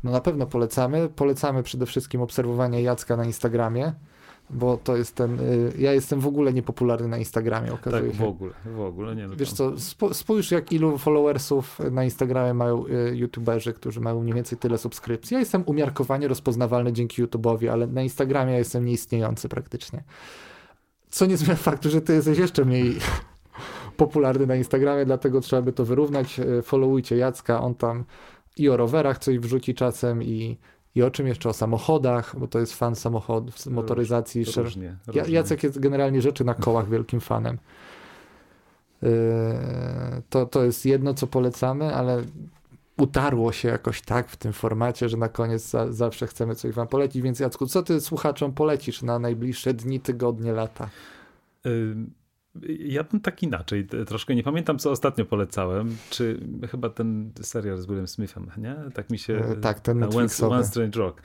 Y, 0.00 0.04
no 0.04 0.10
na 0.10 0.20
pewno 0.20 0.46
polecamy. 0.46 1.08
Polecamy 1.08 1.62
przede 1.62 1.86
wszystkim 1.86 2.20
obserwowanie 2.20 2.82
Jacka 2.82 3.16
na 3.16 3.24
Instagramie, 3.24 3.92
bo 4.50 4.76
to 4.76 4.96
jest 4.96 5.14
ten, 5.14 5.40
y, 5.40 5.72
ja 5.78 5.92
jestem 5.92 6.20
w 6.20 6.26
ogóle 6.26 6.52
niepopularny 6.52 7.08
na 7.08 7.18
Instagramie, 7.18 7.72
okazuje 7.72 8.02
tak, 8.02 8.12
się. 8.12 8.24
w 8.24 8.28
ogóle, 8.28 8.52
w 8.64 8.80
ogóle, 8.80 9.16
nie. 9.16 9.28
No 9.28 9.36
Wiesz 9.36 9.52
co, 9.52 9.72
spójrz 10.12 10.50
jak 10.50 10.72
ilu 10.72 10.98
followersów 10.98 11.78
na 11.90 12.04
Instagramie 12.04 12.54
mają 12.54 12.86
y, 12.86 13.16
youtuberzy, 13.16 13.72
którzy 13.72 14.00
mają 14.00 14.20
mniej 14.20 14.34
więcej 14.34 14.58
tyle 14.58 14.78
subskrypcji. 14.78 15.34
Ja 15.34 15.40
jestem 15.40 15.62
umiarkowanie 15.66 16.28
rozpoznawalny 16.28 16.92
dzięki 16.92 17.24
YouTube'owi, 17.24 17.68
ale 17.68 17.86
na 17.86 18.02
Instagramie 18.02 18.52
jestem 18.52 18.84
nieistniejący 18.84 19.48
praktycznie. 19.48 20.04
Co 21.10 21.26
nie 21.26 21.36
zmienia 21.36 21.56
faktu, 21.56 21.90
że 21.90 22.00
ty 22.00 22.12
jesteś 22.12 22.38
jeszcze 22.38 22.64
mniej 22.64 22.96
popularny 23.96 24.46
na 24.46 24.56
Instagramie, 24.56 25.04
dlatego 25.04 25.40
trzeba 25.40 25.62
by 25.62 25.72
to 25.72 25.84
wyrównać. 25.84 26.40
E, 26.40 26.62
followujcie 26.62 27.16
Jacka, 27.16 27.60
on 27.60 27.74
tam 27.74 28.04
i 28.56 28.68
o 28.68 28.76
rowerach 28.76 29.18
coś 29.18 29.38
wrzuci 29.38 29.74
czasem 29.74 30.22
i, 30.22 30.58
i 30.94 31.02
o 31.02 31.10
czym 31.10 31.26
jeszcze? 31.26 31.48
O 31.48 31.52
samochodach, 31.52 32.38
bo 32.38 32.46
to 32.46 32.58
jest 32.58 32.74
fan 32.74 32.96
samochodów, 32.96 33.66
motoryzacji. 33.66 34.44
Róż, 34.44 34.56
różnie, 34.56 34.96
różnie. 35.06 35.32
Jacek 35.34 35.62
jest 35.62 35.78
generalnie 35.78 36.22
rzeczy 36.22 36.44
na 36.44 36.54
kołach 36.54 36.88
wielkim 36.88 37.20
fanem. 37.20 37.58
E, 39.02 40.22
to, 40.30 40.46
to 40.46 40.64
jest 40.64 40.86
jedno, 40.86 41.14
co 41.14 41.26
polecamy, 41.26 41.94
ale 41.94 42.22
utarło 42.98 43.52
się 43.52 43.68
jakoś 43.68 44.02
tak 44.02 44.28
w 44.28 44.36
tym 44.36 44.52
formacie, 44.52 45.08
że 45.08 45.16
na 45.16 45.28
koniec 45.28 45.70
za, 45.70 45.92
zawsze 45.92 46.26
chcemy 46.26 46.54
coś 46.54 46.74
wam 46.74 46.88
polecić. 46.88 47.22
Więc 47.22 47.40
Jacku, 47.40 47.66
co 47.66 47.82
ty 47.82 48.00
słuchaczom 48.00 48.52
polecisz 48.52 49.02
na 49.02 49.18
najbliższe 49.18 49.74
dni, 49.74 50.00
tygodnie, 50.00 50.52
lata? 50.52 50.88
Ja 52.78 53.04
bym 53.04 53.20
tak 53.20 53.42
inaczej, 53.42 53.86
troszkę 54.06 54.34
nie 54.34 54.42
pamiętam, 54.42 54.78
co 54.78 54.90
ostatnio 54.90 55.24
polecałem, 55.24 55.96
czy 56.10 56.40
chyba 56.70 56.88
ten 56.88 57.32
serial 57.42 57.78
z 57.78 57.86
Willem 57.86 58.08
Smithem, 58.08 58.50
nie? 58.56 58.76
Tak 58.94 59.10
mi 59.10 59.18
się... 59.18 59.34
E, 59.34 59.56
tak, 59.56 59.80
ten 59.80 59.98
Netflixowy. 59.98 60.54
One 60.54 60.64
Strange 60.64 60.98
Rock. 60.98 61.22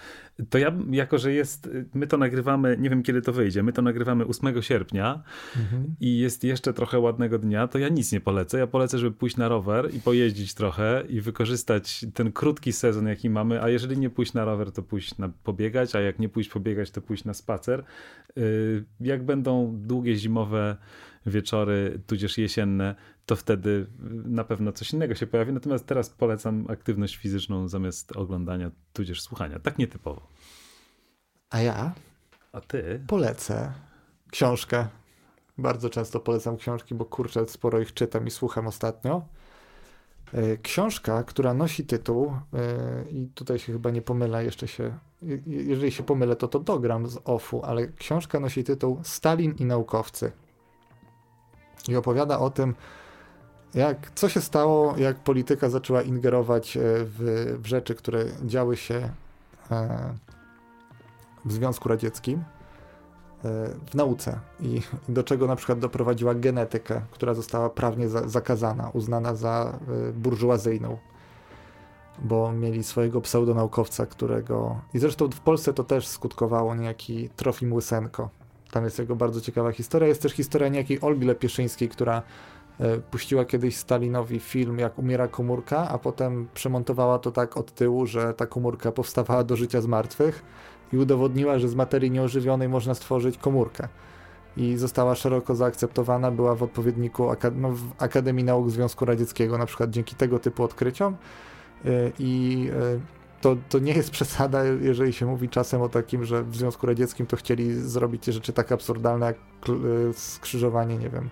To 0.50 0.58
ja, 0.58 0.74
jako 0.92 1.18
że 1.18 1.34
jest, 1.34 1.70
my 1.94 2.08
to 2.08 2.18
nagrywamy, 2.18 2.78
nie 2.80 2.90
wiem 2.90 3.04
kiedy 3.04 3.22
to 3.22 3.34
wyjdzie, 3.34 3.64
my 3.64 3.74
to 3.74 3.82
nagrywamy 3.82 4.26
8 4.26 4.62
sierpnia 4.62 5.24
mhm. 5.58 5.96
i 6.00 6.18
jest 6.18 6.44
jeszcze 6.44 6.74
trochę 6.74 7.00
ładnego 7.00 7.40
dnia, 7.40 7.68
to 7.68 7.78
ja 7.78 7.90
nic 7.90 8.12
nie 8.12 8.22
polecę. 8.22 8.60
Ja 8.60 8.68
polecę, 8.68 8.98
żeby 8.98 9.18
pójść 9.18 9.38
na 9.38 9.48
rower 9.48 9.94
i 9.94 10.00
pojeździć 10.00 10.54
trochę 10.54 11.04
i 11.10 11.22
wykorzystać 11.22 12.06
ten 12.14 12.32
krótki 12.32 12.74
sezon, 12.74 13.08
jaki 13.08 13.30
mamy, 13.30 13.62
a 13.62 13.70
jeżeli 13.70 13.98
nie 13.98 14.10
pójść 14.10 14.34
na 14.34 14.46
rower, 14.46 14.72
to 14.72 14.84
pójść 14.84 15.18
na 15.18 15.30
pobiegać, 15.44 15.96
a 15.96 16.02
jak 16.02 16.20
nie 16.20 16.30
pójść 16.30 16.50
pobiegać, 16.50 16.92
to 16.92 17.02
pójść 17.02 17.24
na 17.24 17.34
spacer. 17.34 17.84
Jak 19.00 19.24
będą 19.24 19.74
długie 19.82 20.16
zimowe 20.16 20.78
wieczory, 21.26 22.00
tudzież 22.08 22.38
jesienne, 22.38 22.96
to 23.26 23.36
wtedy 23.36 23.88
na 24.26 24.44
pewno 24.44 24.72
coś 24.72 24.94
innego 24.94 25.16
się 25.16 25.28
pojawi. 25.28 25.54
Natomiast 25.54 25.86
teraz 25.86 26.10
polecam 26.10 26.66
aktywność 26.70 27.16
fizyczną 27.16 27.68
zamiast 27.68 28.12
oglądania, 28.18 28.72
tudzież 28.94 29.22
słuchania. 29.22 29.60
Tak 29.60 29.78
nietypowo. 29.78 30.28
A 31.50 31.62
ja? 31.62 31.94
A 32.52 32.62
ty? 32.62 33.04
Polecę 33.08 33.74
książkę. 34.32 34.88
Bardzo 35.58 35.90
często 35.90 36.20
polecam 36.20 36.58
książki, 36.58 36.96
bo 36.96 37.06
kurczę, 37.06 37.46
sporo 37.48 37.80
ich 37.80 37.94
czytam 37.94 38.28
i 38.28 38.32
słucham 38.32 38.68
ostatnio. 38.68 39.26
E, 40.34 40.58
książka, 40.58 41.24
która 41.24 41.54
nosi 41.54 41.86
tytuł, 41.86 42.34
e, 42.54 43.10
i 43.10 43.28
tutaj 43.28 43.60
się 43.60 43.74
chyba 43.74 43.92
nie 43.92 44.02
pomylę, 44.02 44.46
jeszcze 44.46 44.68
się, 44.68 44.98
jeżeli 45.48 45.92
się 45.92 46.04
pomylę, 46.04 46.36
to 46.36 46.48
to 46.48 46.60
dogram 46.60 47.08
z 47.08 47.20
OFU, 47.26 47.62
ale 47.64 47.88
książka 47.88 48.40
nosi 48.40 48.64
tytuł 48.64 49.00
Stalin 49.04 49.56
i 49.60 49.66
naukowcy 49.66 50.32
i 51.90 51.96
opowiada 51.96 52.40
o 52.40 52.50
tym, 52.50 52.76
jak, 53.76 54.12
co 54.16 54.30
się 54.30 54.42
stało, 54.42 54.98
jak 54.98 55.16
polityka 55.16 55.70
zaczęła 55.70 56.02
ingerować 56.02 56.78
e, 56.78 56.82
w, 56.84 57.56
w 57.62 57.66
rzeczy, 57.66 57.96
które 57.96 58.26
działy 58.46 58.78
się 58.78 59.10
e, 59.72 60.14
w 61.46 61.54
Związku 61.54 61.90
Radzieckim, 61.90 62.40
e, 62.40 62.44
w 63.92 63.96
nauce 63.96 64.40
i, 64.60 64.82
do 65.10 65.24
czego 65.24 65.48
na 65.48 65.56
przykład 65.56 65.80
doprowadziła 65.80 66.36
genetykę, 66.36 67.02
która 67.12 67.34
została 67.34 67.70
prawnie 67.70 68.10
za, 68.10 68.28
zakazana, 68.28 68.90
uznana 68.94 69.36
za 69.36 69.80
burżuazyjną, 70.14 70.98
bo 72.20 72.52
mieli 72.52 72.84
swojego 72.84 73.22
pseudonaukowca, 73.22 74.06
którego... 74.06 74.82
I 74.94 75.00
zresztą 75.00 75.30
w 75.30 75.40
Polsce 75.40 75.74
to 75.74 75.84
też 75.84 76.08
skutkowało 76.08 76.76
niejaki 76.76 77.30
Trofim 77.36 77.74
Łysenko, 77.74 78.30
tam 78.76 78.84
jest 78.84 79.00
jego 79.00 79.16
bardzo 79.16 79.42
ciekawa 79.42 79.72
historia. 79.72 80.08
Jest 80.08 80.22
też 80.22 80.32
historia 80.32 80.68
niejakiej 80.68 81.02
Olgi 81.02 81.26
Lepieszyńskiej, 81.26 81.90
która 81.90 82.22
e, 82.80 82.98
puściła 82.98 83.46
kiedyś 83.46 83.76
Stalinowi 83.76 84.40
film, 84.40 84.80
jak 84.80 85.00
umiera 85.00 85.28
komórka, 85.28 85.90
a 85.90 85.98
potem 85.98 86.48
przemontowała 86.54 87.20
to 87.20 87.32
tak 87.32 87.58
od 87.58 87.72
tyłu, 87.72 88.06
że 88.06 88.34
ta 88.34 88.48
komórka 88.48 88.92
powstawała 88.92 89.44
do 89.44 89.56
życia 89.56 89.82
z 89.82 89.88
martwych 89.88 90.44
i 90.94 90.98
udowodniła, 90.98 91.60
że 91.60 91.70
z 91.70 91.76
materii 91.76 92.12
nieożywionej 92.12 92.70
można 92.70 92.94
stworzyć 92.94 93.38
komórkę. 93.38 93.88
I 94.58 94.78
została 94.78 95.16
szeroko 95.16 95.56
zaakceptowana, 95.56 96.32
była 96.32 96.56
w 96.56 96.64
odpowiedniku 96.64 97.28
no, 97.56 97.72
w 97.72 97.82
Akademii 97.98 98.44
Nauk 98.44 98.70
Związku 98.70 99.06
Radzieckiego, 99.06 99.58
na 99.58 99.66
przykład 99.66 99.90
dzięki 99.90 100.16
tego 100.16 100.40
typu 100.40 100.64
odkryciom. 100.64 101.16
E, 101.86 101.90
I 102.20 102.70
e, 102.74 103.00
to, 103.42 103.56
to 103.70 103.80
nie 103.80 103.94
jest 103.94 104.12
przesada, 104.18 104.64
jeżeli 104.64 105.14
się 105.14 105.26
mówi 105.26 105.50
czasem 105.50 105.82
o 105.82 105.90
takim, 105.90 106.26
że 106.26 106.44
w 106.44 106.56
Związku 106.56 106.88
Radzieckim 106.88 107.26
to 107.26 107.38
chcieli 107.38 107.74
zrobić 107.74 108.26
rzeczy 108.26 108.54
tak 108.54 108.72
absurdalne 108.72 109.26
jak 109.26 109.38
e, 109.70 110.14
skrzyżowanie, 110.14 110.98
nie 110.98 111.10
wiem, 111.10 111.30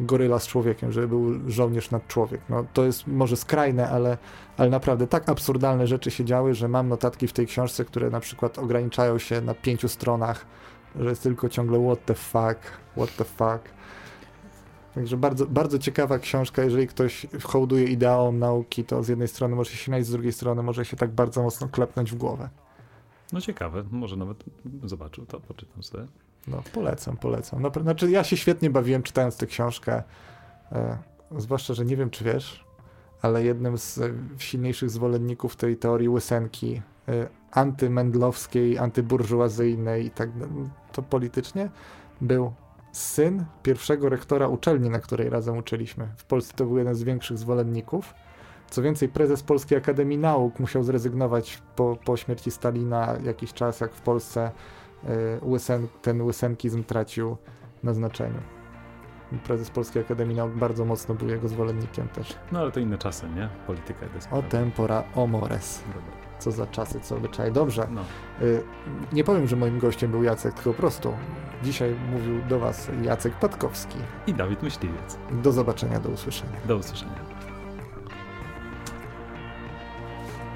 goryla 0.00 0.38
z 0.38 0.46
człowiekiem, 0.46 0.92
żeby 0.92 1.08
był 1.08 1.50
żołnierz 1.50 1.90
nad 1.90 2.06
człowiek. 2.06 2.40
No, 2.48 2.64
to 2.72 2.84
jest 2.84 3.06
może 3.06 3.36
skrajne, 3.36 3.90
ale, 3.90 4.18
ale 4.56 4.70
naprawdę 4.70 5.06
tak 5.06 5.28
absurdalne 5.28 5.86
rzeczy 5.86 6.10
się 6.10 6.24
działy, 6.24 6.54
że 6.54 6.68
mam 6.68 6.88
notatki 6.88 7.28
w 7.28 7.32
tej 7.32 7.46
książce, 7.46 7.84
które 7.84 8.10
na 8.10 8.20
przykład 8.20 8.58
ograniczają 8.58 9.18
się 9.18 9.40
na 9.40 9.54
pięciu 9.54 9.88
stronach, 9.88 10.46
że 11.00 11.10
jest 11.10 11.22
tylko 11.22 11.48
ciągle 11.48 11.86
what 11.86 12.04
the 12.04 12.14
fuck, 12.14 12.60
what 12.96 13.16
the 13.16 13.24
fuck. 13.24 13.77
Także 14.98 15.16
bardzo, 15.16 15.46
bardzo 15.46 15.78
ciekawa 15.78 16.18
książka, 16.18 16.62
jeżeli 16.62 16.86
ktoś 16.86 17.26
hołduje 17.42 17.84
ideałom 17.84 18.38
nauki, 18.38 18.84
to 18.84 19.02
z 19.02 19.08
jednej 19.08 19.28
strony 19.28 19.56
może 19.56 19.70
się 19.70 19.76
śmiać, 19.76 20.06
z 20.06 20.10
drugiej 20.10 20.32
strony 20.32 20.62
może 20.62 20.84
się 20.84 20.96
tak 20.96 21.10
bardzo 21.10 21.42
mocno 21.42 21.68
klepnąć 21.68 22.12
w 22.12 22.14
głowę. 22.14 22.48
No 23.32 23.40
ciekawe, 23.40 23.84
może 23.90 24.16
nawet 24.16 24.44
zobaczył 24.84 25.26
to, 25.26 25.40
poczytam 25.40 25.82
sobie. 25.82 26.06
No 26.48 26.62
polecam, 26.72 27.16
polecam. 27.16 27.62
No, 27.62 27.70
znaczy 27.82 28.10
ja 28.10 28.24
się 28.24 28.36
świetnie 28.36 28.70
bawiłem 28.70 29.02
czytając 29.02 29.36
tę 29.36 29.46
książkę, 29.46 30.02
e, 30.72 30.98
zwłaszcza, 31.36 31.74
że 31.74 31.84
nie 31.84 31.96
wiem 31.96 32.10
czy 32.10 32.24
wiesz, 32.24 32.64
ale 33.22 33.44
jednym 33.44 33.78
z 33.78 34.00
silniejszych 34.38 34.90
zwolenników 34.90 35.56
tej 35.56 35.76
teorii 35.76 36.08
łysenki, 36.08 36.82
e, 37.08 37.28
antymendlowskiej, 37.50 38.78
antyburżuazyjnej 38.78 40.06
i 40.06 40.10
tak 40.10 40.30
to 40.92 41.02
politycznie 41.02 41.70
był 42.20 42.52
syn 42.92 43.44
pierwszego 43.62 44.08
rektora 44.08 44.48
uczelni, 44.48 44.90
na 44.90 44.98
której 44.98 45.30
razem 45.30 45.58
uczyliśmy. 45.58 46.08
W 46.16 46.24
Polsce 46.24 46.54
to 46.56 46.64
był 46.64 46.78
jeden 46.78 46.94
z 46.94 47.02
większych 47.02 47.38
zwolenników. 47.38 48.14
Co 48.70 48.82
więcej, 48.82 49.08
prezes 49.08 49.42
Polskiej 49.42 49.78
Akademii 49.78 50.18
Nauk 50.18 50.60
musiał 50.60 50.82
zrezygnować 50.82 51.62
po, 51.76 51.96
po 52.04 52.16
śmierci 52.16 52.50
Stalina 52.50 53.16
jakiś 53.24 53.52
czas, 53.52 53.80
jak 53.80 53.92
w 53.92 54.00
Polsce 54.00 54.50
y, 55.04 55.08
łysen, 55.42 55.88
ten 56.02 56.22
łysenkizm 56.22 56.84
tracił 56.84 57.36
na 57.82 57.94
znaczeniu. 57.94 58.40
Prezes 59.44 59.70
Polskiej 59.70 60.02
Akademii 60.02 60.36
Nauk 60.36 60.52
bardzo 60.52 60.84
mocno 60.84 61.14
był 61.14 61.28
jego 61.28 61.48
zwolennikiem 61.48 62.08
też. 62.08 62.36
No 62.52 62.58
ale 62.60 62.72
to 62.72 62.80
inne 62.80 62.98
czasy, 62.98 63.28
nie? 63.28 63.48
Polityka 63.66 64.06
jest. 64.14 64.28
O 64.32 64.42
tempora 64.42 65.04
omores. 65.14 65.82
Dobra 65.94 66.27
co 66.38 66.50
za 66.50 66.66
czasy, 66.66 67.00
co 67.00 67.16
obyczaje. 67.16 67.50
Dobrze. 67.50 67.88
No. 67.90 68.00
Y, 68.42 68.62
nie 69.12 69.24
powiem, 69.24 69.46
że 69.46 69.56
moim 69.56 69.78
gościem 69.78 70.10
był 70.10 70.22
Jacek, 70.22 70.54
tylko 70.54 70.72
po 70.72 70.76
prostu 70.76 71.12
dzisiaj 71.62 71.94
mówił 72.12 72.42
do 72.48 72.58
Was 72.58 72.90
Jacek 73.02 73.34
Patkowski. 73.34 73.98
I 74.26 74.34
Dawid 74.34 74.62
Myśliwiec. 74.62 75.18
Do 75.32 75.52
zobaczenia, 75.52 76.00
do 76.00 76.08
usłyszenia. 76.08 76.56
Do 76.64 76.76
usłyszenia. 76.76 77.24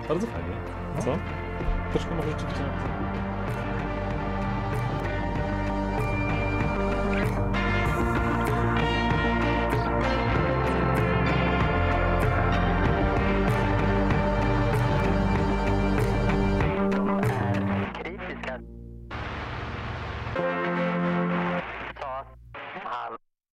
Bardzo 0.08 0.26
fajnie. 0.26 0.56
Co? 1.04 1.18
Troszkę 1.92 2.14
może 2.14 2.30
rzeczywiście... 2.30 2.64